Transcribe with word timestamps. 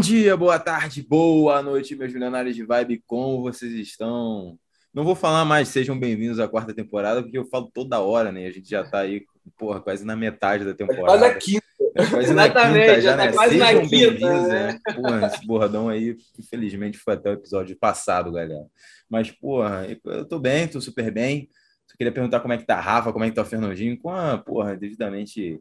dia, 0.00 0.34
boa 0.34 0.58
tarde, 0.58 1.02
boa 1.02 1.62
noite, 1.62 1.94
meus 1.94 2.10
milionários 2.10 2.56
de 2.56 2.64
vibe, 2.64 3.02
como 3.06 3.42
vocês 3.42 3.72
estão? 3.72 4.58
Não 4.94 5.04
vou 5.04 5.14
falar 5.14 5.44
mais, 5.44 5.68
sejam 5.68 5.98
bem-vindos 5.98 6.40
à 6.40 6.48
quarta 6.48 6.72
temporada, 6.72 7.22
porque 7.22 7.36
eu 7.36 7.44
falo 7.44 7.70
toda 7.72 8.00
hora, 8.00 8.32
né? 8.32 8.46
A 8.46 8.50
gente 8.50 8.68
já 8.68 8.82
tá 8.82 9.00
aí, 9.00 9.26
porra, 9.58 9.78
quase 9.78 10.02
na 10.04 10.16
metade 10.16 10.64
da 10.64 10.72
temporada. 10.72 11.06
Quase 11.06 11.28
na 11.28 11.34
quinta. 11.34 11.66
É 11.94 12.06
quase 12.06 12.34
na 12.34 12.48
quinta 12.48 13.00
já, 13.00 13.16
né? 13.16 13.30
Quase 13.30 13.58
sejam 13.58 13.88
bem-vindos, 13.88 14.48
né? 14.48 14.78
Porra, 14.94 15.26
esse 15.26 15.46
borradão 15.46 15.88
aí, 15.90 16.16
infelizmente, 16.38 16.96
foi 16.96 17.14
até 17.14 17.30
o 17.30 17.34
episódio 17.34 17.76
passado, 17.76 18.32
galera. 18.32 18.66
Mas, 19.08 19.30
porra, 19.30 19.86
eu 20.06 20.24
tô 20.24 20.38
bem, 20.38 20.66
tô 20.66 20.80
super 20.80 21.10
bem. 21.10 21.50
Só 21.86 21.94
queria 21.94 22.12
perguntar 22.12 22.40
como 22.40 22.54
é 22.54 22.58
que 22.58 22.64
tá 22.64 22.76
a 22.76 22.80
Rafa, 22.80 23.12
como 23.12 23.24
é 23.24 23.28
que 23.28 23.36
tá 23.36 23.42
o 23.42 23.46
Fernandinho, 23.46 23.98
com 23.98 24.10
a, 24.10 24.38
porra, 24.38 24.76
devidamente 24.76 25.60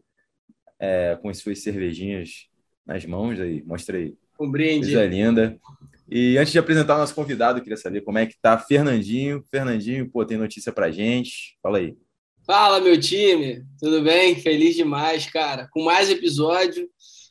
é, 0.80 1.18
com 1.22 1.28
as 1.28 1.40
suas 1.40 1.60
cervejinhas 1.62 2.48
nas 2.86 3.06
mãos 3.06 3.38
aí. 3.38 3.62
Mostra 3.64 3.98
aí. 3.98 4.16
Um 4.40 4.50
brinde. 4.50 4.88
Coisa 4.88 5.06
linda. 5.06 5.60
E 6.12 6.38
antes 6.38 6.52
de 6.52 6.58
apresentar 6.58 6.96
o 6.96 7.00
nosso 7.00 7.14
convidado, 7.14 7.60
eu 7.60 7.64
queria 7.64 7.78
saber 7.78 8.02
como 8.02 8.18
é 8.18 8.26
que 8.26 8.36
tá 8.42 8.58
Fernandinho. 8.58 9.44
Fernandinho, 9.52 10.10
pô, 10.10 10.26
tem 10.26 10.38
notícia 10.38 10.72
pra 10.72 10.90
gente? 10.90 11.58
Fala 11.62 11.78
aí. 11.78 11.96
Fala, 12.48 12.80
meu 12.80 13.00
time. 13.00 13.64
Tudo 13.80 14.02
bem? 14.02 14.36
Feliz 14.36 14.76
demais, 14.76 15.28
cara. 15.28 15.68
Com 15.72 15.84
mais 15.84 16.10
episódio, 16.10 16.90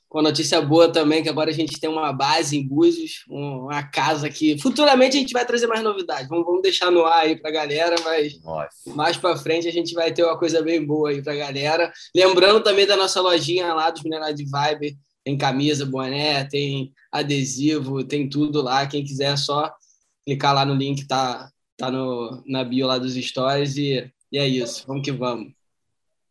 com 0.09 0.23
notícia 0.23 0.61
boa 0.61 0.93
também, 0.93 1.25
que 1.25 1.29
agora 1.29 1.51
a 1.51 1.53
gente 1.53 1.81
tem 1.81 1.91
uma 1.91 2.13
base 2.13 2.57
em 2.57 2.65
Búzios, 2.65 3.25
uma 3.29 3.83
casa 3.83 4.31
que 4.31 4.57
futuramente 4.59 5.17
a 5.17 5.21
gente 5.21 5.33
vai 5.33 5.45
trazer 5.45 5.67
mais 5.67 5.83
novidades. 5.83 6.29
Vamos, 6.29 6.47
vamos 6.47 6.63
deixar 6.63 6.91
no 6.93 7.05
ar 7.05 7.25
aí 7.25 7.35
pra 7.35 7.51
galera, 7.51 7.97
mas 8.05 8.41
Nossa. 8.43 8.95
mais 8.95 9.17
para 9.17 9.37
frente 9.37 9.67
a 9.67 9.73
gente 9.73 9.93
vai 9.93 10.13
ter 10.13 10.23
uma 10.23 10.39
coisa 10.39 10.63
bem 10.63 10.87
boa 10.87 11.11
aí 11.11 11.21
pra 11.21 11.35
galera. 11.35 11.93
Lembrando 12.15 12.63
também 12.63 12.87
da 12.87 12.97
nossa 12.97 13.21
lojinha 13.21 13.75
lá 13.75 13.91
dos 13.91 14.05
Minerais 14.05 14.37
de 14.37 14.49
Vibe, 14.49 14.97
tem 15.29 15.37
camisa, 15.37 15.85
boné, 15.85 16.43
tem 16.45 16.91
adesivo, 17.13 18.03
tem 18.03 18.27
tudo 18.27 18.63
lá. 18.63 18.87
Quem 18.87 19.05
quiser 19.05 19.35
é 19.35 19.37
só 19.37 19.71
clicar 20.25 20.55
lá 20.55 20.65
no 20.65 20.73
link, 20.73 21.07
tá, 21.07 21.53
tá 21.77 21.91
no, 21.91 22.43
na 22.47 22.65
bio 22.65 22.87
lá 22.87 22.97
dos 22.97 23.13
stories 23.13 23.77
e, 23.77 24.11
e 24.33 24.39
é 24.39 24.49
isso. 24.49 24.87
Vamos 24.87 25.03
que 25.05 25.13
vamos. 25.13 25.53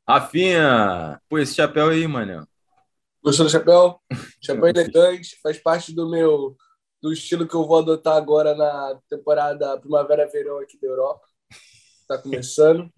Rafinha, 0.07 1.21
pô, 1.29 1.37
esse 1.37 1.53
chapéu 1.53 1.89
aí, 1.89 2.07
mano. 2.07 2.47
Gostou 3.23 3.45
do 3.45 3.51
chapéu? 3.51 3.99
Chapéu 4.41 4.67
elegante, 4.67 5.37
faz 5.43 5.59
parte 5.59 5.93
do 5.93 6.09
meu 6.09 6.55
do 6.99 7.13
estilo 7.13 7.47
que 7.47 7.53
eu 7.53 7.67
vou 7.67 7.77
adotar 7.77 8.15
agora 8.15 8.55
na 8.55 8.99
temporada 9.07 9.77
Primavera-Verão 9.79 10.57
aqui 10.57 10.79
da 10.81 10.87
Europa. 10.87 11.21
Tá 12.07 12.17
começando. 12.17 12.91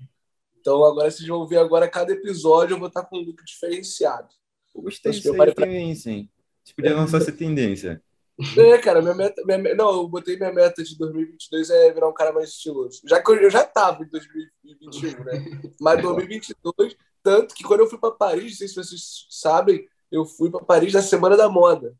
Então 0.62 0.82
agora 0.86 1.12
vocês 1.12 1.28
vão 1.28 1.46
ver 1.46 1.58
agora 1.58 1.90
cada 1.90 2.14
episódio 2.14 2.76
eu 2.76 2.80
vou 2.80 2.88
estar 2.88 3.04
com 3.04 3.18
um 3.18 3.22
look 3.22 3.44
diferenciado. 3.44 4.39
Eu 4.76 4.82
gostei 4.82 5.12
disso 5.12 5.42
aí, 5.42 5.54
tendência, 5.54 6.12
hein? 6.12 6.30
Você 6.64 6.74
podia 6.74 6.96
lançar 6.96 7.18
essa 7.18 7.32
tendência. 7.32 8.02
É, 8.58 8.78
cara, 8.78 9.02
minha 9.02 9.14
meta. 9.14 9.44
Minha, 9.46 9.76
não, 9.76 9.92
eu 9.92 10.08
botei 10.08 10.38
minha 10.38 10.54
meta 10.54 10.82
de 10.82 10.98
2022 10.98 11.70
é 11.70 11.92
virar 11.92 12.08
um 12.08 12.14
cara 12.14 12.32
mais 12.32 12.50
estiloso. 12.50 13.02
Já 13.06 13.22
que 13.22 13.30
eu, 13.32 13.36
eu 13.36 13.50
já 13.50 13.66
tava 13.66 14.04
em 14.04 14.08
2021, 14.08 15.24
né? 15.26 15.62
Mas 15.80 16.00
2022, 16.02 16.96
tanto 17.22 17.54
que 17.54 17.64
quando 17.64 17.82
eu 17.82 17.88
fui 17.88 18.00
para 18.00 18.12
Paris, 18.12 18.52
não 18.52 18.58
sei 18.58 18.68
se 18.68 18.76
vocês 18.76 19.28
sabem, 19.30 19.86
eu 20.12 20.26
fui 20.26 20.50
para 20.50 20.64
Paris 20.64 20.94
na 20.94 21.02
Semana 21.02 21.36
da 21.36 21.50
Moda. 21.50 21.94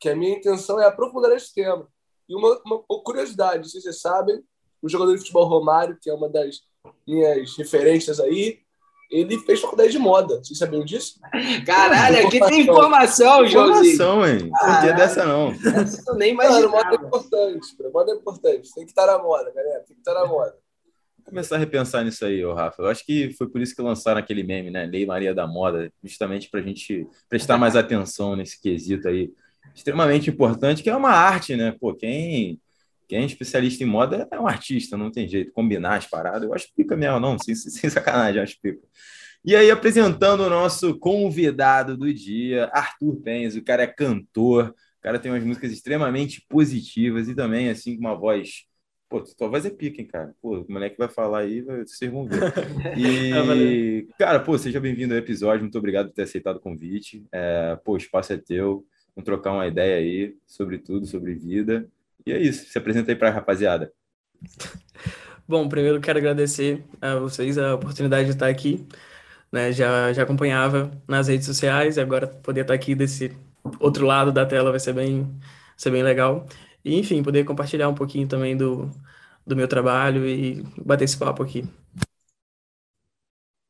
Que 0.00 0.08
a 0.08 0.16
minha 0.16 0.36
intenção 0.36 0.80
é 0.80 0.86
aprofundar 0.86 1.32
esse 1.32 1.52
tema. 1.52 1.88
E 2.28 2.34
uma, 2.34 2.60
uma, 2.64 2.84
uma 2.88 3.02
curiosidade, 3.02 3.58
não 3.58 3.64
sei 3.64 3.80
se 3.80 3.84
vocês 3.84 4.00
sabem, 4.00 4.42
o 4.80 4.88
jogador 4.88 5.12
de 5.12 5.18
futebol 5.18 5.48
Romário, 5.48 5.98
que 6.00 6.08
é 6.08 6.14
uma 6.14 6.28
das 6.28 6.60
minhas 7.06 7.56
referências 7.56 8.20
aí, 8.20 8.60
ele 9.10 9.38
fez 9.38 9.60
faculdade 9.60 9.90
de 9.90 9.98
moda. 9.98 10.38
Vocês 10.38 10.58
sabiam 10.58 10.84
disso? 10.84 11.18
Caralho, 11.66 12.26
aqui 12.26 12.38
tem 12.46 12.60
informação, 12.62 13.46
Joãozinho. 13.46 13.94
Informação, 13.94 14.26
hein? 14.26 14.50
Não 14.50 14.80
tinha 14.80 14.92
dessa, 14.92 15.26
não. 15.26 15.50
Essa 15.50 16.14
nem 16.14 16.32
imaginava. 16.32 16.68
moda 16.68 16.90
é 16.90 16.94
importante. 16.94 17.76
Moda 17.92 18.12
é 18.12 18.14
importante. 18.14 18.74
Tem 18.74 18.84
que 18.84 18.90
estar 18.90 19.06
na 19.06 19.18
moda, 19.18 19.52
galera. 19.52 19.80
Tem 19.80 19.96
que 19.96 20.00
estar 20.00 20.14
na 20.14 20.26
moda. 20.26 20.54
Vou 21.18 21.24
começar 21.26 21.56
a 21.56 21.58
repensar 21.58 22.04
nisso 22.04 22.24
aí, 22.24 22.44
ô 22.44 22.54
Rafa. 22.54 22.82
Eu 22.82 22.88
acho 22.88 23.04
que 23.04 23.32
foi 23.36 23.48
por 23.48 23.60
isso 23.60 23.74
que 23.74 23.82
lançaram 23.82 24.20
aquele 24.20 24.42
meme, 24.42 24.70
né? 24.70 24.86
Lei 24.86 25.04
Maria 25.04 25.34
da 25.34 25.46
Moda, 25.46 25.92
justamente 26.02 26.48
para 26.48 26.60
a 26.60 26.62
gente 26.62 27.06
prestar 27.28 27.58
mais 27.58 27.74
atenção 27.74 28.36
nesse 28.36 28.60
quesito 28.60 29.08
aí. 29.08 29.32
Extremamente 29.74 30.30
importante, 30.30 30.82
que 30.82 30.90
é 30.90 30.96
uma 30.96 31.10
arte, 31.10 31.56
né? 31.56 31.74
Pô, 31.78 31.94
quem 31.94 32.60
quem 33.10 33.22
é 33.22 33.24
especialista 33.24 33.82
em 33.82 33.88
moda 33.88 34.28
é 34.30 34.38
um 34.38 34.46
artista, 34.46 34.96
não 34.96 35.10
tem 35.10 35.26
jeito. 35.26 35.50
Combinar 35.50 35.96
as 35.96 36.06
paradas, 36.06 36.44
eu 36.44 36.54
acho 36.54 36.72
pica 36.76 36.96
mesmo, 36.96 37.18
não, 37.18 37.36
sem, 37.36 37.56
sem 37.56 37.90
sacanagem, 37.90 38.36
eu 38.36 38.44
acho 38.44 38.56
pica. 38.62 38.78
E 39.44 39.56
aí, 39.56 39.68
apresentando 39.68 40.44
o 40.44 40.48
nosso 40.48 40.96
convidado 40.96 41.96
do 41.96 42.14
dia, 42.14 42.70
Arthur 42.72 43.16
Pens, 43.16 43.56
o 43.56 43.64
cara 43.64 43.82
é 43.82 43.88
cantor, 43.88 44.68
o 44.68 45.02
cara 45.02 45.18
tem 45.18 45.32
umas 45.32 45.42
músicas 45.42 45.72
extremamente 45.72 46.46
positivas 46.48 47.28
e 47.28 47.34
também, 47.34 47.68
assim, 47.68 47.96
com 47.96 48.00
uma 48.00 48.14
voz. 48.14 48.66
Pô, 49.08 49.20
tua 49.22 49.48
voz 49.48 49.66
é 49.66 49.70
pica, 49.70 50.00
hein, 50.00 50.06
cara? 50.06 50.32
Pô, 50.40 50.60
o 50.60 50.66
moleque 50.70 50.96
vai 50.96 51.08
falar 51.08 51.40
aí, 51.40 51.62
vocês 51.62 52.12
vão 52.12 52.28
ver. 52.28 52.52
E, 52.96 54.06
cara, 54.20 54.38
pô, 54.38 54.56
seja 54.56 54.78
bem-vindo 54.78 55.14
ao 55.14 55.18
episódio, 55.18 55.62
muito 55.62 55.78
obrigado 55.78 56.10
por 56.10 56.14
ter 56.14 56.22
aceitado 56.22 56.58
o 56.58 56.60
convite. 56.60 57.24
É, 57.32 57.76
pô, 57.84 57.94
o 57.94 57.96
espaço 57.96 58.32
é 58.32 58.36
teu, 58.36 58.86
vamos 59.16 59.24
trocar 59.24 59.52
uma 59.52 59.66
ideia 59.66 59.96
aí 59.96 60.36
sobre 60.46 60.78
tudo, 60.78 61.06
sobre 61.06 61.34
vida. 61.34 61.90
E 62.26 62.32
é 62.32 62.38
isso. 62.38 62.70
Se 62.70 62.78
apresenta 62.78 63.10
aí 63.10 63.16
para 63.16 63.28
a 63.28 63.32
rapaziada. 63.32 63.92
Bom, 65.46 65.68
primeiro 65.68 66.00
quero 66.00 66.18
agradecer 66.18 66.84
a 67.00 67.16
vocês 67.16 67.58
a 67.58 67.74
oportunidade 67.74 68.26
de 68.26 68.32
estar 68.32 68.48
aqui. 68.48 68.86
Né? 69.50 69.72
Já, 69.72 70.12
já 70.12 70.22
acompanhava 70.22 70.90
nas 71.08 71.28
redes 71.28 71.46
sociais 71.46 71.96
e 71.96 72.00
agora 72.00 72.28
poder 72.28 72.60
estar 72.62 72.74
aqui 72.74 72.94
desse 72.94 73.36
outro 73.80 74.06
lado 74.06 74.32
da 74.32 74.46
tela 74.46 74.70
vai 74.70 74.78
ser 74.80 74.92
bem, 74.92 75.28
ser 75.76 75.90
bem 75.90 76.02
legal. 76.02 76.46
E, 76.84 76.96
enfim, 76.98 77.22
poder 77.22 77.44
compartilhar 77.44 77.88
um 77.88 77.94
pouquinho 77.94 78.28
também 78.28 78.56
do, 78.56 78.90
do 79.46 79.56
meu 79.56 79.66
trabalho 79.66 80.26
e 80.26 80.62
bater 80.78 81.04
esse 81.04 81.18
papo 81.18 81.42
aqui. 81.42 81.68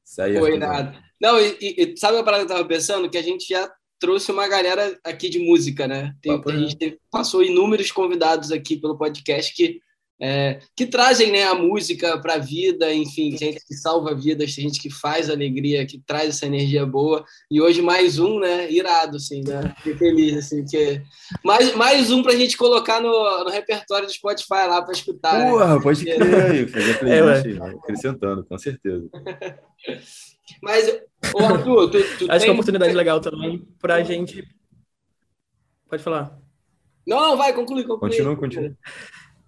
Isso 0.04 0.22
aí, 0.22 0.36
Foi 0.38 0.58
nada. 0.58 1.02
Não, 1.20 1.38
e, 1.38 1.56
e, 1.60 1.96
sabe 1.96 2.18
a 2.18 2.24
parada 2.24 2.44
que 2.44 2.50
eu 2.50 2.56
estava 2.56 2.68
pensando? 2.68 3.10
Que 3.10 3.18
a 3.18 3.22
gente 3.22 3.48
já 3.48 3.72
trouxe 4.00 4.32
uma 4.32 4.48
galera 4.48 4.98
aqui 5.04 5.28
de 5.28 5.38
música, 5.38 5.86
né? 5.86 6.14
Tem, 6.22 6.32
a 6.32 6.56
gente 6.56 6.76
teve, 6.76 6.98
passou 7.10 7.42
inúmeros 7.42 7.92
convidados 7.92 8.50
aqui 8.50 8.76
pelo 8.76 8.96
podcast 8.96 9.54
que, 9.54 9.78
é, 10.18 10.58
que 10.74 10.86
trazem 10.86 11.30
né, 11.30 11.44
a 11.44 11.54
música 11.54 12.18
para 12.18 12.34
a 12.34 12.38
vida, 12.38 12.92
enfim, 12.92 13.36
gente 13.36 13.64
que 13.66 13.74
salva 13.74 14.14
vidas, 14.14 14.50
gente 14.50 14.80
que 14.80 14.90
faz 14.90 15.28
alegria, 15.28 15.86
que 15.86 16.00
traz 16.04 16.30
essa 16.30 16.46
energia 16.46 16.86
boa. 16.86 17.22
E 17.50 17.60
hoje 17.60 17.82
mais 17.82 18.18
um, 18.18 18.40
né? 18.40 18.72
Irado, 18.72 19.18
assim, 19.18 19.42
né? 19.46 19.74
Fiquei 19.76 19.96
feliz, 19.96 20.38
assim, 20.38 20.64
que 20.64 21.02
mais, 21.44 21.74
mais 21.74 22.10
um 22.10 22.22
para 22.22 22.32
a 22.32 22.36
gente 22.36 22.56
colocar 22.56 23.02
no, 23.02 23.44
no 23.44 23.50
repertório 23.50 24.06
do 24.06 24.12
Spotify 24.12 24.66
lá 24.66 24.80
para 24.80 24.92
escutar. 24.92 25.38
Né? 25.38 25.50
Porra, 25.50 25.74
né? 25.74 25.82
pode 25.82 26.04
crer, 26.04 26.68
fazer 26.68 26.98
playlist, 26.98 27.60
é, 27.60 27.76
acrescentando, 27.76 28.44
com 28.46 28.58
certeza. 28.58 29.08
Mas, 30.62 31.00
ô 31.34 31.38
Arthur, 31.38 31.90
tu, 31.90 31.98
tu 31.98 32.04
Acho 32.04 32.16
tem... 32.16 32.38
que 32.38 32.44
é 32.44 32.48
uma 32.48 32.54
oportunidade 32.54 32.94
legal 32.94 33.20
também 33.20 33.66
para 33.78 33.96
a 33.96 34.02
gente. 34.02 34.44
Pode 35.88 36.02
falar. 36.02 36.38
Não, 37.06 37.20
não, 37.20 37.36
vai, 37.36 37.52
conclui, 37.52 37.84
conclui. 37.84 38.10
Continua, 38.10 38.36
continua. 38.36 38.76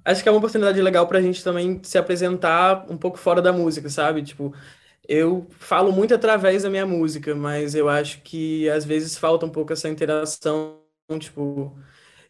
Acho 0.04 0.22
que 0.22 0.28
é 0.28 0.32
uma 0.32 0.38
oportunidade 0.38 0.80
legal 0.82 1.06
para 1.06 1.18
a 1.18 1.22
gente 1.22 1.44
também 1.44 1.80
se 1.84 1.96
apresentar 1.96 2.86
um 2.90 2.96
pouco 2.96 3.16
fora 3.18 3.40
da 3.40 3.52
música, 3.52 3.88
sabe? 3.88 4.22
Tipo, 4.22 4.52
eu 5.08 5.46
falo 5.58 5.92
muito 5.92 6.14
através 6.14 6.64
da 6.64 6.70
minha 6.70 6.84
música, 6.84 7.34
mas 7.34 7.74
eu 7.74 7.88
acho 7.88 8.20
que 8.22 8.68
às 8.68 8.84
vezes 8.84 9.16
falta 9.16 9.46
um 9.46 9.50
pouco 9.50 9.72
essa 9.72 9.88
interação, 9.88 10.80
tipo, 11.20 11.76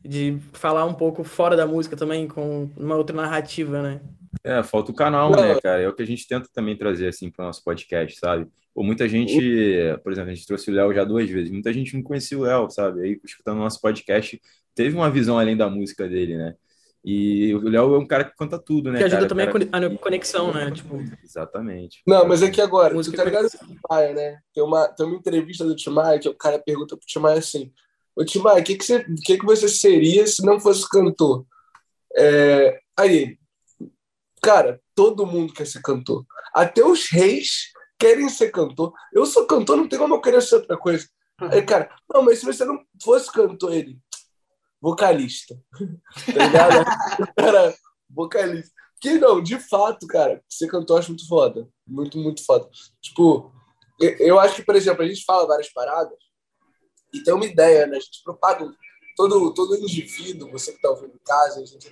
de 0.04 0.38
falar 0.52 0.84
um 0.84 0.94
pouco 0.94 1.24
fora 1.24 1.56
da 1.56 1.66
música 1.66 1.96
também, 1.96 2.28
com 2.28 2.70
uma 2.76 2.96
outra 2.96 3.16
narrativa, 3.16 3.80
né? 3.80 4.00
É, 4.44 4.62
falta 4.62 4.90
o 4.90 4.94
canal, 4.94 5.30
né, 5.30 5.58
cara? 5.60 5.80
É 5.80 5.88
o 5.88 5.94
que 5.94 6.02
a 6.02 6.06
gente 6.06 6.26
tenta 6.26 6.48
também 6.52 6.76
trazer, 6.76 7.08
assim, 7.08 7.30
para 7.30 7.44
o 7.44 7.46
nosso 7.46 7.62
podcast, 7.64 8.18
sabe? 8.18 8.46
Pô, 8.74 8.82
muita 8.82 9.08
gente, 9.08 9.38
por 10.02 10.12
exemplo, 10.12 10.30
a 10.30 10.34
gente 10.34 10.46
trouxe 10.46 10.70
o 10.70 10.74
Léo 10.74 10.94
já 10.94 11.04
duas 11.04 11.28
vezes, 11.28 11.50
muita 11.50 11.72
gente 11.72 11.94
não 11.94 12.02
conhecia 12.02 12.38
o 12.38 12.42
Léo, 12.42 12.70
sabe? 12.70 13.02
Aí, 13.02 13.20
escutando 13.22 13.58
o 13.58 13.60
nosso 13.60 13.80
podcast, 13.80 14.40
teve 14.74 14.96
uma 14.96 15.10
visão 15.10 15.38
além 15.38 15.56
da 15.56 15.68
música 15.68 16.08
dele, 16.08 16.36
né? 16.36 16.54
E 17.04 17.52
o 17.54 17.68
Léo 17.68 17.96
é 17.96 17.98
um 17.98 18.06
cara 18.06 18.24
que 18.24 18.36
conta 18.36 18.58
tudo, 18.58 18.90
né? 18.90 18.98
Que 18.98 19.04
ajuda 19.04 19.28
cara? 19.28 19.28
também 19.28 19.70
cara... 19.70 19.86
a 19.88 19.98
conexão, 19.98 20.54
né? 20.54 20.70
Tipo... 20.70 21.02
Exatamente. 21.22 22.00
Não, 22.06 22.26
mas 22.26 22.42
é 22.42 22.50
que 22.50 22.60
agora, 22.60 22.94
música 22.94 23.16
tu 23.16 23.18
tá 23.18 23.24
ligado 23.24 23.50
Tim 23.50 23.76
Maia, 23.90 24.14
né? 24.14 24.38
Tem 24.54 24.62
uma, 24.62 24.88
tem 24.88 25.04
uma 25.04 25.16
entrevista 25.16 25.64
do 25.64 25.74
Tim 25.74 25.90
Maia 25.90 26.18
que 26.20 26.28
o 26.28 26.34
cara 26.34 26.60
pergunta 26.60 26.96
pro 26.96 27.06
Tim 27.06 27.18
Maia 27.18 27.38
assim: 27.38 27.72
Ô 28.14 28.24
Tim 28.24 28.38
Maia, 28.38 28.60
o 28.60 28.64
que, 28.64 28.76
que, 28.76 28.84
você, 28.84 29.04
que, 29.24 29.36
que 29.36 29.44
você 29.44 29.68
seria 29.68 30.26
se 30.28 30.46
não 30.46 30.60
fosse 30.60 30.88
cantor? 30.88 31.44
É... 32.16 32.78
Aí, 32.96 33.36
cara, 34.40 34.80
todo 34.94 35.26
mundo 35.26 35.52
quer 35.52 35.66
ser 35.66 35.82
cantor. 35.82 36.24
Até 36.54 36.84
os 36.84 37.10
reis 37.10 37.71
querem 38.02 38.28
ser 38.28 38.50
cantor. 38.50 38.92
Eu 39.12 39.24
sou 39.24 39.46
cantor, 39.46 39.76
não 39.76 39.88
tem 39.88 39.98
como 39.98 40.16
eu 40.16 40.20
querer 40.20 40.42
ser 40.42 40.56
outra 40.56 40.76
coisa. 40.76 41.08
Aí, 41.38 41.62
cara, 41.64 41.94
não, 42.12 42.22
mas 42.22 42.40
se 42.40 42.44
você 42.44 42.64
não 42.64 42.84
fosse 43.00 43.30
cantor, 43.30 43.72
ele, 43.72 43.96
vocalista. 44.80 45.54
tá 46.26 46.46
ligado? 46.46 46.84
cara, 47.38 47.74
vocalista. 48.10 48.72
Que 49.00 49.18
não, 49.18 49.40
de 49.40 49.58
fato, 49.58 50.06
cara, 50.08 50.42
ser 50.48 50.66
cantor 50.66 50.96
eu 50.96 50.98
acho 51.00 51.10
muito 51.10 51.28
foda. 51.28 51.68
Muito, 51.86 52.18
muito 52.18 52.44
foda. 52.44 52.68
Tipo, 53.00 53.52
eu 54.00 54.38
acho 54.38 54.56
que, 54.56 54.64
por 54.64 54.74
exemplo, 54.74 55.02
a 55.02 55.06
gente 55.06 55.24
fala 55.24 55.46
várias 55.46 55.72
paradas 55.72 56.16
e 57.12 57.22
tem 57.22 57.34
uma 57.34 57.46
ideia, 57.46 57.86
né? 57.86 57.96
A 57.96 58.00
gente 58.00 58.22
propaga 58.24 58.68
todo, 59.16 59.54
todo 59.54 59.76
indivíduo, 59.76 60.50
você 60.50 60.70
que 60.72 60.78
está 60.78 60.90
ouvindo 60.90 61.14
em 61.14 61.24
casa, 61.24 61.60
a 61.60 61.64
gente, 61.64 61.88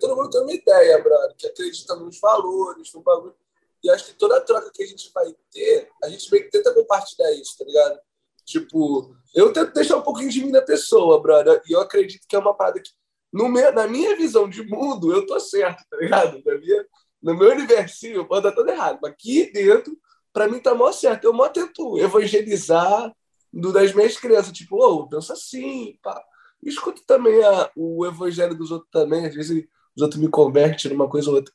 todo 0.00 0.16
mundo 0.16 0.30
tem 0.30 0.40
uma 0.40 0.52
ideia, 0.52 1.02
brother, 1.02 1.36
que 1.36 1.46
acredita 1.46 1.94
nos 1.96 2.18
valores, 2.18 2.92
no 2.94 3.02
bagulho. 3.02 3.36
E 3.84 3.90
acho 3.90 4.06
que 4.06 4.14
toda 4.14 4.38
a 4.38 4.40
troca 4.40 4.70
que 4.72 4.82
a 4.82 4.86
gente 4.86 5.10
vai 5.12 5.26
ter, 5.52 5.90
a 6.02 6.08
gente 6.08 6.30
meio 6.32 6.44
que 6.44 6.50
tenta 6.50 6.72
compartilhar 6.72 7.30
isso, 7.32 7.58
tá 7.58 7.66
ligado? 7.66 7.98
Tipo, 8.46 9.14
eu 9.34 9.52
tento 9.52 9.74
deixar 9.74 9.98
um 9.98 10.02
pouquinho 10.02 10.30
de 10.30 10.42
mim 10.42 10.50
na 10.50 10.62
pessoa, 10.62 11.20
brother, 11.20 11.62
e 11.68 11.72
eu 11.72 11.80
acredito 11.80 12.26
que 12.26 12.34
é 12.34 12.38
uma 12.38 12.54
parada 12.54 12.80
que, 12.80 12.90
no 13.30 13.46
meu, 13.46 13.72
na 13.74 13.86
minha 13.86 14.16
visão 14.16 14.48
de 14.48 14.62
mundo, 14.62 15.12
eu 15.12 15.26
tô 15.26 15.38
certo, 15.38 15.84
tá 15.90 15.98
ligado? 15.98 16.42
Na 16.44 16.58
minha, 16.58 16.86
no 17.22 17.34
meu 17.36 17.50
universinho, 17.50 18.16
eu 18.16 18.26
posso 18.26 18.40
estar 18.46 18.52
tudo 18.52 18.70
errado, 18.70 18.98
mas 19.02 19.12
aqui 19.12 19.52
dentro, 19.52 19.94
para 20.32 20.48
mim 20.48 20.60
tá 20.60 20.74
mó 20.74 20.90
certo. 20.90 21.24
Eu 21.24 21.34
mó 21.34 21.46
tento 21.48 21.98
evangelizar 21.98 23.14
do, 23.52 23.70
das 23.70 23.92
minhas 23.92 24.16
crianças, 24.16 24.52
tipo, 24.52 24.76
ô, 24.76 24.94
oh, 24.94 25.08
pensa 25.08 25.34
assim, 25.34 25.98
pá. 26.02 26.22
Escuto 26.62 27.02
também 27.06 27.44
a, 27.44 27.70
o 27.76 28.06
evangelho 28.06 28.54
dos 28.54 28.70
outros 28.70 28.90
também, 28.90 29.26
às 29.26 29.34
vezes 29.34 29.66
os 29.94 30.02
outros 30.02 30.20
me 30.20 30.28
convertem 30.28 30.90
numa 30.90 31.08
coisa 31.08 31.28
ou 31.28 31.36
outra. 31.36 31.52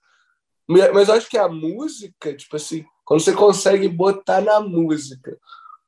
Mas 0.69 1.09
eu 1.09 1.15
acho 1.15 1.27
que 1.27 1.37
a 1.37 1.49
música, 1.49 2.31
tipo 2.35 2.55
assim, 2.55 2.85
quando 3.03 3.21
você 3.21 3.33
consegue 3.33 3.87
botar 3.87 4.39
na 4.39 4.59
música 4.59 5.35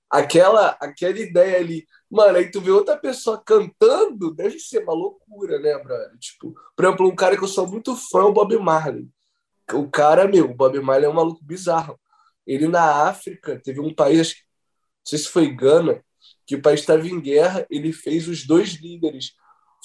aquela, 0.09 0.75
aquela 0.81 1.19
ideia 1.19 1.59
ali, 1.59 1.85
mano, 2.09 2.39
aí 2.39 2.49
tu 2.49 2.59
vê 2.59 2.71
outra 2.71 2.97
pessoa 2.97 3.39
cantando, 3.45 4.33
deve 4.33 4.57
ser 4.57 4.83
uma 4.83 4.93
loucura, 4.93 5.59
né, 5.59 5.77
brother? 5.77 6.17
Tipo, 6.17 6.55
por 6.75 6.85
exemplo, 6.85 7.07
um 7.07 7.15
cara 7.15 7.37
que 7.37 7.43
eu 7.43 7.47
sou 7.47 7.67
muito 7.67 7.95
fã, 7.95 8.23
o 8.23 8.33
Bob 8.33 8.57
Marley. 8.57 9.07
O 9.71 9.87
cara, 9.87 10.27
meu, 10.27 10.45
o 10.45 10.55
Bob 10.55 10.79
Marley 10.81 11.05
é 11.05 11.09
um 11.09 11.13
maluco 11.13 11.45
bizarro. 11.45 11.99
Ele 12.45 12.67
na 12.67 13.07
África, 13.07 13.61
teve 13.63 13.79
um 13.79 13.93
país, 13.93 14.29
não 14.29 15.05
sei 15.05 15.19
se 15.19 15.27
foi 15.27 15.53
Gana, 15.53 16.03
que 16.47 16.55
o 16.55 16.61
país 16.61 16.79
estava 16.79 17.07
em 17.07 17.21
guerra, 17.21 17.67
ele 17.69 17.93
fez 17.93 18.27
os 18.27 18.47
dois 18.47 18.81
líderes 18.81 19.35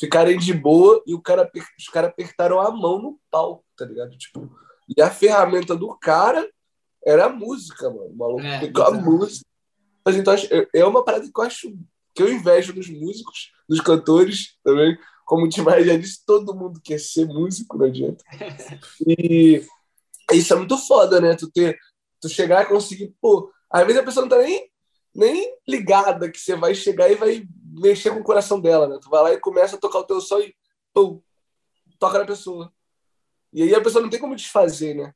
ficarem 0.00 0.38
de 0.38 0.54
boa 0.54 1.02
e 1.06 1.14
o 1.14 1.20
cara, 1.20 1.50
os 1.78 1.88
caras 1.88 2.10
apertaram 2.10 2.60
a 2.60 2.70
mão 2.70 3.00
no 3.00 3.20
palco, 3.30 3.64
tá 3.76 3.84
ligado? 3.84 4.16
Tipo, 4.16 4.50
e 4.88 5.00
a 5.02 5.10
ferramenta 5.10 5.74
do 5.74 5.96
cara 5.98 6.48
era 7.04 7.26
a 7.26 7.28
música, 7.28 7.88
mano. 7.88 8.06
O 8.06 8.16
maluco 8.16 8.42
é, 8.42 8.82
a 8.82 8.90
música. 8.90 9.46
Mas 10.04 10.16
então 10.16 10.34
é 10.74 10.84
uma 10.84 11.04
parada 11.04 11.24
que 11.24 11.40
eu 11.40 11.44
acho 11.44 11.76
que 12.14 12.22
eu 12.22 12.32
invejo 12.32 12.72
dos 12.72 12.88
músicos, 12.88 13.52
dos 13.68 13.80
cantores 13.80 14.56
também. 14.64 14.96
Como 15.24 15.44
o 15.44 15.48
Timar 15.48 15.82
já 15.82 15.96
disse, 15.96 16.24
todo 16.24 16.54
mundo 16.54 16.80
quer 16.82 17.00
ser 17.00 17.26
músico, 17.26 17.76
não 17.76 17.86
adianta. 17.86 18.24
E 19.06 19.64
isso 20.32 20.52
é 20.52 20.56
muito 20.56 20.78
foda, 20.78 21.20
né? 21.20 21.34
Tu, 21.34 21.50
ter, 21.50 21.76
tu 22.20 22.28
chegar 22.28 22.62
e 22.62 22.68
conseguir, 22.68 23.14
pô, 23.20 23.50
às 23.70 23.84
vezes 23.84 24.00
a 24.00 24.04
pessoa 24.04 24.22
não 24.22 24.30
tá 24.30 24.38
nem, 24.38 24.70
nem 25.14 25.56
ligada 25.68 26.30
que 26.30 26.38
você 26.38 26.54
vai 26.54 26.74
chegar 26.74 27.10
e 27.10 27.16
vai 27.16 27.46
mexer 27.72 28.10
com 28.10 28.20
o 28.20 28.24
coração 28.24 28.60
dela, 28.60 28.86
né? 28.88 28.98
Tu 29.02 29.10
vai 29.10 29.22
lá 29.22 29.32
e 29.32 29.40
começa 29.40 29.76
a 29.76 29.80
tocar 29.80 29.98
o 29.98 30.04
teu 30.04 30.20
som 30.20 30.38
e, 30.38 30.54
pô, 30.94 31.22
toca 31.98 32.18
na 32.18 32.24
pessoa. 32.24 32.72
E 33.56 33.62
aí 33.62 33.74
a 33.74 33.80
pessoa 33.80 34.02
não 34.02 34.10
tem 34.10 34.20
como 34.20 34.36
desfazer, 34.36 34.94
né? 34.94 35.14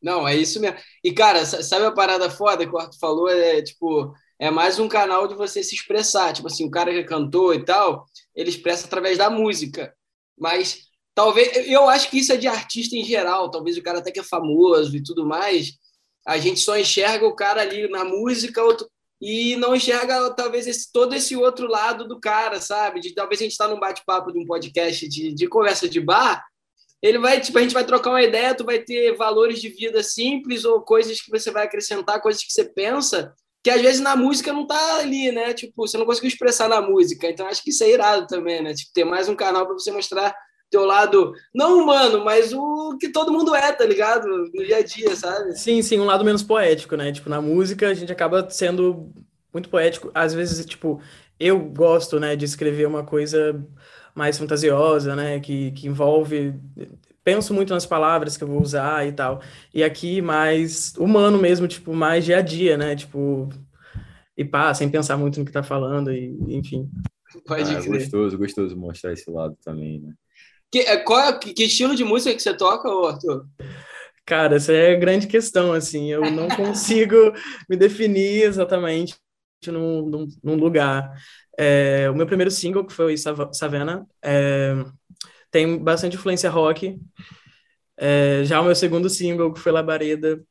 Não, 0.00 0.26
é 0.28 0.36
isso 0.36 0.60
mesmo. 0.60 0.78
E, 1.02 1.12
cara, 1.12 1.44
sabe 1.44 1.84
a 1.84 1.90
parada 1.90 2.30
foda 2.30 2.64
que 2.64 2.72
o 2.72 2.78
Arthur 2.78 2.96
falou? 3.00 3.28
É, 3.28 3.60
tipo, 3.60 4.14
é 4.38 4.52
mais 4.52 4.78
um 4.78 4.86
canal 4.88 5.26
de 5.26 5.34
você 5.34 5.64
se 5.64 5.74
expressar. 5.74 6.32
Tipo 6.32 6.46
assim, 6.46 6.64
o 6.64 6.70
cara 6.70 6.92
que 6.92 7.02
cantou 7.02 7.52
e 7.52 7.64
tal, 7.64 8.06
ele 8.36 8.50
expressa 8.50 8.86
através 8.86 9.18
da 9.18 9.28
música. 9.28 9.92
Mas 10.38 10.82
talvez, 11.12 11.68
eu 11.68 11.88
acho 11.88 12.08
que 12.08 12.18
isso 12.20 12.32
é 12.32 12.36
de 12.36 12.46
artista 12.46 12.94
em 12.94 13.02
geral. 13.02 13.50
Talvez 13.50 13.76
o 13.76 13.82
cara 13.82 13.98
até 13.98 14.12
que 14.12 14.20
é 14.20 14.22
famoso 14.22 14.96
e 14.96 15.02
tudo 15.02 15.26
mais. 15.26 15.72
A 16.24 16.38
gente 16.38 16.60
só 16.60 16.78
enxerga 16.78 17.26
o 17.26 17.34
cara 17.34 17.62
ali 17.62 17.88
na 17.88 18.04
música 18.04 18.62
outro, 18.62 18.88
e 19.20 19.56
não 19.56 19.74
enxerga 19.74 20.30
talvez 20.34 20.66
esse, 20.66 20.92
todo 20.92 21.14
esse 21.14 21.34
outro 21.36 21.66
lado 21.66 22.06
do 22.06 22.20
cara, 22.20 22.60
sabe? 22.60 23.00
De 23.00 23.14
talvez 23.14 23.40
a 23.40 23.44
gente 23.44 23.52
está 23.52 23.66
num 23.66 23.80
bate-papo 23.80 24.32
de 24.32 24.38
um 24.38 24.44
podcast 24.44 25.08
de, 25.08 25.32
de 25.32 25.48
conversa 25.48 25.88
de 25.88 26.00
bar 26.00 26.44
ele 27.02 27.18
vai, 27.18 27.40
tipo, 27.40 27.58
a 27.58 27.62
gente 27.62 27.74
vai 27.74 27.84
trocar 27.84 28.10
uma 28.10 28.22
ideia, 28.22 28.54
tu 28.54 28.64
vai 28.64 28.78
ter 28.78 29.14
valores 29.16 29.60
de 29.60 29.68
vida 29.68 30.02
simples 30.02 30.64
ou 30.64 30.80
coisas 30.80 31.20
que 31.20 31.30
você 31.30 31.50
vai 31.50 31.64
acrescentar, 31.64 32.20
coisas 32.20 32.42
que 32.42 32.52
você 32.52 32.64
pensa, 32.64 33.34
que 33.62 33.70
às 33.70 33.80
vezes 33.80 34.00
na 34.00 34.16
música 34.16 34.52
não 34.52 34.66
tá 34.66 34.96
ali, 34.96 35.30
né? 35.30 35.52
Tipo, 35.52 35.86
você 35.86 35.98
não 35.98 36.06
conseguiu 36.06 36.28
expressar 36.28 36.68
na 36.68 36.80
música. 36.80 37.28
Então 37.28 37.46
acho 37.46 37.62
que 37.62 37.70
isso 37.70 37.84
é 37.84 37.90
irado 37.90 38.26
também, 38.26 38.62
né? 38.62 38.72
Tipo, 38.74 38.92
ter 38.92 39.04
mais 39.04 39.28
um 39.28 39.36
canal 39.36 39.66
para 39.66 39.74
você 39.74 39.90
mostrar 39.92 40.34
teu 40.70 40.84
lado 40.84 41.32
não 41.54 41.82
humano, 41.82 42.24
mas 42.24 42.52
o 42.52 42.96
que 42.98 43.08
todo 43.08 43.32
mundo 43.32 43.54
é, 43.54 43.72
tá 43.72 43.84
ligado? 43.84 44.26
No 44.26 44.64
dia 44.64 44.78
a 44.78 44.82
dia, 44.82 45.14
sabe? 45.14 45.56
Sim, 45.56 45.82
sim, 45.82 46.00
um 46.00 46.04
lado 46.04 46.24
menos 46.24 46.42
poético, 46.42 46.96
né? 46.96 47.12
Tipo, 47.12 47.30
na 47.30 47.40
música 47.40 47.88
a 47.88 47.94
gente 47.94 48.12
acaba 48.12 48.48
sendo 48.50 49.12
muito 49.52 49.68
poético. 49.68 50.10
Às 50.14 50.34
vezes, 50.34 50.64
tipo, 50.66 51.00
eu 51.38 51.58
gosto, 51.58 52.18
né, 52.18 52.36
de 52.36 52.44
escrever 52.44 52.86
uma 52.86 53.04
coisa 53.04 53.64
mais 54.14 54.38
fantasiosa, 54.38 55.14
né? 55.14 55.40
Que, 55.40 55.70
que 55.72 55.86
envolve. 55.86 56.54
Penso 57.22 57.52
muito 57.52 57.74
nas 57.74 57.86
palavras 57.86 58.36
que 58.36 58.44
eu 58.44 58.48
vou 58.48 58.60
usar 58.60 59.06
e 59.06 59.12
tal. 59.12 59.40
E 59.74 59.82
aqui 59.82 60.22
mais 60.22 60.94
humano 60.96 61.38
mesmo, 61.38 61.66
tipo, 61.68 61.92
mais 61.92 62.24
dia 62.24 62.38
a 62.38 62.42
dia, 62.42 62.76
né? 62.76 62.94
Tipo, 62.96 63.48
e 64.36 64.44
pá, 64.44 64.72
sem 64.74 64.88
pensar 64.88 65.16
muito 65.16 65.38
no 65.38 65.46
que 65.46 65.52
tá 65.52 65.62
falando, 65.62 66.12
e 66.12 66.36
enfim. 66.48 66.88
Pode 67.46 67.74
ah, 67.74 67.78
é 67.78 67.82
gostoso, 67.82 68.38
gostoso 68.38 68.76
mostrar 68.76 69.12
esse 69.12 69.30
lado 69.30 69.56
também, 69.64 70.00
né? 70.00 70.12
Que, 70.70 70.80
é, 70.80 70.96
qual 70.96 71.20
é, 71.20 71.38
que 71.38 71.64
estilo 71.64 71.94
de 71.94 72.04
música 72.04 72.34
que 72.34 72.42
você 72.42 72.54
toca, 72.54 72.88
Arthur? 72.88 73.46
Cara, 74.24 74.56
essa 74.56 74.72
é 74.72 74.94
a 74.94 74.98
grande 74.98 75.28
questão, 75.28 75.72
assim, 75.72 76.10
eu 76.10 76.30
não 76.30 76.48
consigo 76.56 77.16
me 77.68 77.76
definir 77.76 78.42
exatamente 78.42 79.14
num, 79.66 80.04
num, 80.04 80.28
num 80.42 80.56
lugar. 80.56 81.12
É, 81.56 82.10
o 82.10 82.14
meu 82.14 82.26
primeiro 82.26 82.50
single, 82.50 82.84
que 82.84 82.92
foi 82.92 83.16
Savannah, 83.16 84.04
é, 84.22 84.74
tem 85.50 85.78
bastante 85.78 86.16
influência 86.16 86.50
rock. 86.50 86.98
É, 87.96 88.42
já 88.44 88.60
o 88.60 88.64
meu 88.64 88.74
segundo 88.74 89.08
single, 89.08 89.52
que 89.52 89.60
foi 89.60 89.70
Labareda, 89.72 90.44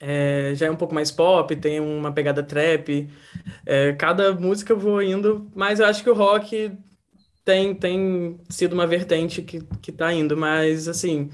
é, 0.00 0.54
já 0.54 0.66
é 0.66 0.70
um 0.70 0.76
pouco 0.76 0.94
mais 0.94 1.10
pop, 1.10 1.54
tem 1.56 1.80
uma 1.80 2.12
pegada 2.12 2.42
trap. 2.42 3.08
Cada 3.98 4.32
música 4.32 4.72
eu 4.72 4.78
vou 4.78 5.02
indo, 5.02 5.50
mas 5.54 5.78
eu 5.78 5.86
acho 5.86 6.02
que 6.02 6.10
o 6.10 6.14
rock 6.14 6.72
tem, 7.44 7.74
tem 7.74 8.40
sido 8.48 8.72
uma 8.72 8.86
vertente 8.86 9.42
que, 9.42 9.60
que 9.82 9.92
tá 9.92 10.12
indo, 10.12 10.36
mas 10.36 10.88
assim, 10.88 11.30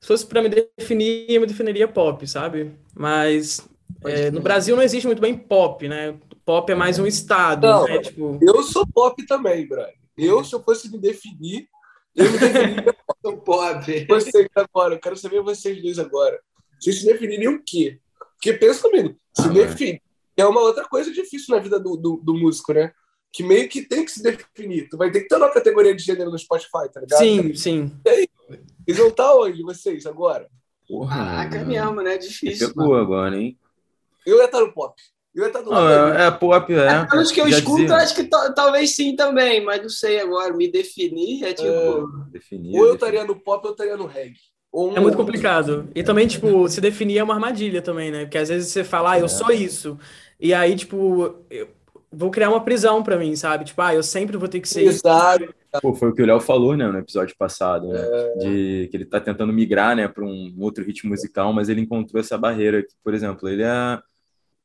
se 0.00 0.06
fosse 0.06 0.26
para 0.26 0.42
me 0.42 0.48
definir, 0.48 1.26
eu 1.28 1.40
me 1.40 1.46
definiria 1.46 1.88
pop, 1.88 2.26
sabe? 2.26 2.72
Mas 2.94 3.66
é, 4.04 4.30
no 4.30 4.40
Brasil 4.40 4.76
não 4.76 4.82
existe 4.82 5.06
muito 5.06 5.20
bem 5.20 5.36
pop, 5.36 5.86
né? 5.88 6.16
Pop 6.44 6.70
é 6.70 6.74
mais 6.74 6.98
um 6.98 7.06
estado, 7.06 7.66
não, 7.66 7.84
né? 7.84 7.98
Tipo... 7.98 8.38
Eu 8.40 8.62
sou 8.62 8.86
pop 8.86 9.24
também, 9.26 9.66
Brian. 9.66 9.88
Eu, 10.16 10.44
se 10.44 10.54
eu 10.54 10.62
fosse 10.62 10.90
me 10.90 10.98
definir, 10.98 11.68
eu 12.14 12.30
me 12.30 12.38
definiria 12.38 12.94
pop. 13.44 14.06
Vocês 14.06 14.48
agora, 14.54 14.94
eu 14.94 15.00
quero 15.00 15.16
saber 15.16 15.42
vocês 15.42 15.82
dois 15.82 15.98
agora. 15.98 16.38
Vocês 16.80 17.00
se 17.00 17.06
definiriam 17.06 17.54
o 17.54 17.62
quê? 17.64 17.98
Porque 18.34 18.52
pensa 18.52 18.82
comigo, 18.82 19.16
se 19.36 19.46
ah, 19.46 19.48
definir 19.48 20.02
é 20.36 20.46
uma 20.46 20.60
outra 20.60 20.84
coisa 20.88 21.12
difícil 21.12 21.54
na 21.54 21.62
vida 21.62 21.78
do, 21.78 21.96
do, 21.96 22.16
do, 22.16 22.34
músico, 22.34 22.72
né? 22.72 22.92
Que 23.32 23.42
meio 23.42 23.68
que 23.68 23.82
tem 23.82 24.04
que 24.04 24.10
se 24.10 24.22
definir. 24.22 24.88
Tu 24.90 24.96
vai 24.96 25.10
ter 25.10 25.22
que 25.22 25.28
ter 25.28 25.36
uma 25.36 25.50
categoria 25.50 25.94
de 25.94 26.02
gênero 26.02 26.30
no 26.30 26.38
Spotify, 26.38 26.90
tá 26.92 27.00
ligado? 27.00 27.18
Sim, 27.18 27.54
sim. 27.54 27.92
E 28.04 28.10
aí, 28.10 28.28
eles 28.86 29.00
vão 29.00 29.08
estar 29.08 29.34
onde, 29.34 29.62
vocês, 29.62 30.04
agora? 30.04 30.48
Porra, 30.86 31.16
Caraca, 31.16 31.64
mesmo, 31.64 32.02
né? 32.02 32.18
Difícil. 32.18 32.68
Ficou 32.68 32.94
agora, 32.94 33.36
hein? 33.36 33.58
Eu 34.26 34.36
ia 34.36 34.44
estar 34.44 34.60
no 34.60 34.72
pop. 34.72 34.94
Eu 35.34 35.44
ia 35.44 35.46
estar 35.46 35.62
do 35.62 35.70
lado 35.70 36.12
é, 36.12 36.26
é 36.26 36.30
pop, 36.30 36.74
é. 36.74 36.86
é 36.86 37.06
pelos 37.06 37.32
que 37.32 37.40
eu 37.40 37.48
escuto, 37.48 37.80
dizia. 37.80 37.96
acho 37.96 38.14
que 38.14 38.24
talvez 38.24 38.94
sim 38.94 39.16
também, 39.16 39.64
mas 39.64 39.80
não 39.80 39.88
sei 39.88 40.20
agora. 40.20 40.52
Me 40.54 40.70
definir 40.70 41.44
é 41.44 41.54
tipo. 41.54 41.66
É, 41.66 42.30
definir, 42.30 42.78
ou 42.78 42.88
eu 42.88 42.94
estaria 42.94 43.24
no 43.24 43.34
pop 43.34 43.64
ou 43.64 43.70
eu 43.70 43.72
estaria 43.72 43.96
no 43.96 44.04
reggae. 44.04 44.36
é 44.94 45.00
muito 45.00 45.16
complicado. 45.16 45.88
E 45.94 46.02
também, 46.02 46.26
tipo, 46.26 46.68
se 46.68 46.82
definir 46.82 47.16
é 47.16 47.24
uma 47.24 47.32
armadilha 47.32 47.80
também, 47.80 48.10
né? 48.10 48.26
Porque 48.26 48.36
às 48.36 48.50
vezes 48.50 48.70
você 48.70 48.84
fala, 48.84 49.12
ah, 49.12 49.18
eu 49.20 49.24
é. 49.24 49.28
sou 49.28 49.50
isso. 49.50 49.98
E 50.38 50.52
aí, 50.52 50.76
tipo, 50.76 51.34
eu 51.50 51.68
vou 52.12 52.30
criar 52.30 52.50
uma 52.50 52.62
prisão 52.62 53.02
para 53.02 53.16
mim, 53.16 53.34
sabe? 53.34 53.64
Tipo, 53.64 53.80
ah, 53.80 53.94
eu 53.94 54.02
sempre 54.02 54.36
vou 54.36 54.48
ter 54.48 54.60
que 54.60 54.68
ser 54.68 54.82
Exato. 54.82 55.44
isso. 55.44 55.54
Pô, 55.80 55.94
foi 55.94 56.10
o 56.10 56.14
que 56.14 56.22
o 56.22 56.26
Léo 56.26 56.40
falou, 56.40 56.76
né, 56.76 56.86
no 56.86 56.98
episódio 56.98 57.34
passado, 57.36 57.88
né? 57.88 58.00
É... 58.00 58.38
De 58.38 58.88
que 58.90 58.96
ele 58.96 59.06
tá 59.06 59.18
tentando 59.18 59.52
migrar, 59.52 59.96
né, 59.96 60.06
para 60.06 60.24
um 60.24 60.54
outro 60.60 60.84
ritmo 60.84 61.10
musical, 61.10 61.52
mas 61.52 61.68
ele 61.70 61.80
encontrou 61.80 62.20
essa 62.20 62.36
barreira 62.36 62.82
que, 62.82 62.94
por 63.02 63.14
exemplo, 63.14 63.48
ele 63.48 63.62
é 63.62 63.98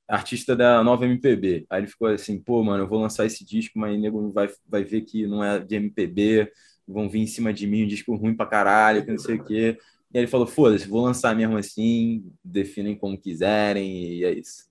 artista 0.07 0.55
da 0.55 0.83
nova 0.83 1.05
MPB. 1.05 1.65
Aí 1.69 1.81
ele 1.81 1.87
ficou 1.87 2.07
assim, 2.07 2.37
pô, 2.39 2.63
mano, 2.63 2.83
eu 2.83 2.87
vou 2.87 2.99
lançar 2.99 3.25
esse 3.25 3.45
disco, 3.45 3.79
mas 3.79 3.95
o 3.95 3.99
nego 3.99 4.31
vai, 4.31 4.49
vai 4.67 4.83
ver 4.83 5.01
que 5.01 5.25
não 5.25 5.43
é 5.43 5.59
de 5.59 5.75
MPB, 5.75 6.51
vão 6.87 7.09
vir 7.09 7.19
em 7.21 7.27
cima 7.27 7.53
de 7.53 7.67
mim, 7.67 7.83
um 7.83 7.87
disco 7.87 8.15
ruim 8.15 8.35
pra 8.35 8.45
caralho, 8.45 9.03
que 9.03 9.11
não 9.11 9.17
sei 9.17 9.35
o 9.35 9.43
quê. 9.43 9.77
E 10.13 10.17
aí 10.17 10.23
ele 10.23 10.27
falou, 10.27 10.47
foda-se, 10.47 10.87
vou 10.87 11.01
lançar 11.01 11.35
mesmo 11.35 11.57
assim, 11.57 12.25
definem 12.43 12.95
como 12.95 13.17
quiserem, 13.17 14.13
e 14.13 14.23
é 14.23 14.31
isso. 14.31 14.67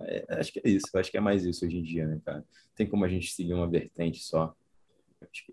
É, 0.00 0.26
acho 0.30 0.52
que 0.52 0.60
é 0.62 0.68
isso, 0.68 0.86
acho 0.94 1.10
que 1.10 1.16
é 1.16 1.20
mais 1.20 1.44
isso 1.44 1.64
hoje 1.64 1.78
em 1.78 1.82
dia, 1.82 2.06
né, 2.06 2.20
cara? 2.24 2.44
Tem 2.74 2.86
como 2.86 3.04
a 3.04 3.08
gente 3.08 3.32
seguir 3.32 3.54
uma 3.54 3.68
vertente 3.68 4.18
só. 4.22 4.54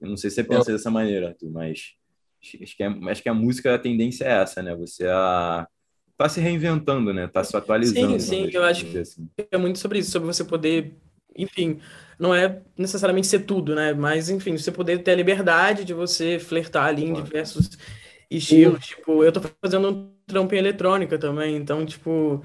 Eu 0.02 0.10
não 0.10 0.18
sei 0.18 0.30
se 0.30 0.36
você 0.36 0.44
pensa 0.44 0.72
dessa 0.72 0.92
maneira, 0.92 1.30
Arthur, 1.30 1.50
mas 1.50 1.94
acho 2.62 2.76
que, 2.76 2.84
é, 2.84 2.88
acho 3.10 3.24
que 3.24 3.30
a 3.30 3.34
música, 3.34 3.74
a 3.74 3.80
tendência 3.80 4.26
é 4.26 4.42
essa, 4.42 4.62
né? 4.62 4.76
Você 4.76 5.08
a 5.08 5.68
tá 6.18 6.30
se 6.30 6.40
reinventando, 6.40 7.14
né? 7.14 7.28
Tá 7.28 7.44
se 7.44 7.56
atualizando. 7.56 8.20
Sim, 8.20 8.46
sim, 8.46 8.50
eu 8.54 8.64
acho 8.64 8.86
que 8.86 9.00
assim. 9.00 9.28
é 9.52 9.58
muito 9.58 9.80
sobre 9.80 10.00
isso, 10.00 10.12
sobre 10.12 10.28
você 10.28 10.44
poder 10.44 10.96
enfim, 11.36 11.80
não 12.20 12.34
é 12.34 12.62
necessariamente 12.78 13.28
ser 13.28 13.40
tudo, 13.40 13.76
né? 13.76 13.94
Mas, 13.94 14.30
enfim, 14.30 14.58
você 14.58 14.72
poder 14.72 15.00
ter 15.00 15.12
a 15.12 15.16
liberdade 15.16 15.84
de 15.84 15.94
você 15.94 16.40
flertar 16.40 16.86
ali 16.88 17.06
em 17.06 17.14
diversos 17.14 17.72
estilos. 18.30 18.86
Tipo, 18.86 19.24
eu 19.24 19.32
tô 19.32 19.42
fazendo 19.62 19.90
um 19.90 20.12
trampo 20.26 20.54
em 20.54 20.58
eletrônica 20.58 21.18
também, 21.18 21.56
então, 21.56 21.86
tipo, 21.86 22.44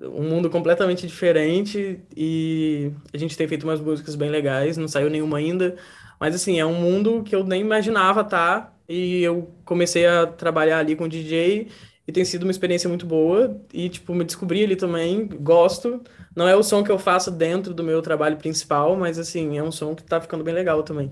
um 0.00 0.22
mundo 0.22 0.50
completamente 0.50 1.06
diferente 1.06 2.00
e 2.16 2.92
a 3.12 3.18
gente 3.18 3.36
tem 3.36 3.48
feito 3.48 3.64
umas 3.64 3.80
músicas 3.80 4.14
bem 4.14 4.28
legais, 4.30 4.76
não 4.76 4.88
saiu 4.88 5.08
nenhuma 5.08 5.38
ainda, 5.38 5.76
mas, 6.20 6.34
assim, 6.34 6.58
é 6.58 6.66
um 6.66 6.74
mundo 6.74 7.22
que 7.22 7.34
eu 7.34 7.44
nem 7.44 7.60
imaginava 7.60 8.24
tá, 8.24 8.72
e 8.88 9.22
eu 9.22 9.50
comecei 9.64 10.06
a 10.06 10.26
trabalhar 10.26 10.78
ali 10.78 10.96
com 10.96 11.08
DJ 11.08 11.68
e 12.06 12.12
tem 12.12 12.24
sido 12.24 12.44
uma 12.44 12.50
experiência 12.50 12.88
muito 12.88 13.04
boa 13.04 13.60
e, 13.72 13.88
tipo, 13.88 14.14
me 14.14 14.24
descobri 14.24 14.62
ali 14.64 14.76
também, 14.76 15.26
gosto. 15.26 16.02
Não 16.34 16.48
é 16.48 16.54
o 16.54 16.62
som 16.62 16.82
que 16.84 16.90
eu 16.90 16.98
faço 16.98 17.30
dentro 17.30 17.74
do 17.74 17.82
meu 17.82 18.00
trabalho 18.00 18.36
principal, 18.36 18.96
mas, 18.96 19.18
assim, 19.18 19.58
é 19.58 19.62
um 19.62 19.72
som 19.72 19.94
que 19.94 20.04
tá 20.04 20.20
ficando 20.20 20.44
bem 20.44 20.54
legal 20.54 20.82
também. 20.82 21.10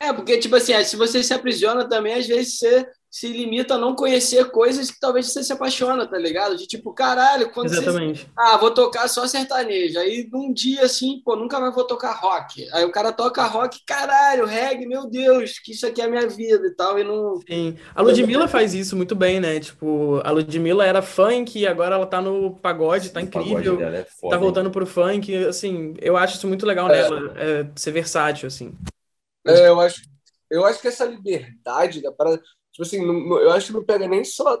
É, 0.00 0.12
porque, 0.12 0.38
tipo 0.38 0.56
assim, 0.56 0.82
se 0.84 0.96
você 0.96 1.22
se 1.22 1.32
aprisiona 1.32 1.88
também, 1.88 2.14
às 2.14 2.26
vezes 2.26 2.58
você 2.58 2.86
se 3.14 3.28
limita 3.28 3.74
a 3.74 3.78
não 3.78 3.94
conhecer 3.94 4.50
coisas 4.50 4.90
que 4.90 4.98
talvez 4.98 5.30
você 5.30 5.44
se 5.44 5.52
apaixona, 5.52 6.04
tá 6.04 6.18
ligado? 6.18 6.56
De 6.56 6.66
tipo, 6.66 6.92
caralho, 6.92 7.48
quando 7.52 7.68
Exatamente. 7.68 8.22
Você... 8.22 8.26
Ah, 8.36 8.56
vou 8.56 8.72
tocar 8.72 9.06
só 9.06 9.24
sertanejo. 9.28 10.00
Aí 10.00 10.28
num 10.32 10.52
dia 10.52 10.82
assim, 10.84 11.22
pô, 11.24 11.36
nunca 11.36 11.60
mais 11.60 11.72
vou 11.72 11.84
tocar 11.84 12.10
rock. 12.10 12.68
Aí 12.72 12.84
o 12.84 12.90
cara 12.90 13.12
toca 13.12 13.44
rock, 13.44 13.78
caralho, 13.86 14.44
reggae, 14.46 14.88
meu 14.88 15.08
Deus, 15.08 15.60
que 15.60 15.70
isso 15.70 15.86
aqui 15.86 16.02
é 16.02 16.06
a 16.06 16.08
minha 16.08 16.26
vida 16.26 16.66
e 16.66 16.72
tal, 16.72 16.98
e 16.98 17.04
não... 17.04 17.38
Sim. 17.48 17.76
A 17.94 18.02
Ludmilla 18.02 18.48
faz 18.48 18.74
isso 18.74 18.96
muito 18.96 19.14
bem, 19.14 19.38
né? 19.38 19.60
Tipo, 19.60 20.20
a 20.24 20.32
Ludmilla 20.32 20.84
era 20.84 21.00
funk 21.00 21.56
e 21.56 21.68
agora 21.68 21.94
ela 21.94 22.06
tá 22.06 22.20
no 22.20 22.56
pagode, 22.56 23.10
tá 23.10 23.20
incrível. 23.20 23.80
É 23.80 24.04
foda, 24.06 24.34
tá 24.34 24.42
voltando 24.42 24.72
pro 24.72 24.84
funk, 24.84 25.36
assim, 25.44 25.94
eu 26.00 26.16
acho 26.16 26.38
isso 26.38 26.48
muito 26.48 26.66
legal 26.66 26.90
é. 26.90 27.02
nela, 27.02 27.32
é, 27.36 27.66
ser 27.76 27.92
versátil, 27.92 28.48
assim. 28.48 28.74
É, 29.46 29.68
eu 29.68 29.80
acho, 29.80 30.02
eu 30.50 30.64
acho 30.64 30.80
que 30.80 30.88
essa 30.88 31.04
liberdade 31.04 32.02
da 32.02 32.10
parada 32.10 32.42
Tipo 32.74 32.82
assim, 32.82 33.04
eu 33.04 33.52
acho 33.52 33.68
que 33.68 33.72
não 33.72 33.84
pega 33.84 34.08
nem 34.08 34.24
só 34.24 34.60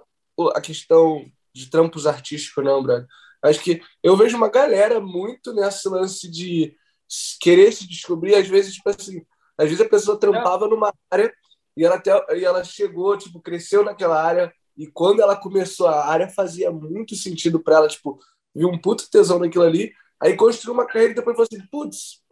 a 0.54 0.60
questão 0.60 1.26
de 1.52 1.68
trampos 1.68 2.06
artísticos, 2.06 2.64
não, 2.64 2.80
brother. 2.80 3.06
Acho 3.42 3.60
que 3.60 3.82
eu 4.02 4.16
vejo 4.16 4.36
uma 4.36 4.48
galera 4.48 5.00
muito 5.00 5.52
nesse 5.52 5.88
lance 5.88 6.30
de 6.30 6.76
querer 7.40 7.72
se 7.72 7.88
descobrir, 7.88 8.36
às 8.36 8.46
vezes, 8.46 8.74
tipo 8.74 8.88
assim, 8.88 9.26
às 9.58 9.68
vezes 9.68 9.80
a 9.80 9.88
pessoa 9.88 10.18
trampava 10.18 10.68
numa 10.68 10.94
área 11.10 11.32
e 11.76 11.84
ela, 11.84 11.96
até, 11.96 12.12
e 12.38 12.44
ela 12.44 12.62
chegou, 12.62 13.18
tipo, 13.18 13.42
cresceu 13.42 13.84
naquela 13.84 14.22
área 14.22 14.54
e 14.76 14.86
quando 14.86 15.20
ela 15.20 15.36
começou, 15.36 15.88
a 15.88 16.06
área 16.06 16.28
fazia 16.28 16.70
muito 16.70 17.16
sentido 17.16 17.60
para 17.60 17.76
ela, 17.76 17.88
tipo, 17.88 18.18
viu 18.54 18.68
um 18.68 18.80
puto 18.80 19.10
tesão 19.10 19.40
naquilo 19.40 19.64
ali, 19.64 19.92
aí 20.20 20.36
construiu 20.36 20.72
uma 20.72 20.86
carreira 20.86 21.12
e 21.12 21.16
depois 21.16 21.36
falou 21.36 21.48
assim, 21.52 21.66
putz, 21.66 22.22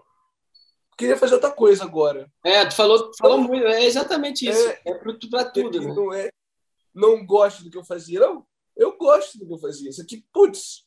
queria 0.97 1.17
fazer 1.17 1.35
outra 1.35 1.51
coisa 1.51 1.85
agora. 1.85 2.31
É, 2.45 2.65
tu 2.65 2.75
falou, 2.75 3.11
falou 3.19 3.39
muito, 3.39 3.67
é 3.67 3.85
exatamente 3.85 4.49
isso. 4.49 4.69
É, 4.69 4.81
é 4.87 4.95
para 4.95 5.45
tudo. 5.47 5.81
Né? 5.81 5.95
Não, 5.95 6.13
é, 6.13 6.31
não 6.95 7.27
gosto 7.27 7.65
do 7.65 7.71
que 7.71 7.79
eu 7.79 7.85
fazia, 7.85 8.21
não. 8.21 8.47
Eu 8.77 8.97
gosto 8.97 9.39
do 9.39 9.47
que 9.47 9.53
eu 9.53 9.59
fazia. 9.59 9.91
Isso 9.91 10.03
aqui, 10.03 10.25
putz, 10.33 10.87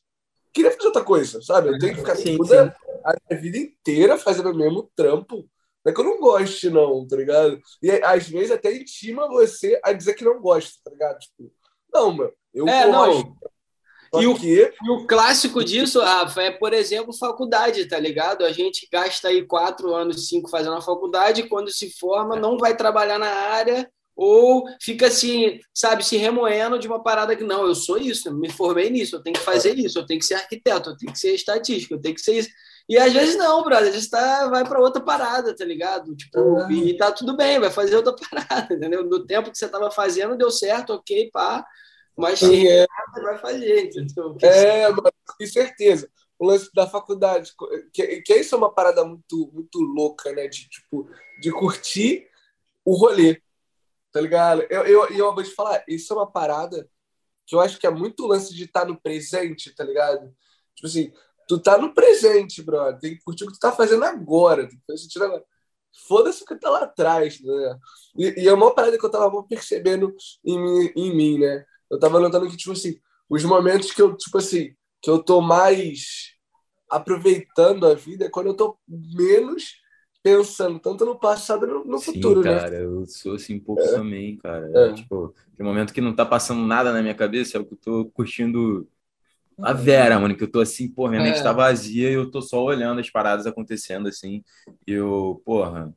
queria 0.52 0.70
fazer 0.70 0.86
outra 0.86 1.04
coisa, 1.04 1.40
sabe? 1.42 1.68
Eu 1.68 1.78
tenho 1.78 1.92
que 1.92 2.00
ficar 2.00 2.16
sim, 2.16 2.36
toda 2.36 2.70
sim. 2.70 2.90
a 3.04 3.14
minha 3.28 3.40
vida 3.40 3.58
inteira 3.58 4.18
fazendo 4.18 4.50
o 4.50 4.56
mesmo 4.56 4.90
trampo. 4.94 5.48
Não 5.84 5.92
é 5.92 5.94
que 5.94 6.00
eu 6.00 6.04
não 6.04 6.18
goste, 6.18 6.68
não, 6.68 7.06
tá 7.06 7.16
ligado? 7.16 7.60
E 7.80 7.90
às 7.90 8.28
vezes 8.28 8.50
até 8.50 8.74
intima 8.74 9.28
você 9.28 9.80
a 9.84 9.92
dizer 9.92 10.14
que 10.14 10.24
não 10.24 10.40
gosta, 10.40 10.80
tá 10.84 10.90
ligado? 10.90 11.18
Tipo, 11.20 11.52
não, 11.92 12.12
meu, 12.12 12.34
eu 12.52 12.66
é, 12.66 12.90
gosto. 12.90 13.28
Não. 13.28 13.36
E 14.14 14.26
o, 14.26 14.36
e 14.38 14.90
o, 14.90 15.06
clássico 15.06 15.64
disso, 15.64 16.00
Rafa, 16.00 16.42
é, 16.42 16.50
por 16.50 16.72
exemplo, 16.72 17.12
faculdade, 17.12 17.86
tá 17.86 17.98
ligado? 17.98 18.44
A 18.44 18.52
gente 18.52 18.88
gasta 18.90 19.28
aí 19.28 19.44
quatro 19.44 19.94
anos, 19.94 20.28
cinco 20.28 20.48
fazendo 20.48 20.76
a 20.76 20.82
faculdade, 20.82 21.48
quando 21.48 21.70
se 21.70 21.90
forma, 21.98 22.36
não 22.36 22.56
vai 22.56 22.76
trabalhar 22.76 23.18
na 23.18 23.28
área 23.28 23.88
ou 24.16 24.64
fica 24.80 25.08
assim, 25.08 25.60
sabe, 25.74 26.02
se 26.02 26.16
remoendo 26.16 26.78
de 26.78 26.88
uma 26.88 27.02
parada 27.02 27.36
que 27.36 27.44
não, 27.44 27.66
eu 27.66 27.74
sou 27.74 27.98
isso, 27.98 28.32
me 28.32 28.50
formei 28.50 28.88
nisso, 28.88 29.16
eu 29.16 29.22
tenho 29.22 29.36
que 29.36 29.42
fazer 29.42 29.78
isso, 29.78 29.98
eu 29.98 30.06
tenho 30.06 30.18
que 30.18 30.24
ser 30.24 30.34
arquiteto, 30.34 30.90
eu 30.90 30.96
tenho 30.96 31.12
que 31.12 31.18
ser 31.18 31.34
estatístico, 31.34 31.94
eu 31.94 32.00
tenho 32.00 32.14
que 32.14 32.22
ser 32.22 32.38
isso. 32.38 32.48
E 32.88 32.96
às 32.96 33.12
vezes 33.12 33.36
não, 33.36 33.62
brother, 33.62 33.88
às 33.88 33.94
vezes 33.94 34.08
tá, 34.08 34.48
vai 34.48 34.66
para 34.66 34.80
outra 34.80 35.02
parada, 35.02 35.54
tá 35.54 35.64
ligado? 35.64 36.16
Tipo, 36.16 36.40
uhum. 36.40 36.70
e 36.70 36.96
tá 36.96 37.12
tudo 37.12 37.36
bem, 37.36 37.60
vai 37.60 37.70
fazer 37.70 37.96
outra 37.96 38.14
parada, 38.30 38.74
entendeu? 38.74 39.04
No 39.04 39.26
tempo 39.26 39.50
que 39.50 39.58
você 39.58 39.68
tava 39.68 39.90
fazendo, 39.90 40.36
deu 40.36 40.50
certo, 40.50 40.94
ok, 40.94 41.30
pá. 41.30 41.66
Mas 42.16 42.38
sim, 42.38 42.66
é. 42.66 42.86
você 43.12 43.20
vai 43.20 43.38
fazer, 43.38 43.86
entendeu? 43.86 44.36
É, 44.42 44.88
mas 44.90 45.12
com 45.26 45.46
certeza. 45.46 46.10
O 46.38 46.46
lance 46.46 46.70
da 46.74 46.86
faculdade, 46.86 47.52
que, 47.92 48.22
que 48.22 48.34
isso 48.34 48.54
é 48.54 48.58
uma 48.58 48.72
parada 48.72 49.04
muito, 49.04 49.50
muito 49.52 49.78
louca, 49.80 50.32
né? 50.32 50.48
De, 50.48 50.68
tipo, 50.68 51.08
de 51.40 51.50
curtir 51.50 52.28
o 52.84 52.94
rolê, 52.94 53.40
tá 54.12 54.20
ligado? 54.20 54.62
Eu, 54.70 54.82
eu, 54.84 55.08
eu 55.08 55.34
vou 55.34 55.42
te 55.42 55.50
falar, 55.50 55.82
isso 55.88 56.12
é 56.12 56.16
uma 56.16 56.30
parada 56.30 56.88
que 57.46 57.54
eu 57.54 57.60
acho 57.60 57.78
que 57.78 57.86
é 57.86 57.90
muito 57.90 58.26
lance 58.26 58.54
de 58.54 58.64
estar 58.64 58.80
tá 58.80 58.86
no 58.86 59.00
presente, 59.00 59.74
tá 59.74 59.84
ligado? 59.84 60.34
Tipo 60.74 60.86
assim, 60.88 61.12
tu 61.46 61.58
tá 61.58 61.78
no 61.78 61.94
presente, 61.94 62.62
brother. 62.62 63.00
Tem 63.00 63.16
que 63.16 63.22
curtir 63.22 63.44
o 63.44 63.46
que 63.46 63.54
tu 63.54 63.60
tá 63.60 63.72
fazendo 63.72 64.04
agora. 64.04 64.68
Tem 64.68 64.78
que 64.78 64.84
fazer 64.86 65.02
sentido 65.02 65.24
agora. 65.24 65.44
Foda-se 66.06 66.42
o 66.42 66.46
que 66.46 66.56
tá 66.56 66.68
lá 66.68 66.82
atrás, 66.82 67.40
né? 67.40 67.78
E, 68.18 68.42
e 68.42 68.48
é 68.48 68.52
uma 68.52 68.74
parada 68.74 68.98
que 68.98 69.04
eu 69.04 69.10
tava 69.10 69.42
percebendo 69.44 70.14
em 70.44 70.58
mim, 70.58 70.92
em 70.94 71.16
mim, 71.16 71.38
né? 71.38 71.64
Eu 71.90 71.98
tava 71.98 72.20
notando 72.20 72.48
que, 72.48 72.56
tipo 72.56 72.72
assim, 72.72 72.98
os 73.28 73.44
momentos 73.44 73.90
que 73.90 74.00
eu, 74.00 74.16
tipo 74.16 74.38
assim, 74.38 74.74
que 75.02 75.10
eu 75.10 75.22
tô 75.22 75.40
mais 75.40 76.34
aproveitando 76.90 77.86
a 77.86 77.94
vida 77.94 78.26
é 78.26 78.30
quando 78.30 78.48
eu 78.48 78.54
tô 78.54 78.78
menos 78.88 79.80
pensando 80.22 80.80
tanto 80.80 81.04
no 81.04 81.18
passado 81.18 81.66
no, 81.66 81.84
no 81.84 81.98
Sim, 81.98 82.14
futuro, 82.14 82.42
cara, 82.42 82.54
né? 82.56 82.62
cara, 82.62 82.76
eu 82.76 83.06
sou 83.06 83.34
assim 83.34 83.56
um 83.56 83.60
pouco 83.60 83.82
é. 83.82 83.92
também, 83.92 84.36
cara. 84.36 84.70
É. 84.74 84.92
Tipo, 84.92 85.32
tem 85.56 85.64
momento 85.64 85.92
que 85.92 86.00
não 86.00 86.14
tá 86.14 86.26
passando 86.26 86.66
nada 86.66 86.92
na 86.92 87.00
minha 87.00 87.14
cabeça, 87.14 87.56
é 87.56 87.60
o 87.60 87.64
que 87.64 87.74
eu 87.74 87.78
tô 87.78 88.06
curtindo 88.06 88.88
a 89.58 89.72
Vera, 89.72 90.18
mano, 90.18 90.36
que 90.36 90.44
eu 90.44 90.50
tô 90.50 90.60
assim, 90.60 90.88
porra, 90.88 91.12
minha 91.12 91.22
mente 91.22 91.38
é. 91.38 91.42
tá 91.42 91.52
vazia 91.52 92.10
e 92.10 92.14
eu 92.14 92.30
tô 92.30 92.42
só 92.42 92.62
olhando 92.62 93.00
as 93.00 93.08
paradas 93.08 93.46
acontecendo 93.46 94.08
assim. 94.08 94.42
E 94.86 94.92
eu, 94.92 95.40
porra, 95.44 95.94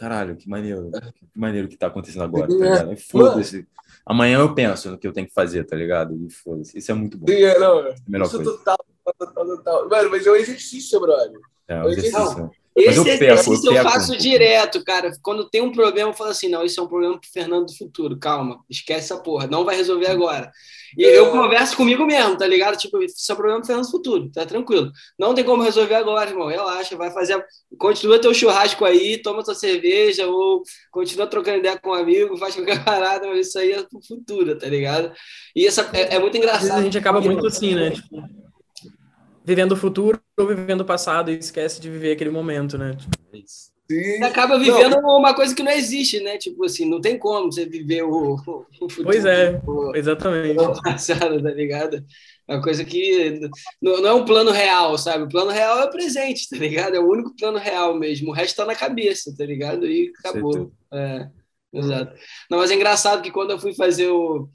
caralho, 0.00 0.34
que 0.34 0.48
maneiro, 0.48 0.90
que 1.14 1.38
maneiro 1.38 1.68
que 1.68 1.76
tá 1.76 1.88
acontecendo 1.88 2.22
agora, 2.22 2.48
tá 2.48 2.54
ligado? 2.54 2.96
Foda-se. 2.96 3.68
Amanhã 4.06 4.38
eu 4.38 4.54
penso 4.54 4.90
no 4.90 4.98
que 4.98 5.06
eu 5.06 5.12
tenho 5.12 5.26
que 5.26 5.34
fazer, 5.34 5.62
tá 5.64 5.76
ligado? 5.76 6.16
E 6.16 6.30
foda-se. 6.32 6.78
Isso 6.78 6.90
é 6.90 6.94
muito 6.94 7.18
bom. 7.18 7.26
Sim, 7.28 7.42
é, 7.42 7.58
não. 7.58 7.86
É 7.86 7.94
melhor 8.08 8.24
isso 8.24 8.36
coisa. 8.36 8.56
total, 8.56 8.78
total, 9.04 9.46
total. 9.46 9.88
Mano, 9.90 10.10
mas 10.10 10.26
é 10.26 10.30
um 10.30 10.36
exercício, 10.36 10.98
brother. 10.98 11.38
É 11.68 11.82
um 11.82 11.90
exercício. 11.90 12.50
Esse 12.80 12.98
eu 12.98 13.06
exercício 13.06 13.70
eu, 13.70 13.76
eu, 13.76 13.82
faço 13.82 14.16
direto, 14.16 14.82
cara. 14.84 15.12
Quando 15.22 15.48
tem 15.48 15.60
um 15.60 15.72
problema, 15.72 16.10
eu 16.10 16.14
falo 16.14 16.30
assim: 16.30 16.48
não, 16.48 16.64
isso 16.64 16.80
é 16.80 16.82
um 16.82 16.88
problema 16.88 17.18
pro 17.18 17.30
Fernando 17.30 17.66
do 17.66 17.76
futuro. 17.76 18.18
Calma, 18.18 18.60
esquece 18.68 19.12
essa 19.12 19.22
porra, 19.22 19.46
não 19.46 19.64
vai 19.64 19.76
resolver 19.76 20.08
agora. 20.08 20.50
E 20.96 21.02
eu 21.02 21.26
é. 21.26 21.30
converso 21.30 21.76
comigo 21.76 22.04
mesmo, 22.04 22.36
tá 22.36 22.46
ligado? 22.46 22.76
Tipo, 22.76 23.02
isso 23.02 23.30
é 23.30 23.32
um 23.32 23.36
problema 23.36 23.60
pro 23.60 23.66
Fernando 23.66 23.86
do 23.86 23.90
futuro, 23.90 24.30
tá 24.32 24.44
tranquilo. 24.44 24.90
Não 25.18 25.34
tem 25.34 25.44
como 25.44 25.62
resolver 25.62 25.94
agora, 25.94 26.30
irmão. 26.30 26.48
Relaxa, 26.48 26.96
vai 26.96 27.10
fazer. 27.10 27.42
Continua 27.78 28.18
teu 28.18 28.34
churrasco 28.34 28.84
aí, 28.84 29.22
toma 29.22 29.44
tua 29.44 29.54
cerveja, 29.54 30.26
ou 30.26 30.62
continua 30.90 31.26
trocando 31.26 31.58
ideia 31.58 31.78
com 31.78 31.90
um 31.90 31.94
amigo, 31.94 32.36
faz 32.36 32.54
qualquer 32.54 32.82
parada, 32.84 33.26
mas 33.28 33.48
isso 33.48 33.58
aí 33.58 33.72
é 33.72 33.82
pro 33.82 34.00
futuro, 34.06 34.58
tá 34.58 34.66
ligado? 34.66 35.12
E 35.54 35.66
essa 35.66 35.88
é, 35.92 36.16
é 36.16 36.18
muito 36.18 36.36
engraçado. 36.36 36.78
A 36.78 36.82
gente 36.82 36.98
acaba 36.98 37.20
muito 37.20 37.46
assim, 37.46 37.74
né? 37.74 37.90
Tipo 37.90 38.40
vivendo 39.50 39.72
o 39.72 39.76
futuro 39.76 40.20
ou 40.40 40.48
vivendo 40.48 40.80
o 40.82 40.84
passado 40.84 41.30
e 41.30 41.38
esquece 41.38 41.80
de 41.80 41.90
viver 41.90 42.12
aquele 42.12 42.30
momento, 42.30 42.76
né? 42.76 42.94
Tipo, 42.94 43.10
é 43.32 44.18
Você 44.18 44.24
acaba 44.24 44.58
vivendo 44.58 45.00
não. 45.00 45.18
uma 45.18 45.34
coisa 45.34 45.54
que 45.54 45.62
não 45.62 45.72
existe, 45.72 46.20
né? 46.20 46.38
Tipo 46.38 46.64
assim, 46.64 46.88
não 46.88 47.00
tem 47.00 47.18
como 47.18 47.50
você 47.50 47.66
viver 47.66 48.02
o, 48.02 48.34
o 48.34 48.38
futuro. 48.38 49.04
Pois 49.04 49.24
é, 49.24 49.60
o, 49.66 49.94
exatamente. 49.94 50.58
O 50.58 50.82
passado, 50.82 51.40
tá 51.42 51.50
ligado? 51.50 52.04
É 52.48 52.54
uma 52.54 52.62
coisa 52.62 52.84
que 52.84 53.40
não, 53.80 54.02
não, 54.02 54.08
é 54.08 54.14
um 54.14 54.24
plano 54.24 54.50
real, 54.50 54.96
sabe? 54.98 55.24
O 55.24 55.28
plano 55.28 55.50
real 55.50 55.80
é 55.80 55.84
o 55.84 55.90
presente, 55.90 56.48
tá 56.48 56.56
ligado? 56.56 56.96
É 56.96 57.00
o 57.00 57.08
único 57.08 57.34
plano 57.36 57.58
real 57.58 57.94
mesmo. 57.96 58.30
O 58.30 58.34
resto 58.34 58.56
tá 58.56 58.64
na 58.64 58.74
cabeça, 58.74 59.34
tá 59.36 59.44
ligado? 59.44 59.86
E 59.86 60.12
acabou. 60.18 60.72
É, 60.92 61.28
exato. 61.72 62.12
Não, 62.50 62.58
mas 62.58 62.70
é 62.70 62.74
engraçado 62.74 63.22
que 63.22 63.30
quando 63.30 63.50
eu 63.50 63.58
fui 63.58 63.74
fazer 63.74 64.08
o 64.08 64.48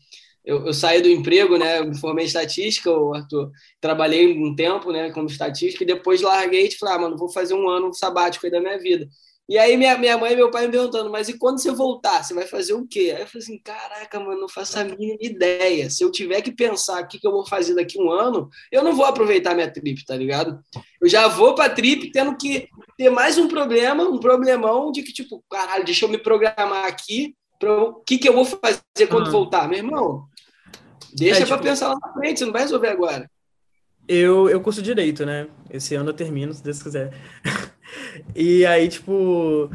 eu, 0.46 0.68
eu, 0.68 0.74
saí 0.74 1.02
do 1.02 1.10
emprego, 1.10 1.58
né? 1.58 1.80
Eu 1.80 1.88
me 1.88 1.98
formei 1.98 2.26
em 2.26 2.28
estatística, 2.28 2.92
Arthur. 3.14 3.52
Trabalhei 3.82 4.38
um 4.38 4.56
tempo, 4.56 4.92
né, 4.92 5.12
como 5.12 5.28
estatística, 5.28 5.84
e 5.84 5.88
depois 5.88 6.22
larguei 6.22 6.68
e 6.68 6.78
falei, 6.78 6.96
ah, 6.96 7.00
mano, 7.00 7.18
vou 7.18 7.30
fazer 7.32 7.56
um 7.56 7.68
ano 7.68 7.94
sabático 7.94 8.46
aí 8.46 8.52
da 8.52 8.62
minha 8.62 8.78
vida. 8.78 9.08
E 9.48 9.60
aí 9.60 9.78
minha, 9.78 9.96
minha 9.98 10.18
mãe 10.18 10.34
e 10.34 10.36
meu 10.36 10.50
pai 10.50 10.66
me 10.66 10.72
perguntando, 10.72 11.12
mas 11.12 11.30
e 11.30 11.38
quando 11.38 11.62
você 11.62 11.72
voltar, 11.72 12.24
você 12.24 12.34
vai 12.34 12.48
fazer 12.48 12.74
o 12.74 12.88
quê? 12.88 13.14
Aí 13.16 13.22
eu 13.22 13.28
falei 13.28 13.44
assim, 13.44 13.60
caraca, 13.60 14.20
mano, 14.20 14.42
não 14.42 14.50
faço 14.50 14.80
a 14.80 14.84
mínima 14.84 15.20
ideia. 15.22 15.88
Se 15.88 16.04
eu 16.04 16.12
tiver 16.12 16.42
que 16.42 16.52
pensar 16.52 17.04
o 17.04 17.08
que, 17.08 17.20
que 17.20 17.28
eu 17.28 17.32
vou 17.32 17.46
fazer 17.46 17.76
daqui 17.76 18.00
a 18.00 18.02
um 18.02 18.12
ano, 18.12 18.50
eu 18.72 18.84
não 18.84 18.96
vou 18.96 19.06
aproveitar 19.06 19.54
minha 19.54 19.72
trip, 19.72 20.04
tá 20.04 20.16
ligado? 20.16 20.60
Eu 21.00 21.08
já 21.08 21.28
vou 21.28 21.54
pra 21.54 21.70
trip 21.70 22.12
tendo 22.12 22.36
que 22.36 22.68
ter 22.98 23.12
mais 23.12 23.38
um 23.38 23.48
problema, 23.48 24.04
um 24.04 24.20
problemão 24.20 24.92
de 24.92 25.04
que, 25.04 25.14
tipo, 25.14 25.44
caralho, 25.48 25.86
deixa 25.86 26.06
eu 26.06 26.10
me 26.10 26.18
programar 26.18 26.86
aqui 26.86 27.36
para 27.60 27.72
o 27.72 27.94
que, 28.04 28.18
que 28.18 28.28
eu 28.28 28.34
vou 28.34 28.46
fazer 28.46 29.08
quando 29.10 29.32
voltar. 29.32 29.68
Meu 29.70 29.78
irmão, 29.78 30.26
Deixa 31.16 31.38
é, 31.38 31.46
tipo, 31.46 31.50
para 31.50 31.64
pensar 31.64 31.88
lá 31.90 32.00
na 32.02 32.14
frente, 32.14 32.40
você 32.40 32.46
não 32.46 32.52
vai 32.52 32.62
resolver 32.64 32.90
agora. 32.90 33.30
Eu, 34.08 34.50
eu 34.50 34.62
curso 34.62 34.82
Direito, 34.82 35.26
né? 35.26 35.48
Esse 35.70 35.96
ano 35.96 36.10
eu 36.10 36.14
termino, 36.14 36.54
se 36.54 36.64
Deus 36.64 36.84
quiser. 36.84 37.14
e 38.36 38.66
aí, 38.66 38.88
tipo, 38.90 39.72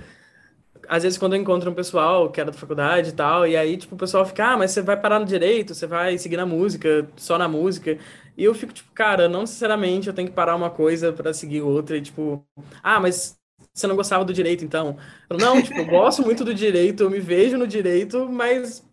às 0.86 1.02
vezes 1.02 1.18
quando 1.18 1.34
eu 1.34 1.40
encontro 1.40 1.70
um 1.70 1.74
pessoal 1.74 2.30
que 2.30 2.40
era 2.40 2.50
da 2.50 2.56
faculdade 2.56 3.08
e 3.08 3.12
tal, 3.12 3.46
e 3.46 3.56
aí, 3.56 3.76
tipo, 3.76 3.94
o 3.94 3.98
pessoal 3.98 4.26
fica, 4.26 4.52
ah, 4.52 4.56
mas 4.56 4.70
você 4.70 4.82
vai 4.82 5.00
parar 5.00 5.18
no 5.18 5.24
Direito, 5.24 5.74
você 5.74 5.86
vai 5.86 6.18
seguir 6.18 6.36
na 6.36 6.44
música, 6.44 7.08
só 7.16 7.38
na 7.38 7.48
música. 7.48 7.98
E 8.36 8.44
eu 8.44 8.54
fico, 8.54 8.72
tipo, 8.72 8.92
cara, 8.92 9.28
não 9.28 9.40
necessariamente 9.40 10.08
eu 10.08 10.14
tenho 10.14 10.28
que 10.28 10.34
parar 10.34 10.54
uma 10.54 10.70
coisa 10.70 11.12
para 11.12 11.32
seguir 11.32 11.62
outra, 11.62 11.96
e 11.96 12.02
tipo, 12.02 12.44
ah, 12.82 13.00
mas 13.00 13.38
você 13.72 13.86
não 13.86 13.96
gostava 13.96 14.24
do 14.24 14.32
direito, 14.32 14.64
então? 14.64 14.96
Eu, 15.28 15.38
não, 15.38 15.62
tipo, 15.62 15.78
eu 15.78 15.86
gosto 15.86 16.22
muito 16.22 16.44
do 16.44 16.54
direito, 16.54 17.02
eu 17.02 17.10
me 17.10 17.18
vejo 17.18 17.56
no 17.56 17.66
direito, 17.66 18.28
mas 18.28 18.84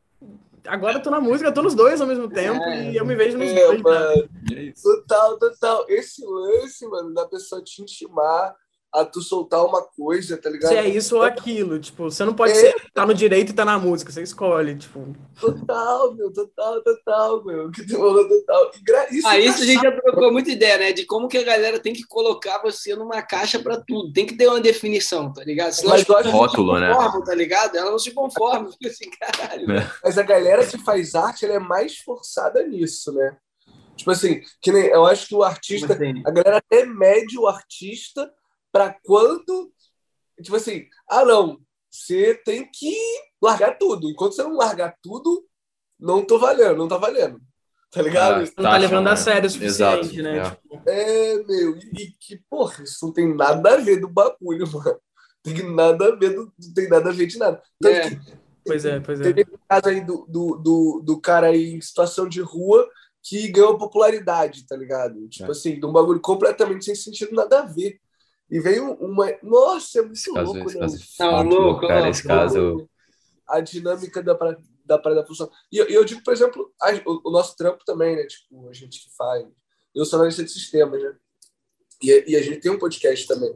agora 0.67 0.97
eu 0.97 1.01
tô 1.01 1.09
na 1.09 1.19
música, 1.19 1.49
eu 1.49 1.53
tô 1.53 1.61
nos 1.61 1.75
dois 1.75 1.99
ao 1.99 2.07
mesmo 2.07 2.29
tempo 2.29 2.61
é, 2.63 2.91
e 2.91 2.97
eu 2.97 3.05
me 3.05 3.15
vejo 3.15 3.37
nos 3.37 3.49
é, 3.49 3.55
dois. 3.55 3.81
Mano, 3.81 4.29
né? 4.51 4.73
Total, 4.81 5.37
total. 5.37 5.85
Esse 5.89 6.25
lance, 6.25 6.87
mano, 6.87 7.13
da 7.13 7.25
pessoa 7.27 7.63
te 7.63 7.81
intimar 7.81 8.55
a 8.93 9.05
tu 9.05 9.21
soltar 9.21 9.63
uma 9.65 9.81
coisa, 9.81 10.37
tá 10.37 10.49
ligado? 10.49 10.71
Se 10.71 10.77
é 10.77 10.87
isso 10.87 11.17
ou 11.17 11.21
aquilo, 11.21 11.77
tipo, 11.79 12.05
você 12.05 12.23
não 12.23 12.33
pode 12.33 12.53
é. 12.53 12.55
ser 12.55 12.75
tá 12.93 13.05
no 13.05 13.13
direito 13.13 13.51
e 13.51 13.55
tá 13.55 13.65
na 13.65 13.77
música, 13.77 14.11
você 14.11 14.21
escolhe, 14.21 14.75
tipo. 14.75 15.15
Total, 15.39 16.13
meu, 16.15 16.31
total, 16.31 16.81
total, 16.81 17.43
meu, 17.43 17.69
que 17.71 17.85
tu 17.85 17.97
falou 17.97 18.27
total. 18.27 18.71
Isso 19.11 19.27
ah, 19.27 19.39
isso 19.39 19.61
a 19.63 19.65
gente 19.65 19.81
já 19.81 19.91
trocou 19.91 20.31
muita 20.31 20.51
ideia, 20.51 20.77
né, 20.77 20.93
de 20.93 21.05
como 21.05 21.27
que 21.27 21.37
a 21.37 21.43
galera 21.43 21.79
tem 21.79 21.93
que 21.93 22.03
colocar 22.03 22.61
você 22.61 22.95
numa 22.95 23.21
caixa 23.21 23.59
pra 23.59 23.77
tudo, 23.77 24.11
tem 24.13 24.25
que 24.25 24.35
ter 24.35 24.47
uma 24.47 24.59
definição, 24.59 25.31
tá 25.31 25.43
ligado? 25.43 25.73
Senão 25.73 25.91
Mas 25.91 26.09
as 26.09 26.25
rótulo, 26.27 26.79
né? 26.79 26.93
tá 27.25 27.35
ligado? 27.35 27.75
Ela 27.75 27.91
não 27.91 27.99
se 27.99 28.11
conforma, 28.11 28.71
fica 28.71 28.87
assim, 28.89 29.09
caralho. 29.19 29.71
É. 29.71 29.91
Mas 30.03 30.17
a 30.17 30.23
galera 30.23 30.65
que 30.65 30.77
faz 30.77 31.13
arte, 31.13 31.45
ela 31.45 31.55
é 31.55 31.59
mais 31.59 31.97
forçada 31.97 32.65
nisso, 32.65 33.11
né? 33.13 33.37
Tipo 33.97 34.11
assim, 34.11 34.41
que 34.61 34.71
nem, 34.71 34.85
eu 34.85 35.05
acho 35.05 35.27
que 35.27 35.35
o 35.35 35.43
artista, 35.43 35.93
assim? 35.93 36.21
a 36.25 36.31
galera 36.31 36.57
até 36.57 36.85
mede 36.85 37.37
o 37.37 37.47
artista 37.47 38.31
para 38.71 38.97
quando, 39.03 39.71
tipo 40.41 40.55
assim, 40.55 40.85
ah, 41.09 41.25
não, 41.25 41.59
você 41.91 42.35
tem 42.45 42.69
que 42.71 42.95
largar 43.41 43.77
tudo. 43.77 44.09
Enquanto 44.09 44.35
você 44.35 44.43
não 44.43 44.55
largar 44.55 44.95
tudo, 45.01 45.45
não 45.99 46.25
tô 46.25 46.37
valendo, 46.37 46.77
não 46.77 46.87
tá 46.87 46.97
valendo. 46.97 47.39
Tá 47.91 48.01
ligado? 48.01 48.43
Ah, 48.43 48.51
não 48.57 48.63
tá 48.63 48.77
levando 48.77 49.07
a 49.07 49.11
né? 49.11 49.15
sério 49.15 49.47
o 49.47 49.49
suficiente, 49.49 50.19
Exato, 50.19 50.23
né? 50.23 50.37
É. 50.37 50.49
Tipo... 50.49 50.89
é, 50.89 51.43
meu, 51.43 51.77
e 51.77 52.13
que, 52.19 52.41
porra, 52.49 52.83
isso 52.83 53.05
não 53.05 53.13
tem 53.13 53.33
nada 53.33 53.73
a 53.73 53.77
ver 53.77 53.99
do 53.99 54.09
bagulho, 54.09 54.67
mano. 54.71 54.99
Tem 55.41 55.73
nada 55.73 56.07
a 56.07 56.15
ver, 56.15 56.35
do, 56.35 56.53
não 56.59 56.73
tem 56.73 56.89
nada 56.89 57.09
a 57.09 57.13
ver 57.13 57.25
de 57.27 57.37
nada. 57.37 57.61
Tanto 57.79 57.95
é. 57.95 58.09
que, 58.09 58.19
pois 58.65 58.85
é, 58.85 58.99
pois 58.99 59.21
é. 59.21 59.23
Teve 59.23 59.43
o 59.43 59.59
caso 59.67 59.87
aí 59.87 60.01
do, 60.01 60.25
do, 60.27 60.57
do, 60.57 61.01
do 61.05 61.21
cara 61.21 61.47
aí 61.47 61.75
em 61.75 61.81
situação 61.81 62.27
de 62.27 62.41
rua 62.41 62.87
que 63.23 63.47
ganhou 63.49 63.77
popularidade, 63.77 64.67
tá 64.67 64.75
ligado? 64.75 65.27
Tipo 65.29 65.47
é. 65.47 65.51
assim, 65.51 65.79
de 65.79 65.85
um 65.85 65.93
bagulho 65.93 66.19
completamente 66.19 66.83
sem 66.83 66.95
sentido, 66.95 67.33
nada 67.33 67.61
a 67.61 67.65
ver. 67.65 67.99
E 68.49 68.59
veio 68.59 68.93
uma. 68.93 69.27
Nossa, 69.43 69.99
é 69.99 70.01
muito 70.01 70.33
louco, 70.33 70.53
caso, 70.65 70.79
né? 70.79 70.87
Caso, 71.17 71.23
é 71.23 71.43
louco, 71.43 71.87
cara, 71.87 72.09
esse 72.09 72.23
caso. 72.23 72.89
A 73.47 73.59
dinâmica 73.59 74.21
da, 74.21 74.37
da 74.85 74.97
parada 74.97 75.25
função. 75.25 75.49
E 75.71 75.77
eu, 75.77 75.85
eu, 75.87 76.05
digo, 76.05 76.23
por 76.23 76.33
exemplo, 76.33 76.73
a, 76.81 76.91
o, 77.05 77.21
o, 77.25 77.31
nosso 77.31 77.55
trampo 77.55 77.83
também, 77.85 78.15
né? 78.15 78.25
Tipo, 78.25 78.69
a 78.69 78.73
gente 78.73 79.01
que 79.01 79.15
faz. 79.15 79.45
Eu 79.93 80.05
sou 80.05 80.17
analista 80.17 80.43
de 80.43 80.51
sistemas, 80.51 81.01
né? 81.01 81.15
E, 82.01 82.31
e 82.31 82.35
a 82.35 82.41
gente 82.41 82.59
tem 82.59 82.71
um 82.71 82.79
podcast 82.79 83.27
também. 83.27 83.53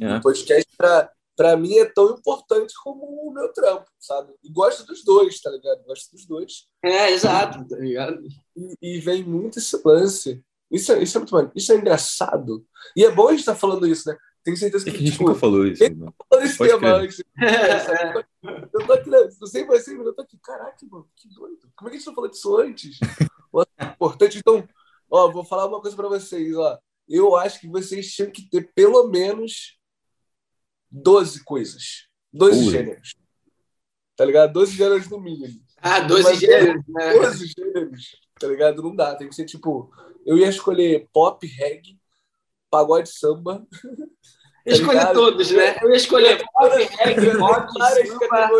É. 0.00 0.14
Um 0.14 0.20
podcast, 0.20 0.66
pra, 0.76 1.10
pra 1.34 1.56
mim, 1.56 1.78
é 1.78 1.86
tão 1.86 2.10
importante 2.10 2.74
como 2.82 3.04
o 3.04 3.32
meu 3.32 3.52
trampo, 3.52 3.86
sabe? 3.98 4.34
E 4.42 4.50
gosto 4.50 4.84
dos 4.86 5.02
dois, 5.04 5.40
tá 5.40 5.50
ligado? 5.50 5.84
Gosto 5.84 6.12
dos 6.12 6.26
dois. 6.26 6.66
É, 6.82 7.10
exato, 7.10 7.66
tá 7.66 7.76
ligado? 7.76 8.22
E, 8.56 8.96
e 8.96 9.00
vem 9.00 9.24
muito 9.24 9.58
esse 9.58 9.80
lance. 9.84 10.44
Isso 10.70 10.92
é, 10.92 11.02
isso 11.02 11.16
é 11.16 11.20
muito 11.20 11.32
maneiro. 11.32 11.52
Isso 11.56 11.72
é 11.72 11.76
engraçado. 11.76 12.66
E 12.96 13.04
é 13.04 13.10
bom 13.10 13.28
a 13.28 13.30
gente 13.30 13.40
estar 13.40 13.54
tá 13.54 13.58
falando 13.58 13.86
isso, 13.86 14.08
né? 14.08 14.16
Tenho 14.46 14.56
certeza 14.56 14.84
que. 14.84 14.90
É 14.90 14.92
que 14.92 14.98
a 14.98 15.02
gente 15.02 15.12
tipo, 15.14 15.24
nunca 15.24 15.40
falou 15.40 15.66
isso. 15.66 15.82
Não 15.92 16.14
falou 16.30 16.44
esse 16.44 16.56
tema 16.56 16.92
antes. 16.92 17.20
Eu 18.72 18.86
tô 18.86 18.92
aqui, 18.92 19.10
né? 19.10 19.18
não 19.40 19.46
sei 19.48 19.64
você, 19.64 19.92
mas 19.92 20.06
eu 20.06 20.14
tô 20.14 20.22
aqui. 20.22 20.38
Caraca, 20.38 20.86
mano, 20.88 21.10
que 21.16 21.28
doido. 21.34 21.68
Como 21.74 21.88
é 21.88 21.90
que 21.90 21.96
a 21.96 21.98
gente 21.98 22.06
não 22.06 22.14
falou 22.14 22.30
disso 22.30 22.56
antes? 22.56 23.00
Importante, 23.80 24.38
então. 24.38 24.68
Ó, 25.10 25.32
vou 25.32 25.44
falar 25.44 25.66
uma 25.66 25.80
coisa 25.80 25.96
pra 25.96 26.06
vocês, 26.06 26.54
ó. 26.54 26.78
Eu 27.08 27.34
acho 27.34 27.60
que 27.60 27.66
vocês 27.66 28.06
tinham 28.12 28.30
que 28.30 28.48
ter 28.48 28.72
pelo 28.72 29.08
menos 29.08 29.80
12 30.92 31.42
coisas. 31.42 32.06
12 32.32 32.70
gêneros. 32.70 33.16
Tá 34.14 34.24
ligado? 34.24 34.52
12 34.52 34.76
gêneros 34.76 35.08
no 35.08 35.20
mínimo. 35.20 35.60
Ah, 35.78 35.98
12 35.98 36.36
gêneros, 36.36 36.84
né? 36.86 37.18
12 37.18 37.46
gêneros, 37.48 38.16
tá 38.38 38.46
ligado? 38.46 38.80
Não 38.80 38.94
dá. 38.94 39.16
Tem 39.16 39.28
que 39.28 39.34
ser 39.34 39.44
tipo. 39.44 39.90
Eu 40.24 40.38
ia 40.38 40.48
escolher 40.48 41.08
pop, 41.12 41.44
reggae, 41.44 41.98
pagode 42.70 43.08
samba. 43.08 43.66
Tá 44.66 44.72
escolher 44.72 45.12
todos, 45.12 45.50
né? 45.52 45.76
Eu 45.80 45.90
ia 45.90 45.96
escolher 45.96 46.44
pop, 46.52 46.88
reggae, 46.98 47.28
rock, 47.38 47.72
samba, 47.72 48.50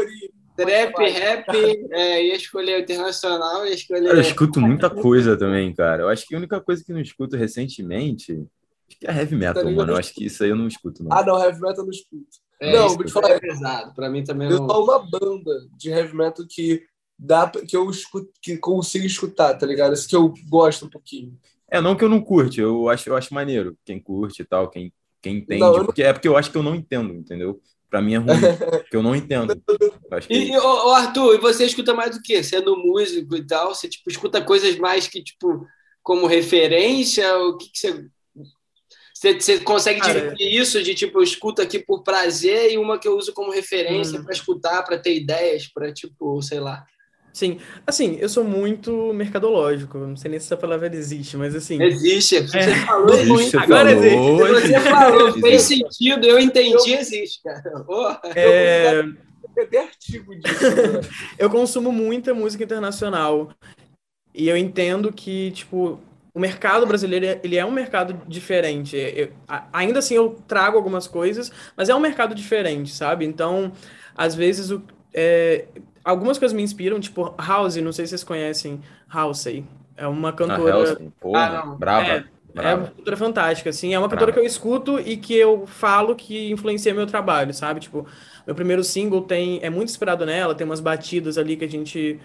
trap, 0.57 1.11
rap, 1.11 1.47
é, 1.91 2.25
ia 2.27 2.37
escolher 2.37 2.81
internacional, 2.81 3.67
ia 3.67 3.75
escolher... 3.75 4.15
Eu 4.15 4.21
escuto 4.21 4.61
muita 4.61 4.89
coisa 4.89 5.37
também, 5.37 5.75
cara. 5.75 6.05
Eu 6.05 6.09
acho 6.09 6.25
que 6.25 6.35
a 6.35 6.39
única 6.39 6.61
coisa 6.61 6.85
que 6.85 6.93
não 6.93 7.01
escuto 7.01 7.37
recentemente 7.37 8.33
acho 8.89 8.99
que 9.01 9.07
é 9.07 9.11
heavy 9.11 9.35
metal, 9.35 9.65
tá 9.65 9.71
mano. 9.71 9.93
Eu 9.93 9.97
acho 9.97 10.15
que 10.15 10.25
isso 10.25 10.45
aí 10.45 10.51
eu 10.51 10.57
não 10.57 10.69
escuto, 10.69 11.03
não. 11.03 11.13
Ah, 11.13 11.25
não, 11.25 11.43
heavy 11.43 11.61
metal 11.61 11.79
eu 11.79 11.85
não 11.85 11.91
escuto. 11.91 12.47
É, 12.61 12.73
não, 12.73 12.89
vou 12.91 13.05
te 13.05 13.13
falar. 13.13 13.31
É 13.31 13.41
pesado, 13.41 13.93
pra 13.95 14.09
mim 14.09 14.23
também 14.23 14.49
eu 14.49 14.61
não... 14.61 14.83
uma 14.85 14.99
banda 15.01 15.69
de 15.77 15.91
heavy 15.91 16.17
metal 16.17 16.47
que 16.49 16.85
dá 17.19 17.51
que 17.51 17.77
eu 17.77 17.91
escuto, 17.91 18.31
que 18.41 18.57
consigo 18.57 19.05
escutar, 19.05 19.55
tá 19.55 19.67
ligado? 19.67 19.93
Esse 19.93 20.07
que 20.07 20.17
eu 20.17 20.33
gosto 20.49 20.87
um 20.87 20.89
pouquinho. 20.89 21.37
É, 21.69 21.81
não 21.81 21.97
que 21.97 22.05
eu 22.05 22.09
não 22.09 22.23
curte, 22.23 22.61
eu 22.61 22.89
acho, 22.89 23.09
eu 23.09 23.17
acho 23.17 23.35
maneiro. 23.35 23.77
Quem 23.85 24.01
curte 24.01 24.43
e 24.43 24.45
tal, 24.45 24.71
quem, 24.71 24.93
quem 25.27 25.37
entende. 25.39 25.61
Não, 25.61 25.85
porque, 25.85 26.03
É 26.03 26.13
porque 26.13 26.29
eu 26.29 26.37
acho 26.37 26.51
que 26.51 26.57
eu 26.57 26.63
não 26.63 26.75
entendo, 26.75 27.13
entendeu? 27.13 27.61
Pra 27.91 28.01
mim 28.01 28.15
é 28.15 28.19
ruim, 28.19 28.27
porque 28.81 28.97
eu 28.97 29.03
não 29.03 29.15
entendo. 29.15 29.61
Que... 30.27 30.35
E, 30.35 30.57
ô, 30.57 30.91
Arthur, 30.91 31.35
e 31.35 31.39
você 31.39 31.65
escuta 31.65 31.95
mais 31.95 32.17
o 32.17 32.23
quê? 32.23 32.43
Sendo 32.43 32.77
músico 32.77 33.37
e 33.37 33.47
tal, 33.47 33.75
você 33.75 33.89
tipo, 33.89 34.09
escuta 34.09 34.43
coisas 34.43 34.77
mais 34.77 35.09
que, 35.09 35.23
tipo, 35.23 35.67
como 36.03 36.27
referência? 36.27 37.37
O 37.39 37.57
que, 37.57 37.71
que 37.71 37.79
você. 37.79 38.07
Você, 39.15 39.41
você 39.41 39.61
consegue 39.61 40.01
dividir 40.01 40.61
isso 40.61 40.83
de 40.83 40.95
tipo, 40.95 41.19
eu 41.19 41.23
escuto 41.23 41.63
aqui 41.63 41.79
por 41.79 42.03
prazer 42.03 42.73
e 42.73 42.77
uma 42.77 42.99
que 42.99 43.09
eu 43.09 43.17
uso 43.17 43.33
como 43.33 43.51
referência 43.51 44.21
hum. 44.21 44.25
para 44.25 44.33
escutar, 44.33 44.83
para 44.83 44.99
ter 44.99 45.17
ideias, 45.17 45.67
para 45.67 45.91
tipo, 45.93 46.41
sei 46.43 46.61
lá. 46.61 46.85
Sim, 47.37 47.59
assim, 47.87 48.17
eu 48.19 48.31
sou 48.31 48.43
muito 48.45 49.13
mercadológico, 49.13 49.99
não 49.99 50.17
sei 50.17 50.31
nem 50.31 50.41
se 50.41 50.47
essa 50.47 50.57
palavra 50.57 50.87
existe, 50.97 51.37
mas 51.37 51.55
assim. 51.55 51.83
Existe, 51.83 52.41
você 52.41 52.61
é. 52.61 52.75
falou 52.77 53.13
existe, 53.13 53.29
muito. 53.29 53.59
Agora 53.59 53.91
falou, 53.91 54.57
existe. 54.57 54.69
Você 54.69 54.81
falou, 54.81 55.33
fez 55.35 55.63
sentido, 55.63 56.25
eu 56.27 56.41
entendi, 56.41 56.95
existe, 56.95 57.43
cara. 57.43 57.85
Oh, 57.87 58.11
é... 58.35 59.05
Eu 59.71 59.83
artigo 59.83 60.35
disso. 60.35 60.65
Eu 61.39 61.51
consumo 61.51 61.93
muita 61.93 62.33
música 62.33 62.65
internacional 62.65 63.51
e 64.35 64.49
eu 64.49 64.57
entendo 64.57 65.13
que, 65.13 65.51
tipo, 65.51 66.01
o 66.33 66.41
mercado 66.41 66.87
brasileiro 66.87 67.39
ele 67.45 67.57
é 67.57 67.67
um 67.67 67.71
mercado 67.71 68.19
diferente. 68.27 68.97
Eu, 68.97 69.31
ainda 69.71 69.99
assim, 69.99 70.15
eu 70.15 70.43
trago 70.49 70.79
algumas 70.79 71.07
coisas, 71.07 71.53
mas 71.77 71.91
é 71.91 71.95
um 71.95 72.01
mercado 72.01 72.35
diferente, 72.35 72.95
sabe? 72.95 73.27
Então, 73.27 73.73
às 74.15 74.35
vezes, 74.35 74.71
o, 74.71 74.83
é, 75.13 75.67
algumas 76.07 76.39
coisas 76.39 76.55
me 76.55 76.63
inspiram, 76.63 77.01
tipo 77.01 77.35
House, 77.37 77.77
não 77.77 77.93
sei 77.93 78.07
se 78.07 78.11
vocês 78.11 78.25
conhecem 78.25 78.81
Halsey. 79.09 79.65
É 79.97 80.07
uma 80.07 80.33
cantora. 80.33 80.93
Ah, 80.93 81.11
Porra, 81.21 81.41
ah, 81.41 81.67
brava. 81.75 82.07
É, 82.07 82.25
brava. 82.55 82.69
é 82.69 82.75
uma 82.75 82.87
cantora 82.87 83.17
fantástica, 83.17 83.71
assim. 83.71 83.93
É 83.93 83.99
uma 83.99 84.09
cantora 84.09 84.27
brava. 84.27 84.41
que 84.41 84.47
eu 84.47 84.49
escuto 84.49 85.01
e 85.01 85.17
que 85.17 85.35
eu 85.35 85.67
falo 85.67 86.15
que 86.15 86.51
influencia 86.51 86.95
meu 86.95 87.07
trabalho, 87.07 87.53
sabe? 87.53 87.81
Tipo, 87.81 88.07
meu 88.47 88.55
primeiro 88.55 88.85
single 88.85 89.23
tem 89.23 89.59
é 89.63 89.69
muito 89.69 89.89
inspirado 89.89 90.25
nela, 90.25 90.55
tem 90.55 90.65
umas 90.65 90.81
batidas 90.81 91.37
ali 91.37 91.57
que 91.57 91.65
a 91.65 91.69
gente 91.69 92.21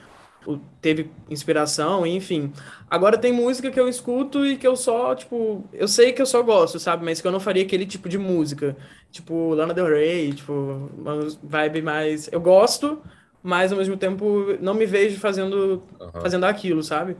teve 0.79 1.09
inspiração, 1.29 2.05
enfim. 2.05 2.51
Agora 2.89 3.17
tem 3.17 3.31
música 3.31 3.71
que 3.71 3.79
eu 3.79 3.87
escuto 3.87 4.45
e 4.45 4.57
que 4.57 4.67
eu 4.67 4.75
só, 4.75 5.15
tipo, 5.15 5.63
eu 5.71 5.87
sei 5.87 6.11
que 6.11 6.21
eu 6.21 6.25
só 6.25 6.41
gosto, 6.41 6.79
sabe? 6.79 7.05
Mas 7.05 7.21
que 7.21 7.27
eu 7.27 7.31
não 7.31 7.39
faria 7.39 7.63
aquele 7.63 7.85
tipo 7.85 8.09
de 8.09 8.17
música. 8.17 8.75
Tipo, 9.11 9.53
Lana 9.53 9.73
Del 9.73 9.87
Rey, 9.87 10.33
tipo, 10.33 10.89
uma 10.97 11.27
vibe 11.43 11.81
mais. 11.81 12.27
Eu 12.31 12.41
gosto, 12.41 13.01
mas 13.43 13.71
ao 13.71 13.77
mesmo 13.77 13.97
tempo 13.97 14.57
não 14.59 14.73
me 14.73 14.85
vejo 14.85 15.19
fazendo, 15.19 15.83
uhum. 15.99 16.21
fazendo 16.21 16.45
aquilo, 16.45 16.83
sabe? 16.83 17.17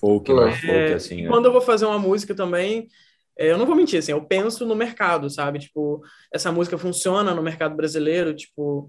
Folk, 0.00 0.32
né? 0.32 0.52
Folk, 0.52 0.70
é, 0.70 0.94
assim. 0.94 1.22
Né? 1.22 1.28
Quando 1.28 1.46
eu 1.46 1.52
vou 1.52 1.60
fazer 1.60 1.86
uma 1.86 1.98
música 1.98 2.34
também, 2.34 2.88
é, 3.38 3.50
eu 3.50 3.58
não 3.58 3.66
vou 3.66 3.76
mentir, 3.76 3.98
assim, 3.98 4.12
eu 4.12 4.22
penso 4.22 4.66
no 4.66 4.74
mercado, 4.74 5.28
sabe? 5.30 5.58
Tipo, 5.58 6.02
essa 6.32 6.50
música 6.50 6.78
funciona 6.78 7.34
no 7.34 7.42
mercado 7.42 7.76
brasileiro, 7.76 8.34
tipo. 8.34 8.88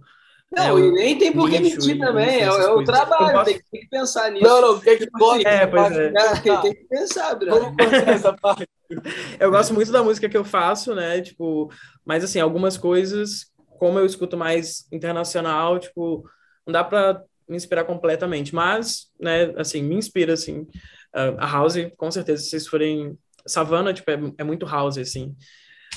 Não, 0.52 0.78
é, 0.78 0.82
e 0.82 0.92
nem 0.92 1.18
tem 1.18 1.32
por 1.32 1.48
que 1.48 1.60
mentir 1.60 2.00
também, 2.00 2.42
é, 2.42 2.46
é 2.46 2.72
o 2.72 2.84
trabalho, 2.84 3.34
posso... 3.34 3.46
tem, 3.46 3.62
que, 3.62 3.88
pensar 3.88 4.32
nisso. 4.32 4.44
Não, 4.44 4.62
não, 4.62 4.80
tem 4.80 4.98
que, 4.98 5.06
tipo, 5.06 5.32
assim, 5.32 5.46
é, 5.46 5.68
pois 5.68 5.92
é. 5.92 6.12
tem 6.62 6.74
que 6.74 6.86
pensar, 6.86 7.36
Bruno. 7.36 7.76
essa 8.08 8.34
parte. 8.34 8.68
Eu 9.40 9.52
gosto 9.52 9.76
muito 9.76 9.92
da 9.92 10.02
música 10.02 10.28
que 10.28 10.36
eu 10.36 10.44
faço, 10.44 10.96
né? 10.96 11.22
Tipo, 11.22 11.72
mas 12.04 12.24
assim, 12.24 12.40
algumas 12.40 12.76
coisas, 12.76 13.46
como 13.78 14.00
eu 14.00 14.06
escuto 14.06 14.36
mais 14.36 14.88
internacional, 14.92 15.78
tipo, 15.78 16.24
não 16.70 16.72
dá 16.72 16.84
para 16.84 17.24
me 17.48 17.58
inspirar 17.58 17.84
completamente, 17.84 18.54
mas, 18.54 19.08
né, 19.20 19.52
assim, 19.58 19.82
me 19.82 19.96
inspira, 19.96 20.34
assim, 20.34 20.68
a 21.12 21.52
House, 21.52 21.76
com 21.98 22.12
certeza, 22.12 22.44
se 22.44 22.50
vocês 22.52 22.68
forem 22.68 23.18
Savana, 23.48 23.92
tipo, 23.92 24.10
é, 24.12 24.20
é 24.38 24.44
muito 24.44 24.66
house, 24.66 25.00
assim. 25.00 25.36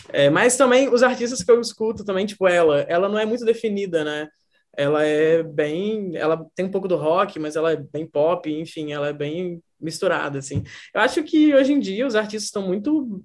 É, 0.08 0.30
mas 0.30 0.56
também 0.56 0.88
os 0.88 1.02
artistas 1.02 1.42
que 1.42 1.50
eu 1.50 1.60
escuto 1.60 2.04
também, 2.04 2.24
tipo 2.24 2.48
ela, 2.48 2.80
ela 2.82 3.08
não 3.08 3.18
é 3.18 3.26
muito 3.26 3.44
definida, 3.44 4.02
né? 4.02 4.28
Ela 4.74 5.04
é 5.04 5.42
bem, 5.42 6.16
ela 6.16 6.46
tem 6.54 6.64
um 6.64 6.70
pouco 6.70 6.88
do 6.88 6.96
rock, 6.96 7.38
mas 7.38 7.56
ela 7.56 7.72
é 7.72 7.76
bem 7.76 8.06
pop, 8.06 8.50
enfim, 8.50 8.92
ela 8.92 9.08
é 9.08 9.12
bem 9.12 9.62
misturada, 9.78 10.38
assim. 10.38 10.64
Eu 10.94 11.02
acho 11.02 11.22
que 11.22 11.54
hoje 11.54 11.74
em 11.74 11.78
dia 11.78 12.06
os 12.06 12.14
artistas 12.14 12.44
estão 12.44 12.66
muito 12.66 13.22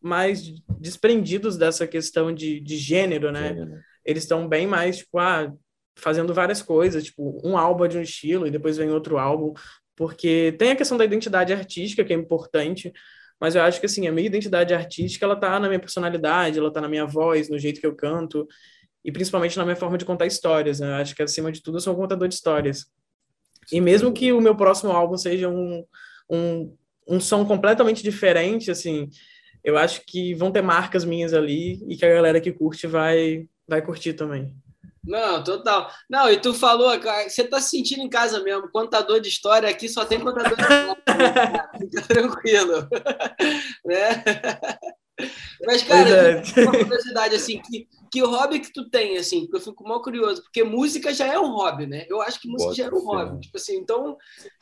mais 0.00 0.40
desprendidos 0.78 1.56
dessa 1.56 1.86
questão 1.86 2.32
de, 2.32 2.60
de 2.60 2.76
gênero, 2.76 3.32
né? 3.32 3.56
Eles 4.04 4.22
estão 4.22 4.46
bem 4.46 4.66
mais, 4.68 4.98
tipo, 4.98 5.18
ah, 5.18 5.52
fazendo 5.96 6.34
várias 6.34 6.60
coisas, 6.62 7.04
tipo, 7.04 7.40
um 7.44 7.56
álbum 7.56 7.86
de 7.86 7.98
um 7.98 8.02
estilo 8.02 8.46
e 8.46 8.50
depois 8.50 8.76
vem 8.76 8.90
outro 8.90 9.18
álbum, 9.18 9.54
porque 9.96 10.54
tem 10.58 10.72
a 10.72 10.76
questão 10.76 10.98
da 10.98 11.04
identidade 11.04 11.52
artística 11.52 12.04
que 12.04 12.12
é 12.12 12.16
importante, 12.16 12.92
mas 13.40 13.54
eu 13.54 13.62
acho 13.62 13.80
que 13.80 13.86
assim, 13.86 14.06
a 14.06 14.12
minha 14.12 14.26
identidade 14.26 14.74
artística, 14.74 15.24
ela 15.24 15.36
tá 15.36 15.58
na 15.58 15.68
minha 15.68 15.80
personalidade, 15.80 16.58
ela 16.58 16.72
tá 16.72 16.80
na 16.80 16.88
minha 16.88 17.06
voz, 17.06 17.48
no 17.48 17.58
jeito 17.58 17.80
que 17.80 17.86
eu 17.86 17.94
canto, 17.94 18.46
e 19.04 19.12
principalmente 19.12 19.56
na 19.56 19.64
minha 19.64 19.76
forma 19.76 19.98
de 19.98 20.04
contar 20.04 20.26
histórias, 20.26 20.80
né? 20.80 20.88
Eu 20.88 20.94
acho 20.94 21.14
que 21.14 21.22
acima 21.22 21.52
de 21.52 21.62
tudo 21.62 21.76
eu 21.76 21.80
sou 21.80 21.92
um 21.92 21.96
contador 21.96 22.26
de 22.26 22.34
histórias. 22.34 22.86
E 23.70 23.80
mesmo 23.80 24.12
que 24.12 24.32
o 24.32 24.40
meu 24.40 24.56
próximo 24.56 24.92
álbum 24.92 25.16
seja 25.16 25.48
um, 25.48 25.84
um, 26.30 26.76
um 27.06 27.20
som 27.20 27.44
completamente 27.44 28.02
diferente, 28.02 28.70
assim, 28.70 29.08
eu 29.62 29.76
acho 29.76 30.02
que 30.06 30.34
vão 30.34 30.50
ter 30.50 30.62
marcas 30.62 31.04
minhas 31.04 31.34
ali 31.34 31.82
e 31.88 31.96
que 31.96 32.04
a 32.04 32.14
galera 32.14 32.40
que 32.40 32.52
curte 32.52 32.86
vai, 32.86 33.46
vai 33.68 33.82
curtir 33.82 34.14
também. 34.14 34.54
Não, 35.06 35.44
total. 35.44 35.90
Não, 36.08 36.30
e 36.30 36.40
tu 36.40 36.54
falou, 36.54 36.90
você 37.28 37.44
tá 37.44 37.60
se 37.60 37.70
sentindo 37.70 38.02
em 38.02 38.08
casa 38.08 38.42
mesmo. 38.42 38.70
Contador 38.70 39.20
de 39.20 39.28
história 39.28 39.68
aqui 39.68 39.88
só 39.88 40.04
tem 40.04 40.18
contador 40.18 40.56
de 40.56 40.62
história. 40.62 41.70
Fica 41.78 42.02
tranquilo. 42.02 42.88
né? 43.84 44.24
Mas, 45.64 45.82
cara, 45.82 46.08
é. 46.08 46.42
uma 46.62 46.72
curiosidade, 46.72 47.36
assim, 47.36 47.60
que, 47.62 47.86
que 48.10 48.20
hobby 48.20 48.58
que 48.58 48.72
tu 48.72 48.90
tem, 48.90 49.16
assim, 49.16 49.42
porque 49.42 49.56
eu 49.56 49.60
fico 49.60 49.86
mal 49.86 50.02
curioso, 50.02 50.42
porque 50.42 50.64
música 50.64 51.14
já 51.14 51.26
é 51.26 51.38
um 51.38 51.52
hobby, 51.52 51.86
né? 51.86 52.04
Eu 52.08 52.20
acho 52.20 52.40
que 52.40 52.48
música 52.48 52.70
Pode 52.70 52.78
já 52.78 52.84
era 52.86 52.94
um 52.94 53.00
ser. 53.00 53.06
hobby. 53.06 53.40
Tipo 53.40 53.56
assim, 53.56 53.76
então, 53.76 54.16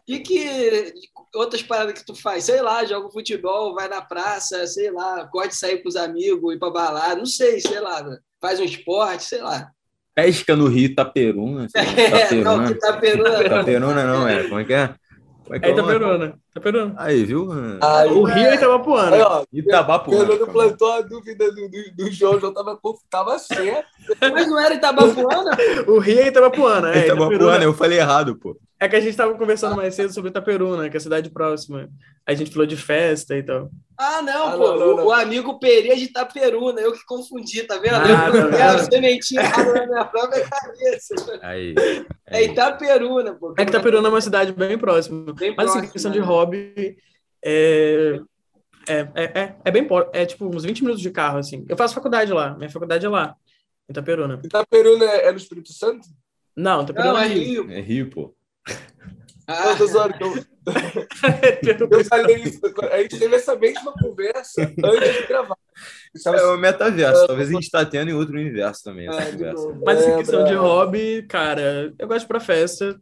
e 0.06 0.18
que 0.18 0.94
outras 1.34 1.62
paradas 1.62 1.94
que 1.94 2.04
tu 2.04 2.14
faz? 2.14 2.44
Sei 2.44 2.60
lá, 2.60 2.84
joga 2.84 3.10
futebol, 3.10 3.74
vai 3.74 3.88
na 3.88 4.02
praça, 4.02 4.66
sei 4.66 4.90
lá, 4.90 5.26
pode 5.32 5.56
sair 5.56 5.82
com 5.82 5.88
os 5.88 5.96
amigos, 5.96 6.54
ir 6.54 6.58
pra 6.58 6.70
balada, 6.70 7.16
não 7.16 7.26
sei, 7.26 7.60
sei 7.60 7.80
lá, 7.80 8.04
faz 8.40 8.60
um 8.60 8.64
esporte, 8.64 9.24
sei 9.24 9.40
lá. 9.40 9.72
Pesca 10.14 10.54
no 10.54 10.68
Rio 10.68 10.86
Itaperuna. 10.86 11.66
É, 11.76 12.34
não, 12.34 12.70
Itaperuna. 12.70 13.42
Itaperuna 13.42 14.04
não, 14.04 14.28
é. 14.28 14.44
Como 14.44 14.60
é 14.60 14.64
que 14.64 14.72
é? 14.72 14.94
Como 15.44 15.56
é, 15.56 15.60
que 15.60 15.66
é, 15.66 15.68
é 15.68 15.72
Itaperuna. 15.72 16.34
Itaperuna. 16.50 16.94
Aí, 16.98 17.24
viu? 17.24 17.48
Aí, 17.80 18.08
o 18.10 18.24
Rio 18.24 18.46
é 18.46 18.54
Itabapuana. 18.54 19.16
Aí, 19.16 19.22
ó, 19.22 19.44
Itabapuana. 19.52 20.26
Fernando 20.26 20.52
plantou 20.52 20.92
a 20.92 21.00
dúvida 21.00 21.50
do, 21.52 21.68
do, 21.68 21.96
do 21.96 22.10
João, 22.10 22.38
João 22.38 22.52
tava, 22.52 22.78
tava 23.10 23.38
certo. 23.38 23.88
Mas 24.20 24.48
não 24.48 24.58
era 24.58 24.74
Itabapuana? 24.74 25.56
o 25.88 25.98
Rio 25.98 26.20
é 26.20 26.28
Itabapuana. 26.28 26.94
É, 26.94 27.06
Itabapuana, 27.06 27.64
eu 27.64 27.74
falei 27.74 27.98
errado, 27.98 28.36
pô. 28.36 28.56
É 28.82 28.88
que 28.88 28.96
a 28.96 29.00
gente 29.00 29.16
tava 29.16 29.38
conversando 29.38 29.76
mais 29.76 29.94
cedo 29.94 30.12
sobre 30.12 30.30
Itaperuna, 30.30 30.90
que 30.90 30.96
é 30.96 30.98
a 30.98 31.00
cidade 31.00 31.30
próxima. 31.30 31.88
A 32.26 32.34
gente 32.34 32.50
falou 32.50 32.66
de 32.66 32.76
festa 32.76 33.36
e 33.36 33.40
tal. 33.40 33.70
Ah, 33.96 34.20
não, 34.22 34.48
ah, 34.48 34.56
pô. 34.56 34.58
Não, 34.58 34.76
não, 34.76 34.96
não. 34.96 35.06
O, 35.06 35.12
amigo 35.12 35.60
Pereira 35.60 35.94
de 35.94 36.06
Itaperuna, 36.06 36.80
eu 36.80 36.92
que 36.92 37.04
confundi, 37.06 37.62
tá 37.62 37.78
vendo? 37.78 37.94
Ah, 37.94 38.28
eu 38.34 38.50
quero 38.50 38.78
sementinha 38.80 39.40
na 39.40 39.86
minha 39.86 40.04
própria 40.04 40.48
cabeça. 40.48 41.14
Aí, 41.42 41.76
aí. 41.78 42.06
É 42.26 42.42
Itaperuna, 42.42 43.34
pô. 43.34 43.54
É 43.56 43.64
que 43.64 43.70
Itaperuna 43.70 44.08
é 44.08 44.10
uma 44.10 44.20
cidade 44.20 44.52
bem 44.52 44.76
próxima. 44.76 45.32
Bem 45.32 45.54
Mas, 45.56 45.70
assim, 45.70 45.86
questão 45.86 46.10
né? 46.10 46.18
de 46.18 46.24
hobby, 46.24 46.96
é, 47.40 48.20
é, 48.88 49.08
é, 49.14 49.24
é, 49.24 49.56
é 49.64 49.70
bem... 49.70 49.86
É, 50.12 50.26
tipo, 50.26 50.44
uns 50.46 50.64
20 50.64 50.80
minutos 50.80 51.00
de 51.00 51.10
carro, 51.12 51.38
assim. 51.38 51.64
Eu 51.68 51.76
faço 51.76 51.94
faculdade 51.94 52.32
lá. 52.32 52.56
Minha 52.56 52.68
faculdade 52.68 53.06
é 53.06 53.08
lá, 53.08 53.36
Itaperuna. 53.88 54.40
Itaperuna 54.42 55.04
é, 55.04 55.28
é 55.28 55.30
no 55.30 55.38
Espírito 55.38 55.72
Santo? 55.72 56.08
Não, 56.56 56.82
Itaperuna 56.82 57.12
não, 57.12 57.20
é 57.20 57.28
Rio. 57.28 57.70
É 57.70 57.80
Rio, 57.80 58.10
pô. 58.10 58.34
Ah. 59.46 59.74
Não, 59.74 60.10
eu... 60.20 60.44
eu 61.90 62.04
falei 62.04 62.36
isso. 62.36 62.60
A 62.90 62.98
gente 62.98 63.18
teve 63.18 63.34
essa 63.34 63.56
mesma 63.56 63.92
conversa 63.92 64.62
antes 64.62 65.16
de 65.16 65.26
gravar. 65.26 65.56
É 66.24 66.42
o 66.46 66.58
metaverso. 66.58 67.26
Talvez 67.26 67.48
a 67.48 67.52
gente 67.52 67.64
está 67.64 67.84
tendo 67.84 68.10
em 68.10 68.14
outro 68.14 68.34
universo 68.34 68.84
também. 68.84 69.08
Essa 69.08 69.22
é, 69.22 69.32
conversa. 69.32 69.80
Mas 69.84 69.98
assim, 69.98 70.16
questão 70.16 70.44
de 70.44 70.54
hobby, 70.54 71.26
cara, 71.28 71.92
eu 71.98 72.06
gosto 72.06 72.28
pra 72.28 72.40
festa. 72.40 72.98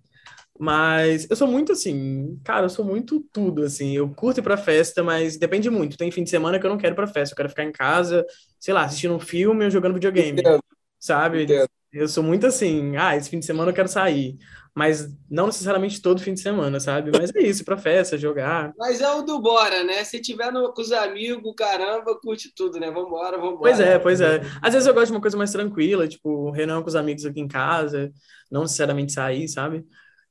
Mas 0.59 1.27
eu 1.31 1.37
sou 1.37 1.49
muito 1.49 1.73
assim, 1.73 2.38
cara, 2.44 2.66
eu 2.66 2.70
sou 2.70 2.85
muito 2.85 3.20
tudo, 3.33 3.62
assim. 3.62 3.96
Eu 3.96 4.11
curto 4.11 4.40
ir 4.40 4.42
pra 4.42 4.59
festa, 4.59 5.03
mas 5.03 5.38
depende 5.38 5.70
muito. 5.70 5.96
Tem 5.96 6.11
fim 6.11 6.23
de 6.23 6.29
semana 6.29 6.59
que 6.59 6.66
eu 6.66 6.70
não 6.70 6.77
quero 6.77 6.94
ir 6.94 6.96
pra 6.96 7.07
festa. 7.07 7.33
Eu 7.33 7.37
quero 7.37 7.49
ficar 7.49 7.64
em 7.64 7.73
casa, 7.73 8.27
sei 8.59 8.75
lá, 8.75 8.85
assistindo 8.85 9.14
um 9.14 9.20
filme 9.20 9.64
ou 9.64 9.70
jogando 9.70 9.94
videogame. 9.94 10.40
Entendo. 10.40 10.62
Sabe? 10.99 11.44
Entendo. 11.44 11.68
Eu 11.92 12.07
sou 12.07 12.23
muito 12.23 12.46
assim, 12.46 12.96
ah, 12.96 13.16
esse 13.16 13.29
fim 13.29 13.40
de 13.40 13.46
semana 13.46 13.70
eu 13.70 13.75
quero 13.75 13.88
sair 13.88 14.38
mas 14.74 15.09
não 15.28 15.46
necessariamente 15.46 16.00
todo 16.00 16.22
fim 16.22 16.33
de 16.33 16.40
semana, 16.40 16.78
sabe? 16.78 17.11
Mas 17.12 17.35
é 17.35 17.42
isso, 17.42 17.64
para 17.64 17.76
festa, 17.76 18.16
jogar. 18.16 18.72
Mas 18.78 19.00
é 19.00 19.12
o 19.12 19.22
do 19.22 19.40
bora, 19.40 19.83
né? 19.83 20.04
Se 20.04 20.20
tiver 20.20 20.52
no, 20.52 20.72
com 20.72 20.80
os 20.80 20.92
amigos, 20.92 21.52
caramba, 21.56 22.18
curte 22.20 22.52
tudo, 22.54 22.78
né? 22.78 22.90
Vambora, 22.90 23.37
vambora. 23.37 23.59
Pois 23.59 23.80
é, 23.80 23.98
pois 23.98 24.20
é. 24.20 24.40
Às 24.62 24.72
vezes 24.72 24.87
eu 24.87 24.94
gosto 24.94 25.06
de 25.06 25.12
uma 25.12 25.20
coisa 25.20 25.37
mais 25.37 25.50
tranquila, 25.52 26.06
tipo, 26.06 26.50
reunião 26.50 26.83
com 26.83 26.88
os 26.88 26.96
amigos 26.96 27.26
aqui 27.26 27.40
em 27.40 27.48
casa, 27.48 28.12
não 28.50 28.62
necessariamente 28.62 29.12
sair, 29.12 29.48
sabe? 29.48 29.85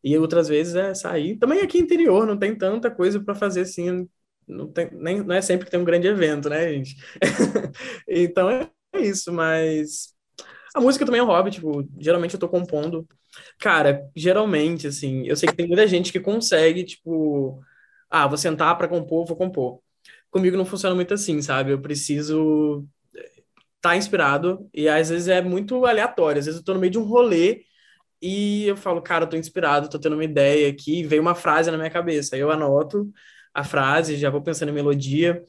E 0.04 0.18
outras 0.18 0.48
vezes 0.48 0.76
é 0.76 0.94
sair. 0.94 1.38
Também 1.38 1.62
aqui 1.62 1.78
interior, 1.78 2.26
não 2.26 2.38
tem 2.38 2.58
tanta 2.58 2.90
coisa 2.90 3.20
para 3.20 3.36
fazer 3.36 3.62
assim, 3.62 4.08
não, 4.48 4.68
tem, 4.72 4.90
nem, 4.94 5.22
não 5.22 5.36
é 5.36 5.42
sempre 5.42 5.66
que 5.66 5.72
tem 5.72 5.80
um 5.80 5.86
grande 5.86 6.08
evento, 6.08 6.50
né, 6.50 6.74
gente? 6.74 6.96
então 8.08 8.50
é 8.50 8.70
isso, 8.96 9.32
mas 9.34 10.14
a 10.74 10.80
música 10.80 11.06
também 11.06 11.20
é 11.20 11.24
um 11.24 11.28
hobby, 11.28 11.52
tipo, 11.52 11.88
geralmente 12.00 12.34
eu 12.34 12.40
tô 12.40 12.48
compondo. 12.48 13.08
Cara, 13.60 14.10
geralmente, 14.16 14.88
assim, 14.88 15.26
eu 15.28 15.36
sei 15.36 15.50
que 15.50 15.56
tem 15.56 15.68
muita 15.68 15.88
gente 15.88 16.12
que 16.12 16.20
consegue, 16.20 16.84
tipo, 16.84 17.62
ah, 18.10 18.28
vou 18.28 18.38
sentar 18.38 18.78
para 18.78 18.88
compor, 18.88 19.26
vou 19.26 19.38
compor. 19.38 19.82
Comigo 20.32 20.58
não 20.58 20.66
funciona 20.66 20.96
muito 20.96 21.14
assim, 21.14 21.42
sabe? 21.42 21.72
Eu 21.72 21.82
preciso 21.82 22.88
estar 23.80 23.92
tá 23.92 23.98
inspirado 23.98 24.70
e 24.74 24.88
às 24.90 25.10
vezes 25.10 25.28
é 25.28 25.42
muito 25.42 25.86
aleatório. 25.86 26.40
Às 26.40 26.46
vezes 26.46 26.60
eu 26.60 26.66
tô 26.66 26.74
no 26.74 26.80
meio 26.80 26.92
de 26.92 27.00
um 27.00 27.04
rolê 27.04 27.64
e 28.22 28.68
eu 28.68 28.78
falo, 28.78 29.02
cara, 29.02 29.26
eu 29.26 29.30
tô 29.30 29.38
inspirado, 29.38 29.90
tô 29.90 30.00
tendo 30.00 30.14
uma 30.16 30.24
ideia 30.26 30.70
aqui, 30.70 31.04
veio 31.04 31.22
uma 31.22 31.36
frase 31.36 31.72
na 31.72 31.78
minha 31.78 31.90
cabeça. 31.90 32.36
Aí 32.36 32.42
eu 32.42 32.52
anoto 32.52 33.12
a 33.54 33.64
frase, 33.64 34.18
já 34.18 34.30
vou 34.30 34.42
pensando 34.42 34.70
em 34.70 34.74
melodia. 34.74 35.44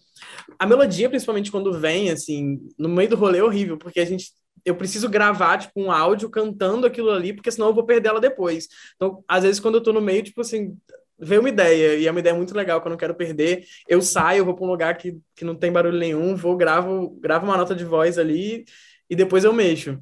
A 0.58 0.66
melodia, 0.66 1.08
principalmente 1.08 1.50
quando 1.50 1.72
vem, 1.78 2.10
assim, 2.10 2.60
no 2.78 2.88
meio 2.88 3.10
do 3.10 3.16
rolê 3.16 3.38
é 3.38 3.44
horrível, 3.44 3.78
porque 3.78 4.00
a 4.00 4.04
gente 4.04 4.32
eu 4.64 4.74
preciso 4.74 5.08
gravar, 5.08 5.58
tipo, 5.58 5.80
um 5.80 5.90
áudio 5.90 6.30
cantando 6.30 6.86
aquilo 6.86 7.10
ali, 7.10 7.32
porque 7.32 7.50
senão 7.50 7.68
eu 7.68 7.74
vou 7.74 7.84
perder 7.84 8.10
ela 8.10 8.20
depois. 8.20 8.68
Então, 8.96 9.24
às 9.28 9.42
vezes, 9.42 9.60
quando 9.60 9.76
eu 9.76 9.82
tô 9.82 9.92
no 9.92 10.00
meio, 10.00 10.22
tipo 10.22 10.40
assim, 10.40 10.76
veio 11.18 11.40
uma 11.40 11.48
ideia, 11.48 11.96
e 11.96 12.06
é 12.06 12.10
uma 12.10 12.20
ideia 12.20 12.34
muito 12.34 12.54
legal 12.54 12.80
que 12.80 12.86
eu 12.86 12.90
não 12.90 12.96
quero 12.96 13.14
perder, 13.14 13.64
eu 13.88 14.00
saio, 14.00 14.44
vou 14.44 14.54
para 14.54 14.64
um 14.64 14.70
lugar 14.70 14.96
que, 14.96 15.18
que 15.36 15.44
não 15.44 15.54
tem 15.54 15.70
barulho 15.70 15.98
nenhum, 15.98 16.34
vou, 16.34 16.56
gravo, 16.56 17.10
gravo 17.20 17.44
uma 17.46 17.56
nota 17.56 17.74
de 17.74 17.84
voz 17.84 18.18
ali, 18.18 18.64
e 19.08 19.14
depois 19.14 19.44
eu 19.44 19.52
mexo. 19.52 19.98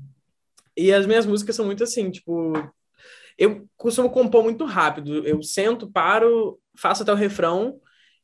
E 0.77 0.92
as 0.92 1.07
minhas 1.07 1.27
músicas 1.27 1.57
são 1.57 1.66
muito 1.66 1.83
assim, 1.83 2.11
tipo, 2.11 2.53
eu 3.37 3.68
costumo 3.77 4.11
compor 4.11 4.44
muito 4.44 4.64
rápido, 4.64 5.27
eu 5.27 5.42
sento, 5.42 5.90
paro, 5.90 6.59
faço 6.77 7.03
até 7.03 7.12
o 7.12 7.16
refrão 7.16 7.81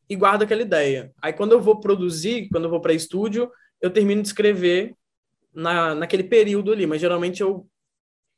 e 0.08 0.14
guardo 0.14 0.42
aquela 0.42 0.62
ideia. 0.62 1.12
Aí 1.20 1.32
quando 1.32 1.52
eu 1.52 1.60
vou 1.60 1.80
produzir, 1.80 2.48
quando 2.50 2.64
eu 2.64 2.70
vou 2.70 2.80
para 2.80 2.92
estúdio, 2.92 3.50
eu 3.80 3.90
termino 3.90 4.22
de 4.22 4.28
escrever 4.28 4.94
na, 5.54 5.94
naquele 5.94 6.24
período 6.24 6.72
ali, 6.72 6.86
mas 6.86 7.00
geralmente 7.00 7.42
eu 7.42 7.68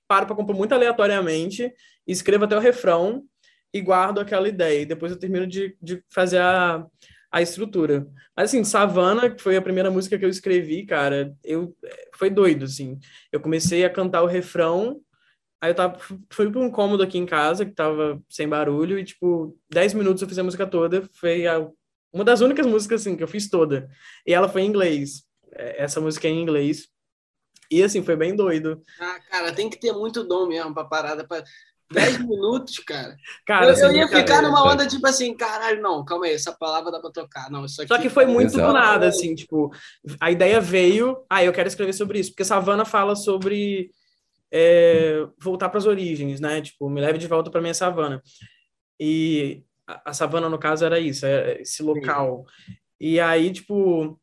paro 0.08 0.26
para 0.26 0.36
compor 0.36 0.54
muito 0.54 0.72
aleatoriamente, 0.72 1.72
escrevo 2.06 2.44
até 2.44 2.56
o 2.56 2.60
refrão 2.60 3.24
e 3.72 3.80
guardo 3.80 4.20
aquela 4.20 4.48
ideia. 4.48 4.82
E 4.82 4.86
depois 4.86 5.12
eu 5.12 5.18
termino 5.18 5.46
de, 5.46 5.76
de 5.82 6.02
fazer 6.08 6.38
a, 6.38 6.86
a 7.30 7.42
estrutura. 7.42 8.06
Mas 8.36 8.50
assim, 8.50 8.64
Savana, 8.64 9.30
que 9.30 9.42
foi 9.42 9.56
a 9.56 9.62
primeira 9.62 9.90
música 9.90 10.18
que 10.18 10.24
eu 10.24 10.28
escrevi, 10.28 10.86
cara, 10.86 11.34
eu 11.44 11.76
foi 12.14 12.30
doido, 12.30 12.64
assim. 12.64 12.98
Eu 13.32 13.40
comecei 13.40 13.84
a 13.84 13.90
cantar 13.90 14.22
o 14.22 14.26
refrão, 14.26 15.00
aí 15.60 15.70
eu 15.70 15.74
tava, 15.74 15.98
fui 16.30 16.50
para 16.50 16.60
um 16.60 16.70
cômodo 16.70 17.02
aqui 17.02 17.18
em 17.18 17.26
casa, 17.26 17.66
que 17.66 17.72
tava 17.72 18.22
sem 18.28 18.48
barulho, 18.48 18.98
e 18.98 19.04
tipo, 19.04 19.58
10 19.70 19.94
minutos 19.94 20.22
eu 20.22 20.28
fiz 20.28 20.38
a 20.38 20.44
música 20.44 20.66
toda, 20.66 21.08
foi 21.14 21.46
a, 21.46 21.68
uma 22.12 22.24
das 22.24 22.40
únicas 22.40 22.66
músicas, 22.66 23.02
assim, 23.02 23.16
que 23.16 23.22
eu 23.22 23.28
fiz 23.28 23.48
toda. 23.50 23.88
E 24.26 24.32
ela 24.32 24.48
foi 24.48 24.62
em 24.62 24.66
inglês. 24.66 25.24
É, 25.52 25.82
essa 25.82 26.00
música 26.00 26.26
é 26.28 26.30
em 26.30 26.40
inglês. 26.40 26.88
E 27.70 27.82
assim, 27.82 28.02
foi 28.02 28.16
bem 28.16 28.34
doido. 28.34 28.82
Ah, 29.00 29.18
cara, 29.30 29.52
tem 29.52 29.68
que 29.68 29.78
ter 29.78 29.92
muito 29.92 30.24
dom 30.24 30.46
mesmo 30.46 30.72
pra 30.74 30.84
parada. 30.84 31.26
Pra... 31.26 31.42
10 31.90 32.26
minutos, 32.26 32.78
cara. 32.80 33.16
cara 33.46 33.66
eu, 33.66 33.76
eu 33.76 33.92
ia 33.92 34.08
ficar 34.08 34.42
numa 34.42 34.72
onda 34.72 34.86
tipo 34.86 35.06
assim, 35.06 35.34
caralho, 35.36 35.80
não, 35.80 36.04
calma 36.04 36.26
aí, 36.26 36.32
essa 36.32 36.52
palavra 36.52 36.90
dá 36.90 37.00
pra 37.00 37.10
tocar. 37.10 37.50
Não, 37.50 37.64
isso 37.64 37.80
aqui... 37.80 37.88
Só 37.88 38.00
que 38.00 38.08
foi 38.08 38.26
muito 38.26 38.54
Exato. 38.54 38.66
do 38.66 38.72
nada, 38.72 39.06
assim, 39.06 39.34
tipo, 39.34 39.70
a 40.20 40.30
ideia 40.30 40.60
veio, 40.60 41.24
ah, 41.30 41.44
eu 41.44 41.52
quero 41.52 41.68
escrever 41.68 41.92
sobre 41.92 42.18
isso, 42.18 42.30
porque 42.30 42.44
Savana 42.44 42.84
fala 42.84 43.14
sobre 43.14 43.90
é, 44.52 45.26
voltar 45.38 45.68
para 45.68 45.78
as 45.78 45.86
origens, 45.86 46.40
né? 46.40 46.60
Tipo, 46.60 46.88
me 46.88 47.00
leve 47.00 47.18
de 47.18 47.26
volta 47.26 47.50
para 47.50 47.60
minha 47.60 47.74
savana. 47.74 48.22
E 48.98 49.62
a, 49.86 50.10
a 50.10 50.12
savana, 50.12 50.48
no 50.48 50.58
caso, 50.58 50.84
era 50.84 50.98
isso, 50.98 51.24
é 51.26 51.60
esse 51.60 51.82
local. 51.82 52.44
E 53.00 53.20
aí, 53.20 53.52
tipo, 53.52 54.18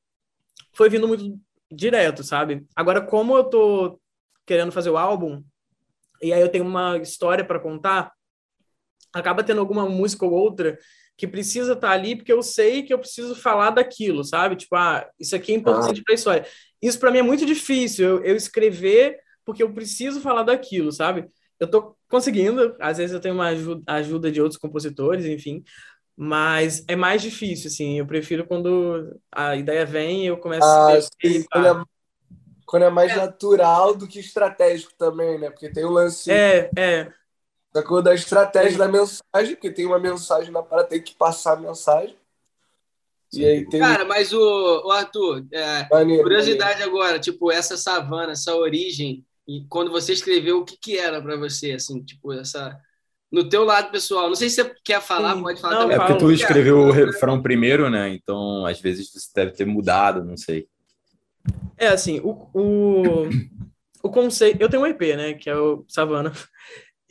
foi 0.74 0.90
vindo 0.90 1.08
muito 1.08 1.40
direto, 1.76 2.24
sabe? 2.24 2.66
Agora, 2.76 3.02
como 3.02 3.36
eu 3.36 3.44
tô 3.44 4.00
querendo 4.46 4.72
fazer 4.72 4.90
o 4.90 4.98
álbum, 4.98 5.44
e 6.22 6.32
aí 6.34 6.42
eu 6.42 6.50
tenho 6.50 6.66
uma 6.66 6.98
história 6.98 7.44
para 7.44 7.60
contar, 7.60 8.12
acaba 9.14 9.44
tendo 9.44 9.60
alguma 9.60 9.88
música 9.88 10.26
ou 10.26 10.32
outra 10.32 10.78
que 11.16 11.28
precisa 11.28 11.74
estar 11.74 11.90
tá 11.90 11.94
ali 11.94 12.16
porque 12.16 12.34
eu 12.34 12.42
sei 12.42 12.84
que 12.84 12.94
eu 12.94 13.00
preciso 13.00 13.36
falar 13.36 13.70
daquilo, 13.70 14.24
sabe? 14.24 14.56
Tipo, 14.56 14.76
ah, 14.76 15.08
isso 15.20 15.36
aqui 15.36 15.52
é 15.52 15.56
importante 15.56 16.00
ah. 16.00 16.04
para 16.04 16.14
a 16.14 16.16
história. 16.16 16.46
Isso 16.82 17.00
para 17.00 17.12
mim 17.12 17.20
é 17.20 17.24
muito 17.24 17.46
difícil, 17.46 18.06
eu, 18.06 18.24
eu, 18.24 18.36
escrever 18.36 19.20
porque 19.46 19.62
eu 19.62 19.72
preciso 19.72 20.22
falar 20.22 20.44
daquilo, 20.44 20.92
sabe? 20.92 21.28
Eu 21.60 21.70
tô 21.70 21.96
conseguindo, 22.10 22.76
às 22.80 22.98
vezes 22.98 23.14
eu 23.14 23.20
tenho 23.20 23.36
uma 23.36 23.48
ajuda, 23.48 23.84
ajuda 23.88 24.32
de 24.32 24.42
outros 24.42 24.60
compositores, 24.60 25.26
enfim, 25.26 25.64
mas 26.16 26.84
é 26.88 26.96
mais 26.96 27.22
difícil, 27.22 27.68
assim. 27.68 27.98
Eu 27.98 28.06
prefiro 28.06 28.46
quando 28.46 29.20
a 29.32 29.56
ideia 29.56 29.86
vem 29.86 30.24
e 30.24 30.28
eu 30.28 30.38
começo 30.38 30.66
ah, 30.66 30.94
a 30.94 31.02
sim, 31.02 31.44
quando, 31.52 31.68
é, 31.68 31.84
quando 32.66 32.84
é 32.84 32.90
mais 32.90 33.12
é. 33.12 33.16
natural 33.16 33.96
do 33.96 34.08
que 34.08 34.20
estratégico 34.20 34.94
também, 34.98 35.40
né? 35.40 35.50
Porque 35.50 35.70
tem 35.70 35.84
o 35.84 35.92
lance. 35.92 36.32
É, 36.32 36.70
é. 36.78 37.12
Da 37.74 37.82
coisa 37.82 38.04
da 38.04 38.14
estratégia 38.14 38.78
da 38.78 38.88
mensagem, 38.88 39.56
porque 39.56 39.72
tem 39.72 39.86
uma 39.86 39.98
mensagem 39.98 40.52
na 40.52 40.62
parada, 40.62 40.90
tem 40.90 41.02
que 41.02 41.16
passar 41.16 41.54
a 41.54 41.60
mensagem. 41.60 42.16
E 43.34 43.44
aí 43.44 43.68
tem... 43.68 43.80
Cara, 43.80 44.06
mas 44.06 44.32
o, 44.32 44.84
o 44.86 44.92
Arthur, 44.92 45.44
é, 45.52 45.88
maneiro, 45.90 46.22
curiosidade 46.22 46.80
maneiro. 46.82 46.92
agora, 46.92 47.20
tipo, 47.20 47.52
essa 47.52 47.76
savana, 47.76 48.34
essa 48.34 48.56
origem, 48.56 49.26
e 49.48 49.66
quando 49.68 49.90
você 49.90 50.14
escreveu, 50.14 50.60
o 50.60 50.66
que 50.66 50.78
que 50.78 51.00
era 51.00 51.20
para 51.20 51.36
você, 51.36 51.72
assim, 51.72 52.04
tipo, 52.04 52.32
essa 52.32 52.80
no 53.34 53.50
teu 53.50 53.64
lado 53.64 53.90
pessoal. 53.90 54.28
Não 54.28 54.36
sei 54.36 54.48
se 54.48 54.62
você 54.62 54.76
quer 54.84 55.02
falar, 55.02 55.36
Sim. 55.36 55.42
pode 55.42 55.60
falar 55.60 55.74
não, 55.74 55.82
também. 55.82 55.96
É 55.96 56.00
porque 56.00 56.20
tu 56.20 56.32
escreveu 56.32 56.82
o 56.82 56.92
refrão 56.92 57.42
primeiro, 57.42 57.90
né? 57.90 58.14
Então, 58.14 58.64
às 58.64 58.80
vezes, 58.80 59.12
você 59.12 59.28
deve 59.36 59.54
ter 59.54 59.66
mudado, 59.66 60.24
não 60.24 60.38
sei. 60.38 60.68
É, 61.76 61.88
assim, 61.88 62.20
o, 62.20 62.48
o, 62.54 63.24
o 64.04 64.10
conceito... 64.12 64.62
Eu 64.62 64.70
tenho 64.70 64.84
um 64.84 64.86
EP, 64.86 65.02
né? 65.18 65.34
Que 65.34 65.50
é 65.50 65.58
o 65.58 65.84
Savana. 65.88 66.32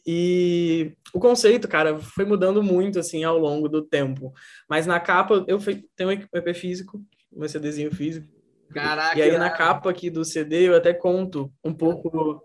E 0.06 0.92
o 1.12 1.18
conceito, 1.18 1.66
cara, 1.66 1.98
foi 1.98 2.24
mudando 2.24 2.62
muito, 2.62 3.00
assim, 3.00 3.24
ao 3.24 3.36
longo 3.36 3.68
do 3.68 3.82
tempo. 3.82 4.32
Mas 4.68 4.86
na 4.86 5.00
capa, 5.00 5.44
eu 5.48 5.58
tenho 5.96 6.10
um 6.10 6.12
EP 6.12 6.56
físico, 6.56 7.00
um 7.32 7.46
CDzinho 7.48 7.92
físico. 7.92 8.28
Caraca! 8.72 9.18
E 9.18 9.22
aí, 9.22 9.36
na 9.36 9.50
capa 9.50 9.90
aqui 9.90 10.08
do 10.08 10.24
CD, 10.24 10.68
eu 10.68 10.76
até 10.76 10.94
conto 10.94 11.52
um 11.64 11.74
pouco 11.74 12.42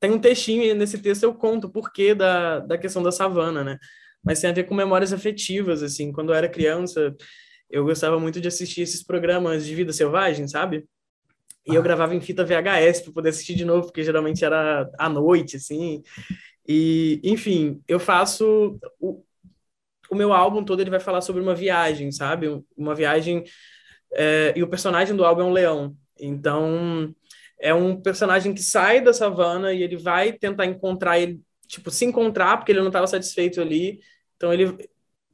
tem 0.00 0.10
um 0.10 0.18
textinho 0.18 0.62
e 0.62 0.74
nesse 0.74 0.98
texto 0.98 1.24
eu 1.24 1.34
conto 1.34 1.66
o 1.66 1.70
porquê 1.70 2.14
da, 2.14 2.60
da 2.60 2.78
questão 2.78 3.02
da 3.02 3.12
savana, 3.12 3.62
né? 3.62 3.78
Mas 4.24 4.40
tem 4.40 4.50
a 4.50 4.52
ver 4.52 4.64
com 4.64 4.74
memórias 4.74 5.12
afetivas, 5.12 5.82
assim. 5.82 6.12
Quando 6.12 6.30
eu 6.30 6.34
era 6.34 6.48
criança, 6.48 7.14
eu 7.70 7.84
gostava 7.84 8.18
muito 8.18 8.40
de 8.40 8.48
assistir 8.48 8.82
esses 8.82 9.02
programas 9.02 9.64
de 9.66 9.74
vida 9.74 9.92
selvagem, 9.92 10.48
sabe? 10.48 10.86
E 11.66 11.74
eu 11.74 11.80
ah. 11.80 11.84
gravava 11.84 12.14
em 12.14 12.20
fita 12.20 12.44
VHS 12.44 13.02
para 13.02 13.12
poder 13.12 13.28
assistir 13.30 13.54
de 13.54 13.64
novo, 13.64 13.86
porque 13.86 14.04
geralmente 14.04 14.44
era 14.44 14.90
à 14.98 15.08
noite, 15.08 15.56
assim. 15.56 16.02
E, 16.66 17.20
enfim, 17.22 17.82
eu 17.86 18.00
faço 18.00 18.78
o, 19.00 19.22
o 20.10 20.14
meu 20.14 20.32
álbum 20.32 20.64
todo 20.64 20.80
ele 20.80 20.90
vai 20.90 21.00
falar 21.00 21.20
sobre 21.20 21.42
uma 21.42 21.54
viagem, 21.54 22.10
sabe? 22.10 22.62
Uma 22.76 22.94
viagem 22.94 23.44
é, 24.12 24.52
e 24.56 24.62
o 24.62 24.68
personagem 24.68 25.14
do 25.14 25.24
álbum 25.24 25.42
é 25.42 25.44
um 25.44 25.52
leão. 25.52 25.96
Então, 26.18 27.14
é 27.58 27.74
um 27.74 28.00
personagem 28.00 28.54
que 28.54 28.62
sai 28.62 29.00
da 29.00 29.12
savana 29.12 29.72
e 29.72 29.82
ele 29.82 29.96
vai 29.96 30.32
tentar 30.32 30.66
encontrar 30.66 31.18
ele, 31.18 31.40
tipo, 31.66 31.90
se 31.90 32.04
encontrar, 32.04 32.56
porque 32.56 32.72
ele 32.72 32.80
não 32.80 32.88
estava 32.88 33.06
satisfeito 33.06 33.60
ali. 33.60 34.00
Então 34.36 34.52
ele 34.52 34.76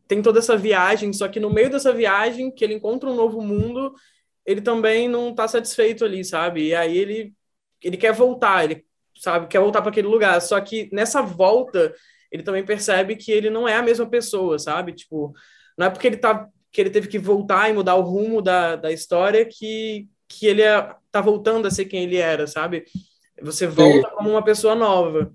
tem 0.07 0.23
toda 0.23 0.39
essa 0.39 0.57
viagem, 0.57 1.13
só 1.13 1.29
que 1.29 1.41
no 1.41 1.51
meio 1.51 1.71
dessa 1.71 1.93
viagem, 1.93 2.51
que 2.51 2.65
ele 2.65 2.75
encontra 2.75 3.09
um 3.09 3.15
novo 3.15 3.41
mundo, 3.41 3.95
ele 4.45 4.61
também 4.61 5.09
não 5.09 5.31
está 5.31 5.49
satisfeito 5.49 6.05
ali, 6.05 6.25
sabe? 6.25 6.69
E 6.69 6.75
aí 6.75 6.97
ele, 6.97 7.35
ele 7.83 7.97
quer 7.97 8.13
voltar, 8.13 8.65
ele 8.65 8.85
sabe, 9.17 9.47
quer 9.47 9.61
voltar 9.61 9.81
para 9.81 9.91
aquele 9.91 10.09
lugar. 10.09 10.41
Só 10.41 10.61
que 10.61 10.89
nessa 10.93 11.23
volta, 11.23 11.95
ele 12.31 12.43
também 12.43 12.65
percebe 12.65 13.17
que 13.17 13.33
ele 13.33 13.51
não 13.51 13.67
é 13.69 13.77
a 13.77 13.83
mesma 13.83 14.09
pessoa, 14.09 14.59
sabe? 14.59 14.93
Tipo, 14.93 15.33
não 15.77 15.87
é 15.87 15.91
porque 15.91 16.07
ele 16.07 16.17
tá 16.17 16.49
que 16.73 16.81
ele 16.81 16.91
teve 16.91 17.07
que 17.07 17.19
voltar 17.19 17.69
e 17.69 17.75
mudar 17.75 17.97
o 17.97 18.03
rumo 18.03 18.41
da, 18.41 18.77
da 18.77 18.91
história 18.91 19.45
que, 19.45 20.09
que 20.39 20.47
ele 20.47 20.63
é, 20.63 20.95
tá 21.11 21.21
voltando 21.21 21.67
a 21.67 21.71
ser 21.71 21.85
quem 21.85 22.05
ele 22.05 22.17
era, 22.17 22.47
sabe? 22.47 22.85
Você 23.41 23.67
volta 23.67 24.09
Sim. 24.09 24.15
como 24.15 24.31
uma 24.31 24.43
pessoa 24.43 24.75
nova. 24.75 25.33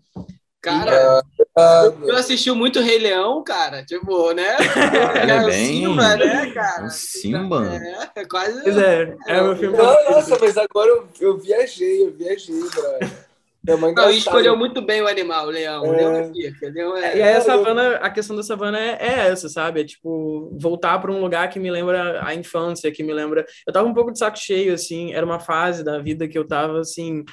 Cara, 0.61 1.23
e... 1.37 2.09
eu 2.09 2.15
assistiu 2.17 2.55
muito 2.55 2.81
Rei 2.81 2.97
Leão, 2.97 3.43
cara. 3.43 3.85
Tipo, 3.85 4.33
né? 4.33 4.57
Ele 5.21 5.31
é 5.31 5.45
bem... 5.45 5.65
Simba, 5.65 6.15
né, 6.17 6.51
cara? 6.51 6.83
Um 6.83 6.89
Simba. 6.89 7.79
É, 8.15 8.21
é 8.21 8.25
quase... 8.25 8.63
Pois 8.63 8.77
é, 8.77 9.15
é 9.27 9.41
o 9.41 9.45
meu 9.45 9.55
filme. 9.55 9.77
Não, 9.77 10.11
nossa, 10.11 10.37
mas 10.39 10.57
agora 10.57 10.89
eu, 10.89 11.07
eu 11.21 11.37
viajei, 11.37 12.03
eu 12.03 12.11
viajei, 12.11 12.59
brother. 12.59 13.26
É 13.67 13.75
não, 13.75 14.09
escolheu 14.09 14.55
muito 14.55 14.81
bem 14.81 15.01
o 15.01 15.07
animal, 15.07 15.47
o 15.47 15.49
leão. 15.49 15.83
É... 15.83 15.89
O 15.89 15.91
leão 15.91 16.15
é. 16.15 16.69
Leão 16.69 16.97
é... 16.97 17.17
E 17.17 17.21
aí 17.21 17.33
a 17.33 17.41
savana, 17.41 17.95
a 17.97 18.09
questão 18.09 18.33
da 18.33 18.41
savana 18.41 18.79
é, 18.79 18.97
é 18.97 19.27
essa, 19.27 19.49
sabe? 19.49 19.81
É 19.81 19.83
tipo, 19.83 20.57
voltar 20.57 20.97
para 20.99 21.11
um 21.11 21.19
lugar 21.19 21.49
que 21.49 21.59
me 21.59 21.69
lembra 21.69 22.25
a 22.25 22.33
infância, 22.33 22.91
que 22.93 23.03
me 23.03 23.13
lembra. 23.13 23.45
Eu 23.67 23.73
tava 23.73 23.85
um 23.85 23.93
pouco 23.93 24.13
de 24.13 24.19
saco 24.19 24.37
cheio, 24.39 24.73
assim, 24.73 25.13
era 25.13 25.25
uma 25.25 25.39
fase 25.39 25.83
da 25.83 25.99
vida 25.99 26.29
que 26.29 26.37
eu 26.37 26.47
tava 26.47 26.79
assim. 26.79 27.25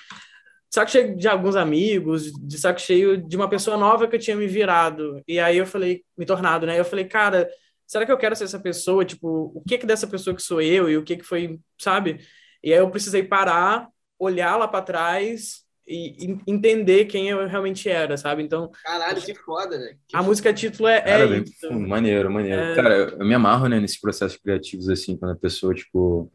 Saco 0.69 0.91
cheio 0.91 1.17
de 1.17 1.29
alguns 1.29 1.55
amigos, 1.55 2.33
de 2.33 2.59
saco 2.59 2.81
cheio 2.81 3.17
de 3.17 3.37
uma 3.37 3.49
pessoa 3.49 3.77
nova 3.77 4.09
que 4.09 4.17
eu 4.17 4.21
tinha 4.21 4.37
me 4.37 4.49
virado. 4.49 5.23
E 5.29 5.39
aí 5.39 5.57
eu 5.57 5.67
falei, 5.67 6.03
me 6.19 6.27
tornado, 6.27 6.67
né? 6.67 6.81
Eu 6.81 6.85
falei, 6.85 7.05
cara, 7.05 7.49
será 7.87 8.05
que 8.05 8.11
eu 8.11 8.19
quero 8.19 8.35
ser 8.35 8.43
essa 8.43 8.59
pessoa? 8.59 9.05
Tipo, 9.05 9.53
o 9.55 9.63
que 9.65 9.79
que 9.79 9.87
dessa 9.87 10.09
pessoa 10.09 10.35
que 10.35 10.43
sou 10.43 10.61
eu 10.61 10.91
e 10.91 10.97
o 10.97 11.05
que 11.05 11.17
que 11.17 11.23
foi, 11.25 11.61
sabe? 11.81 12.19
E 12.61 12.73
aí 12.73 12.79
eu 12.81 12.91
precisei 12.91 13.23
parar, 13.23 13.89
olhar 14.19 14.57
lá 14.57 14.67
para 14.67 14.83
trás 14.83 15.64
e, 15.87 16.39
entender 16.47 17.05
quem 17.05 17.29
eu 17.29 17.47
realmente 17.47 17.89
era, 17.89 18.17
sabe? 18.17 18.43
Então. 18.43 18.71
Caralho, 18.83 19.21
que 19.21 19.35
foda, 19.35 19.79
velho. 19.79 19.97
A 20.13 20.23
música 20.23 20.53
título 20.53 20.89
é. 20.89 21.01
Cara, 21.01 21.25
é 21.25 21.27
bem 21.27 21.43
isso. 21.43 21.73
maneiro, 21.73 22.31
maneiro. 22.31 22.61
É... 22.61 22.75
Cara, 22.75 22.95
eu 23.19 23.27
me 23.27 23.35
amarro, 23.35 23.69
né, 23.69 23.79
nesses 23.79 24.01
processos 24.01 24.39
criativos, 24.39 24.89
assim, 24.89 25.17
quando 25.17 25.33
a 25.33 25.37
pessoa, 25.37 25.75
tipo, 25.75 26.31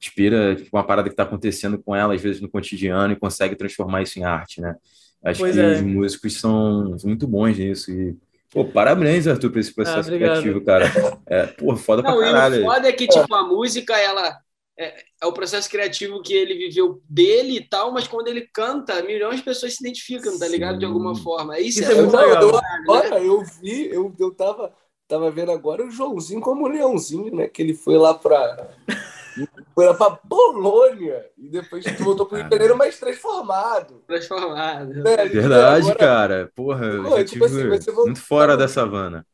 inspira 0.00 0.56
tipo, 0.56 0.74
uma 0.74 0.84
parada 0.84 1.10
que 1.10 1.16
tá 1.16 1.24
acontecendo 1.24 1.78
com 1.78 1.94
ela, 1.94 2.14
às 2.14 2.22
vezes, 2.22 2.40
no 2.40 2.48
cotidiano, 2.48 3.12
e 3.12 3.18
consegue 3.18 3.54
transformar 3.54 4.02
isso 4.02 4.18
em 4.18 4.24
arte, 4.24 4.60
né? 4.60 4.74
Acho 5.22 5.40
pois 5.40 5.54
que 5.54 5.60
é. 5.60 5.72
os 5.74 5.82
músicos 5.82 6.40
são, 6.40 6.98
são 6.98 7.08
muito 7.08 7.26
bons 7.26 7.58
nisso. 7.58 7.90
E, 7.90 8.16
pô, 8.50 8.64
parabéns, 8.64 9.26
Arthur, 9.26 9.50
por 9.50 9.58
esse 9.58 9.74
processo 9.74 10.08
ah, 10.08 10.16
criativo, 10.16 10.64
cara. 10.64 10.86
É, 11.26 11.46
pô, 11.46 11.76
foda 11.76 12.02
Não, 12.02 12.16
pra 12.16 12.30
caralho. 12.30 12.62
o 12.62 12.64
foda 12.64 12.88
é 12.88 12.92
que, 12.92 13.06
tipo, 13.06 13.34
a 13.34 13.46
música, 13.46 13.94
ela 13.98 14.38
é, 14.78 14.94
é, 15.22 15.26
o 15.26 15.32
processo 15.32 15.70
criativo 15.70 16.20
que 16.20 16.34
ele 16.34 16.54
viveu 16.54 17.02
dele 17.08 17.56
e 17.56 17.60
tal, 17.62 17.92
mas 17.92 18.06
quando 18.06 18.28
ele 18.28 18.42
canta, 18.42 19.02
milhões 19.02 19.36
de 19.36 19.42
pessoas 19.42 19.74
se 19.74 19.82
identificam, 19.82 20.38
tá 20.38 20.46
ligado? 20.46 20.78
De 20.78 20.84
alguma 20.84 21.16
forma. 21.16 21.58
Isso, 21.58 21.80
Isso 21.80 21.92
é, 21.92 21.94
é 21.94 22.02
muito 22.02 22.16
legal. 22.16 22.42
Eu, 22.42 22.60
olha, 22.88 23.18
eu 23.20 23.42
vi, 23.60 23.88
eu, 23.90 24.14
eu 24.18 24.34
tava, 24.34 24.74
tava 25.08 25.30
vendo 25.30 25.50
agora 25.50 25.84
o 25.84 25.90
Joãozinho 25.90 26.42
como 26.42 26.64
o 26.64 26.68
Leãozinho, 26.68 27.34
né? 27.34 27.48
Que 27.48 27.62
ele 27.62 27.72
foi 27.72 27.96
lá 27.96 28.12
pra. 28.12 28.68
foi 29.74 29.86
lá 29.86 29.94
pra 29.94 30.10
Polônia 30.10 31.24
e 31.38 31.48
depois 31.48 31.84
voltou 31.98 32.26
pro 32.26 32.36
Rio 32.36 32.48
de 32.48 32.54
Janeiro, 32.54 32.76
mas 32.76 32.98
transformado. 32.98 34.02
Transformado. 34.06 35.08
É, 35.08 35.26
Verdade, 35.26 35.90
agora... 35.90 35.98
cara. 35.98 36.52
Porra, 36.54 37.02
Pô, 37.02 37.24
tipo 37.24 37.46
assim, 37.46 37.64
muito 37.94 38.20
fora 38.20 38.56
da 38.56 38.68
savana. 38.68 39.26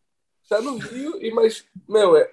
Tá 0.49 0.61
no 0.61 0.77
Rio, 0.77 1.17
e 1.21 1.33
mas, 1.33 1.65
meu, 1.89 2.17
é, 2.17 2.31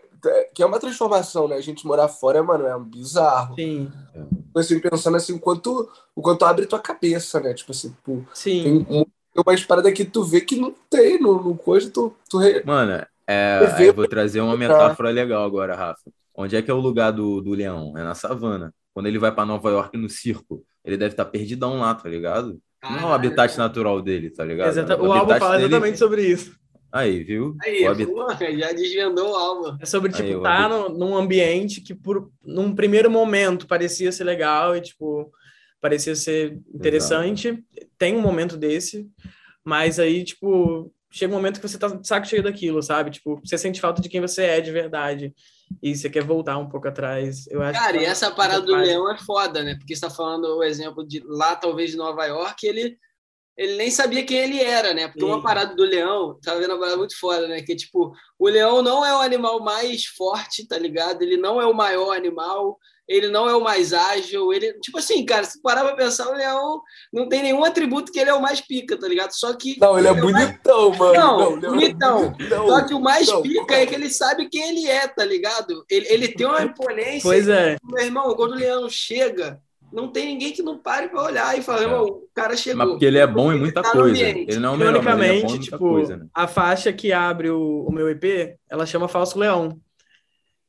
que 0.53 0.63
é 0.63 0.65
uma 0.65 0.79
transformação, 0.79 1.47
né? 1.47 1.55
A 1.55 1.62
gente 1.62 1.86
morar 1.86 2.08
fora, 2.08 2.43
mano, 2.43 2.65
é 2.65 2.75
um 2.75 2.84
bizarro. 2.84 3.55
Sim. 3.55 3.91
Tipo 4.13 4.60
assim, 4.60 4.79
pensando 4.79 5.17
assim, 5.17 5.34
o 5.34 5.39
quanto, 5.39 5.89
o 6.15 6.21
quanto 6.21 6.45
abre 6.45 6.65
tua 6.65 6.79
cabeça, 6.79 7.39
né? 7.39 7.53
Tipo 7.53 7.71
assim, 7.71 7.95
pô, 8.03 8.21
Sim. 8.34 8.86
tem 8.86 9.08
umas 9.36 9.63
paradas 9.63 9.93
que 9.93 10.05
tu 10.05 10.23
vê 10.23 10.41
que 10.41 10.60
não 10.60 10.73
tem 10.89 11.19
no, 11.19 11.41
no 11.41 11.55
coisa, 11.55 11.89
tu, 11.89 12.13
tu 12.29 12.38
re... 12.38 12.63
Mano, 12.65 13.05
é, 13.27 13.75
aí 13.75 13.88
eu 13.88 13.93
vou 13.93 14.08
trazer 14.08 14.41
uma 14.41 14.58
metáfora 14.58 15.10
legal 15.12 15.43
agora, 15.43 15.75
Rafa. 15.75 16.12
Onde 16.36 16.55
é 16.55 16.62
que 16.62 16.71
é 16.71 16.73
o 16.73 16.79
lugar 16.79 17.12
do, 17.12 17.41
do 17.41 17.51
leão? 17.51 17.97
É 17.97 18.03
na 18.03 18.15
savana. 18.15 18.73
Quando 18.93 19.05
ele 19.05 19.19
vai 19.19 19.32
para 19.32 19.45
Nova 19.45 19.69
York 19.69 19.97
no 19.97 20.10
circo, 20.10 20.63
ele 20.84 20.97
deve 20.97 21.13
estar 21.13 21.25
tá 21.25 21.29
perdidão 21.29 21.79
lá, 21.79 21.93
tá 21.93 22.10
ligado? 22.10 22.60
Não 22.82 22.99
é 22.99 23.05
o 23.05 23.13
habitat 23.13 23.58
natural 23.58 24.01
dele, 24.01 24.29
tá 24.29 24.43
ligado? 24.43 24.69
Exato. 24.69 25.03
O, 25.03 25.08
o 25.08 25.13
álbum 25.13 25.38
fala 25.38 25.58
exatamente 25.60 25.84
dele... 25.84 25.97
sobre 25.97 26.25
isso. 26.25 26.59
Aí, 26.91 27.23
viu? 27.23 27.56
Aí, 27.62 27.82
já 28.58 28.71
desvendou 28.71 29.32
o 29.32 29.36
alvo. 29.36 29.78
É 29.80 29.86
sobre, 29.86 30.12
tipo, 30.12 30.38
estar 30.38 30.63
tá 30.63 30.69
no, 30.69 30.89
num 30.89 31.15
ambiente 31.15 31.82
que, 31.82 31.93
por, 31.93 32.32
num 32.43 32.73
primeiro 32.73 33.12
momento, 33.12 33.67
parecia 33.67 34.12
ser 34.12 34.23
legal 34.23 34.75
e, 34.75 34.82
tipo, 34.82 35.32
parecia 35.80 36.15
ser 36.15 36.60
interessante. 36.73 37.49
Exato. 37.49 37.63
Tem 37.97 38.15
um 38.15 38.21
momento 38.21 38.58
desse, 38.58 39.08
mas 39.63 39.99
aí, 39.99 40.23
tipo, 40.23 40.91
chega 41.12 41.34
um 41.34 41.36
momento 41.36 41.60
que 41.60 41.67
você 41.67 41.78
tá 41.78 41.88
de 41.88 42.08
saco 42.08 42.28
cheio 42.28 42.43
daquilo, 42.43 42.82
sabe? 42.82 43.12
Tipo, 43.12 43.39
você 43.43 43.58
sente 43.58 43.82
falta 43.82 44.02
de 44.02 44.10
quem 44.10 44.21
você 44.21 44.43
é 44.43 44.62
de 44.62 44.71
verdade. 44.71 45.34
E 45.84 45.95
você 45.95 46.10
quer 46.10 46.23
voltar 46.23 46.58
um 46.58 46.67
pouco 46.67 46.88
atrás. 46.88 47.45
Eu 47.47 47.62
acho 47.62 47.80
Cara, 47.80 47.97
e 47.97 48.06
essa 48.06 48.32
parada 48.32 48.62
do 48.62 48.75
Leão 48.75 49.12
é 49.12 49.17
foda, 49.19 49.63
né? 49.63 49.75
Porque 49.75 49.95
você 49.95 50.02
tá 50.02 50.10
falando 50.10 50.58
o 50.58 50.63
exemplo 50.63 51.08
de 51.08 51.21
lá, 51.25 51.56
talvez, 51.56 51.91
de 51.91 51.97
Nova 51.97 52.25
York, 52.25 52.65
ele 52.65 52.97
ele 53.60 53.76
nem 53.76 53.91
sabia 53.91 54.24
quem 54.24 54.38
ele 54.38 54.63
era, 54.63 54.93
né? 54.93 55.10
Porque 55.10 55.26
uma 55.26 55.43
parada 55.43 55.76
do 55.76 55.84
leão, 55.84 56.39
tava 56.41 56.62
vendo 56.62 56.72
uma 56.72 56.80
parada 56.80 56.95
muito 56.95 57.19
foda, 57.19 57.45
né? 57.45 57.62
Que, 57.62 57.76
tipo, 57.76 58.13
o 58.39 58.48
leão 58.48 58.82
não 58.82 59.06
é 59.06 59.13
o 59.13 59.19
animal 59.19 59.62
mais 59.62 60.06
forte, 60.06 60.65
tá 60.65 60.78
ligado? 60.78 61.22
Ele 61.22 61.36
não 61.36 61.62
é 61.62 61.65
o 61.65 61.74
maior 61.74 62.15
animal, 62.15 62.80
ele 63.06 63.28
não 63.28 63.50
é 63.50 63.56
o 63.58 63.62
mais 63.62 63.91
ágil, 63.91 64.54
ele, 64.54 64.72
tipo 64.80 64.98
assim, 64.98 65.26
cara, 65.26 65.43
se 65.43 65.62
parar 65.62 65.84
pra 65.84 65.93
pensar, 65.93 66.30
o 66.30 66.36
leão 66.36 66.82
não 67.12 67.28
tem 67.28 67.43
nenhum 67.43 67.65
atributo 67.65 68.13
que 68.13 68.19
ele 68.19 68.30
é 68.30 68.34
o 68.34 68.41
mais 68.41 68.62
pica, 68.62 68.98
tá 68.98 69.10
ligado? 69.10 69.32
Só 69.34 69.54
que. 69.54 69.78
Não, 69.78 70.00
ele 70.00 70.08
é, 70.08 70.12
é 70.12 70.13
bonitão, 70.13 70.89
mais... 70.91 71.00
mano. 71.00 71.13
Não, 71.13 71.56
não 71.58 71.69
bonitão. 71.72 72.24
É 72.24 72.30
bonitão. 72.30 72.67
Só 72.69 72.86
que 72.86 72.93
o 72.93 73.02
mais 73.02 73.28
não, 73.28 73.41
pica 73.41 73.76
é 73.76 73.86
que 73.86 73.93
ele 73.93 74.10
sabe 74.10 74.48
quem 74.48 74.69
ele 74.69 74.88
é, 74.88 75.06
tá 75.06 75.26
ligado? 75.26 75.84
Ele, 75.89 76.08
ele 76.08 76.28
tem 76.30 76.48
uma 76.48 76.63
imponência. 76.63 77.24
Pois 77.24 77.50
é. 77.50 77.76
Meu 77.84 78.06
irmão, 78.06 78.34
quando 78.38 78.54
o 78.54 78.58
leão 78.58 78.88
chega, 78.89 79.62
não 79.91 80.08
tem 80.08 80.25
ninguém 80.25 80.52
que 80.52 80.62
não 80.62 80.78
pare 80.78 81.10
para 81.10 81.23
olhar 81.23 81.58
e 81.58 81.62
falar, 81.62 81.84
é. 81.84 81.99
o 81.99 82.28
cara 82.34 82.56
chegou. 82.56 82.78
Mas 82.78 82.89
porque 82.89 83.06
ele 83.06 83.17
é 83.17 83.28
bom 83.28 83.52
em 83.52 83.60
muita 83.60 83.82
tá 83.82 83.91
coisa. 83.91 84.21
Ele 84.21 84.60
não 84.60 84.71
é 84.71 84.75
o 84.75 84.78
melhor, 84.78 84.91
Ironicamente, 84.91 85.56
é 85.56 85.60
tipo, 85.60 85.78
coisa, 85.78 86.17
né? 86.17 86.28
a 86.34 86.47
faixa 86.47 86.93
que 86.93 87.12
abre 87.12 87.49
o, 87.49 87.86
o 87.88 87.91
meu 87.91 88.10
EP, 88.10 88.58
ela 88.69 88.86
chama 88.86 89.08
Falso 89.08 89.38
Leão. 89.38 89.80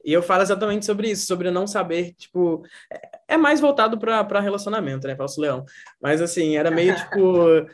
E 0.04 0.12
eu 0.12 0.22
falo 0.22 0.42
exatamente 0.42 0.86
sobre 0.86 1.10
isso, 1.10 1.26
sobre 1.26 1.50
não 1.50 1.66
saber, 1.66 2.14
tipo, 2.14 2.62
é, 2.90 3.34
é 3.34 3.36
mais 3.36 3.60
voltado 3.60 3.98
para 3.98 4.40
relacionamento, 4.40 5.06
né, 5.06 5.14
Falso 5.14 5.40
Leão. 5.40 5.64
Mas 6.00 6.22
assim, 6.22 6.56
era 6.56 6.70
meio 6.70 6.94
tipo. 6.96 7.66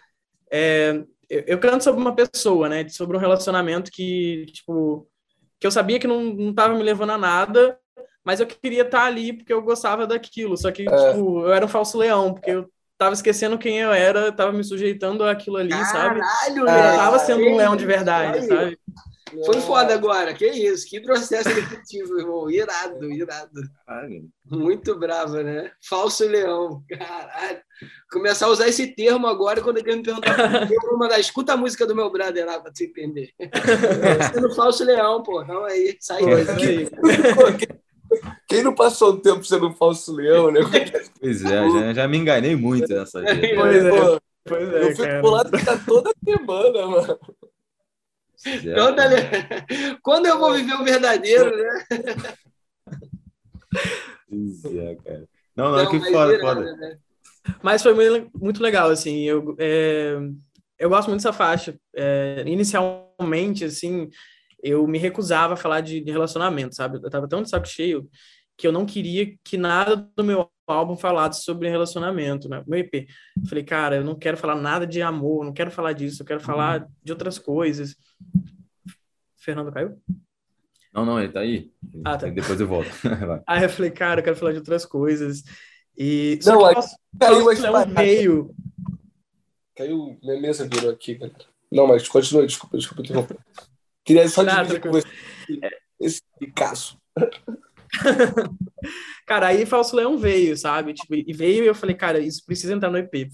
É, 0.51 1.03
eu, 1.29 1.45
eu, 1.47 1.59
canto 1.59 1.83
sobre 1.83 2.01
uma 2.01 2.15
pessoa, 2.15 2.69
né? 2.69 2.89
Sobre 2.89 3.17
um 3.17 3.21
relacionamento 3.21 3.91
que, 3.91 4.47
tipo, 4.53 5.09
que 5.59 5.67
eu 5.67 5.71
sabia 5.71 5.99
que 5.99 6.07
não, 6.07 6.23
não 6.23 6.55
tava 6.55 6.75
me 6.75 6.83
levando 6.83 7.11
a 7.11 7.19
nada, 7.19 7.79
mas 8.27 8.41
eu 8.41 8.47
queria 8.47 8.83
estar 8.83 9.03
tá 9.03 9.05
ali 9.05 9.33
porque 9.33 9.53
eu 9.53 9.63
gostava 9.63 10.05
daquilo. 10.05 10.57
Só 10.57 10.73
que, 10.73 10.83
é. 10.83 11.13
tipo, 11.13 11.43
eu 11.43 11.53
era 11.53 11.65
um 11.65 11.69
falso 11.69 11.97
leão, 11.97 12.35
porque 12.35 12.51
eu 12.51 12.69
tava 12.99 13.15
esquecendo 13.15 13.57
quem 13.57 13.79
eu 13.79 13.93
era, 13.93 14.33
tava 14.33 14.53
me 14.53 14.65
sujeitando 14.65 15.23
àquilo 15.23 15.59
ali, 15.59 15.71
Caralho, 15.71 15.93
sabe? 15.93 16.21
Caralho, 16.21 16.93
eu 16.93 16.97
tava 16.97 17.19
sendo 17.21 17.45
um 17.45 17.57
leão 17.57 17.77
de 17.77 17.87
verdade, 17.87 18.45
sabe? 18.45 18.77
Foi 19.45 19.61
foda 19.61 19.95
agora, 19.95 20.35
que 20.35 20.47
isso, 20.47 20.89
que 20.89 21.01
processo 21.01 21.51
efetivo, 21.51 22.19
irmão. 22.19 22.51
Irado, 22.51 23.13
irado. 23.13 23.61
Muito 24.45 24.99
brava, 24.99 25.43
né? 25.45 25.71
Falso 25.89 26.27
leão, 26.27 26.83
caralho. 26.89 27.61
Começar 28.11 28.47
a 28.47 28.51
usar 28.51 28.67
esse 28.67 28.89
termo 28.89 29.29
agora 29.29 29.61
quando 29.61 29.79
ele 29.79 29.97
me 29.97 30.03
perguntar, 30.03 30.37
eu 30.73 30.81
vou 30.83 30.99
mandar, 30.99 31.21
escuta 31.21 31.53
a 31.53 31.57
música 31.57 31.87
do 31.87 31.95
meu 31.95 32.11
brother 32.11 32.45
lá 32.45 32.59
pra 32.59 32.73
você 32.75 32.87
entender. 32.87 33.31
Sendo 34.33 34.53
falso 34.55 34.83
leão, 34.85 35.23
pô, 35.23 35.45
calma 35.45 35.69
aí, 35.69 35.97
sai 36.01 36.23
daí. 36.25 36.89
Quem 38.49 38.63
não 38.63 38.75
passou 38.75 39.15
um 39.15 39.21
tempo 39.21 39.45
sendo 39.45 39.69
um 39.69 39.75
falso 39.75 40.13
leão, 40.15 40.51
né? 40.51 40.61
Pois 41.21 41.45
é, 41.45 41.71
já, 41.71 41.93
já 41.93 42.09
me 42.09 42.19
enganei 42.19 42.55
muito 42.55 42.89
nessa 42.93 43.21
vida. 43.21 43.55
Pois 43.57 43.85
é, 43.85 44.21
pois 44.45 44.69
é, 44.73 44.83
Eu 44.83 44.91
fico 44.91 45.03
cara. 45.03 45.29
lado 45.29 45.51
toda 45.87 46.13
semana, 46.25 46.87
mano. 46.87 47.19
Toda... 48.77 49.03
Quando 50.03 50.27
eu 50.27 50.39
vou 50.39 50.55
viver 50.55 50.75
o 50.75 50.85
verdadeiro, 50.85 51.57
né? 51.57 51.87
Pois 54.29 54.65
é, 54.65 54.95
cara. 54.97 55.29
Não, 55.57 55.73
não, 55.73 55.85
não 55.85 55.91
que 55.91 56.13
foda, 56.13 56.39
foda. 56.39 56.77
Né? 56.77 56.99
Mas 57.63 57.83
foi 57.83 57.95
muito 58.35 58.63
legal, 58.63 58.91
assim, 58.91 59.23
eu, 59.23 59.57
é, 59.59 60.17
eu 60.79 60.89
gosto 60.89 61.09
muito 61.09 61.23
dessa 61.23 61.33
faixa. 61.33 61.75
É, 61.95 62.45
inicialmente, 62.47 63.65
assim, 63.65 64.11
eu 64.67 64.87
me 64.87 64.99
recusava 64.99 65.55
a 65.55 65.57
falar 65.57 65.81
de, 65.81 66.01
de 66.01 66.11
relacionamento, 66.11 66.75
sabe? 66.75 66.99
Eu 67.03 67.11
tava 67.11 67.29
tão 67.29 67.43
de 67.43 67.49
saco 67.49 67.67
cheio 67.67 68.09
que 68.57 68.67
eu 68.67 68.73
não 68.73 68.87
queria 68.87 69.37
que 69.45 69.57
nada 69.57 69.97
do 69.97 70.25
meu 70.25 70.51
álbum 70.67 70.97
falasse 70.97 71.45
sobre 71.45 71.69
relacionamento, 71.69 72.49
né? 72.49 72.65
Meu 72.67 72.81
EP. 72.81 73.07
Eu 73.37 73.49
falei, 73.49 73.63
cara, 73.63 73.97
eu 73.97 74.05
não 74.05 74.15
quero 74.17 74.37
falar 74.37 74.57
nada 74.57 74.87
de 74.87 75.01
amor, 75.01 75.45
não 75.45 75.53
quero 75.53 75.71
falar 75.71 75.93
disso, 75.93 76.23
eu 76.23 76.27
quero 76.27 76.41
falar 76.41 76.89
de 77.03 77.13
outras 77.13 77.39
coisas. 77.39 77.95
Fernando 79.37 79.71
caiu? 79.71 80.01
Não, 80.93 81.05
não, 81.05 81.21
ele 81.21 81.31
tá 81.31 81.41
aí. 81.41 81.71
Ah, 82.05 82.17
tá. 82.17 82.27
Depois 82.27 82.59
eu 82.59 82.67
volto. 82.67 82.91
aí 83.47 83.63
eu 83.63 83.69
falei, 83.69 83.91
cara, 83.91 84.21
eu 84.21 84.25
quero 84.25 84.37
falar 84.37 84.53
de 84.53 84.59
outras 84.59 84.85
coisas. 84.85 85.45
E 85.97 86.39
não, 86.45 86.65
aí, 86.65 86.75
caiu, 87.21 87.45
mas 87.45 87.63
um 87.63 87.95
meio. 87.95 88.55
Caiu, 89.77 90.19
minha 90.23 90.41
mesa 90.41 90.67
virou 90.67 90.91
aqui, 90.91 91.15
galera. 91.15 91.45
Não, 91.71 91.87
mas 91.87 92.09
continua, 92.09 92.47
desculpa, 92.47 92.77
desculpa 92.79 93.03
interromper. 93.03 93.37
Queria 94.07 94.29
só 94.29 94.45
dividir 94.45 94.81
com 94.81 94.93
você 94.93 95.09
esse 96.01 96.23
caso. 96.55 96.97
cara, 99.27 99.49
aí 99.49 99.67
Falso 99.67 99.97
Leão 99.97 100.17
veio, 100.17 100.57
sabe? 100.57 100.95
Tipo, 100.95 101.15
e 101.15 101.33
veio 101.33 101.65
e 101.65 101.67
eu 101.67 101.75
falei, 101.75 101.97
cara, 101.97 102.19
isso 102.19 102.45
precisa 102.45 102.73
entrar 102.73 102.91
no 102.91 102.99
EP, 102.99 103.29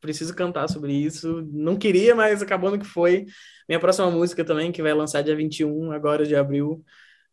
preciso 0.00 0.34
cantar 0.34 0.68
sobre 0.68 0.92
isso. 0.92 1.46
Não 1.50 1.76
queria, 1.76 2.14
mas 2.14 2.42
acabando 2.42 2.78
que 2.78 2.86
foi. 2.86 3.26
Minha 3.68 3.80
próxima 3.80 4.10
música 4.10 4.44
também, 4.44 4.72
que 4.72 4.82
vai 4.82 4.92
lançar 4.92 5.22
dia 5.22 5.36
21, 5.36 5.92
agora 5.92 6.26
de 6.26 6.36
abril, 6.36 6.84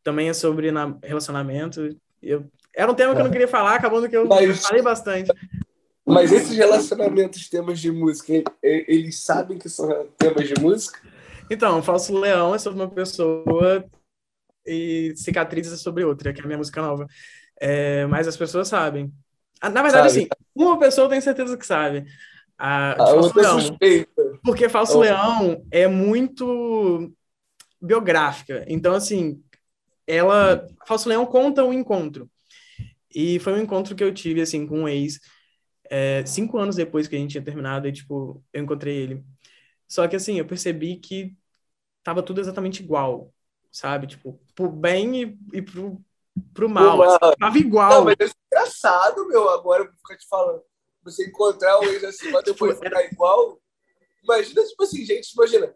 também 0.03 0.29
é 0.29 0.33
sobre 0.33 0.71
na, 0.71 0.97
relacionamento. 1.03 1.95
Eu, 2.21 2.45
era 2.73 2.91
um 2.91 2.95
tema 2.95 3.13
que 3.13 3.21
eu 3.21 3.25
não 3.25 3.31
queria 3.31 3.47
falar, 3.47 3.75
acabando 3.75 4.09
que 4.09 4.15
eu, 4.15 4.25
mas, 4.25 4.65
falei 4.65 4.81
bastante. 4.81 5.31
Mas 6.05 6.31
esses 6.31 6.55
relacionamentos, 6.55 7.49
temas 7.49 7.79
de 7.79 7.91
música, 7.91 8.43
eles 8.61 9.23
sabem 9.23 9.57
que 9.57 9.67
são 9.67 10.07
temas 10.17 10.47
de 10.47 10.61
música? 10.61 10.99
Então, 11.49 11.81
Falso 11.81 12.17
Leão 12.17 12.55
é 12.55 12.59
sobre 12.59 12.81
uma 12.81 12.89
pessoa 12.89 13.85
e 14.65 15.13
Cicatrizes 15.15 15.73
é 15.73 15.77
sobre 15.77 16.03
outra, 16.03 16.33
que 16.33 16.41
é 16.41 16.43
a 16.43 16.47
minha 16.47 16.57
música 16.57 16.81
nova. 16.81 17.07
É, 17.59 18.05
mas 18.07 18.27
as 18.27 18.35
pessoas 18.35 18.67
sabem. 18.67 19.11
Ah, 19.61 19.69
na 19.69 19.81
verdade, 19.81 20.09
sabe. 20.09 20.23
assim, 20.23 20.27
uma 20.55 20.77
pessoa 20.77 21.09
tem 21.09 21.21
certeza 21.21 21.57
que 21.57 21.65
sabe. 21.65 22.05
A, 22.57 22.93
a 22.93 23.07
Falso 23.07 23.37
Leão. 23.37 23.59
Suspeita. 23.59 24.39
Porque 24.43 24.69
Falso 24.69 24.99
Leão 24.99 25.65
é 25.71 25.87
muito 25.87 27.11
biográfica. 27.81 28.65
Então, 28.67 28.93
assim, 28.93 29.41
ela. 30.07 30.67
Falso 30.85 31.07
Leão 31.07 31.25
conta 31.25 31.63
um 31.63 31.73
encontro. 31.73 32.29
E 33.13 33.39
foi 33.39 33.53
um 33.53 33.61
encontro 33.61 33.95
que 33.95 34.03
eu 34.03 34.13
tive, 34.13 34.41
assim, 34.41 34.67
com 34.67 34.81
um 34.81 34.87
ex. 34.87 35.19
É, 35.89 36.25
cinco 36.25 36.57
anos 36.57 36.75
depois 36.75 37.07
que 37.07 37.15
a 37.15 37.19
gente 37.19 37.31
tinha 37.31 37.43
terminado, 37.43 37.87
e, 37.87 37.91
tipo, 37.91 38.43
eu 38.51 38.63
encontrei 38.63 38.97
ele. 38.97 39.23
Só 39.87 40.07
que 40.07 40.15
assim, 40.15 40.37
eu 40.37 40.45
percebi 40.45 40.97
que 40.97 41.35
tava 42.03 42.23
tudo 42.23 42.41
exatamente 42.41 42.83
igual, 42.83 43.33
sabe? 43.71 44.07
Tipo, 44.07 44.39
pro 44.53 44.69
bem 44.69 45.21
e, 45.21 45.39
e 45.53 45.61
pro, 45.61 46.01
pro 46.53 46.69
mal. 46.69 47.01
Assim, 47.01 47.17
tava 47.39 47.57
igual. 47.57 47.89
Não, 47.89 48.05
mas 48.05 48.15
é 48.19 48.31
engraçado, 48.51 49.27
meu, 49.27 49.49
agora 49.49 49.83
eu 49.83 49.87
vou 49.87 49.95
ficar 49.95 50.17
te 50.17 50.27
falando. 50.27 50.61
Você 51.03 51.27
encontrar 51.27 51.79
o 51.79 51.83
ex 51.83 52.03
assim, 52.03 52.31
mas 52.31 52.43
depois 52.43 52.79
ficar 52.79 53.03
igual. 53.05 53.59
Imagina, 54.23 54.63
tipo 54.63 54.83
assim, 54.83 55.05
gente, 55.05 55.31
imagina, 55.33 55.73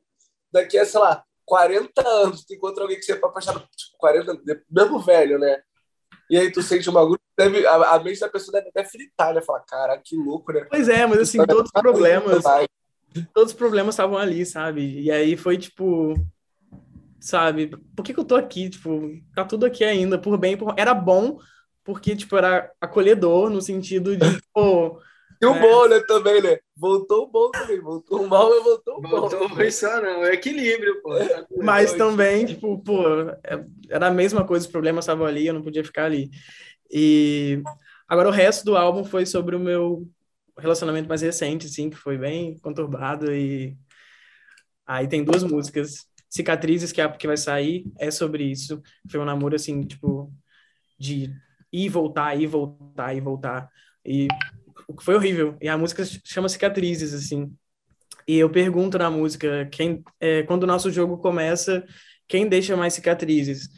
daqui 0.52 0.78
a, 0.78 0.86
sei 0.86 1.00
lá, 1.00 1.24
40 1.46 2.08
anos, 2.08 2.46
tu 2.46 2.54
encontra 2.54 2.84
alguém 2.84 2.98
que 2.98 3.04
você 3.04 3.14
é 3.14 3.16
apaixonado, 3.16 3.68
tipo, 3.76 3.98
40 3.98 4.42
mesmo 4.70 5.00
velho, 5.00 5.38
né? 5.38 5.62
E 6.30 6.38
aí 6.38 6.52
tu 6.52 6.62
sente 6.62 6.90
uma 6.90 7.02
agulha, 7.02 7.20
deve, 7.36 7.66
a, 7.66 7.76
a 7.76 8.00
mente 8.04 8.20
da 8.20 8.30
pessoa 8.30 8.54
deve 8.54 8.70
até 8.70 8.84
fritar, 8.84 9.34
né? 9.34 9.42
Falar, 9.42 9.62
cara, 9.62 9.98
que 9.98 10.16
louco, 10.16 10.52
né? 10.52 10.66
Pois 10.70 10.88
é, 10.88 11.06
mas 11.08 11.20
assim, 11.20 11.44
todos 11.46 11.66
os 11.66 11.72
problemas 11.72 12.44
todos 13.34 13.52
os 13.52 13.58
problemas 13.58 13.96
estavam 13.96 14.18
ali, 14.18 14.46
sabe? 14.46 15.02
E 15.02 15.12
aí 15.12 15.36
foi 15.36 15.58
tipo, 15.58 16.14
sabe, 17.20 17.76
por 17.96 18.04
que, 18.04 18.14
que 18.14 18.20
eu 18.20 18.26
tô 18.26 18.36
aqui? 18.36 18.70
Tipo, 18.70 19.12
tá 19.36 19.44
tudo 19.44 19.66
aqui 19.66 19.84
ainda, 19.84 20.18
por 20.18 20.38
bem, 20.38 20.58
por... 20.58 20.74
era 20.78 20.94
bom, 20.94 21.38
porque, 21.84 22.16
tipo, 22.16 22.38
era 22.38 22.72
acolhedor 22.80 23.50
no 23.50 23.62
sentido 23.62 24.16
de, 24.16 24.26
pô. 24.54 25.00
E 25.42 25.46
o 25.46 25.56
é... 25.56 25.60
bom, 25.60 25.88
né, 25.88 26.00
também, 26.02 26.42
né? 26.42 26.60
Voltou 26.76 27.24
o 27.24 27.28
bom 27.28 27.50
também, 27.52 27.80
voltou 27.80 28.22
o 28.22 28.28
mal, 28.28 28.50
mas 28.50 28.64
voltou 28.64 28.98
o 28.98 29.02
bom. 29.02 29.10
Voltou 29.10 29.50
foi 29.50 29.72
só 29.72 30.02
não, 30.02 30.26
é 30.26 30.34
equilíbrio, 30.34 31.02
pô. 31.02 31.16
Tá 31.16 31.46
mas 31.58 31.94
também, 31.94 32.46
tipo, 32.46 32.78
pô, 32.84 33.04
é, 33.44 33.64
era 33.90 34.08
a 34.08 34.12
mesma 34.12 34.46
coisa, 34.46 34.66
os 34.66 34.72
problemas 34.72 35.06
estavam 35.06 35.26
ali, 35.26 35.48
eu 35.48 35.54
não 35.54 35.62
podia 35.62 35.84
ficar 35.84 36.06
ali. 36.06 36.30
E 36.92 37.62
agora 38.08 38.30
o 38.30 38.34
resto 38.34 38.66
do 38.66 38.76
álbum 38.76 39.04
foi 39.04 39.26
sobre 39.26 39.56
o 39.56 39.60
meu 39.60 40.08
relacionamento 40.60 41.10
mais 41.10 41.22
recente, 41.22 41.68
assim, 41.68 41.90
que 41.90 41.98
foi 41.98 42.18
bem 42.18 42.58
conturbado 42.60 43.34
e 43.34 43.78
aí 44.86 45.08
tem 45.08 45.24
duas 45.24 45.44
músicas, 45.44 46.08
Cicatrizes, 46.30 46.92
que 46.92 47.02
é 47.02 47.06
a 47.06 47.10
que 47.10 47.26
vai 47.26 47.38
sair, 47.38 47.86
é 47.98 48.12
sobre 48.12 48.44
isso. 48.44 48.82
Foi 49.10 49.20
um 49.20 49.26
namoro, 49.26 49.56
assim, 49.56 49.82
tipo, 49.82 50.32
de 50.98 51.34
ir 51.74 51.90
voltar, 51.90 52.36
ir 52.40 52.46
voltar, 52.46 53.16
e 53.16 53.20
voltar. 53.20 53.70
E 54.06 54.28
foi 55.02 55.16
horrível. 55.16 55.58
E 55.60 55.68
a 55.68 55.78
música 55.78 56.04
chama 56.24 56.48
Cicatrizes, 56.48 57.14
assim. 57.16 57.52
E 58.28 58.38
eu 58.38 58.50
pergunto 58.50 58.98
na 59.00 59.10
música, 59.10 59.68
quem, 59.72 60.04
é, 60.20 60.44
quando 60.44 60.64
o 60.64 60.68
nosso 60.68 60.92
jogo 60.92 61.18
começa, 61.18 61.84
quem 62.28 62.48
deixa 62.48 62.78
mais 62.78 62.94
cicatrizes? 62.94 63.70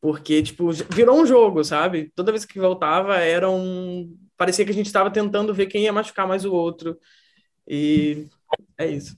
Porque, 0.00 0.42
tipo, 0.42 0.68
virou 0.72 1.20
um 1.20 1.24
jogo, 1.24 1.62
sabe? 1.62 2.10
Toda 2.16 2.32
vez 2.32 2.44
que 2.44 2.58
voltava 2.58 3.18
era 3.18 3.48
um 3.48 4.12
parecia 4.40 4.64
que 4.64 4.70
a 4.70 4.74
gente 4.74 4.86
estava 4.86 5.10
tentando 5.10 5.52
ver 5.52 5.66
quem 5.66 5.82
ia 5.82 5.92
machucar 5.92 6.26
mais 6.26 6.46
o 6.46 6.54
outro. 6.54 6.98
E 7.68 8.26
é 8.78 8.88
isso. 8.88 9.14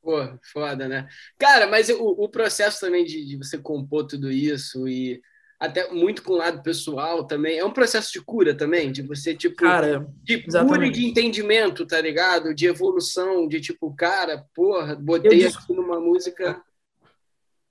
Pô, 0.00 0.16
foda, 0.54 0.88
né? 0.88 1.06
Cara, 1.36 1.66
mas 1.66 1.90
o, 1.90 2.02
o 2.02 2.26
processo 2.26 2.80
também 2.80 3.04
de, 3.04 3.26
de, 3.26 3.36
você 3.36 3.58
compor 3.58 4.06
tudo 4.06 4.32
isso 4.32 4.88
e 4.88 5.20
até 5.60 5.92
muito 5.92 6.22
com 6.22 6.32
o 6.32 6.36
lado 6.36 6.62
pessoal 6.62 7.26
também. 7.26 7.58
É 7.58 7.64
um 7.66 7.74
processo 7.74 8.10
de 8.10 8.22
cura 8.22 8.54
também, 8.54 8.90
de 8.90 9.02
você, 9.02 9.34
tipo, 9.34 9.56
cara, 9.56 10.08
de 10.22 10.42
cura 10.44 10.86
e 10.86 10.90
de 10.90 11.04
entendimento, 11.04 11.84
tá 11.84 12.00
ligado? 12.00 12.54
De 12.54 12.66
evolução, 12.66 13.46
de 13.46 13.60
tipo, 13.60 13.94
cara, 13.94 14.46
porra, 14.54 14.94
botei 14.94 15.44
eu 15.44 15.50
aqui 15.50 15.74
numa 15.74 16.00
música. 16.00 16.64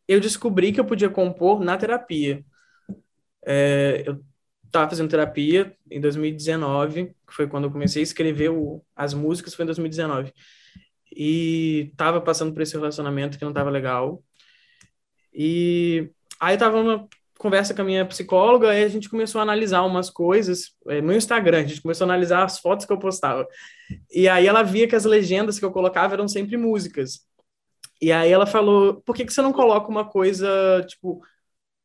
Eu 0.07 0.19
descobri 0.19 0.71
que 0.71 0.79
eu 0.79 0.85
podia 0.85 1.09
compor 1.09 1.59
na 1.59 1.75
terapia. 1.75 2.45
É, 3.43 4.03
eu 4.05 4.23
estava 4.75 4.89
fazendo 4.89 5.09
terapia 5.09 5.75
em 5.89 5.99
2019, 6.01 7.05
que 7.05 7.33
foi 7.33 7.47
quando 7.47 7.65
eu 7.65 7.71
comecei 7.71 8.01
a 8.01 8.03
escrever 8.03 8.49
o, 8.49 8.83
as 8.95 9.13
músicas, 9.13 9.55
foi 9.55 9.63
em 9.63 9.67
2019. 9.67 10.33
E 11.15 11.89
estava 11.91 12.19
passando 12.19 12.53
por 12.53 12.61
esse 12.61 12.75
relacionamento 12.75 13.37
que 13.37 13.43
não 13.43 13.51
estava 13.51 13.69
legal. 13.69 14.21
E 15.33 16.09
aí 16.39 16.57
tava 16.57 16.83
numa 16.83 17.07
conversa 17.37 17.73
com 17.73 17.81
a 17.81 17.85
minha 17.85 18.05
psicóloga 18.05 18.73
e 18.73 18.83
a 18.83 18.87
gente 18.87 19.09
começou 19.09 19.39
a 19.39 19.43
analisar 19.43 19.83
umas 19.83 20.09
coisas 20.09 20.75
é, 20.87 21.01
no 21.01 21.13
Instagram, 21.13 21.59
a 21.59 21.67
gente 21.67 21.81
começou 21.81 22.05
a 22.05 22.07
analisar 22.09 22.43
as 22.43 22.59
fotos 22.59 22.85
que 22.85 22.93
eu 22.93 22.99
postava. 22.99 23.47
E 24.11 24.27
aí 24.27 24.47
ela 24.47 24.63
via 24.63 24.87
que 24.87 24.95
as 24.95 25.05
legendas 25.05 25.59
que 25.59 25.65
eu 25.65 25.71
colocava 25.71 26.13
eram 26.13 26.27
sempre 26.27 26.57
músicas. 26.57 27.19
E 28.01 28.11
aí 28.11 28.31
ela 28.31 28.45
falou: 28.45 29.01
por 29.05 29.15
que, 29.15 29.25
que 29.25 29.33
você 29.33 29.41
não 29.41 29.53
coloca 29.53 29.89
uma 29.89 30.05
coisa, 30.05 30.47
tipo, 30.87 31.21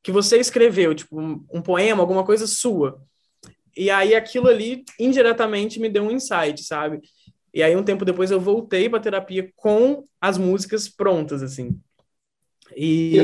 que 0.03 0.13
você 0.13 0.39
escreveu, 0.39 0.95
tipo, 0.95 1.21
um, 1.21 1.45
um 1.53 1.63
poema, 1.63 2.03
alguma 2.03 2.25
coisa 2.25 2.47
sua? 2.47 3.03
E 3.77 3.91
aí 3.91 4.15
aquilo 4.15 4.49
ali, 4.49 4.85
indiretamente, 4.99 5.79
me 5.79 5.89
deu 5.89 6.05
um 6.05 6.11
insight, 6.11 6.63
sabe? 6.65 7.01
E 7.53 7.63
aí, 7.63 7.77
um 7.77 7.83
tempo 7.83 8.05
depois, 8.05 8.31
eu 8.31 8.41
voltei 8.41 8.89
para 8.89 9.01
terapia 9.01 9.51
com 9.57 10.05
as 10.21 10.39
músicas 10.39 10.89
prontas, 10.89 11.43
assim. 11.43 11.79
E 12.77 13.19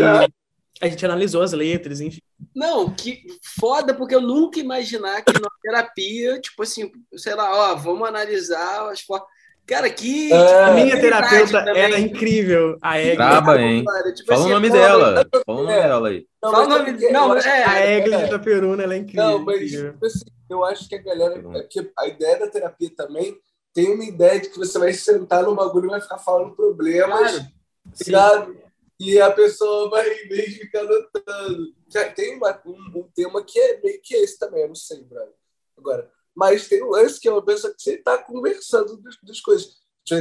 a 0.80 0.88
gente 0.88 1.04
analisou 1.04 1.42
as 1.42 1.52
letras, 1.52 2.00
enfim. 2.00 2.20
Não, 2.54 2.92
que 2.92 3.24
foda, 3.58 3.94
porque 3.94 4.14
eu 4.14 4.20
nunca 4.20 4.58
imaginar 4.58 5.22
que 5.22 5.32
na 5.38 5.48
terapia, 5.62 6.40
tipo 6.40 6.62
assim, 6.62 6.90
sei 7.14 7.34
lá, 7.34 7.72
ó, 7.72 7.76
vamos 7.76 8.06
analisar 8.06 8.90
as 8.90 9.00
fotos. 9.00 9.28
Cara, 9.66 9.90
que. 9.90 10.32
É, 10.32 10.62
a 10.64 10.72
minha 10.72 11.00
terapeuta 11.00 11.64
também. 11.64 11.82
era 11.82 11.98
incrível. 11.98 12.78
A 12.80 13.00
Egli. 13.00 13.16
Braba, 13.16 13.60
hein? 13.60 13.84
Tipo 14.14 14.28
Fala 14.28 14.40
assim, 14.40 14.50
o 14.50 14.54
nome 14.54 14.70
dela. 14.70 15.26
Fala 15.44 15.58
o 15.58 15.62
nome 15.64 15.74
dela 15.74 16.08
aí. 16.08 16.26
Não, 16.42 16.50
Fala 16.52 16.64
o 16.64 16.68
nome 16.68 16.92
Não, 17.10 17.36
é. 17.36 17.64
A 17.64 17.86
Egli 17.86 18.14
é. 18.14 18.26
da 18.28 18.38
Peruna, 18.38 18.84
ela 18.84 18.94
é 18.94 18.98
incrível. 18.98 19.24
Não, 19.24 19.38
mas 19.40 19.70
tipo 19.70 20.06
assim, 20.06 20.24
eu 20.48 20.64
acho 20.64 20.88
que 20.88 20.94
a 20.94 21.02
galera. 21.02 21.42
É 21.56 21.62
que 21.64 21.90
a 21.98 22.06
ideia 22.06 22.38
da 22.38 22.46
terapia 22.46 22.90
também 22.96 23.36
tem 23.74 23.92
uma 23.92 24.04
ideia 24.04 24.40
de 24.40 24.48
que 24.48 24.58
você 24.58 24.78
vai 24.78 24.92
sentar 24.92 25.42
no 25.42 25.54
bagulho 25.54 25.86
e 25.86 25.90
vai 25.90 26.00
ficar 26.00 26.18
falando 26.18 26.54
problemas. 26.54 27.44
Claro. 28.04 28.56
E 28.98 29.20
a 29.20 29.30
pessoa 29.30 29.90
vai, 29.90 30.08
em 30.08 30.28
vez 30.28 30.46
de 30.46 30.60
ficar 30.60 30.80
anotando. 30.80 31.74
Já 31.88 32.10
tem 32.10 32.36
uma, 32.36 32.58
um, 32.64 33.00
um, 33.00 33.08
tema 33.14 33.44
que 33.44 33.58
é 33.58 33.80
meio 33.82 34.00
que 34.02 34.14
esse 34.14 34.38
também, 34.38 34.62
eu 34.62 34.68
não 34.68 34.74
sei, 34.74 35.02
brother. 35.02 35.34
Agora, 35.76 36.10
mas 36.36 36.68
tem 36.68 36.84
um 36.84 36.90
lance 36.90 37.18
que 37.20 37.28
é 37.28 37.32
uma 37.32 37.44
pessoa 37.44 37.72
que 37.74 37.82
você 37.82 37.94
está 37.94 38.18
conversando 38.18 38.96
das, 38.98 39.16
das 39.22 39.40
coisas. 39.40 39.76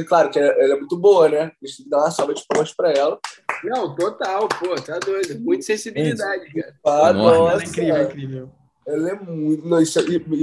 Claro 0.08 0.30
que 0.30 0.38
ela 0.38 0.74
é 0.74 0.76
muito 0.76 0.96
boa, 0.96 1.28
né? 1.28 1.52
A 1.62 1.66
gente 1.66 1.76
tem 1.76 1.84
que 1.84 1.90
dar 1.90 1.98
uma 1.98 2.10
salva 2.10 2.34
de 2.34 2.44
palmas 2.48 2.72
para 2.74 2.90
ela. 2.90 3.20
Não, 3.62 3.94
total, 3.94 4.48
pô, 4.48 4.74
tá 4.74 4.98
doido. 4.98 5.38
Muita 5.40 5.62
sensibilidade, 5.62 6.52
cara. 6.52 6.74
Ah, 6.84 7.12
nossa, 7.12 7.64
é 7.64 7.68
incrível, 7.68 8.02
incrível. 8.02 8.52
Ela 8.86 9.10
é 9.10 9.14
muito. 9.14 9.66
Não, 9.66 9.80
isso, 9.80 9.98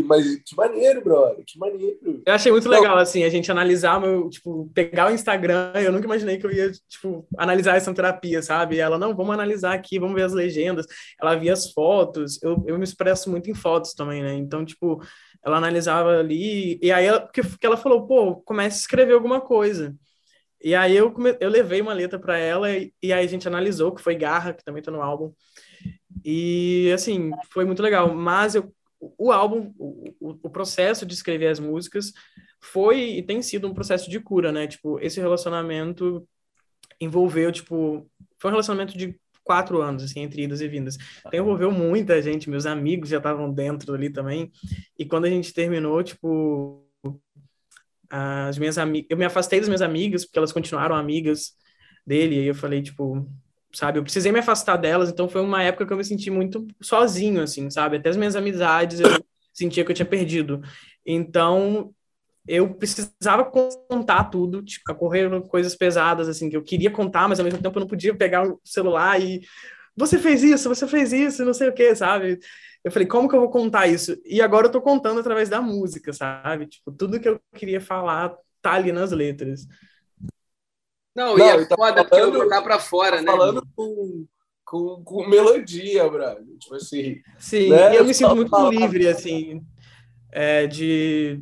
mas 0.05 0.35
que 0.35 0.55
maneiro, 0.55 1.01
brother. 1.01 1.45
Que 1.45 1.57
maneiro. 1.57 2.21
Eu 2.25 2.33
achei 2.33 2.51
muito 2.51 2.67
legal, 2.67 2.97
assim, 2.97 3.23
a 3.23 3.29
gente 3.29 3.49
analisar 3.49 4.01
meu, 4.01 4.29
tipo, 4.29 4.69
pegar 4.73 5.09
o 5.09 5.13
Instagram. 5.13 5.71
Eu 5.75 5.93
nunca 5.93 6.05
imaginei 6.05 6.37
que 6.37 6.45
eu 6.45 6.51
ia, 6.51 6.69
tipo, 6.89 7.25
analisar 7.37 7.77
essa 7.77 7.93
terapia, 7.93 8.41
sabe? 8.41 8.75
E 8.75 8.79
ela, 8.79 8.97
não, 8.97 9.15
vamos 9.15 9.33
analisar 9.33 9.73
aqui, 9.73 9.97
vamos 9.97 10.15
ver 10.15 10.23
as 10.23 10.33
legendas. 10.33 10.85
Ela 11.21 11.35
via 11.35 11.53
as 11.53 11.71
fotos. 11.71 12.41
Eu, 12.43 12.61
eu 12.67 12.77
me 12.77 12.83
expresso 12.83 13.31
muito 13.31 13.49
em 13.49 13.53
fotos 13.53 13.93
também, 13.93 14.21
né? 14.21 14.33
Então, 14.33 14.65
tipo, 14.65 15.01
ela 15.45 15.57
analisava 15.57 16.19
ali. 16.19 16.77
E 16.81 16.91
aí, 16.91 17.05
ela, 17.05 17.25
que, 17.25 17.41
que 17.41 17.65
ela 17.65 17.77
falou, 17.77 18.05
pô, 18.05 18.35
comece 18.41 18.77
a 18.77 18.81
escrever 18.81 19.13
alguma 19.13 19.39
coisa. 19.39 19.95
E 20.61 20.75
aí 20.75 20.95
eu, 20.95 21.13
eu 21.39 21.49
levei 21.49 21.81
uma 21.81 21.93
letra 21.93 22.17
para 22.17 22.37
ela 22.37 22.71
e, 22.71 22.93
e 23.01 23.11
aí 23.11 23.25
a 23.25 23.27
gente 23.27 23.47
analisou, 23.47 23.93
que 23.93 24.01
foi 24.01 24.15
Garra, 24.15 24.53
que 24.53 24.63
também 24.63 24.81
tá 24.81 24.91
no 24.91 25.01
álbum. 25.01 25.33
E, 26.23 26.91
assim, 26.93 27.31
foi 27.51 27.65
muito 27.65 27.81
legal. 27.81 28.13
Mas 28.13 28.55
eu, 28.55 28.73
o 28.99 29.31
álbum, 29.31 29.73
o, 29.77 30.13
o 30.43 30.49
processo 30.49 31.05
de 31.05 31.13
escrever 31.13 31.47
as 31.47 31.59
músicas 31.59 32.13
foi 32.61 33.17
e 33.17 33.23
tem 33.23 33.41
sido 33.41 33.67
um 33.67 33.73
processo 33.73 34.09
de 34.09 34.19
cura, 34.19 34.51
né? 34.51 34.67
Tipo, 34.67 34.99
esse 34.99 35.19
relacionamento 35.19 36.27
envolveu, 36.99 37.51
tipo, 37.51 38.09
foi 38.39 38.49
um 38.49 38.53
relacionamento 38.53 38.97
de 38.97 39.19
quatro 39.43 39.81
anos, 39.81 40.03
assim, 40.03 40.21
entre 40.21 40.43
idas 40.43 40.61
e 40.61 40.67
vindas. 40.67 40.97
Então, 41.19 41.39
envolveu 41.39 41.71
muita 41.71 42.21
gente, 42.21 42.49
meus 42.49 42.65
amigos 42.65 43.09
já 43.09 43.17
estavam 43.17 43.51
dentro 43.51 43.93
ali 43.93 44.09
também. 44.09 44.51
E 44.97 45.05
quando 45.05 45.25
a 45.25 45.29
gente 45.29 45.53
terminou, 45.53 46.01
tipo, 46.01 46.87
as 48.09 48.57
minhas 48.57 48.77
amigas, 48.77 49.07
eu 49.09 49.17
me 49.17 49.25
afastei 49.25 49.59
das 49.59 49.67
minhas 49.67 49.81
amigas, 49.81 50.23
porque 50.23 50.37
elas 50.37 50.51
continuaram 50.51 50.95
amigas 50.95 51.53
dele, 52.05 52.35
e 52.35 52.47
eu 52.47 52.55
falei, 52.55 52.81
tipo, 52.81 53.27
sabe? 53.73 53.99
Eu 53.99 54.03
precisei 54.03 54.31
me 54.31 54.39
afastar 54.39 54.77
delas, 54.77 55.09
então 55.09 55.27
foi 55.27 55.41
uma 55.41 55.63
época 55.63 55.85
que 55.85 55.93
eu 55.93 55.97
me 55.97 56.05
senti 56.05 56.29
muito 56.29 56.67
sozinho, 56.81 57.41
assim, 57.41 57.69
sabe? 57.69 57.97
Até 57.97 58.09
as 58.09 58.17
minhas 58.17 58.35
amizades 58.35 58.99
eu 58.99 59.09
sentia 59.53 59.83
que 59.83 59.91
eu 59.91 59.95
tinha 59.95 60.05
perdido. 60.05 60.61
Então, 61.05 61.93
eu 62.47 62.73
precisava 62.75 63.45
contar 63.45 64.25
tudo, 64.25 64.61
tipo, 64.63 64.93
correr 64.95 65.29
coisas 65.47 65.75
pesadas, 65.75 66.27
assim, 66.27 66.49
que 66.49 66.57
eu 66.57 66.63
queria 66.63 66.91
contar, 66.91 67.27
mas 67.27 67.39
ao 67.39 67.45
mesmo 67.45 67.61
tempo 67.61 67.77
eu 67.77 67.81
não 67.81 67.87
podia 67.87 68.15
pegar 68.15 68.47
o 68.47 68.59
celular 68.63 69.21
e 69.21 69.41
você 69.95 70.17
fez 70.17 70.43
isso, 70.43 70.67
você 70.69 70.87
fez 70.87 71.13
isso, 71.13 71.45
não 71.45 71.53
sei 71.53 71.69
o 71.69 71.73
que, 71.73 71.95
sabe? 71.95 72.39
Eu 72.83 72.91
falei, 72.91 73.07
como 73.07 73.29
que 73.29 73.35
eu 73.35 73.39
vou 73.39 73.49
contar 73.49 73.87
isso? 73.87 74.17
E 74.25 74.41
agora 74.41 74.67
eu 74.67 74.71
tô 74.71 74.81
contando 74.81 75.19
através 75.19 75.49
da 75.49 75.61
música, 75.61 76.11
sabe? 76.11 76.67
Tipo, 76.67 76.91
tudo 76.91 77.19
que 77.19 77.29
eu 77.29 77.39
queria 77.55 77.79
falar 77.79 78.35
tá 78.61 78.73
ali 78.73 78.91
nas 78.91 79.11
letras. 79.11 79.65
Não, 81.15 81.37
não 81.37 81.45
e 81.45 81.49
é 81.49 81.65
tá 81.65 81.75
foda 81.75 82.03
porque 82.03 82.19
eu 82.19 82.31
colocar 82.31 82.61
pra 82.61 82.79
fora, 82.79 83.17
tá 83.17 83.21
né? 83.23 83.31
Falando 83.31 83.67
com, 83.75 84.25
com, 84.65 85.03
com 85.03 85.27
melodia, 85.27 86.09
brother. 86.09 86.43
Tipo 86.59 86.75
assim. 86.75 87.21
Sim, 87.37 87.69
né? 87.69 87.93
e 87.93 87.97
eu 87.97 88.05
me 88.05 88.13
sinto 88.13 88.35
muito 88.35 88.69
livre, 88.69 89.07
assim, 89.07 89.61
é, 90.31 90.65
de. 90.67 91.41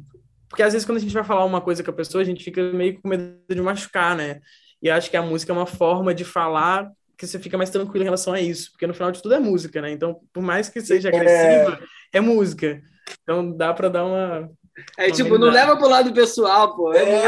Porque 0.49 0.63
às 0.63 0.73
vezes 0.73 0.85
quando 0.85 0.97
a 0.97 1.01
gente 1.01 1.13
vai 1.13 1.23
falar 1.23 1.45
uma 1.45 1.61
coisa 1.61 1.81
com 1.81 1.91
a 1.91 1.93
pessoa, 1.93 2.21
a 2.21 2.25
gente 2.25 2.43
fica 2.43 2.61
meio 2.73 3.01
com 3.01 3.07
medo 3.07 3.37
de 3.49 3.61
machucar, 3.61 4.15
né? 4.15 4.41
E 4.81 4.89
acho 4.89 5.09
que 5.09 5.15
a 5.15 5.21
música 5.21 5.53
é 5.53 5.55
uma 5.55 5.65
forma 5.65 6.13
de 6.13 6.25
falar 6.25 6.91
que 7.17 7.25
você 7.25 7.39
fica 7.39 7.57
mais 7.57 7.69
tranquilo 7.69 8.03
em 8.03 8.05
relação 8.05 8.33
a 8.33 8.41
isso, 8.41 8.71
porque 8.71 8.87
no 8.87 8.93
final 8.93 9.11
de 9.11 9.21
tudo 9.21 9.35
é 9.35 9.39
música, 9.39 9.81
né? 9.81 9.91
Então, 9.91 10.19
por 10.33 10.41
mais 10.41 10.67
que 10.67 10.81
seja 10.81 11.09
é. 11.09 11.15
agressiva, 11.15 11.79
é, 12.11 12.17
é 12.17 12.21
música. 12.21 12.81
Então 13.21 13.55
dá 13.55 13.73
para 13.73 13.89
dar 13.89 14.05
uma 14.05 14.49
é 14.97 15.11
tipo, 15.11 15.37
não 15.37 15.49
leva 15.49 15.77
pro 15.77 15.87
lado 15.87 16.13
pessoal, 16.13 16.75
pô. 16.75 16.93
É, 16.93 17.25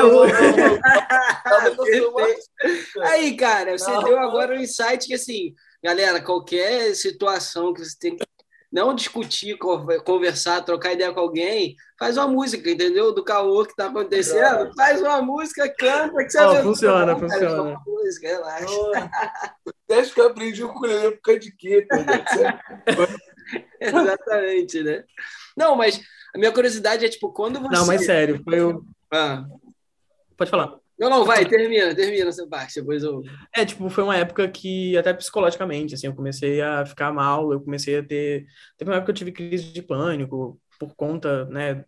Aí, 3.04 3.36
cara, 3.36 3.78
você 3.78 3.92
deu 4.04 4.20
agora 4.20 4.56
um 4.56 4.60
insight 4.60 5.08
que, 5.08 5.14
assim, 5.14 5.54
galera, 5.84 6.22
qualquer 6.22 6.96
situação 6.96 7.74
que 7.74 7.84
você 7.84 7.98
tem 8.00 8.16
que 8.16 8.26
não 8.74 8.96
discutir, 8.96 9.56
conversar, 10.04 10.64
trocar 10.64 10.94
ideia 10.94 11.14
com 11.14 11.20
alguém, 11.20 11.76
faz 12.00 12.18
uma 12.18 12.28
música, 12.28 12.68
entendeu? 12.72 13.14
Do 13.14 13.24
caô 13.24 13.64
que 13.64 13.76
tá 13.76 13.86
acontecendo, 13.86 14.74
faz 14.76 15.00
uma 15.00 15.22
música, 15.22 15.70
canta, 15.70 16.24
que 16.24 16.32
você 16.32 16.40
oh, 16.40 16.64
Funciona, 16.64 17.14
bom, 17.14 17.20
funciona. 17.20 17.74
Cara, 17.74 17.82
música, 17.86 18.28
relaxa. 18.28 18.66
Oh, 18.74 19.94
acho 19.94 20.14
que 20.16 20.20
eu 20.20 20.28
aprendi 20.28 20.64
o 20.64 20.70
ukulele 20.70 21.12
por 21.12 21.22
causa 21.22 21.40
de 21.40 21.56
quê? 21.56 21.86
Exatamente, 23.80 24.82
né? 24.82 25.04
Não, 25.56 25.76
mas 25.76 26.02
a 26.34 26.38
minha 26.38 26.52
curiosidade 26.52 27.06
é, 27.06 27.10
tipo, 27.10 27.32
quando 27.32 27.60
você. 27.60 27.76
Não, 27.76 27.86
mas 27.86 28.06
sério, 28.06 28.42
foi 28.44 28.62
o. 28.62 28.86
Ah. 29.12 29.46
Pode 30.36 30.50
falar. 30.50 30.76
Não, 30.98 31.10
não, 31.10 31.26
vai, 31.26 31.46
termina, 31.46 31.94
termina 31.94 32.30
essa 32.30 32.48
parte, 32.48 32.80
depois 32.80 33.04
eu... 33.04 33.24
É, 33.54 33.66
tipo, 33.66 33.90
foi 33.90 34.04
uma 34.04 34.16
época 34.16 34.48
que, 34.48 34.96
até 34.96 35.12
psicologicamente, 35.12 35.96
assim, 35.96 36.08
eu 36.08 36.16
comecei 36.16 36.62
a 36.62 36.86
ficar 36.86 37.12
mal, 37.12 37.52
eu 37.52 37.60
comecei 37.60 37.98
a 37.98 38.04
ter... 38.04 38.46
Teve 38.78 38.92
uma 38.92 38.98
época 38.98 39.08
que 39.08 39.12
eu 39.12 39.16
tive 39.16 39.32
crise 39.32 39.74
de 39.74 39.82
pânico, 39.82 40.60
por 40.80 40.96
conta, 40.96 41.46
né, 41.46 41.84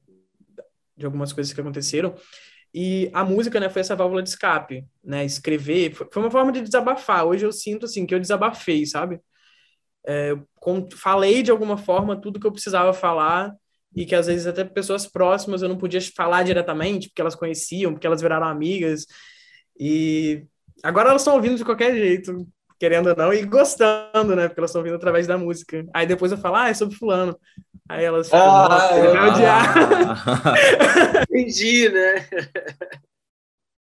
de 0.98 1.06
algumas 1.06 1.32
coisas 1.32 1.54
que 1.54 1.62
aconteceram, 1.62 2.16
e 2.74 3.10
a 3.14 3.24
música, 3.24 3.60
né, 3.60 3.70
foi 3.70 3.82
essa 3.82 3.96
válvula 3.96 4.24
de 4.24 4.30
escape, 4.30 4.86
né, 5.04 5.24
escrever, 5.24 5.94
foi 5.94 6.22
uma 6.22 6.32
forma 6.32 6.52
de 6.52 6.62
desabafar, 6.62 7.26
hoje 7.26 7.46
eu 7.46 7.52
sinto, 7.52 7.86
assim, 7.86 8.06
que 8.06 8.14
eu 8.14 8.20
desabafei, 8.20 8.86
sabe? 8.86 9.22
É, 10.06 10.36
com, 10.56 10.90
falei 10.92 11.42
de 11.42 11.52
alguma 11.52 11.78
forma 11.78 12.20
tudo 12.20 12.40
que 12.40 12.46
eu 12.46 12.52
precisava 12.52 12.92
falar, 12.92 13.56
e 13.96 14.06
que 14.06 14.14
às 14.14 14.28
vezes 14.28 14.46
até 14.46 14.64
pessoas 14.64 15.08
próximas 15.08 15.62
eu 15.62 15.70
não 15.70 15.78
podia 15.78 16.02
falar 16.02 16.44
diretamente, 16.44 17.08
porque 17.08 17.22
elas 17.22 17.36
conheciam, 17.36 17.94
porque 17.94 18.06
elas 18.06 18.22
viraram 18.22 18.48
amigas. 18.48 19.06
E 19.80 20.46
agora 20.84 21.10
elas 21.10 21.22
estão 21.22 21.36
ouvindo 21.36 21.56
de 21.56 21.64
qualquer 21.64 21.96
jeito, 21.96 22.46
querendo 22.78 23.08
ou 23.08 23.16
não, 23.16 23.34
e 23.34 23.44
gostando, 23.46 24.36
né? 24.36 24.48
Porque 24.48 24.60
elas 24.60 24.72
estão 24.72 24.82
ouvindo 24.82 24.98
através 24.98 25.26
da 25.26 25.38
música. 25.38 25.86
Aí 25.94 26.06
depois 26.06 26.32
eu 26.32 26.38
falo, 26.38 26.58
ah, 26.58 26.70
é 26.70 26.74
sobre 26.74 26.96
fulano. 26.96 27.40
Aí 27.88 28.04
elas 28.04 28.28
ficam, 28.28 28.42
ah, 28.42 28.90
ele 28.98 29.08
vai 29.08 29.30
odiar. 29.30 29.74
Entendi, 31.30 31.90
né? 31.90 32.28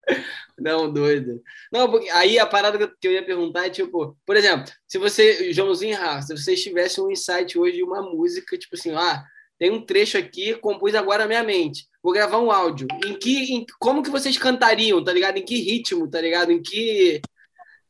Não, 0.58 0.92
doido. 0.92 1.42
Não, 1.72 1.90
porque 1.90 2.10
aí 2.10 2.38
a 2.40 2.46
parada 2.46 2.88
que 3.00 3.08
eu 3.08 3.12
ia 3.12 3.24
perguntar 3.24 3.68
é, 3.68 3.70
tipo, 3.70 4.18
por 4.26 4.36
exemplo, 4.36 4.72
se 4.88 4.98
você, 4.98 5.54
Joãozinho 5.54 5.98
Rafa, 5.98 6.24
se 6.24 6.36
vocês 6.36 6.62
tivessem 6.62 7.04
um 7.04 7.12
insight 7.12 7.58
hoje 7.58 7.78
de 7.78 7.84
uma 7.84 8.02
música, 8.02 8.58
tipo 8.58 8.76
assim, 8.76 8.92
ah, 8.94 9.24
tem 9.60 9.70
um 9.72 9.82
trecho 9.86 10.18
aqui, 10.18 10.56
compus 10.56 10.96
agora 10.96 11.24
na 11.24 11.28
minha 11.28 11.44
mente, 11.44 11.86
vou 12.02 12.14
gravar 12.14 12.40
um 12.40 12.50
áudio. 12.52 12.88
Em 13.06 13.14
que, 13.20 13.54
em, 13.54 13.66
como 13.80 14.02
que 14.02 14.10
vocês 14.10 14.38
cantariam, 14.38 15.04
tá 15.04 15.12
ligado? 15.12 15.38
Em 15.38 15.44
que 15.46 15.56
ritmo, 15.58 16.10
tá 16.10 16.22
ligado? 16.22 16.52
Em 16.52 16.62
que. 16.62 17.22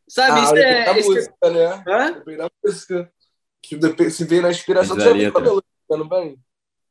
Sabe, 0.08 0.40
Ah, 0.40 0.44
isso 0.44 0.56
é. 0.58 0.86
da 0.86 0.98
isso 0.98 1.12
é- 1.12 1.16
música, 1.16 1.50
né? 1.52 1.84
Hã? 1.88 2.12
Depende 2.14 2.38
da 2.38 2.50
música. 2.66 3.12
Que 3.62 3.76
depende- 3.76 4.12
se 4.12 4.26
vem 4.26 4.42
na 4.42 4.50
inspiração, 4.50 4.96
a 5.00 5.10
letra. 5.14 5.40
a 5.40 5.44
melodia, 5.44 5.64
não 5.92 6.10
vem? 6.10 6.38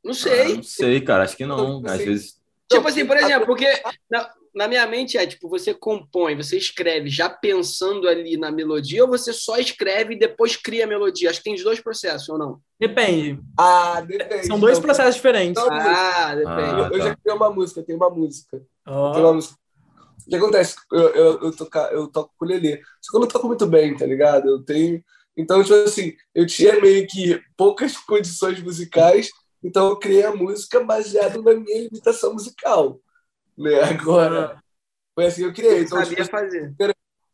Não 0.05 0.13
Ah, 0.13 0.15
sei. 0.15 0.55
não 0.55 0.63
sei, 0.63 1.01
cara, 1.01 1.25
acho 1.25 1.37
que 1.37 1.45
não. 1.45 1.83
Às 1.85 1.99
vezes. 1.99 2.39
Tipo 2.71 2.87
assim, 2.87 3.05
por 3.05 3.17
exemplo, 3.17 3.47
porque 3.47 3.67
na, 4.09 4.31
na 4.59 4.67
minha 4.67 4.85
mente 4.89 5.17
é 5.17 5.25
tipo, 5.25 5.49
você 5.49 5.73
compõe, 5.73 6.35
você 6.35 6.57
escreve 6.59 7.09
já 7.09 7.31
pensando 7.31 8.09
ali 8.09 8.37
na 8.37 8.51
melodia, 8.51 9.05
ou 9.05 9.09
você 9.09 9.33
só 9.33 9.57
escreve 9.57 10.15
e 10.15 10.19
depois 10.19 10.57
cria 10.57 10.83
a 10.85 10.89
melodia? 10.89 11.31
Acho 11.31 11.39
que 11.39 11.45
tem 11.45 11.55
os 11.55 11.63
dois 11.63 11.79
processos, 11.81 12.29
ou 12.29 12.37
não? 12.37 12.61
Depende. 12.79 13.41
Ah, 13.57 14.01
depende. 14.01 14.49
São 14.49 14.59
dois 14.59 14.77
Então, 14.77 14.87
processos 14.87 15.15
diferentes. 15.15 15.63
Ah, 15.63 16.31
Ah, 16.31 16.35
depende. 16.35 16.81
Eu, 16.81 16.87
eu 16.93 16.99
já 16.99 17.11
tá. 17.11 17.17
criei 17.23 17.37
uma 17.37 17.51
música, 17.51 17.83
tem 17.85 17.95
uma 17.95 18.11
música. 18.11 18.61
Ó. 18.85 19.13
Tem 19.13 19.23
uma 19.23 19.33
música. 19.35 19.55
O 20.27 20.31
que 20.31 20.37
acontece? 20.37 20.77
Eu, 20.93 21.09
eu, 21.15 21.43
eu, 21.45 21.57
toca, 21.57 21.79
eu 21.93 22.09
toco 22.09 22.33
ukulele. 22.35 22.83
Só 23.01 23.13
que 23.13 23.17
eu 23.17 23.21
não 23.21 23.29
toco 23.29 23.47
muito 23.47 23.67
bem, 23.67 23.97
tá 23.97 24.05
ligado? 24.05 24.49
Eu 24.49 24.63
tenho. 24.65 25.03
Então, 25.37 25.63
tipo 25.63 25.75
assim, 25.77 26.15
eu 26.35 26.45
tinha 26.47 26.81
meio 26.81 27.07
que 27.07 27.41
poucas 27.57 27.97
condições 28.05 28.61
musicais, 28.61 29.31
então 29.63 29.89
eu 29.89 29.97
criei 29.97 30.25
a 30.25 30.35
música 30.35 30.83
baseado 30.83 31.41
na 31.43 31.55
minha 31.55 31.83
limitação 31.85 32.33
musical. 32.33 33.01
Né? 33.59 33.81
Agora, 33.83 34.63
foi 35.15 35.27
assim 35.27 35.43
que 35.43 35.47
eu 35.49 35.53
criei. 35.53 35.81
Então, 35.83 36.01
tipo, 36.03 36.11
Sabia 36.11 36.25
fazer. 36.25 36.75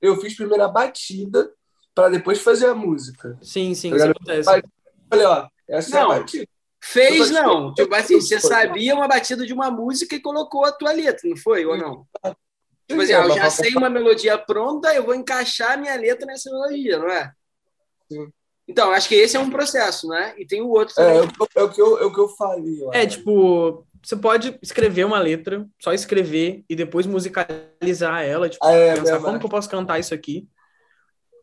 eu 0.00 0.16
fiz 0.20 0.34
primeiro 0.34 0.64
a 0.64 0.68
batida 0.68 1.52
para 1.94 2.08
depois 2.08 2.40
fazer 2.40 2.66
a 2.66 2.74
música. 2.74 3.38
Sim, 3.42 3.74
sim, 3.74 3.90
Tá 3.90 3.96
isso 3.96 4.06
acontece. 4.08 4.62
Falei, 5.10 5.26
ó, 5.26 5.48
essa 5.68 5.96
é 5.96 6.00
Não. 6.00 6.10
a 6.10 6.18
batida. 6.18 6.46
Fez, 6.82 7.30
não. 7.30 7.72
Tipo 7.72 7.94
assim, 7.94 8.20
você 8.20 8.38
sabia 8.40 8.94
uma 8.94 9.08
batida 9.08 9.46
de 9.46 9.52
uma 9.54 9.70
música 9.70 10.14
e 10.16 10.20
colocou 10.20 10.64
a 10.66 10.72
tua 10.72 10.92
letra, 10.92 11.28
não 11.28 11.36
foi? 11.36 11.64
Ou 11.64 11.76
não? 11.78 12.06
Tipo 12.86 13.00
assim, 13.00 13.12
É, 13.14 13.24
eu 13.24 13.30
já 13.34 13.48
sei 13.48 13.74
uma 13.74 13.88
melodia 13.88 14.36
pronta, 14.36 14.92
eu 14.94 15.02
vou 15.04 15.14
encaixar 15.14 15.72
a 15.72 15.76
minha 15.78 15.94
letra 15.96 16.26
nessa 16.26 16.50
melodia, 16.50 16.98
não 16.98 17.08
é? 17.08 17.32
Sim. 18.10 18.28
Então, 18.68 18.90
acho 18.92 19.08
que 19.08 19.14
esse 19.14 19.34
é 19.36 19.40
um 19.40 19.48
processo, 19.50 20.08
né? 20.08 20.34
E 20.36 20.46
tem 20.46 20.60
o 20.60 20.68
outro 20.68 20.94
É, 21.00 21.04
também. 21.04 21.18
é 21.18 21.22
o 21.22 21.28
que 21.28 21.40
eu- 21.40 21.48
é 21.56 21.64
o 21.64 21.70
que 21.70 21.80
eu, 21.80 21.98
é 22.00 22.04
o 22.04 22.12
que 22.12 22.20
eu 22.20 22.28
falei. 22.28 22.82
ó. 22.84 22.92
É, 22.92 23.06
tipo, 23.06 23.86
você 24.04 24.16
pode 24.16 24.58
escrever 24.60 25.04
uma 25.04 25.18
letra, 25.18 25.66
só 25.80 25.92
escrever 25.92 26.62
e 26.68 26.76
depois 26.76 27.06
musicalizar 27.06 28.22
ela, 28.22 28.48
tipo, 28.48 28.64
Ah, 28.64 28.72
é, 28.72 28.94
pensar 28.94 29.20
como 29.20 29.38
que 29.38 29.46
eu 29.46 29.50
posso 29.50 29.68
cantar 29.68 29.98
isso 29.98 30.12
aqui. 30.12 30.46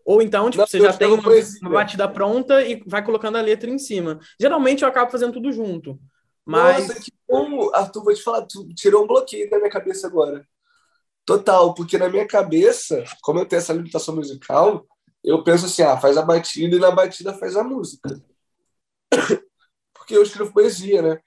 Ou 0.05 0.21
então, 0.21 0.49
tipo, 0.49 0.61
Não, 0.61 0.67
você 0.67 0.79
já 0.79 0.93
tem 0.93 1.11
uma, 1.11 1.29
uma 1.61 1.69
batida 1.69 2.07
pronta 2.07 2.61
e 2.61 2.83
vai 2.85 3.03
colocando 3.03 3.37
a 3.37 3.41
letra 3.41 3.69
em 3.69 3.79
cima. 3.79 4.19
Geralmente 4.39 4.83
eu 4.83 4.87
acabo 4.87 5.11
fazendo 5.11 5.33
tudo 5.33 5.51
junto. 5.51 5.99
Mas 6.45 6.87
Nossa, 6.87 7.01
que 7.01 7.11
bom, 7.27 7.73
Arthur, 7.73 8.03
vou 8.03 8.13
te 8.13 8.21
falar, 8.21 8.43
tu 8.43 8.67
tirou 8.75 9.03
um 9.03 9.07
bloqueio 9.07 9.49
da 9.49 9.57
minha 9.57 9.69
cabeça 9.69 10.07
agora. 10.07 10.45
Total, 11.25 11.73
porque 11.73 11.97
na 11.97 12.09
minha 12.09 12.27
cabeça, 12.27 13.03
como 13.21 13.39
eu 13.39 13.45
tenho 13.45 13.59
essa 13.59 13.73
limitação 13.73 14.15
musical, 14.15 14.85
eu 15.23 15.43
penso 15.43 15.65
assim, 15.65 15.83
ah, 15.83 15.97
faz 15.97 16.17
a 16.17 16.23
batida 16.23 16.75
e 16.75 16.79
na 16.79 16.91
batida 16.91 17.33
faz 17.33 17.55
a 17.55 17.63
música. 17.63 18.21
Porque 19.93 20.17
eu 20.17 20.23
escrevo 20.23 20.51
poesia, 20.51 21.01
né? 21.01 21.19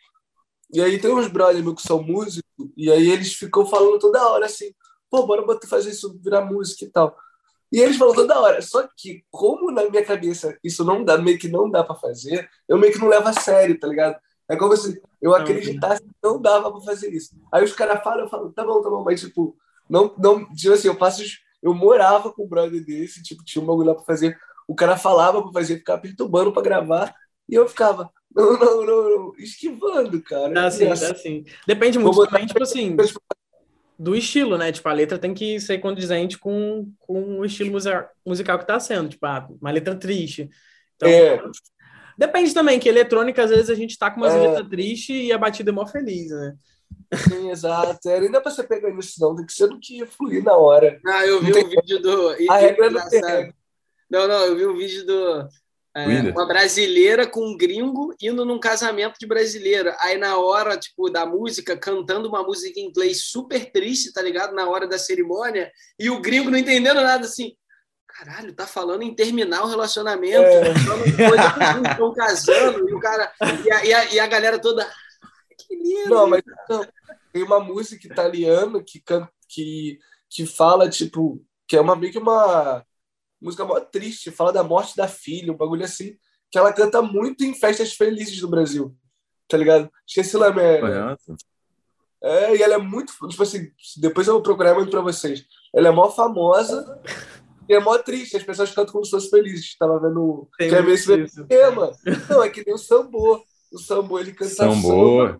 E 0.72 0.80
aí 0.80 0.98
tem 0.98 1.12
uns 1.12 1.28
brothers 1.28 1.64
meus 1.64 1.76
que 1.76 1.86
são 1.86 2.02
músicos, 2.02 2.42
e 2.76 2.90
aí 2.90 3.10
eles 3.10 3.34
ficam 3.34 3.66
falando 3.66 3.98
toda 3.98 4.26
hora 4.28 4.46
assim, 4.46 4.72
pô, 5.10 5.26
bora 5.26 5.44
fazer 5.66 5.90
isso 5.90 6.18
virar 6.22 6.44
música 6.44 6.84
e 6.84 6.88
tal. 6.88 7.16
E 7.72 7.80
eles 7.80 7.96
falam 7.96 8.14
toda 8.14 8.38
hora. 8.38 8.62
Só 8.62 8.88
que, 8.96 9.24
como 9.30 9.70
na 9.70 9.88
minha 9.88 10.04
cabeça 10.04 10.56
isso 10.62 10.84
não 10.84 11.04
dá, 11.04 11.18
meio 11.18 11.38
que 11.38 11.48
não 11.48 11.70
dá 11.70 11.82
pra 11.82 11.94
fazer, 11.94 12.48
eu 12.68 12.78
meio 12.78 12.92
que 12.92 12.98
não 12.98 13.08
levo 13.08 13.28
a 13.28 13.32
sério, 13.32 13.78
tá 13.78 13.88
ligado? 13.88 14.16
É 14.48 14.56
como 14.56 14.76
se 14.76 15.00
eu 15.20 15.34
acreditasse 15.34 16.02
que 16.02 16.10
não 16.22 16.40
dava 16.40 16.70
pra 16.70 16.80
fazer 16.82 17.12
isso. 17.12 17.34
Aí 17.52 17.64
os 17.64 17.72
caras 17.72 18.02
falam, 18.02 18.20
eu 18.24 18.28
falo, 18.28 18.52
tá 18.52 18.64
bom, 18.64 18.80
tá 18.82 18.90
bom, 18.90 19.02
mas 19.02 19.20
tipo, 19.20 19.56
não, 19.88 20.14
não, 20.18 20.44
tipo 20.54 20.74
assim, 20.74 20.88
eu 20.88 20.96
faço, 20.96 21.22
eu 21.62 21.74
morava 21.74 22.32
com 22.32 22.44
um 22.44 22.48
brother 22.48 22.84
desse, 22.84 23.22
tipo, 23.22 23.44
tinha 23.44 23.62
um 23.62 23.66
bagulho 23.66 23.88
lá 23.88 23.94
pra 23.94 24.04
fazer, 24.04 24.38
o 24.68 24.74
cara 24.74 24.96
falava 24.96 25.42
pra 25.42 25.52
fazer, 25.52 25.78
ficava 25.78 26.00
perturbando 26.00 26.52
pra 26.52 26.62
gravar, 26.62 27.14
e 27.48 27.54
eu 27.54 27.68
ficava, 27.68 28.10
não, 28.34 28.58
não, 28.58 28.86
não, 28.86 29.10
não, 29.10 29.32
esquivando, 29.38 30.20
cara. 30.22 30.48
dá 30.52 30.66
assim, 30.66 30.84
Engraçado. 30.84 31.08
dá 31.10 31.14
assim. 31.16 31.44
Depende 31.66 31.98
muito 31.98 32.14
Vou 32.14 32.24
botar- 32.24 32.32
também, 32.32 32.46
tipo 32.46 32.62
assim, 32.62 32.96
do 33.98 34.14
estilo, 34.16 34.58
né? 34.58 34.72
Tipo, 34.72 34.88
a 34.88 34.92
letra 34.92 35.18
tem 35.18 35.32
que 35.32 35.60
ser 35.60 35.78
condizente 35.78 36.36
com, 36.38 36.90
com 36.98 37.38
o 37.40 37.44
estilo 37.44 37.72
musical 38.26 38.58
que 38.58 38.66
tá 38.66 38.78
sendo. 38.80 39.08
Tipo, 39.10 39.24
ah, 39.26 39.48
uma 39.60 39.70
letra 39.70 39.94
triste. 39.94 40.50
Então, 40.96 41.08
É. 41.08 41.40
depende 42.18 42.52
também, 42.52 42.78
que 42.80 42.88
eletrônica, 42.88 43.42
às 43.42 43.50
vezes, 43.50 43.70
a 43.70 43.74
gente 43.74 43.96
tá 43.98 44.10
com 44.10 44.18
umas 44.20 44.34
É. 44.34 44.40
letras 44.48 44.68
tristes 44.68 45.26
e 45.26 45.32
a 45.32 45.38
batida 45.38 45.70
é 45.70 45.72
mó 45.72 45.86
feliz, 45.86 46.30
né? 46.30 46.54
Sim, 47.28 47.50
exato. 47.50 48.08
É, 48.08 48.28
dá 48.28 48.40
pra 48.40 48.50
você 48.50 48.62
pegar 48.64 48.90
nisso, 48.90 49.14
não, 49.20 49.34
tem 49.36 49.46
que 49.46 49.52
ser 49.52 49.68
do 49.68 49.78
que 49.80 49.98
ia 49.98 50.06
fluir 50.06 50.42
na 50.42 50.56
hora. 50.56 51.00
Ah, 51.06 51.24
eu 51.26 51.40
vi 51.40 51.50
Não 51.52 51.60
um 51.60 51.68
vídeo 51.68 52.00
do. 52.02 52.40
e- 52.40 52.48
A 52.50 52.56
regra 52.56 52.90
não 52.90 53.00
engraçado. 53.00 53.26
regra. 53.26 53.54
Não, 54.10 54.28
não, 54.28 54.44
eu 54.46 54.56
vi 54.56 54.66
um 54.66 54.76
vídeo 54.76 55.06
do. 55.06 55.48
É, 55.96 56.30
uma 56.30 56.46
brasileira 56.46 57.26
com 57.26 57.40
um 57.46 57.56
gringo 57.56 58.14
indo 58.20 58.44
num 58.44 58.58
casamento 58.58 59.14
de 59.18 59.26
brasileira. 59.26 59.96
Aí, 60.00 60.18
na 60.18 60.36
hora, 60.38 60.76
tipo, 60.76 61.08
da 61.08 61.24
música, 61.24 61.76
cantando 61.76 62.28
uma 62.28 62.42
música 62.42 62.78
em 62.80 62.86
inglês 62.86 63.24
super 63.26 63.70
triste, 63.70 64.12
tá 64.12 64.20
ligado? 64.20 64.54
Na 64.54 64.68
hora 64.68 64.86
da 64.88 64.98
cerimônia, 64.98 65.70
e 65.98 66.10
o 66.10 66.20
gringo 66.20 66.50
não 66.50 66.58
entendendo 66.58 67.00
nada 67.00 67.24
assim. 67.26 67.54
Caralho, 68.08 68.52
tá 68.54 68.66
falando 68.66 69.02
em 69.02 69.14
terminar 69.14 69.64
o 69.64 69.68
relacionamento, 69.68 70.42
É. 70.42 70.72
tá 70.72 70.80
falando 70.80 71.16
coisa 71.16 71.82
que 71.82 71.88
estão 71.90 72.12
casando, 72.14 72.88
e 72.88 72.94
o 72.94 73.00
cara. 73.00 73.32
E 73.64 73.70
a, 73.72 73.84
e 73.84 73.92
a, 73.94 74.14
e 74.14 74.20
a 74.20 74.26
galera 74.26 74.58
toda. 74.58 74.84
"Ah, 74.84 74.92
Que 75.58 75.74
lindo! 75.76 76.10
Não, 76.10 76.26
mas 76.28 76.42
não, 76.68 76.86
tem 77.32 77.42
uma 77.42 77.58
música 77.60 78.06
italiana 78.06 78.82
que, 78.86 79.00
can- 79.00 79.28
que, 79.48 79.98
que 80.30 80.46
fala, 80.46 80.88
tipo, 80.88 81.40
que 81.66 81.76
é 81.76 81.80
uma 81.80 81.96
meio 81.96 82.12
que 82.12 82.18
uma 82.18 82.84
música 83.44 83.64
mó 83.64 83.78
triste, 83.80 84.30
fala 84.30 84.52
da 84.52 84.62
morte 84.64 84.96
da 84.96 85.06
filha, 85.06 85.52
um 85.52 85.56
bagulho 85.56 85.84
assim, 85.84 86.16
que 86.50 86.58
ela 86.58 86.72
canta 86.72 87.02
muito 87.02 87.44
em 87.44 87.54
festas 87.54 87.92
felizes 87.92 88.40
do 88.40 88.48
Brasil, 88.48 88.94
tá 89.48 89.56
ligado? 89.56 89.90
Esqueci 90.06 90.36
lá, 90.36 90.52
né? 90.52 90.78
Correto. 90.80 91.36
É, 92.22 92.56
e 92.56 92.62
ela 92.62 92.74
é 92.74 92.78
muito, 92.78 93.12
tipo 93.28 93.42
assim, 93.42 93.70
depois 93.98 94.26
eu 94.26 94.34
vou 94.34 94.42
procurar 94.42 94.74
muito 94.74 94.90
pra 94.90 95.02
vocês. 95.02 95.44
Ela 95.74 95.88
é 95.88 95.90
mó 95.90 96.10
famosa 96.10 96.98
e 97.68 97.74
é 97.74 97.80
mó 97.80 97.98
triste, 97.98 98.36
as 98.36 98.42
pessoas 98.42 98.70
cantam 98.70 98.92
como 98.92 99.04
se 99.04 99.10
fossem 99.10 99.28
felizes. 99.30 99.76
Tava 99.76 100.00
vendo, 100.00 100.48
Tem 100.56 100.70
que 100.70 100.74
é 100.74 100.80
meio 100.82 100.94
esse 100.94 101.44
tema. 101.46 101.92
Não, 102.30 102.42
é 102.42 102.48
que 102.48 102.64
nem 102.64 102.74
o 102.74 102.78
Sambô. 102.78 103.44
O 103.72 103.78
Sambô, 103.78 104.18
ele 104.18 104.32
canta 104.32 104.54
samba. 104.54 104.74
Sambô. 104.74 105.36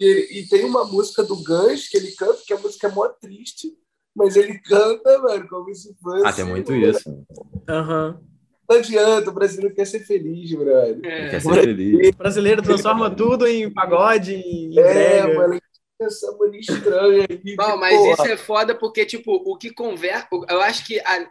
E, 0.00 0.04
ele- 0.06 0.38
e 0.40 0.48
tem 0.48 0.64
uma 0.64 0.84
música 0.84 1.22
do 1.22 1.36
Gans 1.42 1.88
que 1.88 1.96
ele 1.98 2.12
canta, 2.12 2.40
que 2.46 2.54
a 2.54 2.58
música 2.58 2.86
é 2.88 2.90
mó 2.90 3.06
triste, 3.08 3.76
mas 4.14 4.36
ele 4.36 4.58
canta, 4.60 5.18
mano, 5.18 5.48
como 5.48 5.74
se 5.74 5.94
fosse. 6.02 6.26
Ah, 6.26 6.32
tem 6.32 6.44
muito 6.44 6.74
isso. 6.74 7.24
Aham. 7.68 8.20
Não 8.68 8.76
adianta, 8.78 9.28
o 9.30 9.34
brasileiro 9.34 9.74
quer 9.74 9.86
ser 9.86 10.00
feliz, 10.00 10.50
brother. 10.52 10.98
É. 11.04 11.28
quer 11.28 11.40
ser 11.40 11.54
feliz. 11.54 12.08
O 12.14 12.16
brasileiro 12.16 12.62
transforma 12.62 13.10
tudo 13.10 13.46
em 13.46 13.70
pagode, 13.70 14.34
em 14.34 14.78
É, 14.78 15.22
brega. 15.22 15.34
mano, 15.34 15.60
essa 16.00 16.34
mania 16.38 16.60
estranha 16.60 17.26
aí. 17.28 17.56
Não, 17.56 17.72
que, 17.72 17.76
mas 17.76 17.96
porra, 17.96 18.12
isso 18.12 18.32
é 18.32 18.36
foda 18.36 18.74
porque, 18.74 19.04
tipo, 19.04 19.32
o 19.34 19.56
que 19.58 19.70
conversa. 19.70 20.28
Eu 20.48 20.60
acho 20.62 20.86
que 20.86 20.98
a, 21.00 21.26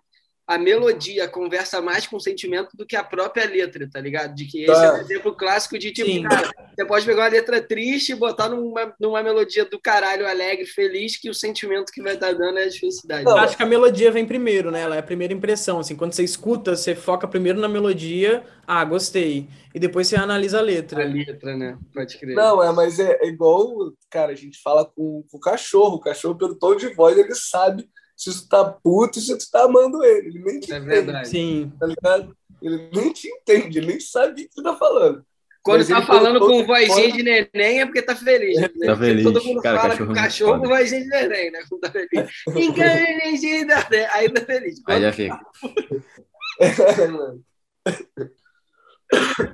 a 0.54 0.58
melodia 0.58 1.28
conversa 1.28 1.82
mais 1.82 2.06
com 2.06 2.18
o 2.18 2.20
sentimento 2.20 2.76
do 2.76 2.86
que 2.86 2.96
a 2.96 3.04
própria 3.04 3.46
letra, 3.46 3.90
tá 3.92 4.00
ligado? 4.00 4.36
De 4.36 4.46
que 4.46 4.64
esse 4.64 4.72
Tá. 4.74 4.86
é 4.86 4.92
um 4.94 4.98
exemplo 4.98 5.36
clássico 5.36 5.78
de, 5.80 5.92
tipo, 5.92 6.10
Sim. 6.10 6.24
cara, 6.24 6.50
você 6.76 6.86
pode 6.86 7.06
pegar 7.06 7.24
uma 7.24 7.28
letra 7.30 7.62
triste 7.62 8.12
e 8.12 8.16
botar 8.16 8.50
numa, 8.50 8.94
numa 9.00 9.24
melodia 9.24 9.66
do 9.66 9.80
caralho, 9.80 10.28
alegre, 10.28 10.66
feliz, 10.66 11.18
que 11.18 11.30
o 11.30 11.34
sentimento 11.34 11.92
que 11.92 12.02
vai 12.02 12.14
estar 12.14 12.34
dando 12.34 12.60
é 12.60 12.68
de 12.68 12.80
felicidade. 12.80 13.26
Eu 13.26 13.38
acho 13.38 13.58
que 13.58 13.64
a 13.64 13.66
melodia 13.66 14.12
vem 14.12 14.26
primeiro, 14.26 14.70
né? 14.72 14.82
Ela 14.82 14.96
é 14.96 15.00
a 15.00 15.04
primeira 15.04 15.34
impressão. 15.34 15.80
Assim, 15.80 15.96
quando 15.96 16.14
você 16.14 16.24
escuta, 16.24 16.76
você 16.76 16.96
foca 16.96 17.28
primeiro 17.28 17.60
na 17.60 17.68
melodia, 17.68 18.44
ah, 18.68 18.84
gostei. 18.86 19.48
E 19.74 19.80
depois 19.80 20.08
você 20.08 20.16
analisa 20.16 20.58
a 20.58 20.62
A 20.62 20.64
letra. 20.64 21.04
letra, 21.04 21.58
né? 21.58 21.78
Pode 21.94 22.18
crer. 22.18 22.36
Não, 22.36 22.64
é, 22.64 22.72
mas 22.72 23.00
é, 23.00 23.18
é 23.22 23.28
igual, 23.28 23.92
cara, 24.10 24.32
a 24.32 24.36
gente 24.36 24.62
fala 24.62 24.86
com, 24.86 25.24
com 25.30 25.38
o 25.38 25.40
cachorro. 25.40 25.96
O 25.96 26.00
cachorro, 26.00 26.38
pelo 26.38 26.56
tom 26.56 26.76
de 26.76 26.90
voz, 26.94 27.18
ele 27.18 27.34
sabe 27.34 27.90
se 28.16 28.32
tu 28.32 28.50
tá 28.50 28.64
puto 28.66 29.20
e 29.20 29.22
se 29.22 29.38
tu 29.38 29.50
tá 29.52 29.64
amando 29.64 30.04
ele. 30.04 30.28
Ele 30.28 30.44
nem 30.44 30.60
te 30.60 30.72
é 30.72 30.78
entende, 30.78 30.90
verdade. 30.90 31.28
Sim. 31.28 31.72
tá 31.80 31.86
ligado? 31.88 32.38
Ele 32.62 32.90
nem 32.94 33.12
te 33.12 33.28
entende, 33.28 33.78
ele 33.78 33.88
nem 33.88 34.00
sabe 34.00 34.32
o 34.32 34.36
que 34.36 34.50
tu 34.56 34.64
tá 34.64 34.76
falando. 34.76 35.26
Quando 35.64 35.80
Mas 35.80 35.88
tá 35.88 36.02
falando 36.02 36.40
com 36.42 36.66
vozinha 36.66 37.12
de 37.14 37.24
neném 37.24 37.80
é 37.80 37.86
porque 37.86 38.02
tá 38.02 38.14
feliz. 38.16 38.60
né? 38.60 38.68
Tá 38.86 38.98
feliz. 38.98 39.24
Todo 39.24 39.42
mundo 39.42 39.62
Cara, 39.62 39.80
fala 39.80 39.92
cachorro 39.92 40.08
com 40.08 40.12
é 40.12 40.24
cachorro 40.24 40.60
com 40.60 40.68
vozinha 40.68 41.02
de 41.02 41.08
neném, 41.08 41.52
né? 41.52 41.64
Quando 41.70 41.82
tá 41.82 41.92
feliz. 41.92 42.30
Né? 43.90 44.08
Aí 44.12 44.30
tá 44.30 44.42
feliz. 44.42 44.82
Aí 44.86 45.02
já 45.02 45.14
fica. 45.14 45.40
Mano. 47.10 47.44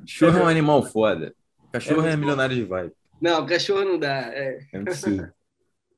Cachorro 0.02 0.38
é 0.40 0.44
um 0.44 0.48
animal 0.48 0.84
foda. 0.84 1.36
Cachorro 1.72 2.08
é, 2.08 2.18
milionário 2.18 2.56
de 2.56 2.64
vibe. 2.64 2.92
Não, 3.22 3.46
cachorro 3.46 3.86
não 3.86 4.00
dá. 4.00 4.34
É. 4.34 4.60
É 4.74 4.78
impossível. 4.80 5.28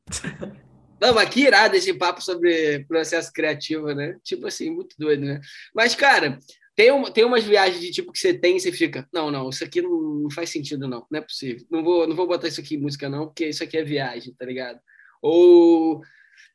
Não, 1.01 1.15
mas 1.15 1.29
que 1.29 1.41
irado 1.41 1.75
esse 1.75 1.91
papo 1.95 2.21
sobre 2.21 2.85
processo 2.85 3.33
criativo, 3.33 3.91
né? 3.93 4.17
Tipo 4.23 4.45
assim, 4.45 4.69
muito 4.69 4.95
doido, 4.99 5.25
né? 5.25 5.41
Mas, 5.73 5.95
cara, 5.95 6.37
tem, 6.75 6.91
um, 6.91 7.03
tem 7.05 7.25
umas 7.25 7.43
viagens 7.43 7.81
de 7.81 7.89
tipo 7.91 8.11
que 8.11 8.19
você 8.19 8.33
tem 8.33 8.57
e 8.57 8.59
você 8.59 8.71
fica, 8.71 9.07
não, 9.11 9.31
não, 9.31 9.49
isso 9.49 9.63
aqui 9.63 9.81
não, 9.81 10.29
faz 10.29 10.51
sentido, 10.51 10.87
não, 10.87 11.05
não 11.09 11.19
é 11.19 11.21
possível. 11.21 11.65
Não 11.71 11.83
vou, 11.83 12.07
não 12.07 12.15
vou 12.15 12.27
botar 12.27 12.47
isso 12.47 12.61
aqui 12.61 12.75
em 12.75 12.79
música, 12.79 13.09
não, 13.09 13.25
porque 13.25 13.47
isso 13.47 13.63
aqui 13.63 13.77
é 13.77 13.83
viagem, 13.83 14.35
tá 14.37 14.45
ligado? 14.45 14.79
Ou 15.23 16.01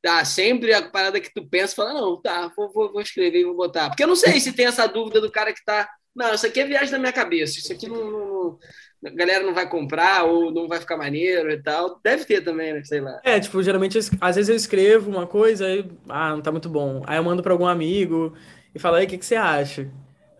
tá, 0.01 0.25
sempre 0.25 0.73
a 0.73 0.89
parada 0.91 1.21
que 1.21 1.33
tu 1.35 1.45
pensa, 1.49 1.75
fala, 1.75 1.95
não, 1.95 2.21
tá, 2.23 2.53
vou, 2.57 2.73
vou, 2.73 2.93
vou 2.93 3.01
escrever 3.03 3.41
e 3.41 3.45
vou 3.45 3.57
botar. 3.57 3.89
Porque 3.89 4.05
eu 4.05 4.09
não 4.09 4.17
sei 4.17 4.39
se 4.39 4.53
tem 4.53 4.67
essa 4.67 4.87
dúvida 4.87 5.21
do 5.21 5.31
cara 5.31 5.53
que 5.53 5.65
tá, 5.65 5.89
não, 6.15 6.33
isso 6.33 6.47
aqui 6.47 6.61
é 6.61 6.67
viagem 6.67 6.93
da 6.93 6.99
minha 7.01 7.13
cabeça, 7.13 7.59
isso 7.59 7.73
aqui 7.73 7.89
não, 7.89 8.11
não 8.11 8.59
a 9.07 9.11
galera 9.11 9.45
não 9.45 9.55
vai 9.55 9.69
comprar 9.69 10.25
ou 10.25 10.51
não 10.51 10.67
vai 10.67 10.81
ficar 10.81 10.97
maneiro 10.97 11.51
e 11.51 11.63
tal. 11.63 12.01
Deve 12.03 12.25
ter 12.25 12.43
também, 12.43 12.73
né? 12.73 12.83
Sei 12.85 13.01
lá. 13.01 13.21
É, 13.23 13.39
tipo, 13.39 13.63
geralmente, 13.63 13.99
às 14.21 14.37
vezes 14.37 14.49
eu 14.49 14.57
escrevo 14.57 15.11
uma 15.11 15.27
coisa 15.27 15.69
e, 15.71 15.85
ah, 16.09 16.31
não 16.31 16.41
tá 16.41 16.51
muito 16.51 16.69
bom. 16.69 17.03
Aí 17.07 17.17
eu 17.17 17.25
mando 17.25 17.43
para 17.43 17.53
algum 17.53 17.67
amigo 17.67 18.35
e 18.75 18.79
falo, 18.79 18.97
aí, 18.97 19.07
o 19.07 19.09
que, 19.09 19.19
que 19.19 19.25
você 19.25 19.37
acha? 19.37 19.89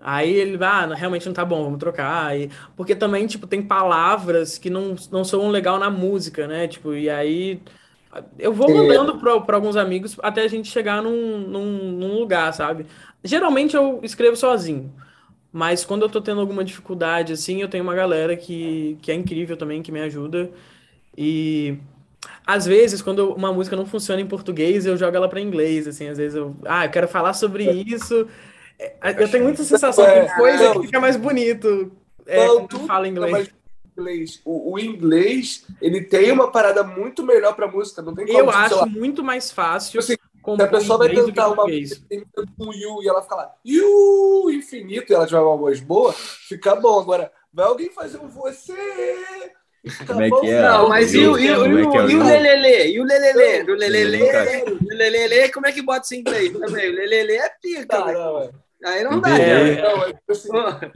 Aí 0.01 0.33
ele, 0.35 0.63
ah, 0.63 0.87
realmente 0.95 1.27
não 1.27 1.33
tá 1.33 1.45
bom, 1.45 1.65
vamos 1.65 1.79
trocar. 1.79 2.39
E, 2.39 2.51
porque 2.77 2.95
também, 2.95 3.27
tipo, 3.27 3.47
tem 3.47 3.63
palavras 3.63 4.59
que 4.59 4.71
não, 4.71 4.95
não 5.11 5.25
soam 5.25 5.49
legal 5.49 5.79
na 5.79 5.91
música, 5.91 6.47
né? 6.47 6.69
Tipo, 6.69 6.95
e 6.95 7.09
aí 7.09 7.61
eu 8.39 8.53
vou 8.53 8.73
mandando 8.73 9.19
para 9.19 9.57
alguns 9.57 9.77
amigos 9.77 10.17
até 10.23 10.43
a 10.43 10.49
gente 10.49 10.71
chegar 10.71 11.03
num, 11.03 11.39
num, 11.39 11.93
num, 11.93 12.19
lugar, 12.19 12.53
sabe? 12.53 12.87
Geralmente 13.23 13.77
eu 13.77 14.01
escrevo 14.03 14.37
sozinho, 14.37 14.93
mas 15.57 15.85
quando 15.85 16.03
eu 16.03 16.09
tô 16.09 16.21
tendo 16.21 16.41
alguma 16.41 16.63
dificuldade, 16.63 17.33
assim, 17.33 17.63
eu 17.63 17.69
tenho 17.69 17.83
uma 17.83 17.95
galera 17.95 18.37
que, 18.37 18.99
que 19.01 19.11
é 19.11 19.15
incrível 19.15 19.57
também, 19.57 19.83
que 19.83 19.91
me 19.91 20.01
ajuda. 20.01 20.51
E 21.17 21.79
às 22.47 22.67
vezes, 22.67 23.01
quando 23.01 23.33
uma 23.33 23.53
música 23.53 23.75
não 23.75 23.87
funciona 23.87 24.21
em 24.21 24.27
português, 24.27 24.85
eu 24.85 24.97
jogo 24.97 25.17
ela 25.17 25.29
para 25.29 25.41
inglês, 25.41 25.89
assim, 25.89 26.09
às 26.09 26.19
vezes 26.19 26.37
eu, 26.37 26.55
ah, 26.67 26.85
eu 26.85 26.91
quero 26.91 27.09
falar 27.09 27.33
sobre 27.33 27.65
isso 27.71 28.29
é, 28.79 29.23
eu 29.23 29.31
tenho 29.31 29.45
muita 29.45 29.65
sensação 29.65 30.05
é, 30.05 30.27
que 30.27 30.35
coisa 30.35 30.73
que 30.73 30.83
fica 30.83 31.01
mais 31.01 31.17
bonito 31.17 31.91
é, 32.27 32.47
não, 32.47 32.67
quando 32.67 32.87
fala 32.87 33.09
inglês. 33.09 33.51
inglês. 33.97 34.41
O, 34.45 34.73
o, 34.73 34.79
inglês, 34.79 35.65
ele 35.81 36.03
tem 36.03 36.31
uma 36.31 36.51
parada 36.51 36.83
muito 36.83 37.23
melhor 37.23 37.55
pra 37.55 37.67
música. 37.67 38.03
Não 38.03 38.15
tem 38.15 38.27
como, 38.27 38.39
eu 38.39 38.51
acho 38.51 38.87
muito 38.87 39.25
mais 39.25 39.51
fácil. 39.51 39.99
Assim, 39.99 40.17
se 40.55 40.63
a 40.63 40.69
pessoa 40.69 40.99
vai 40.99 41.15
cantar 41.15 41.49
uma 41.49 41.65
com 41.65 42.73
you 42.73 43.03
e 43.03 43.09
ela 43.09 43.23
fica 43.23 43.35
lá, 43.35 43.55
you 43.65 44.51
infinito, 44.51 45.11
e 45.11 45.15
ela 45.15 45.27
tiver 45.27 45.41
uma 45.41 45.57
voz 45.57 45.81
boa, 45.81 46.13
fica 46.13 46.77
bom. 46.77 47.01
Agora, 47.01 47.33
vai 47.53 47.67
alguém 47.67 47.91
fazer 47.91 48.19
um 48.19 48.29
você 48.29 48.75
como 50.07 50.21
é 50.21 50.31
que 50.31 50.51
é? 50.51 50.63
Não, 50.63 50.89
mas 50.89 51.15
e 51.15 51.19
o, 51.19 51.39
e, 51.39 51.51
o, 51.51 51.67
e, 51.67 51.87
o, 51.87 52.11
e 52.11 52.17
o 52.17 52.25
lelele? 52.25 52.93
E 52.93 53.01
o 53.01 53.05
lelele? 53.05 53.71
O 53.71 53.77
lelele? 53.77 54.23
O 54.81 54.95
lelele, 54.95 55.53
como 55.53 55.67
é 55.67 55.73
que 55.73 55.83
bota 55.83 56.01
isso 56.05 56.15
em 56.15 56.21
inglês 56.21 56.53
também? 56.53 56.91
O 56.91 56.95
lelele 56.95 57.35
é 57.35 57.49
pica, 57.63 57.87
tá, 57.87 58.13
não, 58.13 58.51
Aí 58.85 59.05
não 59.05 59.21
dá. 59.21 59.31
É, 59.39 59.83
não, 59.83 60.05
é, 60.05 60.15
assim, 60.29 60.49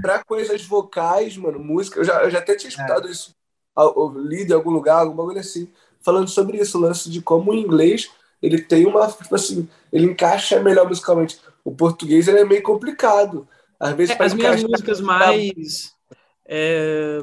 pra 0.03 0.25
coisas 0.25 0.65
vocais, 0.65 1.37
mano, 1.37 1.59
música, 1.59 2.01
eu 2.01 2.05
já, 2.05 2.25
eu 2.25 2.31
já 2.31 2.39
até 2.39 2.55
tinha 2.55 2.69
escutado 2.69 3.09
é. 3.09 3.11
isso, 3.11 3.35
lido 4.17 4.53
em 4.53 4.57
algum 4.57 4.71
lugar, 4.71 5.01
algum 5.01 5.17
bagulho 5.17 5.39
assim, 5.39 5.71
falando 6.01 6.29
sobre 6.29 6.59
isso, 6.59 6.77
o 6.77 6.81
lance 6.81 7.09
de 7.09 7.23
como 7.23 7.53
o 7.53 7.55
inglês, 7.55 8.11
ele 8.43 8.61
tem 8.61 8.87
uma, 8.87 9.07
tipo 9.11 9.35
assim, 9.35 9.69
ele 9.93 10.07
encaixa 10.07 10.61
melhor 10.61 10.89
musicalmente. 10.89 11.39
O 11.65 11.75
português, 11.75 12.29
ele 12.29 12.41
é 12.41 12.45
meio 12.45 12.63
complicado. 12.63 13.47
Às 13.79 13.95
vezes, 13.95 14.19
é, 14.19 14.23
as 14.23 14.35
minhas 14.35 14.63
músicas 14.63 15.01
mais, 15.01 15.93
é, 16.47 17.19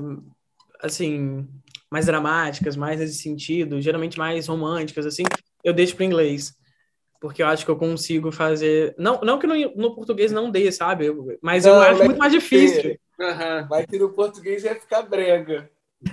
assim, 0.81 1.47
mais 1.89 2.05
dramáticas, 2.05 2.75
mais 2.75 2.99
nesse 2.99 3.15
sentido, 3.15 3.81
geralmente 3.81 4.17
mais 4.17 4.47
românticas, 4.47 5.05
assim, 5.05 5.23
eu 5.63 5.73
deixo 5.73 5.95
para 5.95 6.05
inglês 6.05 6.55
porque 7.19 7.41
eu 7.41 7.47
acho 7.47 7.65
que 7.65 7.71
eu 7.71 7.75
consigo 7.75 8.31
fazer. 8.31 8.93
Não, 8.97 9.19
não 9.21 9.39
que 9.39 9.47
no, 9.47 9.55
no 9.75 9.95
português 9.95 10.31
não 10.31 10.51
dê, 10.51 10.71
sabe? 10.71 11.07
Mas 11.41 11.65
não, 11.65 11.73
eu 11.73 11.81
acho 11.81 12.03
muito 12.03 12.17
mais 12.17 12.31
difícil. 12.31 12.97
Uhum. 13.19 13.67
Mas 13.69 13.85
que 13.85 13.97
no 13.97 14.09
português 14.09 14.63
ia 14.63 14.75
ficar 14.75 15.01
brega. 15.01 15.69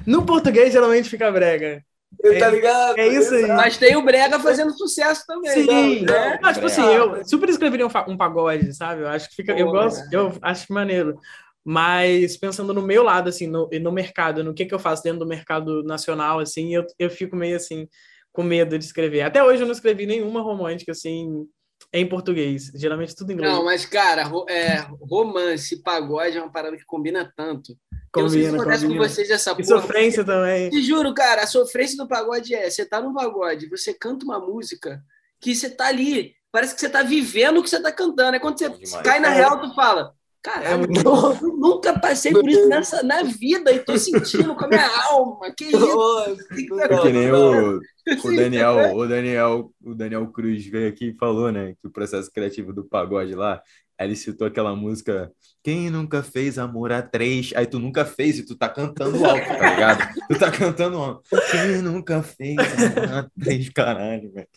No 0.06 0.24
português 0.24 0.72
geralmente 0.72 1.10
fica 1.10 1.30
brega. 1.30 1.84
É, 2.22 2.38
tá 2.38 2.50
ligado? 2.50 2.98
É 2.98 3.08
isso 3.08 3.34
aí. 3.34 3.46
Mas 3.46 3.76
tem 3.76 3.96
o 3.96 4.02
Brega 4.02 4.38
fazendo 4.38 4.76
sucesso 4.76 5.24
também. 5.26 5.50
Sim. 5.50 6.04
Não, 6.04 6.12
né? 6.12 6.38
Mas, 6.42 6.56
tipo 6.56 6.66
assim, 6.66 6.82
eu 6.82 7.24
super 7.24 7.48
escreveria 7.48 7.86
um, 7.86 7.90
um 8.08 8.16
pagode, 8.16 8.74
sabe? 8.74 9.02
Eu 9.02 9.08
acho 9.08 9.28
que 9.28 9.36
fica. 9.36 9.54
Pô, 9.54 9.60
eu 9.60 9.70
gosto, 9.70 10.00
é. 10.00 10.16
eu 10.16 10.36
acho 10.42 10.72
maneiro. 10.72 11.18
Mas 11.64 12.36
pensando 12.36 12.74
no 12.74 12.82
meu 12.82 13.02
lado, 13.02 13.28
assim, 13.28 13.46
no, 13.46 13.68
no 13.70 13.92
mercado, 13.92 14.44
no 14.44 14.52
que, 14.52 14.66
que 14.66 14.74
eu 14.74 14.78
faço 14.78 15.02
dentro 15.02 15.20
do 15.20 15.26
mercado 15.26 15.82
nacional, 15.82 16.38
assim, 16.38 16.74
eu, 16.74 16.84
eu 16.98 17.08
fico 17.08 17.34
meio 17.34 17.56
assim 17.56 17.88
com 18.32 18.42
medo 18.42 18.78
de 18.78 18.84
escrever. 18.84 19.22
Até 19.22 19.42
hoje 19.42 19.62
eu 19.62 19.66
não 19.66 19.72
escrevi 19.72 20.04
nenhuma 20.04 20.42
romântica 20.42 20.92
assim 20.92 21.46
em 21.92 22.06
português. 22.06 22.70
Geralmente 22.74 23.14
tudo 23.14 23.30
em 23.30 23.34
inglês. 23.34 23.52
Não, 23.52 23.64
mas 23.64 23.86
cara, 23.86 24.30
é, 24.48 24.80
romance, 25.00 25.82
pagode 25.82 26.36
é 26.36 26.42
uma 26.42 26.52
parada 26.52 26.76
que 26.76 26.84
combina 26.84 27.32
tanto. 27.34 27.74
Combina, 28.14 28.20
eu 28.20 28.22
não 28.22 28.30
sei 28.30 28.42
se 28.42 28.54
acontece 28.54 28.82
combina. 28.82 29.02
com 29.02 29.08
vocês 29.08 29.30
essa 29.30 29.50
e 29.50 29.54
porra. 29.54 29.80
sofrência 29.80 30.24
também. 30.24 30.70
Te 30.70 30.82
juro, 30.82 31.12
cara, 31.12 31.42
a 31.42 31.46
sofrência 31.48 31.96
do 31.96 32.06
pagode 32.06 32.54
é: 32.54 32.70
você 32.70 32.86
tá 32.86 33.00
no 33.00 33.12
pagode, 33.12 33.68
você 33.68 33.92
canta 33.92 34.24
uma 34.24 34.38
música 34.38 35.02
que 35.40 35.52
você 35.52 35.68
tá 35.68 35.88
ali, 35.88 36.32
parece 36.52 36.74
que 36.74 36.80
você 36.80 36.88
tá 36.88 37.02
vivendo 37.02 37.58
o 37.58 37.62
que 37.62 37.68
você 37.68 37.82
tá 37.82 37.90
cantando. 37.90 38.36
É 38.36 38.38
quando 38.38 38.56
você 38.56 38.70
cai 39.02 39.18
na 39.18 39.30
real, 39.30 39.60
tu 39.60 39.74
fala. 39.74 40.14
Cara, 40.44 40.62
é 40.62 40.76
muito... 40.76 41.00
eu 41.00 41.34
nunca 41.58 41.98
passei 41.98 42.30
por 42.30 42.46
isso 42.46 42.68
nessa, 42.68 43.02
na 43.02 43.22
vida 43.22 43.72
e 43.72 43.80
tô 43.80 43.96
sentindo 43.98 44.54
com 44.54 44.66
a 44.66 44.68
minha 44.68 44.86
alma. 45.08 45.50
Que 45.56 45.64
isso? 45.64 46.36
É 46.82 46.98
que 47.00 47.12
nem 47.12 47.32
o, 47.32 47.80
o 48.22 48.36
Daniel, 48.36 48.94
o 48.94 49.06
Daniel, 49.08 49.72
o 49.82 49.94
Daniel 49.94 50.26
Cruz 50.28 50.66
veio 50.66 50.88
aqui 50.88 51.08
e 51.08 51.16
falou, 51.16 51.50
né, 51.50 51.74
que 51.80 51.88
o 51.88 51.90
processo 51.90 52.30
criativo 52.30 52.72
do 52.72 52.84
pagode 52.84 53.34
lá 53.34 53.60
Aí 53.98 54.08
ele 54.08 54.16
citou 54.16 54.46
aquela 54.46 54.74
música 54.74 55.30
Quem 55.62 55.88
nunca 55.88 56.22
fez 56.22 56.58
amor 56.58 56.90
a 56.92 57.00
três? 57.00 57.52
Aí 57.54 57.64
tu 57.64 57.78
nunca 57.78 58.04
fez 58.04 58.38
e 58.38 58.42
tu 58.44 58.56
tá 58.56 58.68
cantando 58.68 59.24
alto, 59.24 59.46
tá 59.46 59.70
ligado? 59.70 60.14
tu 60.28 60.38
tá 60.38 60.50
cantando 60.50 60.98
alto. 60.98 61.22
Quem 61.50 61.80
nunca 61.80 62.22
fez 62.22 62.58
amor 62.58 63.12
a 63.14 63.30
três? 63.40 63.68
Caralho, 63.70 64.32
velho. 64.32 64.48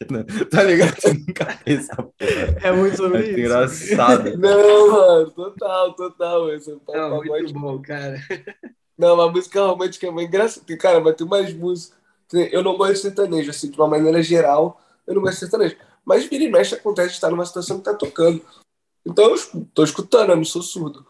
Tá 0.50 0.64
ligado? 0.64 0.96
Tu 0.96 1.14
nunca 1.14 1.46
fez 1.46 1.80
essa 1.82 1.96
porra. 1.96 2.58
É 2.64 2.72
muito 2.72 2.98
sobre 2.98 3.20
é 3.20 3.30
isso. 3.30 3.40
engraçado. 3.40 4.38
Não, 4.38 4.92
mano. 4.92 5.32
Total, 5.32 5.94
total. 5.94 6.54
Esse 6.54 6.72
é 6.72 6.98
Não, 6.98 7.24
muito 7.24 7.54
bom, 7.54 7.82
cara. 7.82 8.20
Não, 8.98 9.14
uma 9.14 9.32
música 9.32 9.62
romântica 9.62 10.08
é 10.08 10.12
muito 10.12 10.28
engraçada. 10.28 10.78
Cara, 10.78 11.00
mas 11.00 11.16
tem 11.16 11.28
umas 11.28 11.54
músicas... 11.54 11.98
Eu 12.52 12.64
não 12.64 12.76
gosto 12.76 12.94
de 12.94 13.00
sertanejo, 13.00 13.52
assim, 13.52 13.70
de 13.72 13.78
uma 13.78 13.88
maneira 13.88 14.22
geral, 14.22 14.82
eu 15.06 15.16
não 15.16 15.22
gosto 15.22 15.36
de 15.36 15.40
sertanejo. 15.40 15.78
Mas 16.04 16.26
vira 16.26 16.44
e 16.44 16.52
mexe 16.52 16.74
acontece 16.76 17.10
de 17.10 17.14
estar 17.16 17.30
numa 17.30 17.46
situação 17.46 17.78
que 17.78 17.84
tá 17.86 17.94
tocando. 17.94 18.42
Então 19.08 19.34
eu 19.34 19.66
tô 19.74 19.84
escutando, 19.84 20.32
eu 20.32 20.36
não 20.36 20.44
sou 20.44 20.62
surdo. 20.62 21.06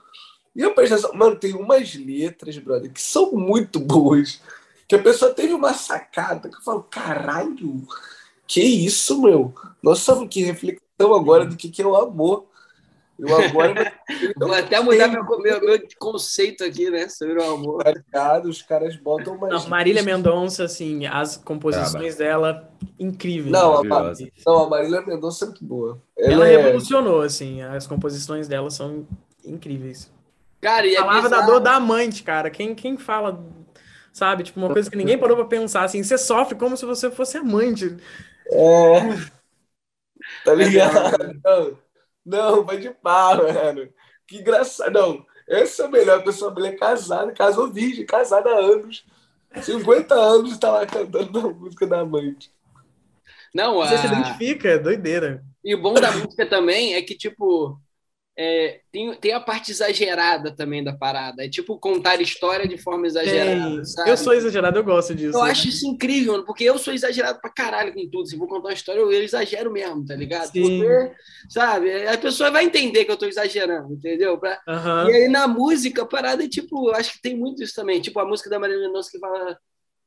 E 0.55 0.61
eu 0.61 0.73
pensei 0.73 0.95
assim, 0.95 1.17
mano, 1.17 1.35
tem 1.35 1.53
umas 1.53 1.95
letras, 1.95 2.57
brother, 2.57 2.91
que 2.91 3.01
são 3.01 3.31
muito 3.31 3.79
boas. 3.79 4.41
Que 4.87 4.95
a 4.95 5.01
pessoa 5.01 5.33
teve 5.33 5.53
uma 5.53 5.73
sacada 5.73 6.47
que 6.47 6.55
eu 6.55 6.61
falo, 6.61 6.83
caralho, 6.83 7.87
que 8.47 8.61
isso, 8.61 9.21
meu? 9.21 9.53
Nossa, 9.81 10.25
que 10.27 10.43
reflexão 10.43 11.13
agora 11.13 11.45
do 11.45 11.55
que, 11.55 11.69
que 11.69 11.81
é 11.81 11.85
o 11.85 11.95
amor. 11.95 12.45
Eu 13.19 13.35
agora. 13.35 13.93
Vou 14.37 14.53
até 14.53 14.79
mudar 14.79 15.07
meu, 15.07 15.23
meu, 15.23 15.61
meu, 15.61 15.87
conceito 15.97 16.63
aqui, 16.63 16.89
né? 16.89 17.09
Sobre 17.09 17.39
o 17.39 17.53
amor. 17.53 17.83
Os 18.45 18.61
caras 18.61 18.95
botam 18.95 19.35
uma. 19.35 19.47
Não, 19.47 19.67
Marília 19.67 20.03
Mendonça, 20.03 20.63
assim, 20.63 21.05
as 21.07 21.35
composições 21.37 22.15
dela, 22.15 22.71
incríveis. 22.99 23.51
Não, 23.51 23.79
a, 23.79 23.83
não, 24.45 24.63
a 24.63 24.69
Marília 24.69 25.01
Mendonça 25.01 25.45
é 25.45 25.47
muito 25.47 25.65
boa. 25.65 26.01
Ela, 26.17 26.33
ela 26.33 26.47
é... 26.47 26.57
revolucionou, 26.57 27.21
assim, 27.21 27.61
as 27.61 27.87
composições 27.87 28.47
dela 28.47 28.69
são 28.69 29.07
incríveis. 29.43 30.11
Cara, 30.61 30.85
e 30.85 30.95
é 30.95 30.99
Falava 30.99 31.29
da 31.29 31.41
dor 31.41 31.59
da 31.59 31.75
amante, 31.75 32.23
cara. 32.23 32.49
Quem, 32.49 32.75
quem 32.75 32.97
fala, 32.97 33.43
sabe? 34.13 34.43
Tipo, 34.43 34.59
uma 34.59 34.73
coisa 34.73 34.89
que 34.89 34.97
ninguém 34.97 35.17
parou 35.17 35.35
pra 35.35 35.45
pensar, 35.45 35.83
assim, 35.83 36.03
você 36.03 36.17
sofre 36.17 36.55
como 36.55 36.77
se 36.77 36.85
você 36.85 37.09
fosse 37.09 37.37
amante. 37.37 37.97
É. 38.51 38.99
Tá 40.43 40.53
ligado? 40.53 41.77
Não, 42.27 42.65
vai 42.65 42.77
de 42.77 42.89
pá, 42.89 43.35
mano. 43.35 43.87
Que 44.27 44.39
engraçado. 44.39 44.91
Não, 44.91 45.25
essa 45.47 45.83
é 45.83 45.85
a 45.85 45.89
melhor 45.89 46.23
pessoa 46.23 46.51
mulher 46.51 46.75
casada, 46.77 47.31
casou 47.31 47.71
virgem, 47.71 48.05
casada 48.05 48.49
há 48.49 48.59
anos. 48.59 49.05
50 49.61 50.13
anos 50.13 50.51
está 50.51 50.69
lá 50.69 50.85
cantando 50.85 51.39
a 51.39 51.53
música 51.53 51.87
da 51.87 52.01
amante. 52.01 52.51
Não, 53.55 53.75
Você 53.75 53.95
a... 53.95 53.97
se 53.97 54.07
identifica, 54.07 54.67
é 54.67 54.77
doideira. 54.77 55.41
E 55.63 55.73
o 55.73 55.81
bom 55.81 55.93
da 55.93 56.11
música 56.11 56.45
também 56.45 56.95
é 56.95 57.01
que, 57.01 57.15
tipo, 57.15 57.79
é, 58.39 58.81
tem, 58.91 59.15
tem 59.15 59.33
a 59.33 59.39
parte 59.39 59.71
exagerada 59.71 60.55
também 60.55 60.83
da 60.83 60.93
parada. 60.93 61.43
É 61.43 61.49
tipo 61.49 61.79
contar 61.79 62.21
história 62.21 62.67
de 62.67 62.77
forma 62.77 63.07
exagerada. 63.07 63.81
Eu 64.05 64.15
sou 64.15 64.33
exagerado, 64.33 64.77
eu 64.77 64.83
gosto 64.83 65.15
disso. 65.15 65.35
Eu 65.35 65.41
acho 65.41 65.67
isso 65.67 65.87
incrível, 65.87 66.43
porque 66.45 66.63
eu 66.63 66.77
sou 66.77 66.93
exagerado 66.93 67.41
pra 67.41 67.49
caralho 67.49 67.93
com 67.93 68.07
tudo. 68.07 68.27
Se 68.27 68.37
vou 68.37 68.47
contar 68.47 68.67
uma 68.67 68.73
história, 68.73 68.99
eu, 68.99 69.11
exagero 69.11 69.71
mesmo, 69.71 70.05
tá 70.05 70.15
ligado? 70.15 70.51
Sim. 70.51 70.61
Porque, 70.61 71.15
sabe, 71.49 72.07
a 72.07 72.17
pessoa 72.17 72.51
vai 72.51 72.63
entender 72.63 73.05
que 73.05 73.11
eu 73.11 73.17
tô 73.17 73.25
exagerando, 73.25 73.93
entendeu? 73.93 74.37
Pra... 74.37 74.61
Uhum. 74.67 75.09
E 75.09 75.15
aí 75.15 75.27
na 75.27 75.47
música, 75.47 76.03
a 76.03 76.05
parada 76.05 76.43
é 76.43 76.47
tipo, 76.47 76.91
acho 76.91 77.13
que 77.13 77.21
tem 77.21 77.35
muito 77.35 77.63
isso 77.63 77.73
também. 77.73 77.99
Tipo 77.99 78.19
a 78.19 78.25
música 78.25 78.51
da 78.51 78.59
Marília 78.59 78.85
Mendonça 78.85 79.09
que 79.11 79.19
fala 79.19 79.57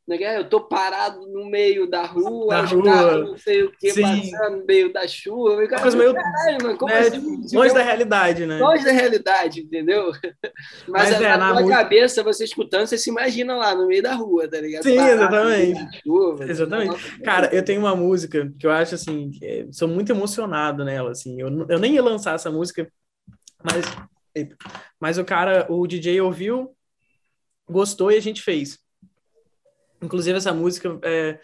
né? 0.06 0.38
Eu 0.38 0.48
tô 0.48 0.60
parado 0.60 1.20
no 1.28 1.48
meio 1.48 1.88
da 1.88 2.04
rua, 2.04 2.48
Da 2.56 2.62
rua. 2.62 2.84
carros 2.84 3.28
não 3.30 3.36
sei 3.38 3.62
o 3.62 3.72
que, 3.72 3.90
Sim. 3.90 4.02
passando 4.02 4.58
no 4.58 4.66
meio 4.66 4.92
da 4.92 5.06
chuva. 5.06 5.66
Cara, 5.68 5.90
meio- 5.96 6.14
caralho, 6.14 6.58
mano, 6.62 6.78
como 6.78 6.92
né, 6.92 7.00
assim? 7.00 7.10
tipo, 7.42 7.56
longe 7.56 7.74
da 7.74 7.82
realidade, 7.82 8.46
né? 8.46 8.58
longe 8.58 8.84
da 8.84 8.92
realidade, 8.92 9.60
entendeu? 9.60 10.10
Mas, 10.88 11.10
Mas 11.10 11.12
é, 11.12 11.36
na, 11.36 11.54
na 11.54 11.68
cabeça, 11.68 12.22
você 12.22 12.44
escutando, 12.44 12.86
você 12.86 12.98
se 12.98 13.10
imagina 13.10 13.56
lá 13.56 13.74
no 13.74 13.86
meio 13.86 14.02
da 14.02 14.14
rua, 14.14 14.48
tá 14.48 14.60
ligado? 14.60 14.82
Sim, 14.82 14.96
Parado, 14.96 15.12
exatamente. 15.14 16.00
chuva. 16.02 16.44
Exatamente. 16.50 17.20
Cara, 17.22 17.54
eu 17.54 17.64
tenho 17.64 17.80
uma 17.80 17.94
música 17.94 18.52
que 18.58 18.66
eu 18.66 18.70
acho 18.70 18.94
assim, 18.94 19.30
que 19.30 19.44
é- 19.44 19.66
sou 19.70 19.86
muito 19.86 20.10
emocionado 20.10 20.84
nela, 20.84 21.12
assim. 21.12 21.40
Eu, 21.40 21.66
eu 21.68 21.78
nem 21.78 21.94
ia 21.94 22.02
lançar 22.02 22.34
essa 22.34 22.50
música, 22.50 22.90
mas, 23.62 23.84
mas 24.98 25.18
o 25.18 25.24
cara, 25.24 25.66
o 25.68 25.86
DJ 25.86 26.20
ouviu, 26.20 26.74
gostou 27.68 28.10
e 28.10 28.16
a 28.16 28.20
gente 28.20 28.42
fez. 28.42 28.78
Inclusive, 30.02 30.36
essa 30.38 30.52
música, 30.52 30.98
é, 31.02 31.38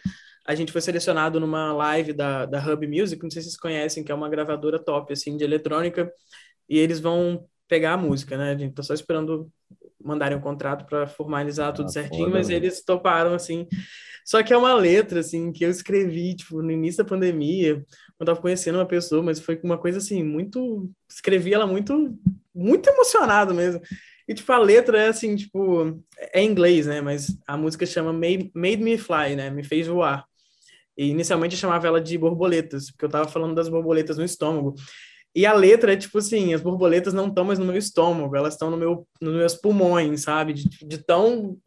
a 0.47 0.55
gente 0.55 0.73
foi 0.73 0.81
selecionado 0.81 1.41
numa 1.41 1.73
live 1.73 2.13
da, 2.13 2.47
da 2.47 2.59
Hub 2.65 2.87
Music, 2.87 3.23
não 3.23 3.31
sei 3.31 3.43
se 3.43 3.49
vocês 3.51 3.61
conhecem, 3.61 4.05
que 4.05 4.13
é 4.13 4.15
uma 4.15 4.29
gravadora 4.29 4.79
top, 4.79 5.13
assim, 5.13 5.37
de 5.37 5.45
eletrônica, 5.45 6.11
e 6.69 6.79
eles 6.79 7.01
vão 7.01 7.47
pegar 7.69 7.95
a 7.95 7.97
música, 7.97 8.37
né? 8.37 8.53
A 8.53 8.57
gente 8.59 8.75
tá 8.75 8.83
só 8.83 8.95
esperando 8.95 9.51
mandarem 10.03 10.39
um 10.39 10.41
contrato 10.41 10.87
para 10.87 11.07
formalizar 11.07 11.73
tudo 11.73 11.87
Ah, 11.87 11.93
certinho, 11.93 12.31
mas 12.31 12.49
eles 12.49 12.85
toparam, 12.85 13.35
assim. 13.35 13.67
Só 14.25 14.43
que 14.43 14.53
é 14.53 14.57
uma 14.57 14.75
letra, 14.75 15.21
assim, 15.21 15.53
que 15.53 15.65
eu 15.65 15.71
escrevi, 15.71 16.35
tipo, 16.35 16.63
no 16.63 16.71
início 16.71 17.03
da 17.03 17.09
pandemia, 17.09 17.75
quando 17.75 18.21
eu 18.21 18.27
tava 18.27 18.41
conhecendo 18.41 18.79
uma 18.79 18.87
pessoa, 18.87 19.23
mas 19.23 19.41
foi 19.41 19.59
uma 19.63 19.79
coisa, 19.79 19.99
assim, 19.99 20.23
muito... 20.23 20.91
Escrevi 21.09 21.55
ela 21.55 21.67
muito, 21.67 22.17
muito 22.55 22.89
emocionado 22.89 23.55
mesmo. 23.55 23.81
E, 24.29 24.35
tipo, 24.35 24.53
a 24.53 24.59
letra 24.59 25.01
é, 25.01 25.09
assim, 25.09 25.37
tipo... 25.37 26.03
É 26.19 26.41
em 26.41 26.51
inglês, 26.51 26.87
né? 26.87 27.01
Mas 27.01 27.37
a 27.47 27.57
música 27.57 27.87
chama 27.87 28.13
Made, 28.13 28.51
Made 28.55 28.79
Me 28.79 28.99
Fly, 28.99 29.37
né? 29.37 29.51
Me 29.51 29.63
fez 29.63 29.87
voar. 29.87 30.25
E 30.97 31.09
inicialmente 31.09 31.55
eu 31.55 31.61
chamava 31.61 31.87
ela 31.87 32.01
de 32.01 32.17
borboletas, 32.17 32.91
porque 32.91 33.05
eu 33.05 33.11
tava 33.11 33.29
falando 33.29 33.55
das 33.55 33.69
borboletas 33.69 34.17
no 34.17 34.25
estômago. 34.25 34.75
E 35.35 35.45
a 35.45 35.53
letra 35.53 35.93
é 35.93 35.97
tipo 35.97 36.17
assim, 36.17 36.55
as 36.55 36.63
borboletas 36.63 37.13
não 37.13 37.29
estão 37.29 37.45
mais 37.45 37.59
no 37.59 37.67
meu 37.67 37.77
estômago, 37.77 38.35
elas 38.35 38.55
estão 38.55 38.71
no 38.71 38.77
meu, 38.77 39.07
nos 39.21 39.35
meus 39.35 39.55
pulmões, 39.55 40.23
sabe? 40.23 40.55
De, 40.55 40.65
de 40.65 40.99
tão 40.99 41.59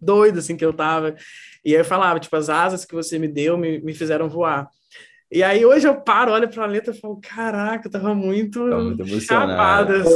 doido 0.00 0.38
assim 0.38 0.56
que 0.56 0.64
eu 0.64 0.72
tava. 0.72 1.14
E 1.62 1.74
aí 1.74 1.80
eu 1.80 1.84
falava, 1.84 2.18
tipo, 2.18 2.34
as 2.34 2.48
asas 2.48 2.86
que 2.86 2.94
você 2.94 3.18
me 3.18 3.28
deu 3.28 3.58
me, 3.58 3.78
me 3.80 3.92
fizeram 3.92 4.30
voar. 4.30 4.70
E 5.30 5.42
aí 5.42 5.64
hoje 5.64 5.86
eu 5.86 5.94
paro, 5.94 6.32
olho 6.32 6.48
pra 6.48 6.64
letra 6.64 6.94
e 6.94 6.98
falo, 6.98 7.20
caraca, 7.20 7.86
eu 7.86 7.90
tava 7.92 8.14
muito, 8.14 8.66
Tá 8.70 8.76
muito 8.78 9.20
chapado, 9.20 9.92
assim. 10.00 10.14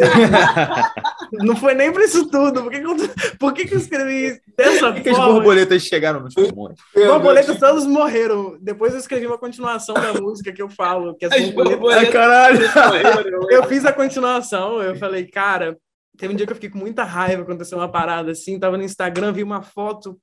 Não 1.33 1.55
foi 1.55 1.75
nem 1.75 1.93
pra 1.93 2.03
isso 2.05 2.29
tudo. 2.31 2.63
Por 2.63 2.71
que, 2.73 2.81
que, 2.81 2.87
eu, 2.87 2.97
por 3.39 3.53
que, 3.53 3.67
que 3.67 3.75
eu 3.75 3.79
escrevi 3.79 4.41
dessa 4.57 4.91
Por 4.91 5.03
que, 5.03 5.11
as 5.11 5.19
borboletas 5.19 5.83
chegaram 5.83 6.21
nos 6.21 6.33
pulmões? 6.35 6.79
Borboletas 6.95 7.59
todos 7.59 7.87
morreram. 7.87 8.57
Depois 8.61 8.95
eu 8.95 9.01
escrevi 9.01 9.27
uma 9.27 9.37
continuação 9.39 9.95
da 9.95 10.15
música 10.15 10.51
que 10.51 10.63
eu 10.63 10.71
falo, 10.71 11.15
que 11.15 11.27
as 11.27 11.33
As 11.33 11.41
borboletas... 11.51 11.79
borboletas- 11.79 12.07
Ai, 12.07 12.13
caralho! 12.13 13.51
Eu 13.51 13.65
fiz 13.65 13.85
a 13.85 13.93
continuação, 13.93 14.83
eu 14.83 14.97
falei, 14.97 15.27
cara, 15.27 15.77
teve 16.17 16.33
um 16.33 16.37
dia 16.37 16.47
que 16.47 16.53
eu 16.53 16.57
fiquei 16.57 16.71
com 16.71 16.79
muita 16.79 17.05
raiva, 17.05 17.43
aconteceu 17.43 17.77
uma 17.77 17.91
parada 17.91 18.31
assim, 18.33 18.59
tava 18.59 18.79
no 18.79 18.83
Instagram, 18.83 19.33
vi 19.33 19.43
uma 19.43 19.61
foto, 19.63 20.19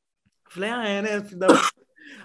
falei, 0.49 0.69
ah, 0.71 0.87
é, 0.87 1.01
né? 1.03 1.23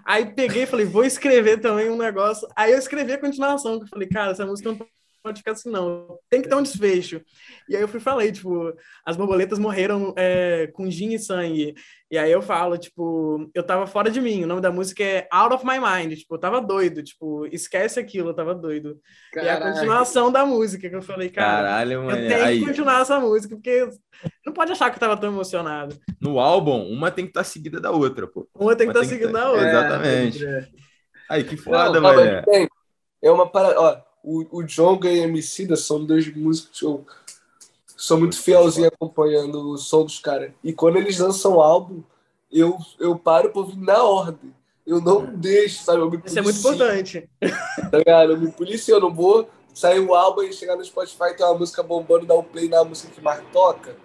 Aí 0.04 0.34
peguei 0.34 0.64
e 0.64 0.66
falei, 0.66 0.86
vou 0.86 1.04
escrever 1.04 1.60
também 1.60 1.90
um 1.90 1.96
negócio. 1.96 2.48
Aí 2.56 2.72
eu 2.72 2.78
escrevi 2.78 3.12
a 3.12 3.20
continuação, 3.20 3.78
que 3.78 3.84
eu 3.84 3.88
falei, 3.88 4.08
cara, 4.08 4.32
essa 4.32 4.46
música 4.46 4.70
não 4.70 4.78
pode 5.24 5.38
ficar 5.38 5.52
assim, 5.52 5.70
não. 5.70 6.18
Tem 6.30 6.42
que 6.42 6.48
ter 6.48 6.54
um 6.54 6.62
desfecho. 6.62 7.20
E 7.68 7.74
aí 7.74 7.80
eu 7.82 7.88
fui 7.88 7.98
e 7.98 8.02
falei, 8.02 8.30
tipo, 8.30 8.72
as 9.04 9.16
borboletas 9.16 9.58
morreram 9.58 10.12
é, 10.16 10.68
com 10.74 10.88
gin 10.90 11.14
e 11.14 11.18
sangue. 11.18 11.74
E 12.10 12.18
aí 12.18 12.30
eu 12.30 12.42
falo, 12.42 12.76
tipo, 12.78 13.50
eu 13.54 13.62
tava 13.62 13.86
fora 13.86 14.10
de 14.10 14.20
mim. 14.20 14.44
O 14.44 14.46
nome 14.46 14.60
da 14.60 14.70
música 14.70 15.02
é 15.02 15.26
Out 15.32 15.54
of 15.54 15.64
My 15.66 15.78
Mind. 15.80 16.16
Tipo, 16.18 16.34
eu 16.34 16.38
tava 16.38 16.60
doido. 16.60 17.02
Tipo, 17.02 17.46
esquece 17.46 17.98
aquilo, 17.98 18.28
eu 18.30 18.34
tava 18.34 18.54
doido. 18.54 19.00
E 19.34 19.38
é 19.38 19.50
a 19.50 19.56
Caralho. 19.56 19.72
continuação 19.74 20.30
da 20.30 20.44
música 20.44 20.88
que 20.88 20.94
eu 20.94 21.02
falei, 21.02 21.30
cara. 21.30 21.62
Caralho, 21.68 21.92
Eu 21.94 22.02
mano. 22.04 22.28
tenho 22.28 22.44
Aí, 22.44 22.60
que 22.60 22.66
continuar 22.66 23.00
essa 23.00 23.18
música, 23.18 23.56
porque 23.56 23.88
não 24.46 24.52
pode 24.52 24.70
achar 24.72 24.90
que 24.90 24.96
eu 24.96 25.00
tava 25.00 25.16
tão 25.16 25.30
emocionado. 25.32 25.98
no 26.20 26.38
álbum, 26.38 26.86
uma 26.88 27.10
tem 27.10 27.24
que 27.24 27.30
estar 27.30 27.44
seguida 27.44 27.80
da 27.80 27.90
outra, 27.90 28.26
pô. 28.26 28.46
Uma 28.54 28.76
tem 28.76 28.86
que 28.86 28.92
Uma 28.96 29.02
estar 29.02 29.14
seguindo 29.16 29.32
tá- 29.32 29.42
a 29.42 29.50
outra. 29.50 29.68
Exatamente. 29.68 30.46
É. 30.46 30.68
Aí, 31.30 31.42
que 31.42 31.56
foda, 31.56 32.42
tem. 32.44 32.68
É 33.22 33.30
uma 33.30 33.50
parada. 33.50 33.80
Ó, 33.80 33.96
o, 34.24 34.58
o 34.58 34.62
Jonga 34.62 35.10
e 35.10 35.20
a 35.20 35.24
Emicida 35.24 35.76
são 35.76 36.04
dois 36.04 36.34
músicos 36.34 36.80
que 36.80 36.86
eu 36.86 37.04
sou 37.96 38.18
muito 38.18 38.40
fielzinho 38.40 38.88
acompanhando 38.88 39.70
o 39.70 39.76
som 39.76 40.02
dos 40.02 40.18
caras. 40.18 40.52
E 40.64 40.72
quando 40.72 40.96
eles 40.96 41.18
lançam 41.18 41.60
álbum, 41.60 42.02
eu, 42.50 42.76
eu 42.98 43.18
paro 43.18 43.50
pra 43.50 43.60
ouvir 43.60 43.76
na 43.78 44.02
ordem. 44.02 44.52
Eu 44.86 45.00
não 45.00 45.24
deixo, 45.26 45.82
sabe? 45.82 46.00
Eu 46.00 46.10
me 46.10 46.20
Isso 46.24 46.38
é 46.38 46.42
muito 46.42 46.60
policio, 46.60 46.84
importante. 46.84 47.30
Tá 47.90 47.98
ligado? 47.98 48.32
Eu 48.32 48.40
me 48.40 48.50
policio, 48.50 48.96
eu 48.96 49.00
não 49.00 49.14
vou 49.14 49.48
sair 49.74 50.00
o 50.00 50.14
álbum 50.14 50.42
e 50.42 50.52
chegar 50.52 50.76
no 50.76 50.84
Spotify 50.84 51.34
tem 51.36 51.44
uma 51.44 51.58
música 51.58 51.82
bombando, 51.82 52.26
dar 52.26 52.34
o 52.34 52.44
play 52.44 52.68
na 52.68 52.84
música 52.84 53.12
que 53.12 53.20
mais 53.20 53.42
toca. 53.52 53.96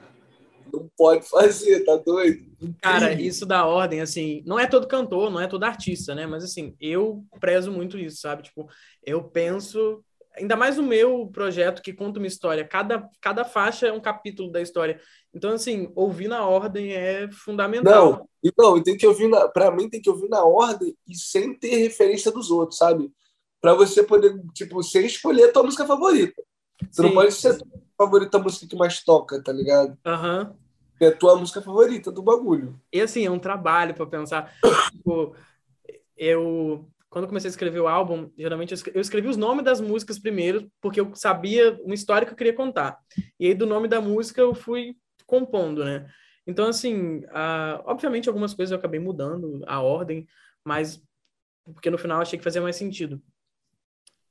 Não 0.71 0.89
pode 0.97 1.27
fazer, 1.27 1.83
tá 1.83 1.95
doido? 1.97 2.45
Cara, 2.81 3.13
isso 3.13 3.45
da 3.45 3.65
ordem, 3.65 4.01
assim, 4.01 4.43
não 4.45 4.59
é 4.59 4.67
todo 4.67 4.87
cantor, 4.87 5.31
não 5.31 5.39
é 5.39 5.47
todo 5.47 5.63
artista, 5.63 6.13
né? 6.13 6.25
Mas 6.27 6.43
assim, 6.43 6.75
eu 6.79 7.23
prezo 7.39 7.71
muito 7.71 7.97
isso, 7.97 8.21
sabe? 8.21 8.43
Tipo, 8.43 8.67
eu 9.03 9.23
penso, 9.23 10.03
ainda 10.39 10.55
mais 10.55 10.77
no 10.77 10.83
meu 10.83 11.27
projeto 11.27 11.81
que 11.81 11.93
conta 11.93 12.19
uma 12.19 12.27
história, 12.27 12.67
cada, 12.67 13.07
cada 13.21 13.43
faixa 13.45 13.87
é 13.87 13.93
um 13.93 13.99
capítulo 13.99 14.51
da 14.51 14.61
história. 14.61 14.99
Então, 15.33 15.51
assim, 15.51 15.91
ouvir 15.95 16.27
na 16.27 16.45
ordem 16.47 16.93
é 16.93 17.29
fundamental. 17.31 18.11
Não, 18.11 18.29
e 18.43 18.51
não, 18.57 18.77
e 18.77 18.83
tem 18.83 18.97
que 18.97 19.05
ouvir 19.05 19.27
na, 19.27 19.47
pra 19.47 19.71
mim 19.71 19.89
tem 19.89 20.01
que 20.01 20.09
ouvir 20.09 20.29
na 20.29 20.43
ordem 20.43 20.95
e 21.07 21.15
sem 21.15 21.53
ter 21.53 21.75
referência 21.75 22.31
dos 22.31 22.49
outros, 22.49 22.77
sabe? 22.77 23.11
Pra 23.61 23.73
você 23.73 24.01
poder, 24.03 24.33
tipo, 24.53 24.81
sem 24.81 25.05
escolher 25.05 25.49
a 25.49 25.51
tua 25.51 25.63
música 25.63 25.85
favorita. 25.85 26.41
Você 26.89 27.01
não 27.01 27.13
pode 27.13 27.33
ser 27.33 27.49
a 27.49 27.57
tua 27.57 27.67
favorita 27.97 28.37
a 28.37 28.41
música 28.41 28.67
que 28.67 28.75
mais 28.75 29.03
toca, 29.03 29.43
tá 29.43 29.51
ligado? 29.51 29.97
Aham. 30.05 30.55
É 31.01 31.07
a 31.07 31.15
tua 31.15 31.35
música 31.37 31.61
favorita 31.61 32.11
do 32.11 32.21
bagulho. 32.21 32.79
E 32.91 32.99
assim, 32.99 33.25
é 33.25 33.31
um 33.31 33.39
trabalho 33.39 33.93
para 33.93 34.05
pensar. 34.05 34.53
Tipo, 34.91 35.33
eu 36.17 36.89
quando 37.09 37.27
comecei 37.27 37.47
a 37.47 37.51
escrever 37.51 37.79
o 37.79 37.87
álbum, 37.87 38.29
geralmente 38.37 38.71
eu 38.71 38.75
escre- 38.75 38.91
eu 38.95 39.01
escrevi 39.01 39.27
os 39.27 39.37
nomes 39.37 39.65
das 39.65 39.81
músicas 39.81 40.19
primeiro, 40.19 40.71
porque 40.81 40.99
eu 40.99 41.13
sabia 41.15 41.77
uma 41.83 41.95
história 41.95 42.25
que 42.25 42.33
eu 42.33 42.37
queria 42.37 42.53
contar. 42.53 42.97
E 43.39 43.47
aí 43.47 43.53
do 43.53 43.65
nome 43.65 43.87
da 43.87 43.99
música 43.99 44.41
eu 44.41 44.53
fui 44.53 44.95
compondo, 45.25 45.83
né? 45.83 46.07
Então 46.45 46.67
assim, 46.67 47.23
ah, 47.31 47.81
obviamente 47.85 48.27
algumas 48.29 48.53
coisas 48.53 48.71
eu 48.71 48.77
acabei 48.77 48.99
mudando 48.99 49.63
a 49.67 49.81
ordem, 49.81 50.27
mas 50.63 51.01
porque 51.73 51.89
no 51.89 51.97
final 51.97 52.21
achei 52.21 52.37
que 52.37 52.43
fazia 52.43 52.61
mais 52.61 52.75
sentido. 52.75 53.21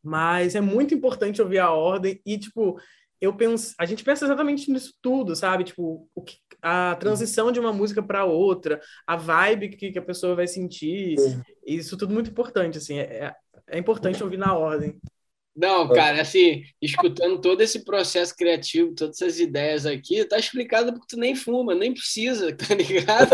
Mas 0.03 0.55
é 0.55 0.61
muito 0.61 0.95
importante 0.95 1.43
ouvir 1.43 1.59
a 1.59 1.70
ordem 1.72 2.20
e 2.24 2.39
tipo, 2.39 2.81
eu 3.20 3.35
penso, 3.37 3.74
a 3.79 3.85
gente 3.85 4.05
pensa 4.05 4.24
exatamente 4.24 4.70
nisso 4.70 4.95
tudo, 5.03 5.35
sabe? 5.35 5.64
Tipo, 5.64 6.09
o 6.14 6.22
que, 6.22 6.37
a 6.62 6.96
transição 6.96 7.52
de 7.52 7.61
uma 7.61 7.72
música 7.72 8.02
para 8.02 8.24
outra, 8.24 8.80
a 9.06 9.16
vibe 9.16 9.70
que, 9.70 9.92
que 9.92 9.98
a 9.98 10.02
pessoa 10.02 10.34
vai 10.34 10.46
sentir, 10.46 11.18
Sim. 11.18 11.42
isso 11.66 11.96
tudo 11.96 12.12
muito 12.12 12.30
importante, 12.30 12.78
assim, 12.78 12.98
é, 12.98 13.32
é 13.68 13.78
importante 13.78 14.22
ouvir 14.22 14.38
na 14.38 14.56
ordem. 14.56 14.98
Não, 15.61 15.88
cara, 15.88 16.22
assim, 16.22 16.62
escutando 16.80 17.40
todo 17.40 17.61
esse 17.61 17.84
processo 17.84 18.32
criativo, 18.36 18.94
todas 18.94 19.20
essas 19.20 19.40
ideias 19.40 19.86
aqui, 19.86 20.24
tá 20.24 20.38
explicado 20.38 20.92
porque 20.92 21.09
tu 21.09 21.18
nem 21.18 21.34
fuma, 21.34 21.74
nem 21.74 21.92
precisa, 21.92 22.54
tá 22.54 22.72
ligado? 22.76 23.30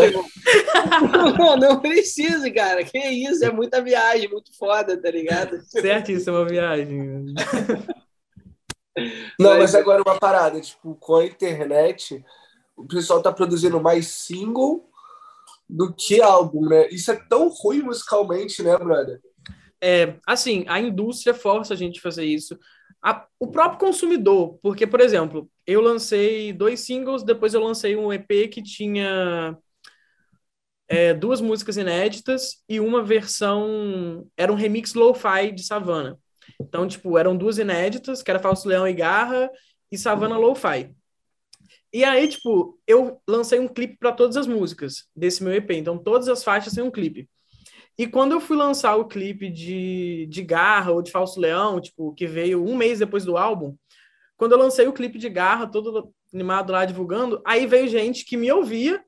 não, 1.37 1.55
não 1.55 1.79
precisa, 1.79 2.49
cara. 2.51 2.83
Que 2.83 2.97
isso, 2.97 3.45
é 3.45 3.51
muita 3.51 3.79
viagem, 3.79 4.27
muito 4.27 4.57
foda, 4.57 4.99
tá 4.99 5.11
ligado? 5.11 5.61
Certíssima 5.67 6.43
viagem. 6.47 7.25
Não, 9.39 9.51
Mas- 9.51 9.59
mas 9.59 9.75
agora 9.75 10.01
uma 10.01 10.17
parada, 10.17 10.59
tipo, 10.59 10.95
com 10.95 11.17
a 11.17 11.25
internet, 11.25 12.23
o 12.75 12.85
pessoal 12.87 13.21
tá 13.21 13.31
produzindo 13.31 13.79
mais 13.81 14.07
single 14.07 14.89
do 15.69 15.93
que 15.93 16.21
álbum, 16.21 16.67
né? 16.67 16.87
Isso 16.89 17.11
é 17.11 17.15
tão 17.15 17.49
ruim 17.49 17.81
musicalmente, 17.81 18.61
né, 18.61 18.77
brother? 18.77 19.19
É, 19.81 20.15
assim, 20.25 20.65
a 20.67 20.79
indústria 20.79 21.33
força 21.33 21.73
a 21.73 21.77
gente 21.77 22.01
fazer 22.01 22.25
isso. 22.25 22.57
A- 23.01 23.27
o 23.39 23.47
próprio 23.47 23.79
consumidor, 23.79 24.57
porque, 24.61 24.87
por 24.87 24.99
exemplo, 24.99 25.49
eu 25.65 25.81
lancei 25.81 26.51
dois 26.53 26.81
singles, 26.81 27.23
depois 27.23 27.53
eu 27.53 27.63
lancei 27.63 27.95
um 27.95 28.11
EP 28.11 28.47
que 28.47 28.61
tinha 28.61 29.57
é, 30.87 31.13
duas 31.13 31.41
músicas 31.41 31.77
inéditas 31.77 32.63
e 32.69 32.79
uma 32.79 33.03
versão. 33.03 34.27
Era 34.37 34.51
um 34.51 34.55
remix 34.55 34.93
lo-fi 34.93 35.51
de 35.51 35.63
Savana. 35.63 36.19
Então, 36.59 36.87
tipo, 36.87 37.17
eram 37.17 37.35
duas 37.35 37.57
inéditas, 37.57 38.21
que 38.21 38.29
era 38.29 38.39
Falso 38.39 38.67
Leão 38.67 38.87
e 38.87 38.93
Garra 38.93 39.49
e 39.91 39.97
Savana 39.97 40.37
Lo-Fi. 40.37 40.93
E 41.95 42.03
aí, 42.03 42.27
tipo, 42.27 42.77
eu 42.85 43.21
lancei 43.25 43.57
um 43.57 43.69
clipe 43.69 43.95
para 43.97 44.11
todas 44.11 44.35
as 44.35 44.45
músicas 44.45 45.05
desse 45.15 45.41
meu 45.41 45.53
EP. 45.53 45.71
Então, 45.71 45.97
todas 45.97 46.27
as 46.27 46.43
faixas 46.43 46.73
têm 46.73 46.83
um 46.83 46.91
clipe. 46.91 47.29
E 47.97 48.05
quando 48.05 48.33
eu 48.33 48.41
fui 48.41 48.57
lançar 48.57 48.97
o 48.97 49.07
clipe 49.07 49.49
de, 49.49 50.27
de 50.29 50.43
Garra 50.43 50.91
ou 50.91 51.01
de 51.01 51.09
Falso 51.09 51.39
Leão, 51.39 51.79
tipo, 51.79 52.13
que 52.13 52.27
veio 52.27 52.61
um 52.61 52.75
mês 52.75 52.99
depois 52.99 53.23
do 53.23 53.37
álbum, 53.37 53.77
quando 54.35 54.51
eu 54.51 54.57
lancei 54.57 54.85
o 54.85 54.91
clipe 54.91 55.17
de 55.17 55.29
Garra, 55.29 55.67
todo 55.67 56.13
animado 56.33 56.73
lá 56.73 56.83
divulgando, 56.83 57.41
aí 57.45 57.65
veio 57.65 57.87
gente 57.87 58.25
que 58.25 58.35
me 58.35 58.51
ouvia 58.51 59.01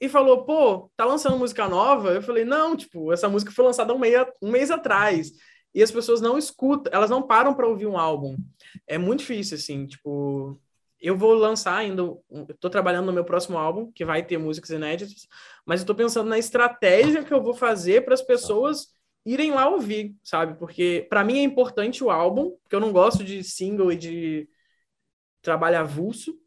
e 0.00 0.08
falou, 0.08 0.46
pô, 0.46 0.90
tá 0.96 1.04
lançando 1.04 1.36
música 1.36 1.68
nova? 1.68 2.14
Eu 2.14 2.22
falei, 2.22 2.46
não, 2.46 2.74
tipo, 2.74 3.12
essa 3.12 3.28
música 3.28 3.52
foi 3.52 3.66
lançada 3.66 3.92
um 3.92 3.98
mês, 3.98 4.26
um 4.40 4.50
mês 4.50 4.70
atrás. 4.70 5.32
E 5.74 5.82
as 5.82 5.90
pessoas 5.90 6.22
não 6.22 6.38
escutam, 6.38 6.90
elas 6.94 7.10
não 7.10 7.20
param 7.20 7.52
para 7.52 7.68
ouvir 7.68 7.86
um 7.86 7.98
álbum. 7.98 8.38
É 8.86 8.96
muito 8.96 9.18
difícil, 9.18 9.58
assim, 9.58 9.86
tipo, 9.86 10.58
eu 11.02 11.16
vou 11.16 11.34
lançar 11.34 11.76
ainda, 11.76 12.02
estou 12.48 12.70
trabalhando 12.70 13.06
no 13.06 13.12
meu 13.12 13.24
próximo 13.24 13.58
álbum, 13.58 13.90
que 13.92 14.04
vai 14.04 14.24
ter 14.24 14.38
músicas 14.38 14.70
inéditas, 14.70 15.26
mas 15.66 15.82
tô 15.84 15.94
pensando 15.94 16.28
na 16.30 16.38
estratégia 16.38 17.24
que 17.24 17.34
eu 17.34 17.42
vou 17.42 17.54
fazer 17.54 18.04
para 18.04 18.14
as 18.14 18.22
pessoas 18.22 18.88
irem 19.26 19.50
lá 19.50 19.68
ouvir, 19.68 20.16
sabe? 20.22 20.56
Porque 20.58 21.06
para 21.10 21.24
mim 21.24 21.38
é 21.38 21.42
importante 21.42 22.04
o 22.04 22.10
álbum, 22.10 22.56
porque 22.62 22.76
eu 22.76 22.80
não 22.80 22.92
gosto 22.92 23.24
de 23.24 23.42
single 23.42 23.92
e 23.92 23.96
de 23.96 24.48
trabalho 25.42 25.78
avulso, 25.78 26.38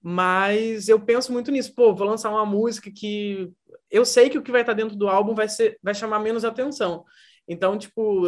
mas 0.00 0.88
eu 0.88 1.00
penso 1.00 1.32
muito 1.32 1.50
nisso. 1.50 1.74
Pô, 1.74 1.94
vou 1.94 2.06
lançar 2.06 2.30
uma 2.30 2.46
música 2.46 2.90
que 2.90 3.52
eu 3.90 4.04
sei 4.04 4.30
que 4.30 4.38
o 4.38 4.42
que 4.42 4.52
vai 4.52 4.62
estar 4.62 4.72
dentro 4.72 4.96
do 4.96 5.08
álbum 5.08 5.34
vai 5.34 5.48
ser 5.48 5.78
vai 5.82 5.94
chamar 5.94 6.20
menos 6.20 6.44
atenção. 6.44 7.04
Então, 7.46 7.76
tipo, 7.76 8.26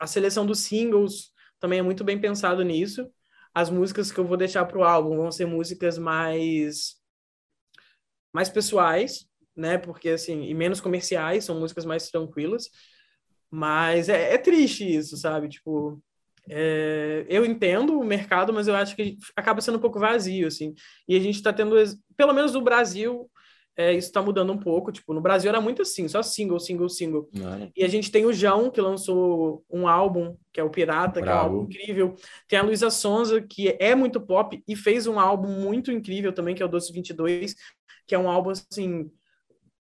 a 0.00 0.06
seleção 0.06 0.46
dos 0.46 0.60
singles 0.60 1.32
também 1.60 1.78
é 1.78 1.82
muito 1.82 2.02
bem 2.02 2.20
pensado 2.20 2.62
nisso. 2.64 3.08
As 3.54 3.70
músicas 3.70 4.10
que 4.10 4.18
eu 4.18 4.26
vou 4.26 4.36
deixar 4.36 4.64
para 4.64 4.78
o 4.78 4.84
álbum 4.84 5.16
vão 5.16 5.30
ser 5.30 5.46
músicas 5.46 5.98
mais 5.98 6.96
mais 8.32 8.48
pessoais, 8.48 9.26
né? 9.56 9.78
Porque 9.78 10.10
assim, 10.10 10.44
e 10.44 10.54
menos 10.54 10.80
comerciais, 10.80 11.44
são 11.44 11.60
músicas 11.60 11.84
mais 11.84 12.10
tranquilas. 12.10 12.68
Mas 13.50 14.08
é, 14.08 14.34
é 14.34 14.38
triste 14.38 14.84
isso, 14.84 15.16
sabe? 15.16 15.48
Tipo, 15.48 16.02
é, 16.48 17.24
eu 17.28 17.44
entendo 17.44 17.98
o 17.98 18.04
mercado, 18.04 18.52
mas 18.52 18.68
eu 18.68 18.74
acho 18.74 18.96
que 18.96 19.16
acaba 19.36 19.60
sendo 19.60 19.78
um 19.78 19.80
pouco 19.80 20.00
vazio, 20.00 20.48
assim. 20.48 20.74
E 21.08 21.16
a 21.16 21.20
gente 21.20 21.36
está 21.36 21.52
tendo, 21.52 21.76
pelo 22.16 22.32
menos 22.32 22.52
no 22.52 22.62
Brasil, 22.62 23.30
é, 23.76 23.92
isso 23.92 24.08
está 24.08 24.22
mudando 24.22 24.52
um 24.52 24.58
pouco. 24.58 24.92
Tipo, 24.92 25.12
no 25.12 25.20
Brasil 25.20 25.48
era 25.48 25.60
muito 25.60 25.82
assim, 25.82 26.06
só 26.06 26.22
single, 26.22 26.60
single, 26.60 26.88
single. 26.88 27.28
E 27.76 27.84
a 27.84 27.88
gente 27.88 28.10
tem 28.10 28.24
o 28.24 28.32
João, 28.32 28.70
que 28.70 28.80
lançou 28.80 29.64
um 29.70 29.88
álbum, 29.88 30.36
que 30.52 30.60
é 30.60 30.64
o 30.64 30.70
Pirata, 30.70 31.20
Bravo. 31.20 31.24
que 31.24 31.28
é 31.28 31.34
um 31.34 31.38
álbum 31.38 31.64
incrível. 31.64 32.14
Tem 32.48 32.58
a 32.58 32.62
Luísa 32.62 32.90
Sonza, 32.90 33.42
que 33.42 33.76
é 33.80 33.94
muito 33.94 34.20
pop 34.20 34.62
e 34.66 34.76
fez 34.76 35.06
um 35.06 35.18
álbum 35.18 35.48
muito 35.48 35.90
incrível 35.90 36.32
também, 36.32 36.54
que 36.54 36.62
é 36.62 36.66
o 36.66 36.68
Doce 36.68 36.92
22, 36.92 37.54
que 38.06 38.14
é 38.14 38.18
um 38.18 38.28
álbum, 38.28 38.50
assim, 38.50 39.10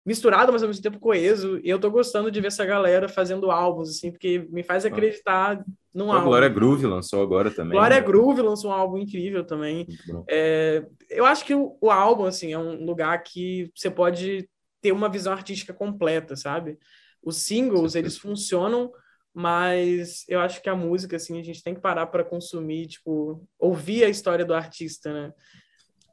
misturado, 0.05 0.51
mas 0.51 0.61
ao 0.61 0.67
mesmo 0.67 0.83
tempo 0.83 0.99
coeso. 0.99 1.59
E 1.63 1.69
eu 1.69 1.79
tô 1.79 1.89
gostando 1.89 2.29
de 2.29 2.41
ver 2.41 2.47
essa 2.47 2.65
galera 2.65 3.07
fazendo 3.07 3.49
álbuns, 3.49 3.89
assim, 3.89 4.11
porque 4.11 4.47
me 4.49 4.63
faz 4.63 4.85
acreditar 4.85 5.63
num 5.93 6.11
a 6.11 6.15
álbum. 6.15 6.29
Glória 6.29 6.49
Groove 6.49 6.85
lançou 6.85 7.21
agora 7.21 7.49
também. 7.49 7.71
Glória 7.71 7.99
né? 7.99 8.01
Groove 8.01 8.41
lançou 8.41 8.71
um 8.71 8.73
álbum 8.73 8.97
incrível 8.97 9.45
também. 9.45 9.87
É, 10.29 10.85
eu 11.09 11.25
acho 11.25 11.45
que 11.45 11.55
o, 11.55 11.77
o, 11.79 11.89
álbum, 11.89 12.25
assim, 12.25 12.51
é 12.51 12.59
um 12.59 12.83
lugar 12.83 13.21
que 13.23 13.71
você 13.75 13.89
pode 13.89 14.49
ter 14.81 14.91
uma 14.91 15.07
visão 15.07 15.31
artística 15.31 15.73
completa, 15.73 16.35
sabe? 16.35 16.77
Os 17.23 17.37
singles, 17.37 17.95
eles 17.95 18.17
funcionam, 18.17 18.91
mas 19.33 20.25
eu 20.27 20.41
acho 20.41 20.61
que 20.61 20.69
a 20.69 20.75
música, 20.75 21.15
assim, 21.15 21.39
a 21.39 21.43
gente 21.43 21.63
tem 21.63 21.73
que 21.73 21.81
parar 21.81 22.07
para 22.07 22.25
consumir, 22.25 22.87
tipo, 22.87 23.47
ouvir 23.57 24.03
a 24.03 24.09
história 24.09 24.43
do 24.43 24.53
artista, 24.53 25.13
né? 25.13 25.33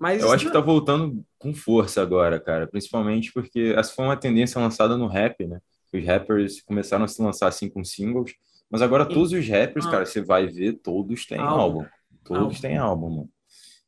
Mas 0.01 0.23
eu 0.23 0.33
acho 0.33 0.47
que 0.47 0.53
tá 0.53 0.61
voltando 0.61 1.23
com 1.39 1.53
força 1.53 2.01
agora, 2.01 2.41
cara. 2.41 2.67
Principalmente 2.67 3.31
porque 3.35 3.75
essa 3.77 3.93
foi 3.93 4.07
uma 4.07 4.17
tendência 4.17 4.59
lançada 4.59 4.97
no 4.97 5.07
rap, 5.07 5.47
né? 5.47 5.61
Os 5.93 6.03
rappers 6.03 6.63
começaram 6.63 7.05
a 7.05 7.09
se 7.09 7.21
lançar 7.21 7.49
assim 7.49 7.69
com 7.69 7.85
singles. 7.85 8.33
Mas 8.71 8.81
agora 8.81 9.05
todos 9.05 9.33
os 9.33 9.47
rappers, 9.47 9.85
ah. 9.85 9.91
cara, 9.91 10.07
você 10.07 10.23
vai 10.23 10.47
ver, 10.47 10.81
todos 10.83 11.27
têm 11.27 11.39
álbum. 11.39 11.55
álbum. 11.61 11.87
Todos 12.25 12.43
álbum. 12.45 12.61
têm 12.61 12.79
álbum, 12.79 13.11
mano. 13.11 13.29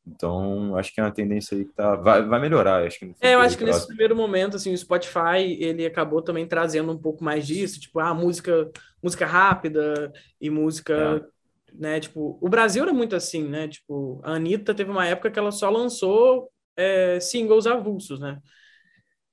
Então, 0.05 0.75
acho 0.75 0.93
que 0.93 0.99
é 0.99 1.03
uma 1.03 1.11
tendência 1.11 1.57
aí 1.57 1.65
que 1.65 1.73
tá, 1.73 1.95
vai, 1.95 2.21
vai 2.23 2.39
melhorar. 2.39 2.85
Acho 2.85 2.99
que 2.99 3.15
é, 3.19 3.33
eu 3.33 3.39
acho 3.39 3.57
que 3.57 3.63
nesse 3.63 3.87
primeiro 3.87 4.15
momento, 4.15 4.57
assim, 4.57 4.71
o 4.71 4.77
Spotify, 4.77 5.57
ele 5.59 5.83
acabou 5.83 6.21
também 6.21 6.45
trazendo 6.45 6.91
um 6.91 6.97
pouco 6.97 7.23
mais 7.23 7.47
disso, 7.47 7.79
tipo, 7.79 7.99
ah, 7.99 8.13
música, 8.13 8.69
música 9.01 9.25
rápida 9.25 10.13
e 10.39 10.49
música 10.49 10.93
é 11.25 11.32
né? 11.73 11.99
Tipo, 11.99 12.37
o 12.41 12.49
Brasil 12.49 12.83
era 12.83 12.93
muito 12.93 13.15
assim, 13.15 13.43
né? 13.47 13.67
Tipo, 13.67 14.21
a 14.23 14.33
Anitta 14.33 14.73
teve 14.73 14.91
uma 14.91 15.05
época 15.05 15.31
que 15.31 15.39
ela 15.39 15.51
só 15.51 15.69
lançou 15.69 16.51
é, 16.75 17.19
singles 17.19 17.67
avulsos, 17.67 18.19
né? 18.19 18.41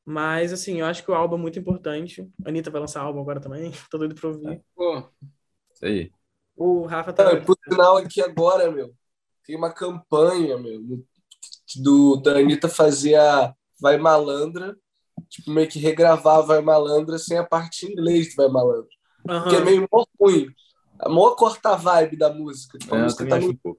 Mas, 0.05 0.53
assim, 0.53 0.81
eu 0.81 0.87
acho 0.87 1.05
que 1.05 1.11
o 1.11 1.15
álbum 1.15 1.37
é 1.37 1.39
muito 1.39 1.59
importante. 1.59 2.27
A 2.45 2.49
Anitta 2.49 2.71
vai 2.71 2.81
lançar 2.81 3.03
álbum 3.03 3.21
agora 3.21 3.41
também. 3.41 3.71
Tô 3.91 3.99
doido 3.99 4.15
pra 4.15 4.29
ouvir. 4.29 4.49
É. 4.49 4.61
Pô. 4.75 4.99
Isso 5.73 5.85
aí. 5.85 6.13
O 6.57 6.85
Rafa 6.87 7.13
tá. 7.13 7.41
por 7.41 7.57
sinal, 7.67 7.97
aqui 7.97 8.21
agora, 8.21 8.71
meu, 8.71 8.93
tem 9.47 9.57
uma 9.57 9.73
campanha, 9.73 10.59
meu, 10.59 11.03
do, 11.83 12.17
da 12.17 12.37
Anitta 12.39 12.69
fazia 12.69 13.55
Vai 13.81 13.97
Malandra, 13.97 14.77
tipo, 15.29 15.51
meio 15.51 15.69
que 15.69 15.79
regravar 15.79 16.45
Vai 16.45 16.61
Malandra 16.61 17.19
sem 17.19 17.39
a 17.39 17.47
parte 17.47 17.87
em 17.87 17.93
inglês 17.93 18.31
do 18.31 18.37
Vai 18.37 18.49
Malandra. 18.49 18.91
Uhum. 19.27 19.49
Que 19.49 19.57
é 19.57 19.65
meio 19.65 19.89
ruim 20.21 20.55
a 21.03 21.09
maior 21.09 21.35
corta 21.35 21.77
vibe 21.77 22.17
da 22.17 22.33
música. 22.33 22.79
Tipo, 22.79 22.95
a 22.95 22.99
é, 22.99 23.03
música 23.03 23.27
tá 23.27 23.41
muito... 23.41 23.79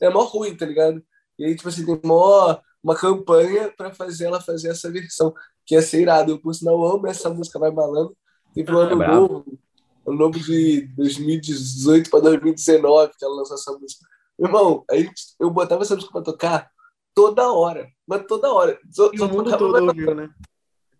É 0.00 0.10
mó 0.10 0.24
ruim, 0.24 0.56
tá 0.56 0.66
ligado? 0.66 1.02
E 1.38 1.44
aí, 1.44 1.56
tipo 1.56 1.68
assim, 1.68 1.86
tem 1.86 2.00
mó, 2.04 2.56
uma 2.82 2.96
campanha 2.96 3.72
para 3.76 3.94
fazer 3.94 4.24
ela 4.24 4.40
fazer 4.40 4.68
essa 4.68 4.90
versão, 4.90 5.32
que 5.64 5.74
ia 5.74 5.82
ser 5.82 6.02
irado. 6.02 6.32
Eu, 6.32 6.38
por 6.40 6.54
sinal, 6.54 6.84
amo 6.84 7.06
essa 7.06 7.30
música, 7.30 7.58
vai 7.58 7.70
malando. 7.70 8.16
Teve 8.54 8.72
um 8.72 8.78
ah, 8.78 8.82
ano 8.82 9.02
é 9.02 9.08
novo, 9.08 9.58
ano 10.06 10.18
novo 10.18 10.38
de 10.38 10.88
2018 10.96 12.10
para 12.10 12.20
2019, 12.20 13.12
que 13.16 13.24
ela 13.24 13.36
lançou 13.36 13.56
essa 13.56 13.72
música. 13.72 14.04
Meu 14.38 14.48
irmão, 14.48 14.84
aí 14.90 15.08
eu 15.38 15.50
botava 15.50 15.82
essa 15.82 15.94
música 15.94 16.12
para 16.12 16.22
tocar 16.22 16.70
toda 17.14 17.52
hora, 17.52 17.88
mas 18.06 18.26
toda 18.26 18.52
hora. 18.52 18.78
Só, 18.90 19.10
e 19.12 19.18
só 19.18 19.26
o 19.26 19.28
mundo 19.28 19.56
todo 19.56 19.86
ouviu, 19.86 20.14
né? 20.14 20.28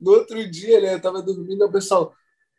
No 0.01 0.13
outro 0.13 0.51
dia, 0.51 0.81
né, 0.81 0.95
eu 0.95 1.01
tava 1.01 1.23
dormindo, 1.23 1.65
o 1.65 1.71
pessoal, 1.71 2.13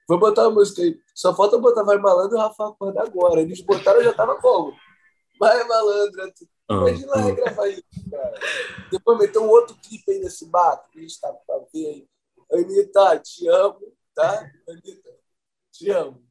Vou 0.08 0.20
botar 0.20 0.46
a 0.46 0.50
música 0.50 0.82
aí. 0.82 0.98
Só 1.14 1.36
falta 1.36 1.58
botar 1.58 1.84
Vai 1.84 1.98
Malandro 1.98 2.36
e 2.36 2.40
o 2.40 2.42
Rafa 2.42 2.68
acordar 2.68 3.04
agora. 3.04 3.42
Eles 3.42 3.62
botaram, 3.62 4.00
eu 4.00 4.06
já 4.06 4.14
tava 4.14 4.36
como? 4.36 4.74
Vai 5.40 5.64
Malandro. 5.66 6.22
É 6.22 6.74
Imagina 6.74 7.12
lá 7.16 7.32
gravar 7.32 7.68
isso, 7.68 7.84
cara. 8.10 8.34
Depois 8.92 9.18
meteu 9.20 9.44
um 9.44 9.50
outro 9.50 9.76
clipe 9.76 10.12
aí 10.12 10.20
nesse 10.20 10.46
bato 10.50 10.90
que 10.92 11.00
a 11.00 11.02
gente 11.02 11.20
tá 11.20 11.32
pra 11.46 11.58
ver 11.74 11.88
aí. 11.88 12.08
Anitta, 12.52 13.20
te 13.20 13.48
amo, 13.48 13.80
tá? 14.14 14.52
Anitta, 14.68 15.10
te 15.72 15.90
amo. 15.90 16.24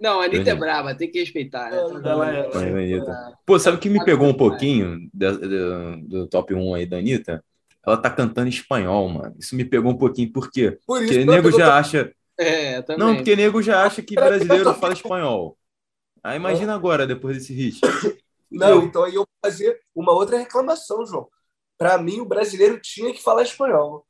Não, 0.00 0.20
a 0.20 0.24
Anitta 0.24 0.50
é 0.50 0.54
brava, 0.54 0.94
tem 0.94 1.10
que 1.10 1.20
respeitar, 1.20 1.70
né? 1.70 2.00
Não, 2.00 2.24
é, 2.24 2.40
é, 2.40 3.34
Pô, 3.46 3.58
sabe 3.58 3.76
o 3.76 3.80
que 3.80 3.88
me 3.88 4.02
pegou 4.04 4.26
um 4.26 4.36
pouquinho 4.36 5.08
do, 5.12 5.38
do, 5.38 6.08
do 6.08 6.26
top 6.26 6.54
1 6.54 6.74
aí 6.74 6.86
da 6.86 6.98
Anitta? 6.98 7.44
Ela 7.86 7.96
tá 7.96 8.10
cantando 8.10 8.48
espanhol, 8.48 9.08
mano. 9.08 9.34
Isso 9.38 9.56
me 9.56 9.64
pegou 9.64 9.92
um 9.92 9.98
pouquinho, 9.98 10.32
por 10.32 10.50
quê? 10.50 10.78
Por 10.86 10.98
porque 11.00 11.24
nego 11.24 11.50
já 11.50 11.76
acha. 11.76 12.12
É, 12.38 12.82
também. 12.82 12.98
Não, 12.98 13.16
porque 13.16 13.36
nego 13.36 13.62
já 13.62 13.84
acha 13.84 14.02
que 14.02 14.14
brasileiro 14.16 14.74
fala 14.74 14.92
espanhol. 14.92 15.56
Aí 16.22 16.36
imagina 16.36 16.74
agora, 16.74 17.06
depois 17.06 17.36
desse 17.36 17.54
hit. 17.54 17.80
Não, 18.50 18.82
então 18.82 19.04
aí 19.04 19.14
eu 19.14 19.20
vou 19.20 19.28
fazer 19.44 19.80
uma 19.94 20.10
outra 20.12 20.36
reclamação, 20.36 21.06
João. 21.06 21.28
Para 21.78 21.96
mim, 21.98 22.18
o 22.18 22.24
brasileiro 22.24 22.80
tinha 22.80 23.12
que 23.12 23.22
falar 23.22 23.44
espanhol. 23.44 24.04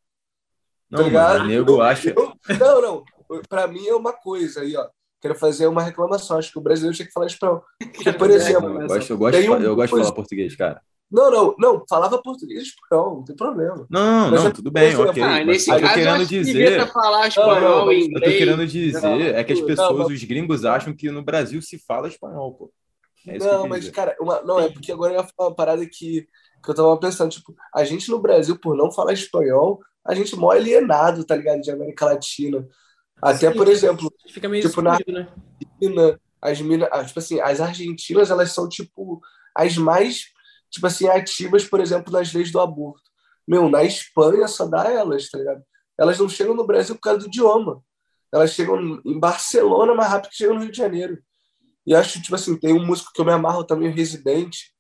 Não, 0.91 1.01
tá 1.01 1.05
ligado? 1.05 1.45
nego 1.45 1.73
eu, 1.73 1.83
acha. 1.83 2.14
Eu, 2.16 2.33
não, 2.59 2.81
não. 2.81 3.05
Para 3.49 3.68
mim 3.68 3.87
é 3.87 3.95
uma 3.95 4.14
coisa 4.14 4.62
aí, 4.62 4.75
ó. 4.75 4.89
Quero 5.21 5.35
fazer 5.35 5.66
uma 5.66 5.83
reclamação. 5.83 6.39
Acho 6.39 6.51
que 6.51 6.59
o 6.59 6.62
brasileiro 6.62 6.97
tinha 6.97 7.07
que 7.07 7.12
falar 7.12 7.27
espanhol. 7.27 7.62
Porque, 7.79 8.12
por 8.14 8.31
exemplo. 8.31 8.81
Eu 8.81 8.89
gosto, 8.89 9.11
eu 9.12 9.18
gosto, 9.18 9.39
um, 9.39 9.62
eu 9.62 9.77
gosto 9.77 9.95
de 9.95 10.03
falar 10.03 10.14
português, 10.14 10.57
cara. 10.57 10.81
Não, 11.11 11.29
não, 11.29 11.55
não, 11.59 11.85
falava 11.89 12.23
português 12.23 12.63
espanhol, 12.63 13.17
não 13.17 13.25
tem 13.25 13.35
problema. 13.35 13.85
Não, 13.91 14.31
Mas 14.31 14.41
não, 14.41 14.49
é, 14.49 14.53
tudo 14.53 14.71
bem, 14.71 14.95
ok. 14.95 15.23
Ah, 15.23 15.45
nesse 15.45 15.67
caso, 15.67 15.83
eu 15.83 15.89
tô 15.89 15.95
querendo 15.95 16.27
dizer. 16.27 16.87
Falar 16.93 17.27
espanhol, 17.27 17.61
não, 17.61 17.85
não, 17.87 17.93
inglês, 17.93 18.13
eu 18.15 18.21
tô 18.21 18.39
querendo 18.39 18.67
dizer 18.67 19.03
não, 19.03 19.21
é 19.21 19.43
que 19.43 19.53
as 19.53 19.61
pessoas, 19.61 20.07
os 20.07 20.25
gringos, 20.25 20.65
acham 20.65 20.95
que 20.95 21.11
no 21.11 21.23
Brasil 21.23 21.61
se 21.61 21.79
fala 21.79 22.07
espanhol, 22.07 22.55
pô. 22.55 22.73
É 23.27 23.39
não, 23.39 23.67
mas, 23.67 23.81
dizer. 23.81 23.93
cara, 23.93 24.17
uma, 24.21 24.41
não, 24.43 24.61
é 24.61 24.71
porque 24.71 24.93
agora 24.93 25.13
eu 25.13 25.21
ia 25.21 25.29
falar 25.37 25.49
uma 25.49 25.55
parada 25.55 25.85
que, 25.85 26.29
que 26.63 26.71
eu 26.71 26.75
tava 26.75 26.97
pensando, 26.99 27.31
tipo, 27.31 27.55
a 27.75 27.83
gente 27.83 28.09
no 28.09 28.21
Brasil, 28.21 28.57
por 28.57 28.77
não 28.77 28.93
falar 28.93 29.13
espanhol, 29.13 29.81
a 30.07 30.15
gente 30.15 30.37
mó 30.37 30.53
alienado, 30.53 31.25
tá 31.25 31.35
ligado? 31.35 31.61
De 31.61 31.73
América 31.73 32.07
Latina. 32.07 32.67
Até, 33.21 33.51
Sim, 33.51 33.57
por 33.57 33.69
exemplo, 33.69 34.13
fica 34.29 34.49
meio 34.49 34.67
tipo, 34.67 34.81
na 34.81 34.93
né? 34.93 35.29
Argentina, 35.61 36.21
as 36.41 36.61
minas, 36.61 36.89
ah, 36.91 37.05
tipo 37.05 37.19
assim, 37.19 37.41
as 37.41 37.61
argentinas, 37.61 38.31
elas 38.31 38.53
são, 38.53 38.69
tipo, 38.69 39.21
as 39.55 39.77
mais 39.77 40.31
tipo 40.71 40.87
assim, 40.87 41.09
ativas, 41.09 41.64
por 41.64 41.81
exemplo, 41.81 42.12
nas 42.12 42.33
leis 42.33 42.51
do 42.51 42.61
aborto. 42.61 43.11
Meu, 43.47 43.68
na 43.68 43.83
Espanha 43.83 44.47
só 44.47 44.66
dá 44.66 44.85
elas, 44.91 45.29
tá 45.29 45.39
ligado? 45.39 45.62
Elas 45.99 46.18
não 46.18 46.29
chegam 46.29 46.55
no 46.55 46.66
Brasil 46.66 46.95
por 46.95 47.03
causa 47.03 47.21
do 47.21 47.27
idioma. 47.27 47.83
Elas 48.33 48.53
chegam 48.53 49.01
em 49.05 49.18
Barcelona 49.18 49.95
mais 49.95 50.11
rápido 50.11 50.31
que 50.31 50.37
chegam 50.37 50.55
no 50.55 50.62
Rio 50.62 50.71
de 50.71 50.79
Janeiro. 50.79 51.18
E 51.87 51.95
acho, 51.95 52.23
tipo 52.23 52.35
assim, 52.35 52.57
tem 52.57 52.73
um 52.73 52.87
músico 52.87 53.11
que 53.12 53.21
eu 53.21 53.25
me 53.25 53.33
amarro 53.33 53.64
também, 53.64 53.89
o 53.89 53.95
Residente. 53.95 54.73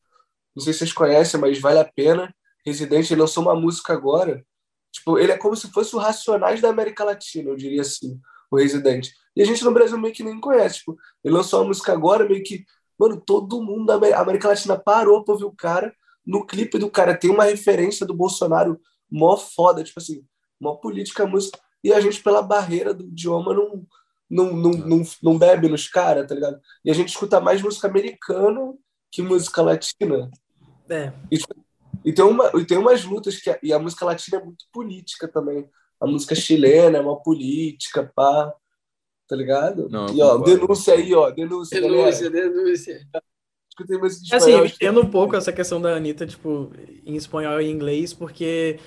Não 0.54 0.62
sei 0.62 0.72
se 0.72 0.80
vocês 0.80 0.92
conhecem, 0.92 1.40
mas 1.40 1.58
vale 1.58 1.78
a 1.78 1.84
pena. 1.84 2.32
Residente, 2.64 3.12
ele 3.12 3.20
lançou 3.20 3.42
uma 3.42 3.54
música 3.54 3.92
agora. 3.92 4.44
Tipo, 4.92 5.18
ele 5.18 5.32
é 5.32 5.38
como 5.38 5.56
se 5.56 5.70
fosse 5.72 5.94
o 5.94 5.98
Racionais 5.98 6.60
da 6.60 6.68
América 6.68 7.04
Latina, 7.04 7.50
eu 7.50 7.56
diria 7.56 7.80
assim, 7.80 8.20
o 8.50 8.56
Residente. 8.56 9.12
E 9.34 9.42
a 9.42 9.44
gente 9.44 9.64
no 9.64 9.72
Brasil 9.72 9.98
meio 9.98 10.14
que 10.14 10.22
nem 10.22 10.40
conhece. 10.40 10.78
Tipo, 10.78 10.96
ele 11.24 11.34
lançou 11.34 11.60
uma 11.60 11.68
música 11.68 11.92
agora, 11.92 12.28
meio 12.28 12.42
que 12.42 12.64
Mano, 13.00 13.18
todo 13.18 13.62
mundo 13.62 13.86
da 13.86 14.20
América 14.20 14.48
Latina 14.48 14.78
parou 14.78 15.24
pra 15.24 15.32
ouvir 15.32 15.46
o 15.46 15.52
cara. 15.52 15.90
No 16.26 16.44
clipe 16.44 16.76
do 16.76 16.90
cara 16.90 17.16
tem 17.16 17.30
uma 17.30 17.44
referência 17.44 18.04
do 18.04 18.12
Bolsonaro 18.12 18.78
mó 19.10 19.38
foda, 19.38 19.82
tipo 19.82 19.98
assim, 19.98 20.22
mó 20.60 20.74
política 20.74 21.26
música. 21.26 21.58
E 21.82 21.94
a 21.94 22.00
gente, 22.00 22.22
pela 22.22 22.42
barreira 22.42 22.92
do 22.92 23.04
idioma, 23.04 23.54
não, 23.54 23.86
não, 24.28 24.52
não, 24.52 24.70
não, 24.72 25.02
não 25.22 25.38
bebe 25.38 25.66
nos 25.66 25.88
caras, 25.88 26.28
tá 26.28 26.34
ligado? 26.34 26.60
E 26.84 26.90
a 26.90 26.94
gente 26.94 27.08
escuta 27.08 27.40
mais 27.40 27.62
música 27.62 27.88
americana 27.88 28.74
que 29.10 29.22
música 29.22 29.62
latina. 29.62 30.30
É. 30.90 31.10
E, 31.32 31.38
e, 32.04 32.12
tem, 32.12 32.24
uma, 32.24 32.50
e 32.54 32.66
tem 32.66 32.76
umas 32.76 33.02
lutas 33.02 33.40
que. 33.40 33.58
E 33.62 33.72
a 33.72 33.78
música 33.78 34.04
latina 34.04 34.36
é 34.36 34.44
muito 34.44 34.66
política 34.70 35.26
também. 35.26 35.66
A 35.98 36.06
música 36.06 36.34
chilena 36.34 36.98
é 36.98 37.00
uma 37.00 37.18
política, 37.18 38.12
pá. 38.14 38.52
Tá 39.30 39.36
ligado? 39.36 39.88
Não, 39.88 40.08
e 40.08 40.20
ó, 40.20 40.32
concordo. 40.32 40.44
denúncia 40.58 40.94
aí, 40.94 41.14
ó. 41.14 41.30
Denúncia. 41.30 41.80
Denúncia, 41.80 42.28
galera. 42.28 42.50
denúncia. 42.50 43.00
Escutei 43.68 43.96
música 43.96 44.26
em 44.26 44.36
Assim, 44.36 44.50
eu 44.50 44.64
espanhol, 44.64 44.66
entendo 44.66 45.00
um 45.02 45.08
pouco 45.08 45.36
essa 45.36 45.52
questão 45.52 45.80
da 45.80 45.94
Anitta, 45.94 46.26
tipo, 46.26 46.72
em 47.06 47.14
espanhol 47.14 47.60
e 47.60 47.66
em 47.66 47.70
inglês, 47.70 48.12
porque 48.12 48.80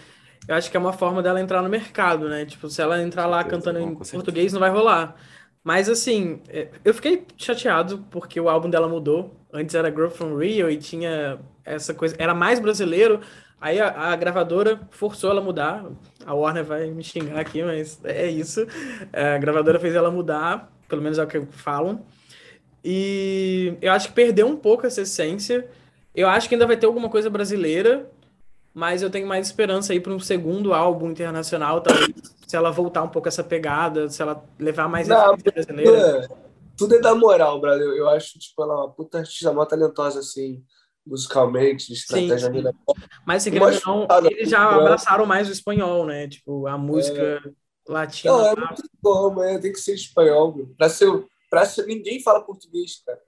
eu 0.46 0.56
acho 0.56 0.70
que 0.70 0.76
é 0.76 0.80
uma 0.82 0.92
forma 0.92 1.24
dela 1.24 1.40
entrar 1.40 1.62
no 1.62 1.70
mercado, 1.70 2.28
né? 2.28 2.46
Tipo, 2.46 2.70
se 2.70 2.82
ela 2.82 3.02
entrar 3.02 3.26
lá 3.26 3.38
certeza, 3.38 3.56
cantando 3.56 3.80
em 3.80 3.88
certeza. 3.88 4.12
português, 4.16 4.52
não 4.52 4.60
vai 4.60 4.70
rolar. 4.70 5.16
Mas 5.64 5.88
assim, 5.88 6.42
é, 6.50 6.68
eu 6.84 6.94
fiquei 6.94 7.26
chateado 7.38 8.06
porque 8.12 8.38
o 8.38 8.50
álbum 8.50 8.70
dela 8.70 8.90
mudou. 8.90 9.34
Antes 9.54 9.74
era 9.76 9.90
Girl 9.90 10.10
From 10.10 10.36
Rio 10.36 10.70
e 10.70 10.78
tinha 10.78 11.40
essa 11.64 11.94
coisa, 11.94 12.18
era 12.20 12.36
mais 12.36 12.60
brasileiro. 12.60 13.22
Aí 13.62 13.80
a, 13.80 14.12
a 14.12 14.16
gravadora 14.18 14.82
forçou 14.92 15.30
ela 15.30 15.40
a 15.40 15.44
mudar. 15.44 15.86
A 16.26 16.34
Warner 16.34 16.64
vai 16.64 16.90
me 16.90 17.04
xingar 17.04 17.40
aqui, 17.40 17.64
mas 17.64 18.00
é 18.04 18.30
isso. 18.30 18.66
É, 19.12 19.36
a 19.36 19.38
gravadora 19.38 19.80
fez 19.80 19.96
ela 19.96 20.12
mudar, 20.12 20.72
pelo 20.88 21.02
menos 21.02 21.18
é 21.18 21.24
o 21.24 21.28
que 21.28 21.42
falam. 21.52 22.06
E 22.84 23.76
eu 23.82 23.92
acho 23.92 24.10
que 24.10 24.14
perdeu 24.14 24.48
um 24.48 24.56
pouco 24.56 24.86
essa 24.86 25.02
essência. 25.02 25.68
Eu 26.14 26.28
acho 26.28 26.48
que 26.48 26.56
ainda 26.56 26.68
vai 26.68 26.78
ter 26.78 26.86
alguma 26.86 27.10
coisa 27.10 27.30
brasileira, 27.30 28.10
mas 28.74 29.02
eu 29.02 29.10
tenho 29.10 29.28
mais 29.28 29.48
esperança 29.48 29.94
aí 29.94 30.00
para 30.00 30.14
um 30.14 30.20
segundo 30.20 30.74
álbum 30.74 31.10
internacional, 31.10 31.82
talvez, 31.82 32.12
se 32.46 32.56
ela 32.56 32.72
voltar 32.72 33.04
um 33.04 33.10
pouco 33.10 33.28
essa 33.28 33.44
pegada, 33.44 34.10
se 34.10 34.22
ela 34.22 34.44
levar 34.60 34.88
mais 34.90 35.08
Não, 35.08 35.36
essência 35.36 35.52
brasileira. 35.52 35.98
É, 35.98 36.28
tudo 36.78 36.96
é 36.96 37.00
da 37.00 37.16
moral. 37.16 37.64
Eu, 37.66 37.98
eu 37.98 38.10
acho, 38.10 38.38
tipo, 38.40 38.62
ela 38.64 38.74
é 38.74 38.78
uma 38.78 38.90
puta 38.90 39.20
artista 39.20 39.54
mó 39.54 39.66
talentosa, 39.66 40.20
assim, 40.20 40.64
musicalmente, 41.06 41.88
de 41.88 41.94
estratégia. 41.94 42.40
sim. 42.48 42.50
mina. 42.52 42.74
Mas, 43.26 43.44
se 43.44 43.50
Eu 43.50 43.54
querendo 43.62 43.82
não, 43.86 44.08
eles 44.28 44.50
já 44.50 44.70
abraçaram 44.70 45.26
mais 45.26 45.50
o 45.50 45.52
espanhol, 45.52 46.06
né? 46.06 46.28
Tipo, 46.28 46.68
a 46.68 46.78
música 46.78 47.42
latina. 47.88 48.34
Não, 48.34 48.46
é 48.48 48.56
muito 48.56 48.84
bom, 49.02 49.34
mas 49.34 49.62
tem 49.62 49.72
que 49.72 49.80
ser 49.80 49.94
espanhol, 49.96 50.56
meu. 50.56 50.68
Pra 50.78 50.90
ser, 50.90 51.10
pra 51.50 51.66
ser, 51.66 51.86
ninguém 51.86 52.22
fala 52.22 52.42
português, 52.42 53.02
cara. 53.06 53.20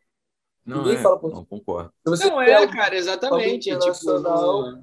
Não, 0.66 0.78
Ninguém 0.80 0.96
é, 0.96 1.02
fala 1.02 1.20
português. 1.20 1.48
não 1.50 1.58
concordo. 1.60 1.94
Não 2.06 2.42
é, 2.42 2.68
cara, 2.68 2.96
exatamente. 2.96 3.70
algo 3.70 3.84
Tipo, 3.86 4.10
internacional, 4.10 4.82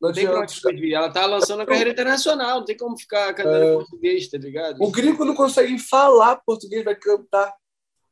não, 0.00 0.12
tem 0.12 0.26
pra 0.26 0.40
onde 0.40 0.60
fugir. 0.60 0.94
Ela 0.94 1.10
tá 1.10 1.26
lançando 1.26 1.60
a 1.60 1.66
carreira 1.66 1.90
internacional, 1.90 2.58
não 2.60 2.64
tem 2.64 2.76
como 2.76 2.96
ficar 2.96 3.34
cantando 3.34 3.64
É. 3.64 3.72
em 3.72 3.76
português, 3.76 4.28
tá 4.28 4.38
ligado? 4.38 4.82
O 4.82 4.90
gringo 4.90 5.24
não 5.24 5.34
consegue 5.34 5.78
falar 5.78 6.36
português, 6.36 6.84
vai 6.84 6.94
cantar 6.94 7.52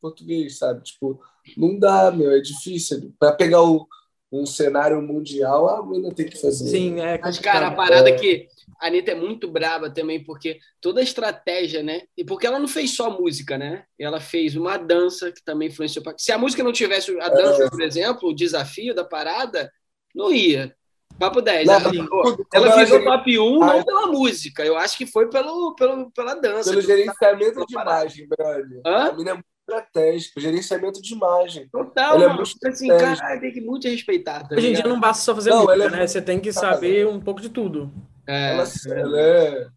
português, 0.01 0.59
sabe? 0.59 0.83
Tipo, 0.83 1.21
não 1.57 1.79
dá, 1.79 2.11
meu, 2.11 2.31
é 2.33 2.41
difícil. 2.41 3.15
Pra 3.19 3.33
pegar 3.33 3.63
o, 3.63 3.87
um 4.31 4.45
cenário 4.45 5.01
mundial, 5.01 5.69
a 5.69 5.87
mina 5.87 6.13
tem 6.15 6.27
que 6.29 6.39
fazer. 6.41 6.69
Sim, 6.69 7.01
é 7.01 7.19
Mas, 7.19 7.39
cara, 7.39 7.69
a 7.69 7.71
parada 7.71 8.11
É. 8.11 8.13
que 8.13 8.47
a 8.81 8.87
Anitta 8.87 9.13
é 9.13 9.15
muito 9.15 9.49
braba 9.51 9.89
também, 9.91 10.23
porque 10.23 10.59
toda 10.81 11.01
a 11.01 11.03
estratégia, 11.03 11.83
né? 11.83 12.03
E 12.17 12.25
porque 12.25 12.47
ela 12.47 12.59
não 12.59 12.69
fez 12.69 12.95
só 12.95 13.11
música, 13.11 13.57
né? 13.57 13.85
Ela 13.99 14.21
fez 14.21 14.55
uma 14.55 14.77
dança 14.77 15.33
que 15.33 15.43
também 15.43 15.69
influenciou. 15.69 16.03
pra- 16.03 16.15
Se 16.19 16.31
a 16.31 16.39
música 16.39 16.63
não 16.63 16.73
tivesse 16.73 17.19
a 17.21 17.29
dança, 17.29 17.65
É. 17.65 17.71
por 17.71 17.81
exemplo, 17.81 18.29
o 18.29 18.35
desafio 18.35 18.95
da 18.95 19.05
parada, 19.05 19.71
não 20.15 20.31
ia. 20.33 20.75
Papo 21.19 21.41
10. 21.41 21.67
Não, 21.67 21.75
ela, 21.75 21.85
Como 22.07 22.37
ela 22.55 22.67
ela 22.67 22.85
virou 22.85 22.87
geri- 23.01 23.05
top 23.05 23.39
1 23.41 23.63
Ah, 23.63 23.77
não 23.79 23.85
pela 23.85 24.07
música, 24.07 24.65
eu 24.65 24.77
acho 24.77 24.97
que 24.97 25.05
foi 25.07 25.29
pelo, 25.29 25.75
pelo, 25.75 26.11
pela 26.13 26.35
dança. 26.35 26.71
Pelo 26.71 26.83
pelo- 26.83 26.97
gerenciamento 26.97 27.67
de 27.67 27.73
imagem, 27.75 28.29
brother. 28.29 28.81
Hã? 28.87 29.09
A 29.09 29.13
mina 29.15 29.31
é 29.31 29.35
muito 29.35 29.47
estratégica, 29.69 30.41
gerenciamento 30.41 31.01
de 31.03 31.13
imagem. 31.15 31.69
Total, 31.69 32.15
Ela 32.15 32.25
é 32.25 32.27
mano. 32.29 32.37
muito 32.43 32.67
assim, 32.69 32.91
estratégica. 32.91 33.27
cara, 33.27 33.41
tem 33.41 33.53
que 33.53 33.61
muito 33.61 33.87
respeitar. 33.89 34.49
Tá 34.49 34.55
Hoje 34.57 34.67
em 34.67 34.71
dia 34.71 34.77
ligado? 34.79 34.89
não 34.89 35.01
basta 35.01 35.23
só 35.23 35.35
fazer 35.35 35.51
Não, 35.51 35.65
música, 35.65 35.85
é 35.85 35.91
né? 35.91 36.07
Você 36.07 36.23
tem 36.23 36.41
que 36.41 36.53
saber 36.53 37.07
um 37.07 37.21
pouco 37.21 37.41
de 37.41 37.49
tudo. 37.51 37.93
É, 38.27 38.53
Ela, 38.53 38.65
ela 38.97 39.21
é, 39.21 39.69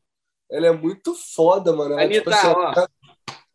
ela 0.52 0.68
é 0.68 0.72
muito 0.72 1.14
foda, 1.16 1.74
mano. 1.74 1.94
Ela, 1.94 2.04
Anitta, 2.04 2.20
tipo 2.20 2.30
assim, 2.32 2.48
ó. 2.48 2.74
ela, 2.74 2.90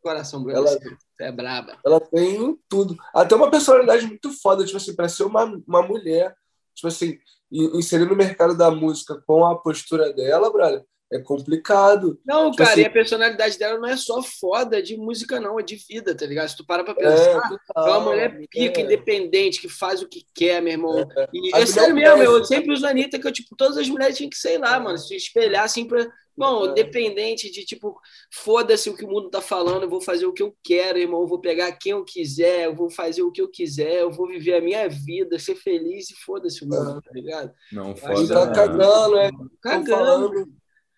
coração, 0.03 0.43
Bruno. 0.43 0.59
Ela- 0.59 0.71
Você 0.71 1.25
é 1.25 1.33
braba. 1.33 1.79
ela 1.85 2.01
tem 2.01 2.59
tudo. 2.69 2.97
Até 3.15 3.35
uma 3.35 3.51
personalidade 3.51 4.07
muito 4.07 4.31
foda, 4.41 4.65
tipo 4.65 4.77
assim, 4.77 4.95
pra 4.95 5.09
ser 5.09 5.25
uma, 5.25 5.45
uma 5.67 5.83
mulher, 5.83 6.35
tipo 6.75 6.89
assim, 6.89 7.19
in- 7.51 7.79
inserir 7.79 8.05
no 8.07 8.15
mercado 8.17 8.57
da 8.57 8.71
música 8.71 9.23
com 9.27 9.45
a 9.47 9.57
postura 9.59 10.13
dela, 10.13 10.53
brother, 10.53 10.85
é 11.13 11.19
complicado. 11.21 12.19
Não, 12.25 12.51
Tipo 12.51 12.59
cara, 12.59 12.71
assim- 12.73 12.81
e 12.83 12.85
a 12.87 12.91
personalidade 12.91 13.59
dela 13.59 13.79
não 13.79 13.89
é 13.89 13.97
só 13.97 14.21
foda 14.23 14.83
de 14.83 14.97
música, 14.97 15.39
não, 15.41 15.59
é 15.59 15.63
de 15.63 15.77
vida, 15.89 16.15
tá 16.17 16.27
ligado? 16.27 16.49
Se 16.49 16.57
tu 16.57 16.67
parar 16.67 16.83
pra 16.85 16.95
É, 16.99 17.11
pensar, 17.11 17.49
total. 17.49 17.87
é 17.87 17.91
uma 17.93 18.01
mulher 18.01 18.41
pica, 18.51 18.81
É. 18.81 18.85
independente, 18.85 19.61
que 19.61 19.69
faz 19.69 20.03
o 20.03 20.09
que 20.09 20.25
quer, 20.35 20.61
meu 20.61 20.73
irmão. 20.73 21.07
E 21.33 21.55
A 21.55 21.61
é 21.61 21.67
sério 21.67 21.95
mulher 21.95 22.17
mesmo, 22.17 22.35
eu 22.37 22.45
sempre 22.45 22.73
uso 22.73 22.85
a 22.87 22.91
Anitta, 22.91 23.19
que 23.19 23.27
eu, 23.27 23.33
tipo, 23.33 23.55
todas 23.57 23.77
as 23.77 23.89
mulheres 23.89 24.17
tinham 24.17 24.31
que, 24.31 24.37
sei 24.37 24.59
lá, 24.59 24.79
mano, 24.81 24.99
se 24.99 25.15
espelhar 25.15 25.65
assim 25.65 25.87
pra. 25.87 26.07
Bom, 26.39 26.67
É. 26.67 26.71
independente 26.71 27.51
de, 27.51 27.65
tipo, 27.65 27.99
foda-se 28.31 28.91
o 28.91 28.95
que 28.95 29.07
o 29.07 29.09
mundo 29.09 29.31
tá 29.31 29.41
falando, 29.41 29.85
eu 29.85 29.89
vou 29.89 30.03
fazer 30.03 30.27
o 30.27 30.35
que 30.35 30.43
eu 30.43 30.55
quero, 30.63 30.99
irmão, 30.99 31.23
eu 31.23 31.27
vou 31.27 31.41
pegar 31.41 31.73
quem 31.73 31.93
eu 31.93 32.05
quiser, 32.05 32.67
eu 32.67 32.75
vou 32.75 32.91
fazer 32.91 33.23
o 33.23 33.33
que 33.33 33.41
eu 33.41 33.49
quiser, 33.49 34.03
eu 34.03 34.11
vou 34.11 34.29
viver 34.29 34.53
a 34.57 34.61
minha 34.61 34.87
vida, 34.87 35.39
ser 35.39 35.55
feliz 35.55 36.11
e 36.11 36.15
foda-se 36.15 36.63
o 36.63 36.69
mundo, 36.69 37.01
tá 37.01 37.11
ligado? 37.15 37.51
Não, 37.73 37.93
Acho 37.93 38.05
Ele 38.09 38.27
foda. 38.27 38.35
tá 38.35 38.53
cagando, 38.53 39.17
é. 39.17 39.31
Cagando. 39.63 40.47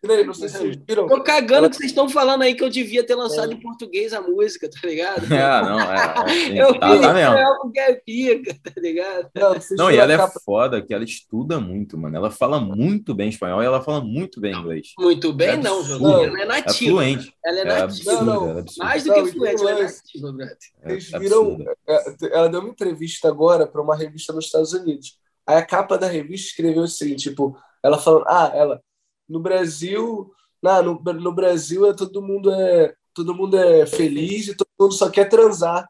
Não 0.01 0.32
sei 0.32 0.49
se 0.49 0.59
vocês 0.59 0.76
viram. 0.86 1.09
Tô 1.09 1.20
cagando 1.24 1.68
que 1.68 1.74
vocês 1.76 1.90
estão 1.90 2.09
falando 2.09 2.42
aí 2.42 2.55
que 2.55 2.62
eu 2.62 2.68
devia 2.70 3.05
ter 3.05 3.16
lançado 3.16 3.53
em 3.53 3.61
português 3.61 4.12
a 4.12 4.20
música, 4.20 4.70
tá 4.70 4.78
ligado? 4.86 5.24
É, 5.24 5.28
não, 5.62 5.80
é. 5.80 6.14
é, 6.24 6.28
sim. 6.28 6.59
Eu 6.59 6.78
tá, 6.78 6.92
vi 6.94 7.01
tá 7.01 7.14
mesmo. 7.14 7.34
é 7.76 7.80
é 7.90 7.94
pica, 7.94 8.55
tá 8.62 8.80
ligado? 8.80 9.28
Não, 9.34 9.55
Não, 9.76 9.90
e 9.90 9.96
ela 9.96 10.12
é 10.12 10.16
capa- 10.16 10.40
foda, 10.44 10.80
que 10.80 10.94
ela 10.94 11.03
estuda 11.03 11.59
muito, 11.59 11.99
mano. 11.99 12.16
Ela 12.16 12.30
fala 12.30 12.61
muito 12.61 13.12
bem 13.12 13.28
espanhol 13.28 13.61
e 13.61 13.66
ela 13.66 13.82
fala 13.82 14.01
muito 14.01 14.40
bem 14.40 14.55
inglês. 14.55 14.92
Muito 14.99 15.32
bem, 15.32 15.49
É 15.49 15.57
não. 15.57 15.82
José. 15.82 16.05
Ela 16.05 16.38
é 16.38 16.42
É 16.42 16.46
nativa. 16.46 16.90
fluente. 16.92 17.34
Ela 17.44 17.59
é 17.59 17.61
É 17.61 17.64
nativa. 17.64 17.84
absurdo, 18.12 18.24
Não, 18.24 18.34
não. 18.40 18.51
ela 18.51 18.61
é. 18.61 18.64
Mais 18.84 19.03
do 19.05 19.09
Não, 19.11 19.24
que 19.24 19.32
fluente, 19.32 19.61
ela 19.62 19.70
é 19.70 19.82
nativa, 19.82 20.32
brother. 20.32 20.57
É 20.82 20.88
Vocês 21.01 21.11
viram? 21.20 21.59
é, 21.88 22.05
Ela 22.32 22.49
deu 22.49 22.61
uma 22.61 22.70
entrevista 22.70 23.26
agora 23.28 23.66
para 23.66 23.82
uma 23.82 23.96
revista 23.96 24.32
nos 24.32 24.44
Estados 24.44 24.72
Unidos. 24.72 25.18
Aí 25.44 25.57
a 25.57 25.64
capa 25.66 25.99
da 25.99 26.07
revista 26.07 26.49
escreveu 26.51 26.84
assim, 26.84 27.16
tipo, 27.16 27.59
ela 27.82 27.99
falando, 27.99 28.24
ah, 28.28 28.53
ela 28.55 28.80
no 29.29 29.41
Brasil, 29.41 30.33
não, 30.62 30.83
no, 30.83 31.12
no 31.14 31.33
Brasil 31.33 31.87
é 31.87 31.93
todo 31.95 32.22
mundo 32.22 32.51
é 32.53 32.95
todo 33.14 33.35
mundo 33.35 33.57
é 33.59 33.85
feliz 33.87 34.49
e 34.49 34.55
todo 34.57 34.68
mundo 34.81 34.95
só 34.95 35.11
quer 35.11 35.29
transar. 35.29 35.89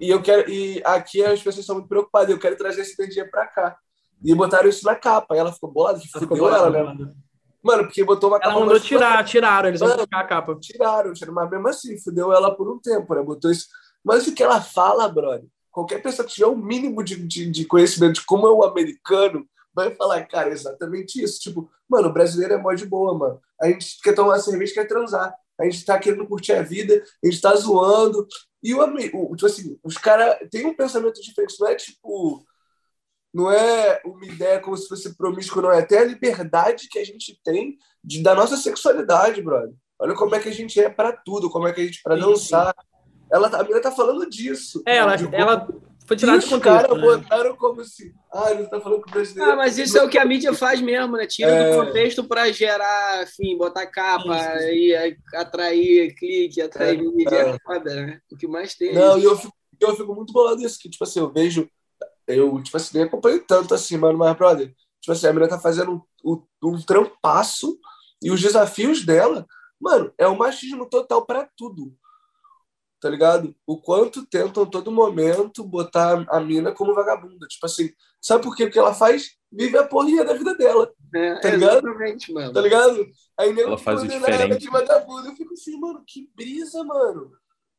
E 0.00 0.10
eu 0.10 0.20
quero 0.22 0.50
e 0.50 0.82
aqui 0.84 1.22
as 1.24 1.42
pessoas 1.42 1.64
são 1.66 1.76
muito 1.76 1.88
preocupadas. 1.88 2.30
Eu 2.30 2.38
quero 2.38 2.56
trazer 2.56 2.80
essa 2.82 3.00
energia 3.02 3.28
para 3.30 3.46
cá. 3.46 3.76
E 4.24 4.34
botaram 4.34 4.68
isso 4.68 4.84
na 4.84 4.94
capa. 4.94 5.34
Aí 5.34 5.40
ela 5.40 5.52
ficou 5.52 5.70
bolada, 5.70 5.98
que 5.98 6.08
Ela 6.12 6.20
ficou 6.22 6.36
fudeu 6.36 6.54
ela, 6.54 6.70
bolada. 6.70 7.04
né? 7.06 7.12
Mano, 7.62 7.84
porque 7.84 8.02
botou 8.04 8.30
uma 8.30 8.36
Ela 8.36 8.44
capa 8.44 8.54
mandou 8.58 8.74
mais- 8.74 8.84
tirar, 8.84 9.24
tiraram, 9.24 9.68
eles 9.68 9.80
vão 9.80 9.88
Mano. 9.90 9.98
trocar 10.00 10.20
a 10.20 10.26
capa. 10.26 10.56
tiraram, 10.60 11.12
tiraram, 11.12 11.34
mas 11.34 11.50
mesmo 11.50 11.68
assim, 11.68 11.98
fudeu 12.00 12.32
ela 12.32 12.54
por 12.54 12.70
um 12.70 12.78
tempo, 12.78 13.14
né? 13.14 13.22
Botou 13.22 13.50
isso. 13.50 13.66
Mas 14.04 14.26
o 14.26 14.34
que 14.34 14.42
ela 14.42 14.60
fala, 14.60 15.08
brother, 15.08 15.44
qualquer 15.70 16.02
pessoa 16.02 16.26
que 16.26 16.34
tiver 16.34 16.46
um 16.46 16.56
mínimo 16.56 17.02
de, 17.04 17.16
de, 17.16 17.50
de 17.50 17.64
conhecimento 17.66 18.14
de 18.20 18.24
como 18.26 18.46
é 18.46 18.50
o 18.50 18.64
americano, 18.64 19.46
vai 19.74 19.94
falar, 19.94 20.24
cara, 20.26 20.50
exatamente 20.50 21.22
isso. 21.22 21.38
Tipo, 21.40 21.70
mano, 21.88 22.08
o 22.08 22.12
brasileiro 22.12 22.54
é 22.54 22.58
mó 22.58 22.72
de 22.72 22.86
boa, 22.86 23.16
mano. 23.16 23.40
A 23.60 23.68
gente 23.68 24.00
quer 24.02 24.14
tomar 24.14 24.38
cerveja, 24.38 24.74
quer 24.74 24.86
transar. 24.86 25.34
A 25.60 25.64
gente 25.64 25.84
tá 25.84 25.98
querendo 25.98 26.26
curtir 26.26 26.52
a 26.52 26.62
vida, 26.62 27.02
a 27.22 27.26
gente 27.26 27.40
tá 27.40 27.54
zoando. 27.54 28.26
E 28.62 28.74
o, 28.74 28.80
ame- 28.82 29.10
o 29.14 29.34
tipo 29.36 29.46
assim, 29.46 29.78
os 29.84 29.96
caras 29.96 30.38
têm 30.50 30.66
um 30.66 30.74
pensamento 30.74 31.20
diferente, 31.20 31.56
não 31.60 31.68
é 31.68 31.74
tipo. 31.74 32.44
Não 33.32 33.50
é 33.50 34.00
uma 34.04 34.24
ideia 34.26 34.58
como 34.58 34.76
se 34.76 34.88
fosse 34.88 35.16
promíscuo, 35.16 35.62
não. 35.62 35.70
É 35.70 35.78
até 35.80 35.98
a 35.98 36.04
liberdade 36.04 36.88
que 36.88 36.98
a 36.98 37.04
gente 37.04 37.38
tem 37.44 37.78
de, 38.02 38.22
da 38.22 38.34
nossa 38.34 38.56
sexualidade, 38.56 39.40
brother. 39.40 39.72
Olha 40.00 40.14
como 40.14 40.34
é 40.34 40.40
que 40.40 40.48
a 40.48 40.52
gente 40.52 40.80
é 40.80 40.88
para 40.88 41.12
tudo, 41.12 41.48
como 41.48 41.68
é 41.68 41.72
que 41.72 41.80
a 41.80 41.84
gente 41.84 42.02
para 42.02 42.16
Sim, 42.16 42.22
dançar. 42.22 42.74
Ela, 43.30 43.48
tá- 43.48 43.60
a 43.60 43.62
menina 43.62 43.80
tá 43.80 43.92
falando 43.92 44.28
disso. 44.28 44.82
É, 44.84 44.96
ela, 44.96 45.14
ela 45.32 45.68
foi 46.10 46.16
E 46.16 46.18
tirada 46.18 46.38
de 46.40 46.44
os 46.44 46.50
contexto, 46.50 46.88
caras 46.88 46.96
né? 46.96 47.02
botaram 47.02 47.56
como 47.56 47.84
se. 47.84 48.12
Ah, 48.32 48.50
ele 48.50 48.66
tá 48.66 48.80
falando 48.80 49.00
que 49.02 49.10
o 49.10 49.12
brasileiro. 49.12 49.52
Ah, 49.52 49.54
mas 49.56 49.78
isso 49.78 49.96
é 49.96 50.02
o 50.02 50.08
que 50.08 50.18
a 50.18 50.24
mídia 50.24 50.52
faz 50.52 50.80
mesmo, 50.80 51.16
né? 51.16 51.24
Tira 51.24 51.50
É. 51.52 51.70
do 51.76 51.84
contexto 51.86 52.24
pra 52.24 52.50
gerar, 52.50 53.22
enfim, 53.22 53.56
botar 53.56 53.86
capa 53.86 54.56
e 54.72 54.92
atrair 55.34 56.12
clique, 56.16 56.60
atrair 56.60 56.98
É, 56.98 57.02
mídia. 57.02 57.36
é. 57.36 57.50
É 57.50 57.58
foda, 57.64 57.94
né? 57.94 58.20
O 58.32 58.36
que 58.36 58.48
mais 58.48 58.74
tem. 58.74 58.88
é 58.90 58.94
Não, 58.94 59.16
e 59.18 59.22
eu 59.22 59.36
fico, 59.36 59.54
eu 59.78 59.96
fico 59.96 60.12
muito 60.14 60.32
bolado 60.32 60.56
nisso, 60.56 60.78
que, 60.80 60.90
tipo 60.90 61.04
assim, 61.04 61.20
eu 61.20 61.30
vejo. 61.30 61.68
Eu, 62.26 62.60
tipo 62.60 62.76
assim, 62.76 62.98
nem 62.98 63.06
acompanho 63.06 63.44
tanto 63.46 63.72
assim, 63.72 63.96
mano, 63.96 64.18
mas, 64.18 64.36
brother, 64.36 64.68
tipo 65.00 65.12
assim, 65.12 65.26
a 65.28 65.32
menina 65.32 65.48
tá 65.48 65.60
fazendo 65.60 66.04
um, 66.24 66.32
um, 66.32 66.70
um 66.70 66.82
trampaço 66.82 67.78
e 68.22 68.30
os 68.32 68.40
desafios 68.40 69.04
dela, 69.04 69.46
mano, 69.80 70.12
é 70.18 70.26
um 70.28 70.36
machismo 70.36 70.86
total 70.86 71.24
pra 71.24 71.48
tudo. 71.56 71.92
Tá 73.00 73.08
ligado? 73.08 73.54
O 73.66 73.80
quanto 73.80 74.26
tentam 74.26 74.66
todo 74.66 74.92
momento 74.92 75.64
botar 75.64 76.24
a 76.28 76.38
mina 76.40 76.70
como 76.70 76.94
vagabunda. 76.94 77.46
Tipo 77.46 77.64
assim, 77.64 77.90
sabe 78.20 78.42
por 78.44 78.54
quê? 78.54 78.64
Porque 78.66 78.78
ela 78.78 78.92
faz, 78.92 79.36
vive 79.50 79.78
a 79.78 79.86
porrinha 79.86 80.22
da 80.22 80.34
vida 80.34 80.54
dela. 80.54 80.92
É, 81.14 81.34
tá 81.36 81.50
ligado? 81.50 81.88
Exatamente, 81.88 82.32
mano. 82.32 82.52
Tá 82.52 82.60
ligado? 82.60 83.06
Aí 83.38 83.58
Ela 83.58 83.78
faz 83.78 84.02
o 84.02 84.04
ela 84.04 84.18
diferente. 84.18 84.58
de 84.58 84.68
vagabundo. 84.68 85.28
Eu 85.28 85.34
fico 85.34 85.54
assim, 85.54 85.80
mano, 85.80 86.04
que 86.06 86.28
brisa, 86.36 86.84
mano. 86.84 87.32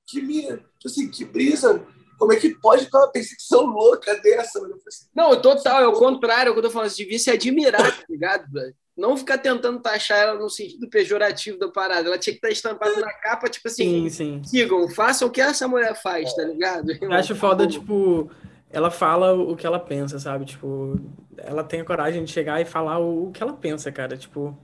Que 0.08 0.22
minha. 0.22 0.58
Tipo 0.58 0.88
assim, 0.88 1.10
que 1.10 1.24
brisa. 1.24 1.86
Como 2.18 2.34
é 2.34 2.36
que 2.36 2.56
pode 2.60 2.90
ter 2.90 2.98
uma 2.98 3.12
perseguição 3.12 3.66
louca 3.66 4.20
dessa, 4.22 4.60
mano? 4.60 4.74
Eu 4.74 4.82
assim, 4.88 5.08
Não, 5.16 5.40
total, 5.40 5.84
é 5.84 5.88
o 5.88 5.94
contrário, 5.94 6.50
é 6.50 6.52
o 6.52 6.54
que 6.54 6.60
eu 6.60 6.64
tô 6.64 6.72
falando. 6.72 6.90
Você 6.90 7.04
devia 7.04 7.20
se 7.20 7.30
admirar, 7.30 7.96
tá 7.96 8.06
ligado? 8.10 8.52
velho? 8.52 8.76
Não 9.02 9.18
ficar 9.18 9.40
tentando 9.40 9.82
taxar 9.82 10.20
ela 10.20 10.40
no 10.40 10.48
sentido 10.48 10.88
pejorativo 10.88 11.58
da 11.58 11.68
parada. 11.68 12.08
Ela 12.08 12.20
tinha 12.20 12.34
que 12.34 12.38
estar 12.38 12.50
estampada 12.50 13.00
na 13.00 13.12
capa, 13.12 13.50
tipo 13.50 13.68
assim, 13.68 14.08
Sim, 14.08 14.10
sim. 14.10 14.44
sigam, 14.44 14.88
façam 14.90 15.28
o 15.28 15.32
que 15.32 15.42
essa 15.42 15.68
mulher 15.68 16.00
faz, 16.00 16.32
tá 16.36 16.44
ligado? 16.44 16.92
Eu 17.02 17.12
acho 17.12 17.36
foda, 17.36 17.66
tipo, 17.66 18.30
ela 18.70 18.92
fala 18.92 19.34
o 19.34 19.56
que 19.56 19.66
ela 19.66 19.80
pensa, 19.80 20.20
sabe? 20.20 20.46
Tipo, 20.46 21.00
ela 21.36 21.64
tem 21.64 21.82
a 21.82 21.86
coragem 21.86 22.24
de 22.24 22.32
chegar 22.32 22.62
e 22.62 22.66
falar 22.66 23.00
o 23.00 23.32
que 23.32 23.42
ela 23.42 23.54
pensa, 23.54 23.92
cara. 23.92 24.16
Tipo, 24.16 24.56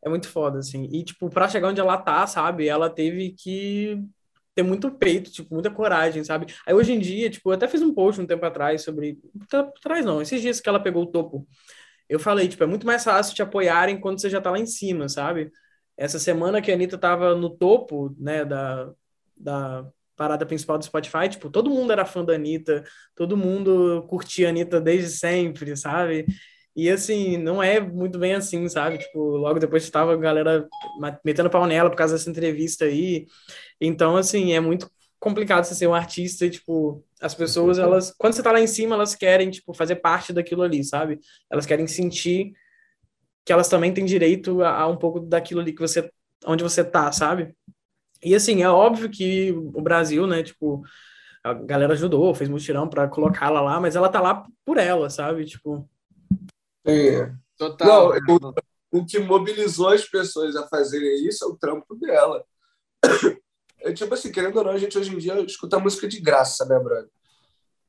é 0.00 0.08
muito 0.08 0.28
foda, 0.28 0.60
assim. 0.60 0.88
E, 0.92 1.02
tipo, 1.02 1.28
pra 1.28 1.48
chegar 1.48 1.70
onde 1.70 1.80
ela 1.80 1.98
tá, 1.98 2.24
sabe? 2.28 2.68
Ela 2.68 2.88
teve 2.88 3.34
que 3.36 4.00
ter 4.54 4.62
muito 4.62 4.92
peito, 4.92 5.30
tipo, 5.32 5.52
muita 5.52 5.72
coragem, 5.72 6.22
sabe? 6.22 6.54
Aí 6.64 6.72
hoje 6.72 6.92
em 6.92 7.00
dia, 7.00 7.28
tipo, 7.28 7.50
eu 7.50 7.54
até 7.54 7.66
fiz 7.66 7.82
um 7.82 7.92
post 7.92 8.20
um 8.20 8.26
tempo 8.26 8.46
atrás 8.46 8.82
sobre. 8.82 9.18
Tempo 9.48 9.72
atrás 9.76 10.04
não, 10.04 10.22
esses 10.22 10.40
dias 10.40 10.60
que 10.60 10.68
ela 10.68 10.78
pegou 10.78 11.02
o 11.02 11.10
topo. 11.10 11.46
Eu 12.10 12.18
falei, 12.18 12.48
tipo, 12.48 12.64
é 12.64 12.66
muito 12.66 12.84
mais 12.86 13.04
fácil 13.04 13.34
te 13.34 13.42
apoiarem 13.42 14.00
quando 14.00 14.20
você 14.20 14.28
já 14.28 14.40
tá 14.40 14.50
lá 14.50 14.58
em 14.58 14.66
cima, 14.66 15.08
sabe? 15.08 15.52
Essa 15.96 16.18
semana 16.18 16.60
que 16.60 16.70
a 16.70 16.74
Anitta 16.74 16.98
tava 16.98 17.36
no 17.36 17.48
topo, 17.50 18.14
né, 18.18 18.44
da, 18.44 18.90
da 19.36 19.86
parada 20.16 20.44
principal 20.44 20.76
do 20.76 20.84
Spotify, 20.84 21.28
tipo, 21.30 21.48
todo 21.48 21.70
mundo 21.70 21.92
era 21.92 22.04
fã 22.04 22.24
da 22.24 22.34
Anitta, 22.34 22.84
todo 23.14 23.36
mundo 23.36 24.04
curtia 24.08 24.48
a 24.48 24.50
Anitta 24.50 24.80
desde 24.80 25.10
sempre, 25.10 25.76
sabe? 25.76 26.26
E 26.74 26.90
assim, 26.90 27.36
não 27.36 27.62
é 27.62 27.80
muito 27.80 28.18
bem 28.18 28.34
assim, 28.34 28.68
sabe? 28.68 28.98
Tipo, 28.98 29.18
logo 29.36 29.58
depois 29.60 29.84
estava 29.84 30.12
a 30.14 30.16
galera 30.16 30.68
metendo 31.24 31.50
pau 31.50 31.66
nela 31.66 31.90
por 31.90 31.96
causa 31.96 32.14
dessa 32.14 32.30
entrevista 32.30 32.86
aí. 32.86 33.26
Então, 33.80 34.16
assim, 34.16 34.52
é 34.52 34.60
muito 34.60 34.90
complicado 35.20 35.64
você 35.64 35.74
ser 35.74 35.86
um 35.86 35.94
artista 35.94 36.46
e, 36.46 36.50
tipo, 36.50 37.04
as 37.20 37.34
pessoas, 37.34 37.78
elas, 37.78 38.12
quando 38.18 38.32
você 38.32 38.42
tá 38.42 38.50
lá 38.50 38.60
em 38.60 38.66
cima, 38.66 38.94
elas 38.96 39.14
querem, 39.14 39.50
tipo, 39.50 39.74
fazer 39.74 39.96
parte 39.96 40.32
daquilo 40.32 40.62
ali, 40.62 40.82
sabe? 40.82 41.20
Elas 41.50 41.66
querem 41.66 41.86
sentir 41.86 42.52
que 43.44 43.52
elas 43.52 43.68
também 43.68 43.92
têm 43.92 44.04
direito 44.04 44.62
a, 44.62 44.80
a 44.80 44.88
um 44.88 44.96
pouco 44.96 45.20
daquilo 45.20 45.60
ali 45.60 45.72
que 45.72 45.80
você, 45.80 46.10
onde 46.46 46.62
você 46.62 46.82
tá, 46.82 47.12
sabe? 47.12 47.54
E 48.22 48.34
assim, 48.34 48.62
é 48.62 48.68
óbvio 48.68 49.10
que 49.10 49.52
o 49.52 49.80
Brasil, 49.80 50.26
né, 50.26 50.42
tipo, 50.42 50.82
a 51.44 51.54
galera 51.54 51.92
ajudou, 51.92 52.34
fez 52.34 52.48
mutirão 52.48 52.88
pra 52.88 53.08
colocá-la 53.08 53.60
lá, 53.60 53.80
mas 53.80 53.96
ela 53.96 54.08
tá 54.08 54.20
lá 54.20 54.46
por 54.64 54.78
ela, 54.78 55.08
sabe? 55.10 55.44
Tipo, 55.44 55.88
é. 56.84 57.32
Total. 57.58 58.14
Não, 58.26 58.36
o, 58.90 59.00
o 59.00 59.06
que 59.06 59.18
mobilizou 59.18 59.88
as 59.88 60.04
pessoas 60.04 60.56
a 60.56 60.66
fazerem 60.66 61.26
isso 61.26 61.44
é 61.44 61.48
o 61.48 61.56
trampo 61.56 61.94
dela. 61.96 62.42
É 63.82 63.92
tipo 63.92 64.12
assim, 64.14 64.30
querendo 64.30 64.56
ou 64.56 64.64
não, 64.64 64.72
a 64.72 64.78
gente 64.78 64.96
hoje 64.98 65.14
em 65.14 65.18
dia 65.18 65.40
escuta 65.40 65.78
música 65.78 66.06
de 66.06 66.20
graça, 66.20 66.64
né, 66.66 66.78
brother? 66.78 67.10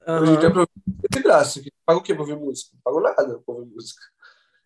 Hoje 0.08 0.34
em 0.34 0.40
dia, 0.40 0.50
é 0.50 1.16
de 1.16 1.24
graça. 1.24 1.62
Paga 1.86 2.00
o 2.00 2.04
quê 2.04 2.14
pra 2.14 2.24
ouvir 2.24 2.36
música? 2.36 2.72
Não 2.74 2.82
pago 2.82 3.02
nada 3.02 3.40
pra 3.40 3.56
ouvir 3.56 3.72
música. 3.74 4.02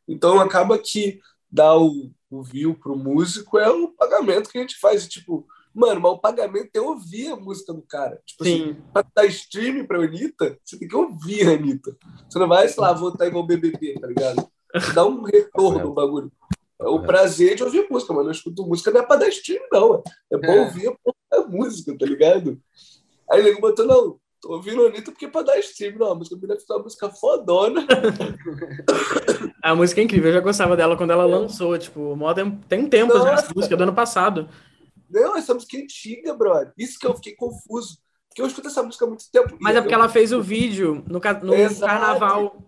Então, 0.08 0.40
acaba 0.40 0.78
que 0.78 1.20
dar 1.52 1.78
o, 1.78 2.12
o 2.30 2.44
view 2.44 2.76
pro 2.76 2.98
músico 2.98 3.58
é 3.58 3.70
o 3.70 3.90
pagamento 3.90 4.50
que 4.50 4.58
a 4.58 4.62
gente 4.62 4.78
faz. 4.78 5.08
Tipo, 5.08 5.48
mano, 5.74 6.00
mas 6.00 6.12
o 6.12 6.20
pagamento 6.20 6.70
é 6.74 6.82
ouvir 6.82 7.28
a 7.32 7.36
música 7.36 7.74
do 7.74 7.82
cara. 7.82 8.22
Tipo 8.26 8.44
assim, 8.44 8.58
sim, 8.58 8.82
pra 8.94 9.06
dar 9.16 9.26
stream 9.26 9.86
pra 9.86 10.04
Anitta, 10.04 10.58
você 10.64 10.78
tem 10.78 10.88
que 10.88 10.96
ouvir 10.96 11.48
a 11.48 11.54
Anitta. 11.54 11.98
Você 12.30 12.40
não 12.40 12.48
vai, 12.48 12.68
sei 12.68 12.82
lá, 12.82 12.94
votar 12.94 13.28
igual 13.28 13.46
BBB, 13.46 13.96
tá 14.00 14.08
ligado? 14.08 14.48
Dá 14.94 15.06
um 15.06 15.24
retorno 15.24 15.86
no 15.86 15.94
bagulho. 15.94 16.32
É 16.86 16.90
o 16.90 17.02
prazer 17.02 17.56
de 17.56 17.64
ouvir 17.64 17.88
música, 17.90 18.14
mas 18.14 18.24
não 18.26 18.32
escuto 18.32 18.66
música 18.68 18.92
não 18.92 19.02
é 19.02 19.04
pra 19.06 19.16
dar 19.16 19.28
stream, 19.30 19.62
não. 19.72 20.04
É 20.32 20.38
pra 20.38 20.54
É. 20.54 20.60
ouvir 20.62 20.94
a 21.34 21.42
música, 21.48 21.98
tá 21.98 22.06
ligado? 22.06 22.60
Aí 23.32 23.40
ele 23.40 23.60
botou, 23.60 23.86
não, 23.86 24.20
tô 24.40 24.54
ouvindo 24.54 24.86
Anitta 24.86 25.12
porque 25.12 25.26
é 25.26 25.30
pra 25.30 25.42
dar 25.42 25.58
stream. 25.60 25.98
Não, 25.98 26.12
a 26.12 26.16
música 26.16 26.36
me 26.36 26.48
deve 26.48 26.60
ser 26.60 26.74
uma 26.74 26.84
música 26.84 27.10
fodona. 27.10 27.86
a 29.64 29.76
música 29.76 30.02
é 30.02 30.04
incrível, 30.04 30.30
eu 30.30 30.34
já 30.36 30.40
gostava 30.42 30.78
dela 30.78 30.96
quando 30.96 31.12
ela 31.12 31.26
lançou, 31.26 31.78
tipo, 31.78 32.16
mó 32.16 32.34
tem, 32.34 32.52
tem 32.70 32.80
um 32.84 32.90
tempo 32.90 33.14
já 33.14 33.20
Nossa. 33.20 33.46
essa 33.46 33.54
música 33.56 33.76
do 33.76 33.84
ano 33.84 33.94
passado. 33.96 34.48
Não, 35.10 35.36
essa 35.36 35.54
música 35.54 35.78
é 35.78 35.82
antiga, 35.82 36.34
brother. 36.34 36.74
Isso 36.78 37.00
que 37.00 37.08
eu 37.08 37.16
fiquei 37.16 37.36
confuso. 37.36 37.98
Porque 38.28 38.42
eu 38.42 38.48
escuto 38.48 38.68
essa 38.68 38.84
música 38.84 39.06
há 39.06 39.08
muito 39.08 39.24
tempo. 39.32 39.56
Mas 39.62 39.76
é 39.76 39.82
porque 39.82 39.94
eu- 39.94 40.00
ela 40.00 40.10
fez 40.10 40.34
o 40.34 40.42
vídeo 40.42 41.04
no, 41.08 41.14
no 41.14 41.22
carnaval. 41.22 42.62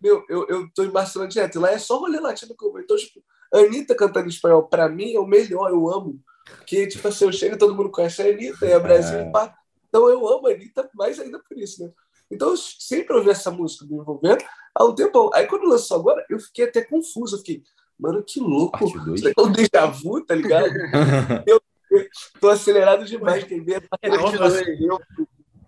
Meu, 0.00 0.22
eu, 0.28 0.46
eu 0.48 0.68
tô 0.74 0.84
em 0.84 0.90
Barcelona 0.90 1.28
direto, 1.30 1.58
lá 1.58 1.70
é 1.72 1.78
só 1.78 1.98
rolê 1.98 2.20
latino 2.20 2.54
que 2.56 2.64
eu 2.64 2.70
vou. 2.70 2.80
Então, 2.80 2.96
tipo, 2.96 3.20
Anitta 3.58 3.94
cantando 3.94 4.26
em 4.26 4.30
espanhol, 4.30 4.64
pra 4.64 4.88
mim, 4.88 5.14
é 5.14 5.20
o 5.20 5.26
melhor, 5.26 5.70
eu 5.70 5.88
amo. 5.90 6.18
Porque, 6.58 6.86
tipo 6.86 7.06
assim, 7.08 7.24
eu 7.24 7.32
chego 7.32 7.54
e 7.54 7.58
todo 7.58 7.74
mundo 7.74 7.90
conhece 7.90 8.20
a 8.22 8.26
Anitta, 8.26 8.66
e 8.66 8.70
é 8.72 8.78
Brasil, 8.78 9.18
É. 9.18 9.30
pá. 9.30 9.54
Então 9.88 10.08
eu 10.08 10.26
amo 10.28 10.46
a 10.48 10.50
Anitta 10.50 10.88
mais 10.94 11.18
ainda 11.20 11.38
por 11.38 11.56
isso, 11.56 11.84
né? 11.84 11.90
Então 12.30 12.50
eu 12.50 12.56
sempre 12.56 13.14
ouvi 13.16 13.30
essa 13.30 13.50
música 13.50 13.84
do 13.86 13.94
envolvendo 14.00 14.42
há 14.74 14.84
um 14.84 14.94
tempão. 14.94 15.30
Aí 15.32 15.46
quando 15.46 15.68
lançou 15.68 15.98
agora, 15.98 16.24
eu 16.28 16.38
fiquei 16.40 16.64
até 16.64 16.82
confuso. 16.82 17.36
Eu 17.36 17.38
fiquei, 17.38 17.62
mano, 17.98 18.22
que 18.26 18.40
louco. 18.40 18.84
Isso 19.14 19.28
é 19.28 19.40
um 19.40 19.52
déjà 19.52 19.86
vu, 19.86 20.24
tá 20.24 20.34
ligado? 20.34 20.72
Tô 22.40 22.48
acelerado 22.48 23.04
demais, 23.04 23.44
quem 23.44 23.62
vê 23.62 23.80
É 24.02 24.08
nova. 24.08 24.48
eu, 24.80 25.00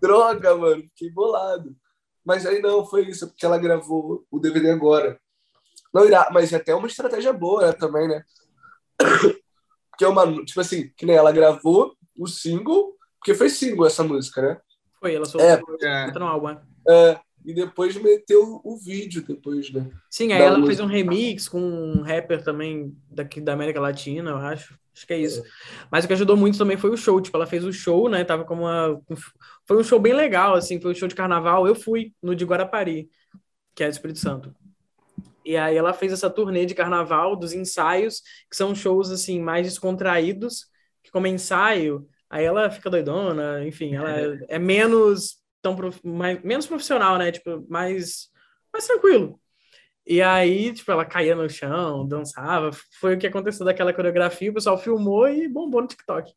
droga, 0.00 0.56
mano, 0.56 0.82
fiquei 0.94 1.10
bolado. 1.10 1.74
Mas 2.24 2.44
aí 2.44 2.60
não, 2.60 2.84
foi 2.84 3.06
isso, 3.08 3.28
porque 3.28 3.46
ela 3.46 3.58
gravou 3.58 4.26
o 4.30 4.38
DVD 4.40 4.70
agora. 4.70 5.20
Não 5.96 6.04
irá, 6.06 6.28
mas 6.30 6.52
é 6.52 6.56
até 6.56 6.74
uma 6.74 6.86
estratégia 6.86 7.32
boa 7.32 7.68
né, 7.68 7.72
também, 7.72 8.06
né? 8.06 8.22
Porque 9.90 10.04
é 10.04 10.08
uma, 10.08 10.44
tipo 10.44 10.60
assim, 10.60 10.90
que 10.94 11.06
nem 11.06 11.16
ela 11.16 11.32
gravou 11.32 11.96
o 12.18 12.26
single, 12.26 12.94
porque 13.18 13.34
foi 13.34 13.48
single 13.48 13.86
essa 13.86 14.04
música, 14.04 14.42
né? 14.42 14.60
Foi, 15.00 15.14
ela 15.14 15.24
soltou 15.24 15.48
É. 15.82 16.12
no 16.12 16.26
álbum. 16.26 16.48
né? 16.48 16.60
É, 16.86 17.18
e 17.46 17.54
depois 17.54 17.96
meteu 17.96 18.60
o 18.62 18.76
vídeo 18.76 19.24
depois, 19.26 19.72
né? 19.72 19.90
Sim, 20.10 20.32
aí 20.34 20.42
ela 20.42 20.58
música. 20.58 20.66
fez 20.66 20.80
um 20.80 20.86
remix 20.86 21.48
com 21.48 21.58
um 21.60 22.02
rapper 22.02 22.44
também 22.44 22.94
daqui 23.10 23.40
da 23.40 23.54
América 23.54 23.80
Latina, 23.80 24.30
eu 24.32 24.36
acho. 24.36 24.78
Acho 24.94 25.06
que 25.06 25.14
é 25.14 25.18
isso. 25.18 25.42
Mas 25.90 26.04
o 26.04 26.08
que 26.08 26.12
ajudou 26.14 26.36
muito 26.36 26.58
também 26.58 26.76
foi 26.76 26.90
o 26.90 26.96
show. 26.96 27.18
Tipo, 27.20 27.36
ela 27.38 27.46
fez 27.46 27.64
o 27.64 27.72
show, 27.72 28.06
né? 28.08 28.22
Tava 28.22 28.44
como 28.44 28.62
uma. 28.62 29.00
Foi 29.66 29.78
um 29.78 29.84
show 29.84 29.98
bem 29.98 30.12
legal, 30.12 30.54
assim. 30.54 30.78
Foi 30.80 30.90
um 30.92 30.94
show 30.94 31.08
de 31.08 31.14
carnaval. 31.14 31.66
Eu 31.66 31.74
fui 31.74 32.12
no 32.22 32.34
de 32.34 32.44
Guarapari, 32.44 33.08
que 33.74 33.82
é 33.82 33.88
do 33.88 33.92
Espírito 33.92 34.18
Santo. 34.18 34.54
E 35.46 35.56
aí 35.56 35.76
ela 35.76 35.92
fez 35.92 36.12
essa 36.12 36.28
turnê 36.28 36.66
de 36.66 36.74
carnaval, 36.74 37.36
dos 37.36 37.52
ensaios, 37.52 38.20
que 38.50 38.56
são 38.56 38.74
shows, 38.74 39.10
assim, 39.10 39.40
mais 39.40 39.66
descontraídos, 39.66 40.66
que 41.02 41.10
como 41.10 41.26
ensaio, 41.28 42.08
aí 42.28 42.44
ela 42.44 42.70
fica 42.70 42.90
doidona, 42.90 43.64
enfim, 43.66 43.94
ela 43.94 44.10
é, 44.20 44.38
é 44.48 44.58
menos 44.58 45.38
tão 45.62 45.76
prof- 45.76 46.00
mais, 46.04 46.42
menos 46.42 46.66
profissional, 46.66 47.16
né? 47.18 47.30
Tipo, 47.30 47.64
mais, 47.68 48.28
mais 48.72 48.86
tranquilo. 48.86 49.40
E 50.06 50.22
aí, 50.22 50.72
tipo, 50.72 50.90
ela 50.92 51.04
caía 51.04 51.34
no 51.34 51.48
chão, 51.48 52.06
dançava. 52.06 52.70
Foi 53.00 53.14
o 53.14 53.18
que 53.18 53.26
aconteceu 53.26 53.66
daquela 53.66 53.92
coreografia, 53.92 54.50
o 54.50 54.54
pessoal 54.54 54.78
filmou 54.78 55.28
e 55.28 55.48
bombou 55.48 55.82
no 55.82 55.88
TikTok. 55.88 56.32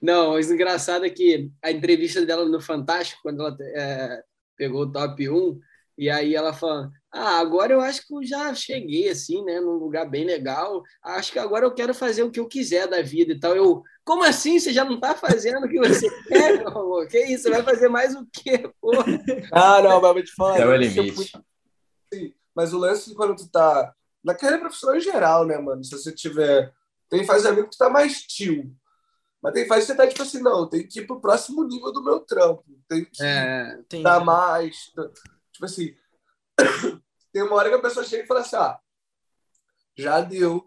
Não, 0.00 0.32
mas 0.34 0.50
o 0.50 0.54
engraçado 0.54 1.04
é 1.04 1.10
que 1.10 1.50
a 1.62 1.70
entrevista 1.70 2.24
dela 2.24 2.44
no 2.44 2.60
Fantástico, 2.60 3.20
quando 3.22 3.40
ela 3.40 3.56
é, 3.60 4.22
pegou 4.56 4.82
o 4.82 4.92
top 4.92 5.28
1, 5.28 5.58
e 5.98 6.10
aí 6.10 6.34
ela 6.34 6.52
falando, 6.52 6.92
ah, 7.10 7.38
agora 7.38 7.72
eu 7.72 7.80
acho 7.80 8.06
que 8.06 8.14
eu 8.14 8.22
já 8.22 8.54
cheguei, 8.54 9.08
assim, 9.08 9.42
né, 9.44 9.60
num 9.60 9.74
lugar 9.78 10.08
bem 10.08 10.24
legal, 10.24 10.82
acho 11.02 11.32
que 11.32 11.38
agora 11.38 11.64
eu 11.64 11.72
quero 11.74 11.94
fazer 11.94 12.22
o 12.22 12.30
que 12.30 12.38
eu 12.38 12.46
quiser 12.46 12.86
da 12.86 13.00
vida 13.00 13.32
e 13.32 13.40
tal. 13.40 13.56
Eu, 13.56 13.82
como 14.04 14.22
assim? 14.22 14.58
Você 14.58 14.72
já 14.72 14.84
não 14.84 15.00
tá 15.00 15.14
fazendo 15.14 15.64
o 15.64 15.68
que 15.68 15.78
você 15.78 16.08
quer, 16.28 16.58
meu 16.58 16.68
amor? 16.68 17.06
Que 17.08 17.18
isso? 17.24 17.44
Você 17.44 17.50
vai 17.50 17.62
fazer 17.62 17.88
mais 17.88 18.14
o 18.14 18.26
quê, 18.30 18.70
porra? 18.80 19.04
Ah, 19.52 19.80
não, 19.80 20.00
mas 20.00 20.12
vou 20.12 20.22
te 20.22 20.34
falar. 20.34 20.60
É 20.60 20.66
o 20.66 20.76
limite. 20.76 21.32
Sim, 22.12 22.34
mas 22.54 22.72
o 22.74 22.78
lance 22.78 23.08
de 23.08 23.16
quando 23.16 23.34
tu 23.34 23.48
tá. 23.50 23.92
Na 24.22 24.34
carreira 24.34 24.60
profissional 24.60 24.96
em 24.96 25.00
geral, 25.00 25.46
né, 25.46 25.56
mano? 25.58 25.82
Se 25.82 25.90
você 25.90 26.12
tiver. 26.12 26.72
Tem 27.08 27.24
fase 27.24 27.46
amigo 27.46 27.68
que 27.70 27.76
tá 27.78 27.88
mais 27.88 28.22
tio. 28.22 28.74
Mas 29.42 29.52
tem 29.54 29.66
fase 29.66 29.82
que 29.82 29.92
você 29.92 29.96
tá 29.96 30.06
tipo 30.06 30.22
assim, 30.22 30.42
não, 30.42 30.68
tem 30.68 30.86
que 30.86 31.00
ir 31.00 31.06
pro 31.06 31.20
próximo 31.20 31.62
nível 31.64 31.92
do 31.92 32.02
meu 32.02 32.18
trampo. 32.20 32.64
Tem 32.88 33.04
que 33.04 33.22
É, 33.22 33.78
Sim. 33.90 34.02
dar 34.02 34.24
mais. 34.24 34.92
Tipo 35.56 35.64
assim. 35.64 35.94
tem 37.32 37.42
uma 37.42 37.56
hora 37.56 37.70
que 37.70 37.74
a 37.74 37.82
pessoa 37.82 38.04
chega 38.04 38.24
e 38.24 38.26
fala 38.26 38.40
assim: 38.40 38.56
ah, 38.56 38.78
já 39.96 40.20
deu. 40.20 40.64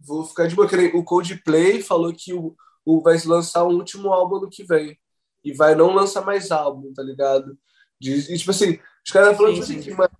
Vou 0.00 0.24
ficar 0.24 0.46
de 0.46 0.54
boa. 0.54 0.68
O 0.94 1.04
Coldplay 1.04 1.82
falou 1.82 2.12
que 2.12 2.32
o, 2.32 2.56
o 2.84 3.02
vai 3.02 3.18
lançar 3.26 3.64
um 3.64 3.76
último 3.76 4.12
álbum 4.12 4.40
no 4.40 4.50
que 4.50 4.64
vem. 4.64 4.98
E 5.44 5.52
vai 5.52 5.74
não 5.74 5.94
lançar 5.94 6.24
mais 6.24 6.50
álbum, 6.50 6.92
tá 6.94 7.02
ligado? 7.02 7.58
E, 8.00 8.38
tipo 8.38 8.50
assim, 8.50 8.78
os 9.04 9.12
caras 9.12 9.36
falando 9.36 9.52
tipo 9.52 9.64
assim, 9.64 9.82
sim. 9.82 9.90
que, 9.90 9.94
mano, 9.94 10.10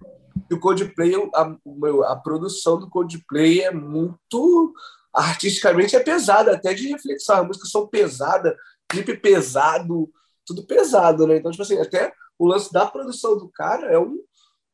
que 0.47 0.55
o 0.55 0.61
Coldplay, 0.61 1.15
a, 1.35 1.57
o 1.65 1.75
meu, 1.75 2.05
a 2.05 2.15
produção 2.15 2.79
do 2.79 2.91
Coldplay 2.91 3.63
é 3.63 3.71
muito. 3.71 4.75
Artisticamente 5.15 5.97
é 5.97 6.01
pesada, 6.01 6.53
até 6.53 6.75
de 6.75 6.89
reflexão. 6.89 7.37
As 7.37 7.47
músicas 7.47 7.71
são 7.71 7.87
pesadas, 7.87 8.55
clipe 8.87 9.17
pesado, 9.17 10.11
tudo 10.45 10.67
pesado, 10.67 11.27
né? 11.27 11.37
Então, 11.37 11.51
tipo 11.51 11.63
assim, 11.63 11.81
até 11.81 12.13
o 12.39 12.47
lance 12.47 12.73
da 12.73 12.87
produção 12.87 13.37
do 13.37 13.49
cara 13.49 13.87
é 13.87 13.99
um, 13.99 14.19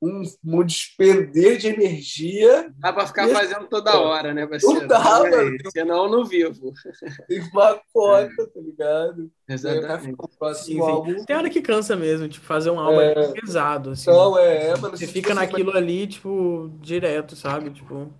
um, 0.02 0.22
um 0.44 0.64
despender 0.64 1.58
de 1.58 1.68
energia. 1.68 2.72
Dá 2.78 2.92
para 2.92 3.06
ficar 3.06 3.28
fazendo 3.28 3.68
toda 3.68 3.98
hora, 4.00 4.32
né, 4.32 4.46
parceiro? 4.46 4.80
Não 4.80 4.86
dá, 4.86 5.20
mano. 5.20 5.58
Senão 5.70 6.04
eu 6.04 6.10
não 6.10 6.24
vivo. 6.24 6.72
Tem 7.28 7.40
uma 7.52 7.80
cota, 7.92 8.46
tá 8.46 8.60
ligado? 8.60 9.30
Exatamente. 9.48 10.16
Sim, 10.54 10.80
sim. 10.80 11.24
Tem 11.26 11.36
hora 11.36 11.50
que 11.50 11.60
cansa 11.60 11.94
mesmo, 11.96 12.28
tipo, 12.28 12.46
fazer 12.46 12.70
um 12.70 12.80
álbum 12.80 13.00
é... 13.00 13.32
pesado. 13.32 13.90
Assim, 13.90 14.10
não, 14.10 14.38
é, 14.38 14.76
mano. 14.78 14.96
Você 14.96 15.06
fica 15.06 15.34
naquilo 15.34 15.76
ali, 15.76 16.06
tipo, 16.06 16.70
direto, 16.80 17.36
sabe? 17.36 17.70
Tipo. 17.70 18.12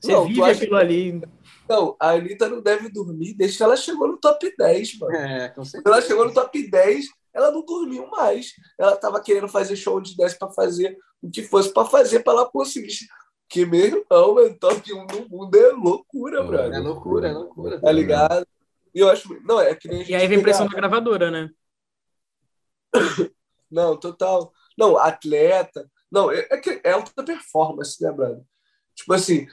Você 0.00 0.10
não, 0.10 0.26
vive 0.26 0.42
aquilo 0.42 0.70
que... 0.70 0.82
ali. 0.82 1.22
Não, 1.68 1.96
a 2.00 2.10
Anitta 2.10 2.48
não 2.48 2.60
deve 2.60 2.88
dormir 2.88 3.34
desde 3.34 3.56
que 3.56 3.62
ela 3.62 3.76
chegou 3.76 4.08
no 4.08 4.18
top 4.18 4.52
10, 4.58 4.98
mano. 4.98 5.14
É, 5.14 5.48
com 5.50 5.64
certeza. 5.64 5.94
Ela 5.94 6.04
chegou 6.04 6.24
no 6.24 6.34
top 6.34 6.68
10, 6.68 7.06
ela 7.34 7.50
não 7.50 7.64
dormiu 7.64 8.06
mais. 8.08 8.52
Ela 8.78 8.96
tava 8.96 9.22
querendo 9.22 9.48
fazer 9.48 9.76
show 9.76 10.00
de 10.00 10.16
10 10.16 10.34
para 10.34 10.50
fazer 10.50 10.98
o 11.20 11.30
que 11.30 11.42
fosse 11.42 11.72
para 11.72 11.88
fazer 11.88 12.20
para 12.20 12.32
ela 12.32 12.50
conseguir. 12.50 13.06
Que 13.48 13.66
mesmo 13.66 14.04
não, 14.10 14.34
mano, 14.34 14.58
top 14.58 14.92
1 14.92 15.06
do 15.06 15.28
mundo 15.28 15.54
é 15.54 15.72
loucura, 15.72 16.40
é, 16.40 16.42
brother. 16.42 16.74
É 16.74 16.78
loucura, 16.78 17.28
é 17.28 17.32
loucura. 17.32 17.80
Tá 17.80 17.92
ligado? 17.92 18.46
E 18.94 19.00
eu 19.00 19.08
acho. 19.08 19.28
Não, 19.42 19.60
é 19.60 19.74
que 19.74 19.88
nem 19.88 20.08
E 20.08 20.14
aí 20.14 20.26
vem 20.26 20.42
pressão 20.42 20.66
da 20.66 20.74
gravadora, 20.74 21.30
né? 21.30 21.50
Não, 23.70 23.96
total. 23.96 24.52
Não, 24.76 24.98
atleta. 24.98 25.90
Não, 26.10 26.30
é, 26.30 26.46
é 26.50 26.56
que 26.58 26.80
é 26.84 26.92
alta 26.92 27.22
performance, 27.24 28.02
né, 28.02 28.12
brother? 28.12 28.42
Tipo 28.94 29.14
assim, 29.14 29.46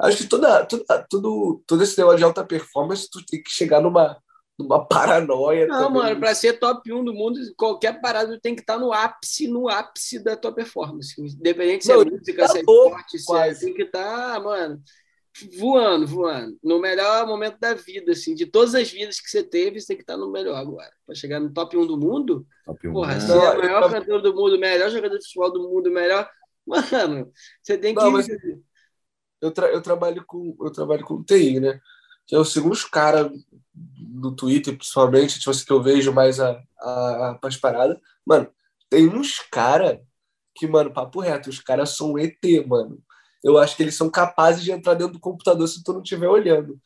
acho 0.00 0.18
que 0.18 0.28
toda, 0.28 0.64
toda, 0.64 1.06
tudo, 1.10 1.64
todo 1.66 1.82
esse 1.82 1.98
negócio 1.98 2.18
de 2.18 2.24
alta 2.24 2.44
performance, 2.44 3.10
tu 3.10 3.24
tem 3.26 3.42
que 3.42 3.50
chegar 3.50 3.80
numa 3.80 4.16
numa 4.58 4.84
paranoia. 4.84 5.66
Não, 5.66 5.88
também. 5.88 6.02
mano, 6.02 6.20
para 6.20 6.34
ser 6.34 6.58
top 6.58 6.92
1 6.92 7.04
do 7.04 7.14
mundo, 7.14 7.38
qualquer 7.56 8.00
parada 8.00 8.38
tem 8.40 8.54
que 8.54 8.62
estar 8.62 8.74
tá 8.74 8.80
no 8.80 8.92
ápice, 8.92 9.48
no 9.48 9.68
ápice 9.68 10.18
da 10.18 10.36
tua 10.36 10.52
performance. 10.52 11.14
Independente 11.20 11.84
se 11.84 11.92
é 11.92 11.96
música, 11.96 12.42
tá 12.42 12.48
se 12.48 12.58
é 12.58 12.60
esporte, 12.60 13.18
se 13.18 13.36
é, 13.36 13.54
tem 13.54 13.74
que 13.74 13.82
estar, 13.82 14.34
tá, 14.34 14.40
mano, 14.40 14.82
voando, 15.58 16.06
voando. 16.06 16.58
No 16.62 16.78
melhor 16.78 17.26
momento 17.26 17.58
da 17.60 17.74
vida, 17.74 18.12
assim, 18.12 18.34
de 18.34 18.46
todas 18.46 18.74
as 18.74 18.90
vidas 18.90 19.20
que 19.20 19.28
você 19.28 19.42
teve, 19.42 19.80
você 19.80 19.88
tem 19.88 19.96
que 19.96 20.02
estar 20.02 20.14
tá 20.14 20.18
no 20.18 20.32
melhor 20.32 20.56
agora. 20.56 20.90
Para 21.04 21.14
chegar 21.14 21.38
no 21.38 21.52
top 21.52 21.76
1 21.76 21.86
do 21.86 21.98
mundo, 21.98 22.46
top 22.64 22.88
1. 22.88 22.92
porra, 22.92 23.20
ser 23.20 23.32
é 23.32 23.50
o 23.50 23.58
maior 23.58 23.90
cantor 23.90 24.22
do 24.22 24.34
mundo, 24.34 24.58
melhor 24.58 24.90
jogador 24.90 25.18
de 25.18 25.24
futebol 25.24 25.52
do 25.52 25.62
mundo, 25.68 25.90
melhor. 25.90 26.28
Mano, 26.66 27.30
você 27.62 27.78
tem 27.78 27.94
que. 27.94 28.00
Não, 28.02 28.10
mas 28.10 28.26
eu, 29.40 29.52
tra 29.52 29.68
eu 29.68 29.80
trabalho 29.80 30.24
com 30.26 30.56
eu 30.60 30.72
trabalho 30.72 31.04
com 31.04 31.22
TI, 31.22 31.60
né? 31.60 31.80
Que 32.26 32.34
eu 32.34 32.44
sigo 32.44 32.68
uns 32.68 32.84
caras 32.84 33.30
no 33.98 34.34
Twitter, 34.34 34.76
principalmente, 34.76 35.38
tipo 35.38 35.50
assim, 35.50 35.64
que 35.64 35.72
eu 35.72 35.82
vejo 35.82 36.12
mais 36.12 36.40
a, 36.40 36.60
a, 36.80 37.38
as 37.42 37.56
paradas. 37.56 37.98
Mano, 38.24 38.48
tem 38.88 39.08
uns 39.08 39.38
caras 39.50 39.98
que, 40.54 40.66
mano, 40.66 40.92
papo 40.92 41.20
reto, 41.20 41.50
os 41.50 41.60
caras 41.60 41.96
são 41.96 42.18
ET, 42.18 42.38
mano. 42.66 42.98
Eu 43.44 43.58
acho 43.58 43.76
que 43.76 43.82
eles 43.82 43.94
são 43.94 44.10
capazes 44.10 44.64
de 44.64 44.72
entrar 44.72 44.94
dentro 44.94 45.12
do 45.12 45.20
computador 45.20 45.68
se 45.68 45.84
tu 45.84 45.92
não 45.92 46.02
estiver 46.02 46.28
olhando. 46.28 46.80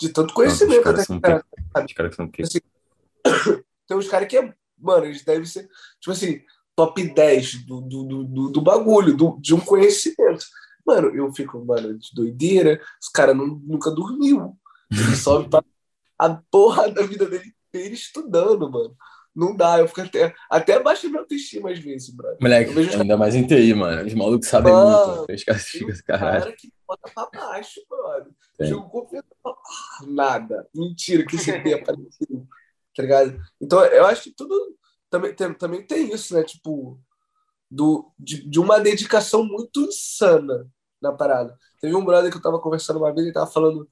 De 0.00 0.08
tanto 0.08 0.32
conhecimento. 0.32 0.78
Os 0.78 0.84
caras 0.84 1.06
são, 1.06 1.20
cara, 1.20 1.44
os 1.84 1.92
caras 1.92 2.14
são 2.14 2.30
assim, 2.40 2.60
Tem 3.86 3.96
uns 3.96 4.08
caras 4.08 4.28
que, 4.28 4.38
é, 4.38 4.54
mano, 4.78 5.06
eles 5.06 5.24
devem 5.24 5.44
ser, 5.44 5.68
tipo 6.00 6.12
assim, 6.12 6.40
top 6.76 7.02
10 7.02 7.66
do, 7.66 7.80
do, 7.80 8.04
do, 8.04 8.48
do 8.50 8.60
bagulho, 8.60 9.16
do, 9.16 9.36
de 9.40 9.54
um 9.54 9.60
conhecimento. 9.60 10.46
Mano, 10.86 11.08
eu 11.14 11.32
fico, 11.34 11.62
mano, 11.64 11.98
de 11.98 12.08
doideira. 12.14 12.80
Os 13.02 13.08
caras 13.08 13.36
nunca 13.36 13.90
dormiu. 13.90 14.56
Ele 14.90 15.16
sobe 15.16 15.48
pra 15.48 15.62
a 16.18 16.34
porra 16.50 16.90
da 16.90 17.02
vida 17.02 17.26
dele 17.26 17.54
inteira 17.68 17.94
estudando, 17.94 18.70
mano. 18.70 18.96
Não 19.34 19.54
dá, 19.54 19.78
eu 19.78 19.86
fico 19.86 20.00
até, 20.00 20.34
até 20.50 20.82
baixo 20.82 21.08
minha 21.08 21.20
autoestima 21.20 21.70
às 21.70 21.78
vezes, 21.78 22.10
brother. 22.10 22.38
Moleque, 22.40 22.72
ainda 22.96 23.16
mais 23.16 23.36
em 23.36 23.46
TI, 23.46 23.72
mano. 23.72 24.04
Os 24.04 24.14
malucos 24.14 24.48
sabem 24.48 24.72
mano, 24.72 25.18
muito. 25.18 25.32
Os 25.32 25.44
caras 25.44 25.62
ficam 25.62 25.94
caralho. 26.04 26.40
cara 26.40 26.56
que 26.56 26.72
bota 26.86 27.10
pra 27.14 27.28
baixo, 27.32 27.80
brother. 27.88 28.32
Jogo 28.62 28.90
confiança. 28.90 29.28
Ah, 29.46 30.04
nada. 30.08 30.68
Mentira 30.74 31.24
que 31.24 31.36
esse 31.36 31.52
tem 31.62 31.74
aparecido. 31.74 32.48
Tá 32.96 33.02
ligado? 33.02 33.40
Então, 33.60 33.84
eu 33.84 34.06
acho 34.06 34.24
que 34.24 34.32
tudo 34.32 34.76
também 35.08 35.32
tem, 35.32 35.54
também 35.54 35.86
tem 35.86 36.12
isso, 36.12 36.34
né? 36.34 36.42
Tipo, 36.42 37.00
do, 37.70 38.10
de, 38.18 38.48
de 38.48 38.58
uma 38.58 38.80
dedicação 38.80 39.44
muito 39.44 39.82
insana 39.82 40.66
na 41.00 41.12
parada. 41.12 41.56
Teve 41.80 41.94
um 41.94 42.04
brother 42.04 42.28
que 42.28 42.38
eu 42.38 42.42
tava 42.42 42.58
conversando 42.58 42.98
uma 42.98 43.14
vez 43.14 43.28
e 43.28 43.32
tava 43.32 43.46
falando 43.46 43.88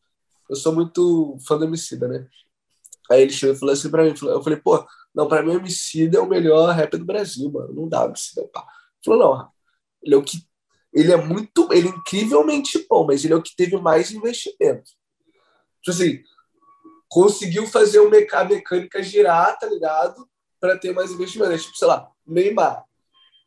eu 0.49 0.57
sou 0.57 0.75
muito 0.75 1.37
fã 1.47 1.59
do 1.59 1.65
Emicida, 1.65 2.09
né? 2.09 2.27
Aí 3.11 3.23
ele 3.23 3.33
chegou 3.33 3.55
e 3.55 3.59
falou 3.59 3.73
assim 3.73 3.91
pra 3.91 4.05
mim, 4.05 4.15
eu 4.23 4.43
falei, 4.43 4.59
pô, 4.59 4.85
não, 5.15 5.29
pra 5.29 5.43
mim 5.43 5.51
o 5.51 5.59
Emicida 5.59 6.19
é 6.19 6.21
o 6.21 6.29
melhor 6.29 6.75
rap 6.75 6.97
do 6.97 7.05
Brasil, 7.05 7.51
mano, 7.51 7.73
não 7.73 7.89
dá, 7.89 8.05
Emicida, 8.05 8.49
pá. 8.53 8.61
Ele 8.61 9.05
falou, 9.05 9.19
não, 9.19 9.49
ele 10.03 10.15
é 10.15 10.19
o 10.19 10.23
que, 10.23 10.39
ele 10.93 11.13
é 11.13 11.17
muito, 11.17 11.73
ele 11.73 11.89
é 11.89 11.91
incrivelmente 11.91 12.87
bom, 12.89 13.07
mas 13.07 13.25
ele 13.25 13.35
é 13.35 13.37
o 13.37 13.43
que 13.43 13.55
teve 13.55 13.77
mais 13.77 14.11
investimento. 14.13 14.91
Tipo 15.83 15.91
assim, 15.91 16.23
conseguiu 17.09 17.67
fazer 17.67 18.01
o 18.01 18.07
a 18.07 18.45
mecânica 18.45 19.03
girar, 19.03 19.59
tá 19.59 19.67
ligado? 19.67 20.29
Pra 20.59 20.79
ter 20.79 20.93
mais 20.93 21.13
investimento. 21.13 21.53
É 21.53 21.59
tipo, 21.59 21.77
sei 21.77 21.87
lá, 21.87 22.11
Neymar. 22.27 22.85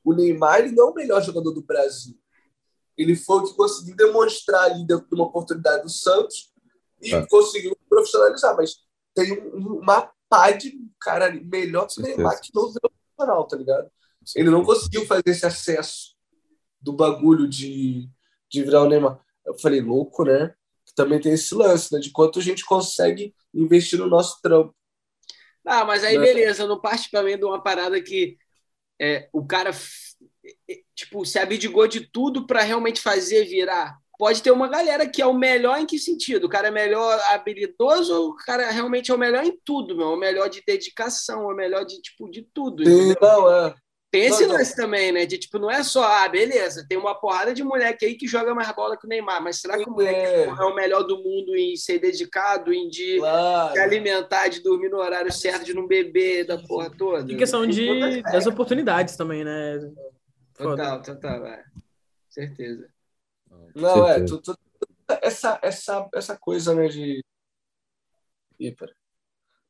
O 0.03 0.13
Neymar, 0.13 0.59
ele 0.59 0.71
não 0.71 0.89
é 0.89 0.91
o 0.91 0.93
melhor 0.93 1.21
jogador 1.21 1.51
do 1.51 1.61
Brasil. 1.61 2.17
Ele 2.97 3.15
foi 3.15 3.39
o 3.39 3.43
que 3.43 3.55
conseguiu 3.55 3.95
demonstrar 3.95 4.65
ali 4.65 4.85
dentro 4.85 5.07
de 5.07 5.15
uma 5.15 5.25
oportunidade 5.25 5.83
do 5.83 5.89
Santos 5.89 6.53
e 7.01 7.13
ah. 7.13 7.25
conseguiu 7.27 7.75
profissionalizar, 7.87 8.55
mas 8.55 8.77
tem 9.13 9.39
uma 9.53 10.11
pá 10.29 10.51
de 10.51 10.79
cara 10.99 11.25
ali, 11.25 11.43
melhor 11.43 11.87
que 11.87 11.99
o 11.99 12.03
Neymar 12.03 12.39
que 12.41 12.51
não 12.53 12.67
virou 12.67 12.91
profissional, 12.91 13.47
tá 13.47 13.57
ligado? 13.57 13.91
Ele 14.35 14.49
não 14.49 14.63
conseguiu 14.63 15.05
fazer 15.05 15.23
esse 15.27 15.45
acesso 15.45 16.15
do 16.79 16.93
bagulho 16.93 17.47
de, 17.47 18.07
de 18.49 18.63
virar 18.63 18.83
o 18.83 18.89
Neymar. 18.89 19.19
Eu 19.45 19.57
falei, 19.57 19.81
louco, 19.81 20.23
né? 20.23 20.53
Também 20.95 21.19
tem 21.19 21.33
esse 21.33 21.53
lance, 21.55 21.93
né? 21.93 21.99
De 21.99 22.11
quanto 22.11 22.39
a 22.39 22.41
gente 22.41 22.65
consegue 22.65 23.33
investir 23.53 23.97
no 23.97 24.07
nosso 24.07 24.39
trampo. 24.41 24.75
Ah, 25.65 25.85
mas 25.85 26.03
aí 26.03 26.17
né? 26.17 26.23
beleza, 26.23 26.67
não 26.67 26.79
parte 26.79 27.09
para 27.09 27.23
mim 27.23 27.37
de 27.37 27.45
uma 27.45 27.61
parada 27.61 28.01
que 28.01 28.37
é, 28.99 29.29
o 29.31 29.45
cara 29.45 29.71
tipo, 30.95 31.25
se 31.25 31.39
abdigou 31.39 31.87
de 31.87 32.01
tudo 32.11 32.45
para 32.45 32.61
realmente 32.61 33.01
fazer 33.01 33.45
virar 33.45 33.97
pode 34.19 34.43
ter 34.43 34.51
uma 34.51 34.67
galera 34.67 35.07
que 35.07 35.21
é 35.21 35.25
o 35.25 35.33
melhor 35.33 35.79
em 35.79 35.85
que 35.85 35.97
sentido? 35.97 36.43
O 36.43 36.49
cara 36.49 36.67
é 36.67 36.71
melhor 36.71 37.17
habilidoso 37.29 38.13
ou 38.13 38.29
o 38.31 38.35
cara 38.35 38.69
realmente 38.69 39.09
é 39.09 39.15
o 39.15 39.17
melhor 39.17 39.45
em 39.45 39.57
tudo, 39.63 39.95
meu? 39.95 40.09
O 40.09 40.19
melhor 40.19 40.49
de 40.49 40.61
dedicação, 40.61 41.45
o 41.45 41.55
melhor 41.55 41.85
de, 41.85 42.01
tipo, 42.01 42.29
de 42.29 42.41
tudo. 42.53 42.83
Sim, 42.83 43.15
não, 43.21 43.49
é. 43.49 43.73
Tem 44.11 44.25
esse 44.25 44.45
não, 44.45 44.55
lance 44.55 44.75
não. 44.77 44.83
também, 44.83 45.11
né? 45.13 45.25
De 45.25 45.37
tipo, 45.37 45.57
não 45.57 45.71
é 45.71 45.83
só, 45.83 46.03
ah, 46.03 46.27
beleza, 46.27 46.85
tem 46.89 46.97
uma 46.97 47.15
porrada 47.15 47.53
de 47.53 47.63
moleque 47.63 48.05
aí 48.05 48.15
que 48.15 48.27
joga 48.27 48.53
mais 48.53 48.69
bola 48.75 48.97
que 48.97 49.05
o 49.05 49.09
Neymar, 49.09 49.41
mas 49.41 49.61
será 49.61 49.77
que 49.77 49.89
o 49.89 49.93
moleque 49.93 50.19
é, 50.19 50.43
é 50.45 50.63
o 50.65 50.75
melhor 50.75 51.03
do 51.03 51.23
mundo 51.23 51.55
em 51.55 51.77
ser 51.77 51.99
dedicado, 51.99 52.73
em 52.73 52.89
de 52.89 53.19
claro. 53.19 53.73
se 53.73 53.79
alimentar, 53.79 54.49
de 54.49 54.61
dormir 54.61 54.89
no 54.89 54.97
horário 54.97 55.31
certo, 55.31 55.63
de 55.63 55.73
não 55.73 55.87
beber, 55.87 56.45
da 56.45 56.57
porra 56.57 56.89
toda? 56.89 57.31
Em 57.31 57.37
questão 57.37 57.65
de, 57.65 58.21
das 58.23 58.47
oportunidades 58.47 59.15
também, 59.15 59.45
né? 59.45 59.79
Total, 60.57 61.01
total, 61.01 61.45
é. 61.45 61.63
Certeza. 62.29 62.89
Não, 63.75 64.07
é, 64.07 64.23
tu, 64.23 64.41
tu, 64.41 64.57
essa, 65.21 65.59
essa, 65.61 66.09
essa 66.13 66.37
coisa, 66.37 66.73
né, 66.75 66.87
de. 66.87 67.23
Ih, 68.59 68.75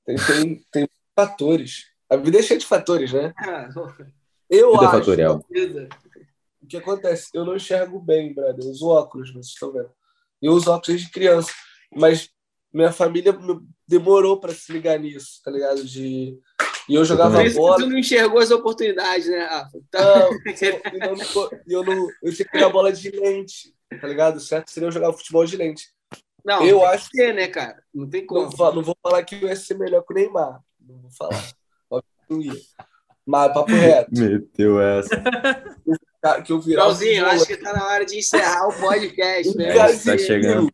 tem, 0.06 0.16
tem, 0.16 0.66
tem 0.72 0.90
fatores. 1.16 1.86
A 2.10 2.18
vida 2.18 2.40
é 2.40 2.42
cheia 2.42 2.60
de 2.60 2.66
fatores, 2.66 3.14
né? 3.14 3.34
Ah, 3.38 3.70
eu 4.50 4.72
vida 4.72 4.86
acho. 4.86 4.98
Fatorial. 4.98 5.46
O 6.62 6.68
que 6.68 6.78
acontece? 6.78 7.30
Eu 7.34 7.46
não 7.46 7.56
enxergo 7.56 8.00
bem, 8.00 8.34
brother. 8.34 8.64
Eu 8.64 8.72
uso 8.72 8.88
óculos, 8.88 9.32
vocês 9.32 9.48
estão 9.48 9.72
vendo. 9.72 9.92
Eu 10.42 10.54
uso 10.54 10.72
óculos 10.72 10.88
desde 10.88 11.12
criança. 11.12 11.52
Mas 11.96 12.30
minha 12.74 12.92
família 12.92 13.38
demorou 13.88 14.40
para 14.40 14.54
se 14.54 14.72
ligar 14.72 15.00
nisso, 15.00 15.42
tá 15.44 15.52
ligado? 15.52 15.84
De 15.84 16.40
e 16.88 16.96
eu 16.96 17.06
jogava 17.06 17.38
Por 17.38 17.46
isso 17.46 17.58
bola. 17.58 17.78
Que 17.78 17.84
tu 17.84 17.90
não 17.90 18.00
enxergou 18.00 18.40
as 18.40 18.50
oportunidades, 18.50 19.28
né, 19.28 19.44
Rafa? 19.46 19.80
Tá. 19.92 20.02
Não, 20.02 20.32
eu, 20.32 21.16
não, 21.16 21.50
eu, 21.68 21.84
não, 21.84 22.08
eu 22.24 22.34
tinha 22.34 22.46
que 22.46 22.52
pegar 22.52 22.70
bola 22.70 22.92
de 22.92 23.12
lente 23.12 23.76
tá 24.00 24.08
ligado? 24.08 24.40
Certo 24.40 24.70
seria 24.72 24.88
eu 24.88 24.92
jogar 24.92 25.14
futebol 25.14 25.46
de 25.46 25.58
lente. 25.58 25.90
Não, 26.44 26.66
eu 26.66 26.86
acho 26.86 27.10
que, 27.10 27.34
né, 27.34 27.48
cara? 27.48 27.84
Não 27.94 28.10
tem 28.10 28.26
como. 28.26 28.50
Não, 28.50 28.76
não, 28.76 28.84
vou 28.84 28.98
falar 29.04 29.24
que 29.24 29.36
eu 29.36 29.48
ia 29.48 29.56
ser 29.56 29.78
melhor 29.78 30.04
que 30.04 30.14
o 30.14 30.16
Neymar. 30.16 30.62
Não 30.80 31.02
vou 31.02 31.12
falar. 31.12 31.52
não 32.30 32.42
ia. 32.42 32.54
Mas, 33.26 33.54
papo 33.54 33.72
reto. 33.72 34.10
Meteu 34.12 34.82
essa. 34.82 35.10
que 36.44 36.52
eu. 36.52 36.62
Joãozinho, 36.62 37.26
acho 37.26 37.46
que 37.46 37.58
tá 37.58 37.74
na 37.74 37.86
hora 37.88 38.06
de 38.06 38.18
encerrar 38.18 38.68
o 38.68 38.80
podcast, 38.80 39.56
né? 39.58 39.74
Tá 39.74 40.18
chegando. 40.18 40.72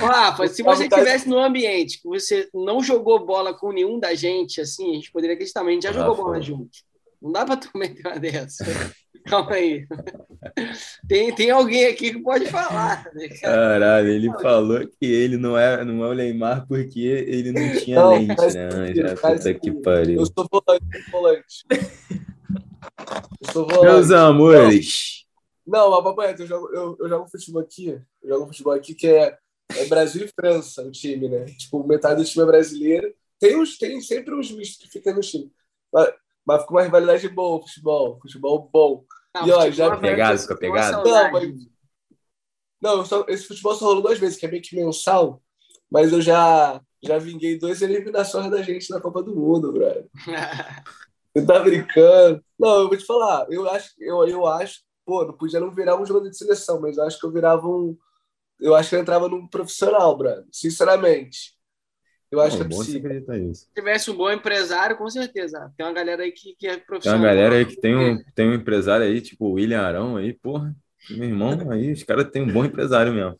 Rafa, 0.00 0.48
se 0.48 0.62
você 0.62 0.84
estivesse 0.84 1.28
no 1.28 1.38
ambiente 1.38 2.00
que 2.00 2.08
você 2.08 2.48
não 2.54 2.82
jogou 2.82 3.26
bola 3.26 3.52
com 3.52 3.70
nenhum 3.70 3.98
da 3.98 4.14
gente, 4.14 4.60
assim, 4.60 4.92
a 4.92 4.94
gente 4.94 5.12
poderia 5.12 5.34
acreditar, 5.34 5.62
mas 5.62 5.70
a 5.70 5.74
gente 5.74 5.82
já 5.82 5.92
jogou 5.92 6.16
bola 6.16 6.40
junto. 6.40 6.78
Não 7.20 7.32
dá 7.32 7.44
para 7.44 7.56
tu 7.56 7.70
meter 7.74 8.06
uma 8.06 8.18
dessa. 8.18 8.64
Calma 9.26 9.52
aí. 9.52 9.86
Tem, 11.06 11.34
tem 11.34 11.50
alguém 11.50 11.86
aqui 11.86 12.12
que 12.12 12.22
pode 12.22 12.46
falar. 12.46 13.04
Né, 13.14 13.28
Caralho, 13.40 14.08
ele 14.08 14.32
falou 14.40 14.86
que 14.86 15.06
ele 15.06 15.36
não 15.36 15.58
é, 15.58 15.84
não 15.84 16.04
é 16.04 16.08
o 16.08 16.14
Neymar 16.14 16.66
porque 16.66 17.00
ele 17.00 17.52
não 17.52 17.80
tinha 17.80 18.00
não, 18.00 18.10
lente, 18.10 18.34
né? 18.34 18.94
Já, 18.94 19.16
puta 19.16 19.54
que 19.54 19.70
pariu. 19.82 20.20
Eu 20.20 20.26
sou 20.26 20.48
volante, 20.50 21.10
volante. 21.10 21.66
Eu 23.40 23.52
sou 23.52 23.66
volante. 23.66 23.84
Meus 23.84 24.10
amores, 24.10 25.26
Não, 25.66 25.90
mas 25.90 26.04
papai, 26.04 26.34
eu 26.38 26.46
jogo, 26.46 26.68
eu, 26.74 26.96
eu 27.00 27.08
jogo 27.08 27.30
futebol 27.30 27.62
aqui, 27.62 28.00
eu 28.22 28.28
jogo 28.28 28.46
futebol 28.46 28.72
aqui 28.72 28.94
que 28.94 29.08
é, 29.08 29.36
é 29.76 29.84
Brasil 29.86 30.24
e 30.24 30.28
França, 30.28 30.82
o 30.82 30.90
time, 30.90 31.28
né? 31.28 31.44
Tipo, 31.44 31.86
metade 31.86 32.22
do 32.22 32.28
time 32.28 32.44
é 32.44 32.46
brasileiro. 32.46 33.14
Tem, 33.38 33.56
uns, 33.56 33.76
tem 33.76 34.00
sempre 34.00 34.34
uns 34.34 34.50
mistos 34.50 34.78
que 34.78 34.90
ficam 34.90 35.14
no 35.14 35.20
time. 35.20 35.52
Mas, 35.92 36.12
mas 36.48 36.62
fica 36.62 36.72
uma 36.72 36.82
rivalidade 36.82 37.28
boa, 37.28 37.60
futebol, 37.60 38.18
futebol 38.22 38.70
bom. 38.72 39.04
Não, 39.34 39.46
e 39.46 39.52
ó, 39.52 39.70
já 39.70 39.94
pegado, 39.98 40.38
fica 40.38 40.56
pegado. 40.56 41.04
Não, 41.04 41.30
mas, 41.30 41.54
não 42.80 43.04
só, 43.04 43.26
esse 43.28 43.46
futebol 43.46 43.74
só 43.74 43.84
rolou 43.84 44.02
duas 44.02 44.18
vezes, 44.18 44.38
que 44.38 44.46
é 44.46 44.50
meio 44.50 44.62
que 44.62 44.74
mensal, 44.74 45.42
mas 45.90 46.10
eu 46.10 46.22
já 46.22 46.80
já 47.04 47.18
vinguei 47.18 47.58
duas 47.58 47.82
eliminações 47.82 48.50
da 48.50 48.62
gente 48.62 48.90
na 48.90 48.98
Copa 48.98 49.22
do 49.22 49.36
Mundo, 49.36 49.70
brother. 49.72 50.08
Você 51.36 51.46
tá 51.46 51.60
brincando? 51.60 52.42
Não, 52.58 52.80
eu 52.80 52.88
vou 52.88 52.96
te 52.96 53.04
falar, 53.04 53.46
eu 53.50 53.68
acho, 53.68 53.90
eu, 53.98 54.26
eu 54.26 54.46
acho, 54.46 54.80
pô, 55.04 55.26
não 55.26 55.36
podia 55.36 55.60
não 55.60 55.70
virar 55.70 56.00
um 56.00 56.06
jogador 56.06 56.30
de 56.30 56.36
seleção, 56.36 56.80
mas 56.80 56.96
eu 56.96 57.04
acho 57.04 57.20
que 57.20 57.26
eu 57.26 57.30
virava 57.30 57.68
um. 57.68 57.94
Eu 58.58 58.74
acho 58.74 58.88
que 58.88 58.96
eu 58.96 59.00
entrava 59.00 59.28
num 59.28 59.46
profissional, 59.46 60.16
brother. 60.16 60.46
Sinceramente. 60.50 61.57
Eu 62.30 62.40
acho 62.40 62.56
que 62.56 62.62
é 62.62 62.68
possível. 62.68 63.54
Se 63.54 63.66
tivesse 63.74 64.10
um 64.10 64.16
bom 64.16 64.30
empresário, 64.30 64.96
com 64.96 65.08
certeza. 65.08 65.72
Tem 65.76 65.86
uma 65.86 65.92
galera 65.92 66.22
aí 66.22 66.32
que, 66.32 66.54
que 66.54 66.66
é 66.66 66.76
profissional. 66.76 67.18
Tem 67.18 67.26
uma 67.26 67.34
galera 67.34 67.54
aí 67.56 67.64
que 67.64 67.76
tem 67.80 67.96
um, 67.96 68.22
tem 68.34 68.48
um 68.48 68.54
empresário 68.54 69.06
aí, 69.06 69.20
tipo 69.20 69.46
o 69.46 69.52
William 69.52 69.80
Arão 69.80 70.16
aí, 70.16 70.34
porra. 70.34 70.76
Meu 71.10 71.28
irmão, 71.28 71.58
aí 71.72 71.92
os 71.92 72.02
caras 72.02 72.30
têm 72.30 72.42
um 72.42 72.52
bom 72.52 72.64
empresário 72.64 73.12
mesmo. 73.12 73.36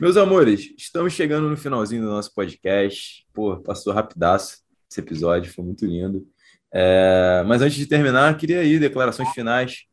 Meus 0.00 0.16
amores, 0.16 0.72
estamos 0.78 1.12
chegando 1.12 1.48
no 1.48 1.56
finalzinho 1.56 2.02
do 2.02 2.08
nosso 2.08 2.34
podcast. 2.34 3.26
Pô, 3.34 3.58
passou 3.58 3.92
rapidaço 3.92 4.62
esse 4.90 5.00
episódio, 5.00 5.52
foi 5.52 5.64
muito 5.64 5.84
lindo. 5.84 6.26
É, 6.72 7.44
mas 7.46 7.60
antes 7.60 7.76
de 7.76 7.86
terminar, 7.86 8.36
queria 8.38 8.60
aí 8.60 8.78
declarações 8.78 9.28
finais. 9.30 9.84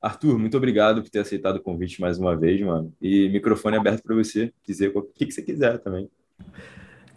Arthur, 0.00 0.38
muito 0.38 0.56
obrigado 0.56 1.02
por 1.02 1.10
ter 1.10 1.18
aceitado 1.18 1.56
o 1.56 1.62
convite 1.62 2.00
mais 2.00 2.18
uma 2.18 2.36
vez, 2.36 2.60
mano. 2.60 2.94
E 3.02 3.28
microfone 3.30 3.76
aberto 3.76 4.02
para 4.02 4.14
você 4.14 4.52
dizer 4.64 4.92
o 4.94 5.02
que, 5.02 5.26
que 5.26 5.32
você 5.32 5.42
quiser 5.42 5.78
também. 5.78 6.08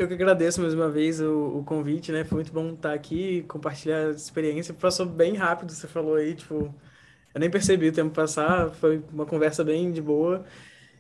Eu 0.04 0.08
que 0.10 0.16
agradeço 0.16 0.60
mais 0.60 0.74
uma 0.74 0.90
vez 0.90 1.22
o, 1.22 1.60
o, 1.60 1.64
convite, 1.64 2.12
né? 2.12 2.26
Foi 2.26 2.36
muito 2.36 2.52
bom 2.52 2.74
estar 2.74 2.92
aqui, 2.92 3.46
compartilhar 3.48 4.08
a 4.08 4.12
experiência. 4.12 4.74
Passou 4.74 5.06
bem 5.06 5.36
rápido, 5.36 5.72
você 5.72 5.88
falou 5.88 6.16
aí, 6.16 6.36
tipo, 6.36 6.76
eu 7.34 7.40
nem 7.40 7.50
percebi 7.50 7.88
o 7.88 7.94
tempo 7.94 8.14
passar, 8.14 8.70
foi 8.72 9.02
uma 9.14 9.26
conversa 9.26 9.64
bem 9.64 9.94
de 9.94 10.02
boa. 10.02 10.44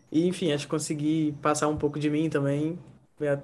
E, 0.09 0.25
enfim, 0.25 0.53
acho 0.53 0.67
que 0.67 0.71
consegui 0.71 1.35
passar 1.41 1.67
um 1.67 1.75
pouco 1.75 1.99
de 1.99 2.09
mim 2.09 2.29
também 2.29 2.79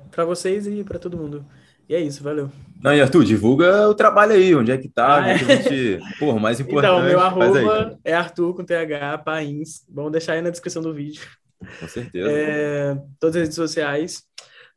para 0.10 0.24
vocês 0.24 0.66
e 0.66 0.82
para 0.82 0.98
todo 0.98 1.18
mundo. 1.18 1.46
E 1.90 1.94
é 1.94 2.00
isso, 2.00 2.24
valeu. 2.24 2.50
Não, 2.82 2.94
e 2.94 3.02
Arthur, 3.02 3.26
divulga 3.26 3.90
o 3.90 3.94
trabalho 3.94 4.32
aí, 4.32 4.56
onde 4.56 4.72
é 4.72 4.78
que 4.78 4.88
tá, 4.88 5.24
ah, 5.24 5.30
é. 5.30 5.38
gente... 5.40 6.00
Porra, 6.20 6.40
mais 6.40 6.62
importante. 6.62 6.94
Então, 6.94 7.04
meu 7.04 7.20
arroba 7.20 8.00
é 8.06 8.14
Arthur 8.14 8.56
com 8.56 8.64
TH, 8.64 9.18
Pains. 9.26 9.86
Vamos 9.90 10.14
deixar 10.14 10.34
aí 10.34 10.42
na 10.42 10.52
descrição 10.52 10.82
do 10.82 10.94
vídeo. 10.94 11.22
Com 11.82 11.88
certeza. 11.90 12.32
É, 12.32 12.96
todas 13.20 13.36
as 13.36 13.42
redes 13.42 13.56
sociais. 13.56 14.29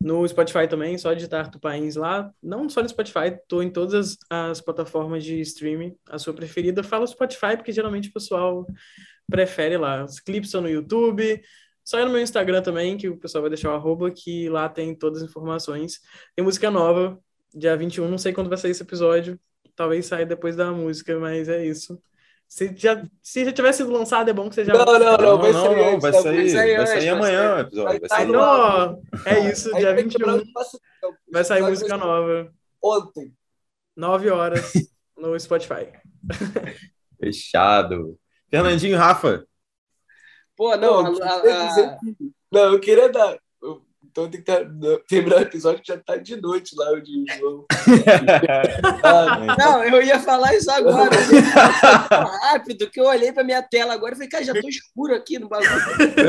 No 0.02 0.26
Spotify 0.26 0.66
também, 0.68 0.98
só 0.98 1.14
digitar 1.14 1.48
Tupains 1.48 1.94
lá. 1.94 2.32
Não 2.42 2.68
só 2.68 2.82
no 2.82 2.88
Spotify, 2.88 3.38
tô 3.46 3.62
em 3.62 3.70
todas 3.70 4.18
as 4.28 4.60
plataformas 4.60 5.22
de 5.22 5.40
streaming. 5.40 5.96
A 6.08 6.18
sua 6.18 6.34
preferida, 6.34 6.82
fala 6.82 7.06
Spotify, 7.06 7.56
porque 7.56 7.70
geralmente 7.70 8.08
o 8.08 8.12
pessoal 8.12 8.66
prefere 9.30 9.76
lá. 9.76 10.04
Os 10.04 10.18
clipes 10.18 10.50
são 10.50 10.60
no 10.60 10.68
YouTube. 10.68 11.40
Só 11.84 12.04
no 12.04 12.10
meu 12.10 12.20
Instagram 12.20 12.62
também, 12.62 12.96
que 12.96 13.08
o 13.08 13.16
pessoal 13.16 13.42
vai 13.42 13.50
deixar 13.50 13.70
o 13.70 13.74
arroba, 13.74 14.10
que 14.10 14.48
lá 14.48 14.68
tem 14.68 14.92
todas 14.94 15.22
as 15.22 15.28
informações. 15.28 16.00
Tem 16.34 16.44
música 16.44 16.70
nova, 16.70 17.18
dia 17.54 17.76
21, 17.76 18.08
não 18.08 18.18
sei 18.18 18.32
quando 18.32 18.48
vai 18.48 18.58
sair 18.58 18.72
esse 18.72 18.82
episódio. 18.82 19.38
Talvez 19.76 20.06
saia 20.06 20.26
depois 20.26 20.56
da 20.56 20.72
música, 20.72 21.18
mas 21.18 21.48
é 21.48 21.64
isso. 21.64 22.00
Se 22.52 22.70
já, 22.76 23.02
se 23.22 23.46
já 23.46 23.50
tivesse 23.50 23.78
sido 23.78 23.90
lançado, 23.90 24.28
é 24.28 24.32
bom 24.34 24.46
que 24.46 24.56
você 24.56 24.66
já. 24.66 24.74
Não, 24.74 24.84
não, 24.84 24.98
não, 24.98 25.38
vai, 25.38 25.52
não, 25.52 25.74
não, 25.74 25.98
vai 25.98 26.12
sair, 26.12 26.22
vai 26.22 26.48
sair, 26.50 26.76
vai 26.76 26.86
sair 26.86 27.08
amanhã 27.08 27.54
o 27.54 27.60
episódio. 27.60 28.00
Vai 28.00 28.08
sair 28.10 28.26
não, 28.26 29.02
é 29.24 29.50
isso, 29.50 29.74
dia 29.74 29.94
21. 29.94 30.42
Vai 31.32 31.44
sair 31.44 31.62
música 31.62 31.96
nova. 31.96 32.52
Ontem. 32.84 33.32
9 33.96 34.28
horas 34.28 34.70
no 35.16 35.40
Spotify. 35.40 35.94
Fechado. 37.18 38.18
Fernandinho, 38.50 38.98
Rafa. 38.98 39.46
Pô, 40.54 40.76
não, 40.76 41.04
não, 41.04 41.22
a, 41.22 41.36
a... 41.36 41.98
não 42.52 42.74
eu 42.74 42.80
queria 42.80 43.08
dar. 43.08 43.38
Então 44.12 44.28
tem 44.28 44.42
que 44.42 44.46
ter, 44.46 44.68
terminar 45.08 45.38
o 45.38 45.40
episódio 45.40 45.80
que 45.80 45.88
já 45.88 45.96
tá 45.96 46.18
de 46.18 46.36
noite 46.36 46.76
lá, 46.76 46.92
o 46.92 47.02
João. 47.38 47.64
não, 49.58 49.82
eu 49.84 50.02
ia 50.02 50.20
falar 50.20 50.54
isso 50.54 50.70
agora. 50.70 51.16
rápido, 52.42 52.90
que 52.90 53.00
eu 53.00 53.06
olhei 53.06 53.32
pra 53.32 53.42
minha 53.42 53.62
tela 53.62 53.94
agora 53.94 54.12
e 54.12 54.16
falei, 54.16 54.28
cara, 54.28 54.44
já 54.44 54.52
tô 54.52 54.68
escuro 54.68 55.14
aqui 55.14 55.38
no 55.38 55.48
bagulho. 55.48 55.72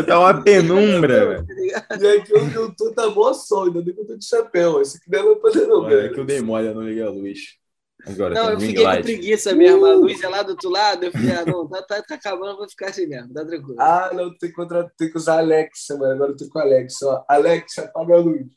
Tá 0.08 0.18
uma 0.18 0.42
penumbra, 0.42 1.46
E 1.60 2.08
aqui 2.08 2.34
onde 2.38 2.56
eu 2.56 2.74
tô 2.74 2.94
tá 2.94 3.10
mó 3.10 3.34
sol, 3.34 3.66
ainda 3.66 3.82
bem 3.82 3.94
que 3.94 4.00
eu 4.00 4.08
tô 4.08 4.16
de 4.16 4.26
chapéu. 4.26 4.82
Esse 4.82 4.98
aqui 4.98 5.12
não 5.12 5.34
é 5.34 5.36
pra 5.36 5.52
não, 5.68 5.90
É 5.90 6.08
que 6.08 6.20
eu 6.22 6.26
dei 6.26 6.40
mole, 6.40 6.68
eu 6.68 6.76
não 6.76 6.84
liguei 6.84 7.04
a 7.04 7.10
luz. 7.10 7.62
Agora, 8.06 8.34
não, 8.34 8.52
eu 8.52 8.60
fiquei 8.60 8.84
light. 8.84 8.98
com 8.98 9.04
preguiça 9.04 9.54
mesmo. 9.54 9.86
A 9.86 9.94
luz 9.94 10.22
é 10.22 10.28
lá 10.28 10.42
do 10.42 10.52
outro 10.52 10.70
lado. 10.70 11.06
Eu 11.06 11.12
falei, 11.12 11.32
ah, 11.32 11.46
não, 11.46 11.68
tá, 11.68 11.82
tá, 11.84 12.02
tá 12.02 12.16
acabando, 12.16 12.58
vou 12.58 12.70
ficar 12.70 12.90
assim 12.90 13.08
mesmo, 13.08 13.34
tá 13.34 13.46
tranquilo. 13.46 13.80
Ah, 13.80 14.12
não, 14.14 14.30
tem 14.38 14.50
que, 14.50 14.56
contra... 14.56 14.92
tem 14.98 15.10
que 15.10 15.18
usar 15.18 15.40
Alexa, 15.40 15.98
mano. 15.98 16.14
Agora 16.14 16.32
eu 16.32 16.38
tô 16.38 16.50
com 16.50 16.60
a 16.60 16.64
Alexa. 16.64 17.06
Ó. 17.06 17.24
Alexa, 17.30 17.84
apaga 17.84 18.16
a 18.16 18.18
luz. 18.18 18.48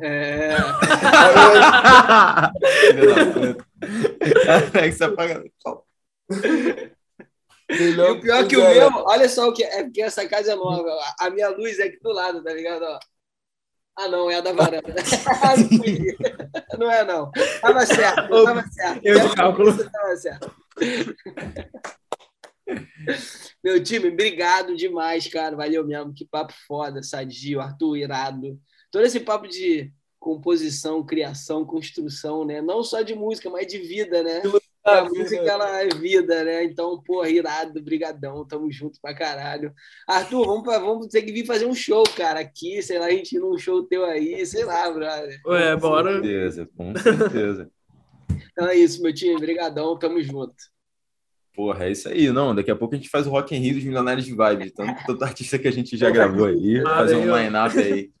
É. 0.00 0.56
Alexa, 4.72 5.06
apaga 5.06 5.34
a 5.34 5.38
luz. 5.38 5.50
E 7.70 8.00
o 8.00 8.20
pior 8.20 8.44
é 8.44 8.48
que 8.48 8.56
o 8.56 8.60
meu, 8.60 8.90
olha 9.06 9.28
só 9.28 9.48
o 9.48 9.52
que 9.52 9.62
é, 9.62 9.84
porque 9.84 10.02
essa 10.02 10.28
casa 10.28 10.52
é 10.52 10.56
nova. 10.56 10.90
A 11.20 11.30
minha 11.30 11.48
luz 11.48 11.78
é 11.78 11.84
aqui 11.84 12.00
do 12.00 12.12
lado, 12.12 12.42
tá 12.42 12.52
ligado? 12.52 12.82
Ó. 12.82 12.98
Ah, 13.96 14.08
não, 14.08 14.30
é 14.30 14.36
a 14.36 14.40
da 14.40 14.52
varanda. 14.52 14.94
não 16.78 16.90
é, 16.90 17.04
não. 17.04 17.30
Tava 17.60 17.84
certo, 17.84 18.44
tava 18.44 18.62
certo. 18.68 19.00
Eu 19.04 19.28
de 19.28 19.34
cálculo. 19.34 19.90
Tava 19.90 20.16
certo. 20.16 20.54
Meu 23.62 23.82
time, 23.82 24.08
obrigado 24.08 24.74
demais, 24.76 25.26
cara. 25.26 25.56
Valeu 25.56 25.86
mesmo. 25.86 26.14
Que 26.14 26.24
papo 26.24 26.54
foda, 26.66 27.02
Sadio, 27.02 27.60
Arthur, 27.60 27.96
irado. 27.96 28.58
Todo 28.90 29.04
esse 29.04 29.20
papo 29.20 29.46
de 29.46 29.92
composição, 30.18 31.04
criação, 31.04 31.64
construção, 31.64 32.44
né? 32.44 32.60
Não 32.60 32.82
só 32.82 33.02
de 33.02 33.14
música, 33.14 33.48
mas 33.50 33.66
de 33.66 33.78
vida, 33.78 34.22
né? 34.22 34.42
A 34.84 35.04
música, 35.04 35.42
ela 35.42 35.82
é 35.82 35.88
vida, 35.88 36.42
né? 36.42 36.64
Então, 36.64 37.02
porra, 37.02 37.28
irado, 37.28 37.82
brigadão, 37.82 38.46
tamo 38.46 38.70
junto 38.72 38.98
pra 39.00 39.14
caralho. 39.14 39.74
Arthur, 40.08 40.46
vamos, 40.46 40.62
pra, 40.62 40.78
vamos 40.78 41.06
ter 41.08 41.22
que 41.22 41.32
vir 41.32 41.44
fazer 41.44 41.66
um 41.66 41.74
show, 41.74 42.02
cara, 42.16 42.40
aqui, 42.40 42.82
sei 42.82 42.98
lá, 42.98 43.06
a 43.06 43.10
gente 43.10 43.36
ir 43.36 43.40
num 43.40 43.58
show 43.58 43.82
teu 43.82 44.04
aí, 44.04 44.44
sei 44.46 44.64
lá, 44.64 44.90
brother. 44.90 45.38
Ué, 45.46 45.76
bora. 45.76 46.16
Com 46.16 46.22
certeza, 46.22 46.68
com 46.74 46.96
certeza. 46.96 47.70
então 48.52 48.68
é 48.68 48.76
isso, 48.76 49.02
meu 49.02 49.14
time, 49.14 49.38
brigadão, 49.38 49.98
tamo 49.98 50.22
junto. 50.22 50.54
Porra, 51.54 51.84
é 51.84 51.90
isso 51.90 52.08
aí, 52.08 52.30
não, 52.30 52.54
daqui 52.54 52.70
a 52.70 52.76
pouco 52.76 52.94
a 52.94 52.96
gente 52.96 53.10
faz 53.10 53.26
o 53.26 53.30
Rock 53.30 53.54
in 53.54 53.58
Rio 53.58 53.74
dos 53.74 53.84
Milionários 53.84 54.24
de 54.24 54.34
Vibe, 54.34 54.70
tanto, 54.70 55.04
tanto 55.04 55.24
artista 55.24 55.58
que 55.58 55.68
a 55.68 55.72
gente 55.72 55.94
já 55.96 56.08
gravou 56.08 56.46
aí, 56.46 56.80
fazer 56.82 57.16
um 57.16 57.36
line-up 57.36 57.76
aí. 57.78 58.10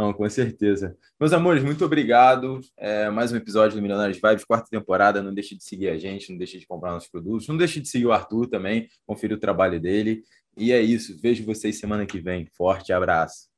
Não, 0.00 0.14
com 0.14 0.26
certeza. 0.30 0.96
Meus 1.20 1.30
amores, 1.30 1.62
muito 1.62 1.84
obrigado. 1.84 2.58
É, 2.74 3.10
mais 3.10 3.32
um 3.32 3.36
episódio 3.36 3.76
do 3.76 3.82
Milionários 3.82 4.18
Vibes, 4.18 4.46
quarta 4.46 4.66
temporada. 4.70 5.22
Não 5.22 5.34
deixe 5.34 5.54
de 5.54 5.62
seguir 5.62 5.90
a 5.90 5.98
gente, 5.98 6.30
não 6.30 6.38
deixe 6.38 6.58
de 6.58 6.66
comprar 6.66 6.92
nossos 6.92 7.10
produtos, 7.10 7.46
não 7.46 7.58
deixe 7.58 7.82
de 7.82 7.86
seguir 7.86 8.06
o 8.06 8.12
Arthur 8.12 8.48
também, 8.48 8.88
conferir 9.06 9.36
o 9.36 9.38
trabalho 9.38 9.78
dele. 9.78 10.22
E 10.56 10.72
é 10.72 10.80
isso. 10.80 11.20
Vejo 11.20 11.44
vocês 11.44 11.78
semana 11.78 12.06
que 12.06 12.18
vem. 12.18 12.46
Forte 12.46 12.94
abraço. 12.94 13.49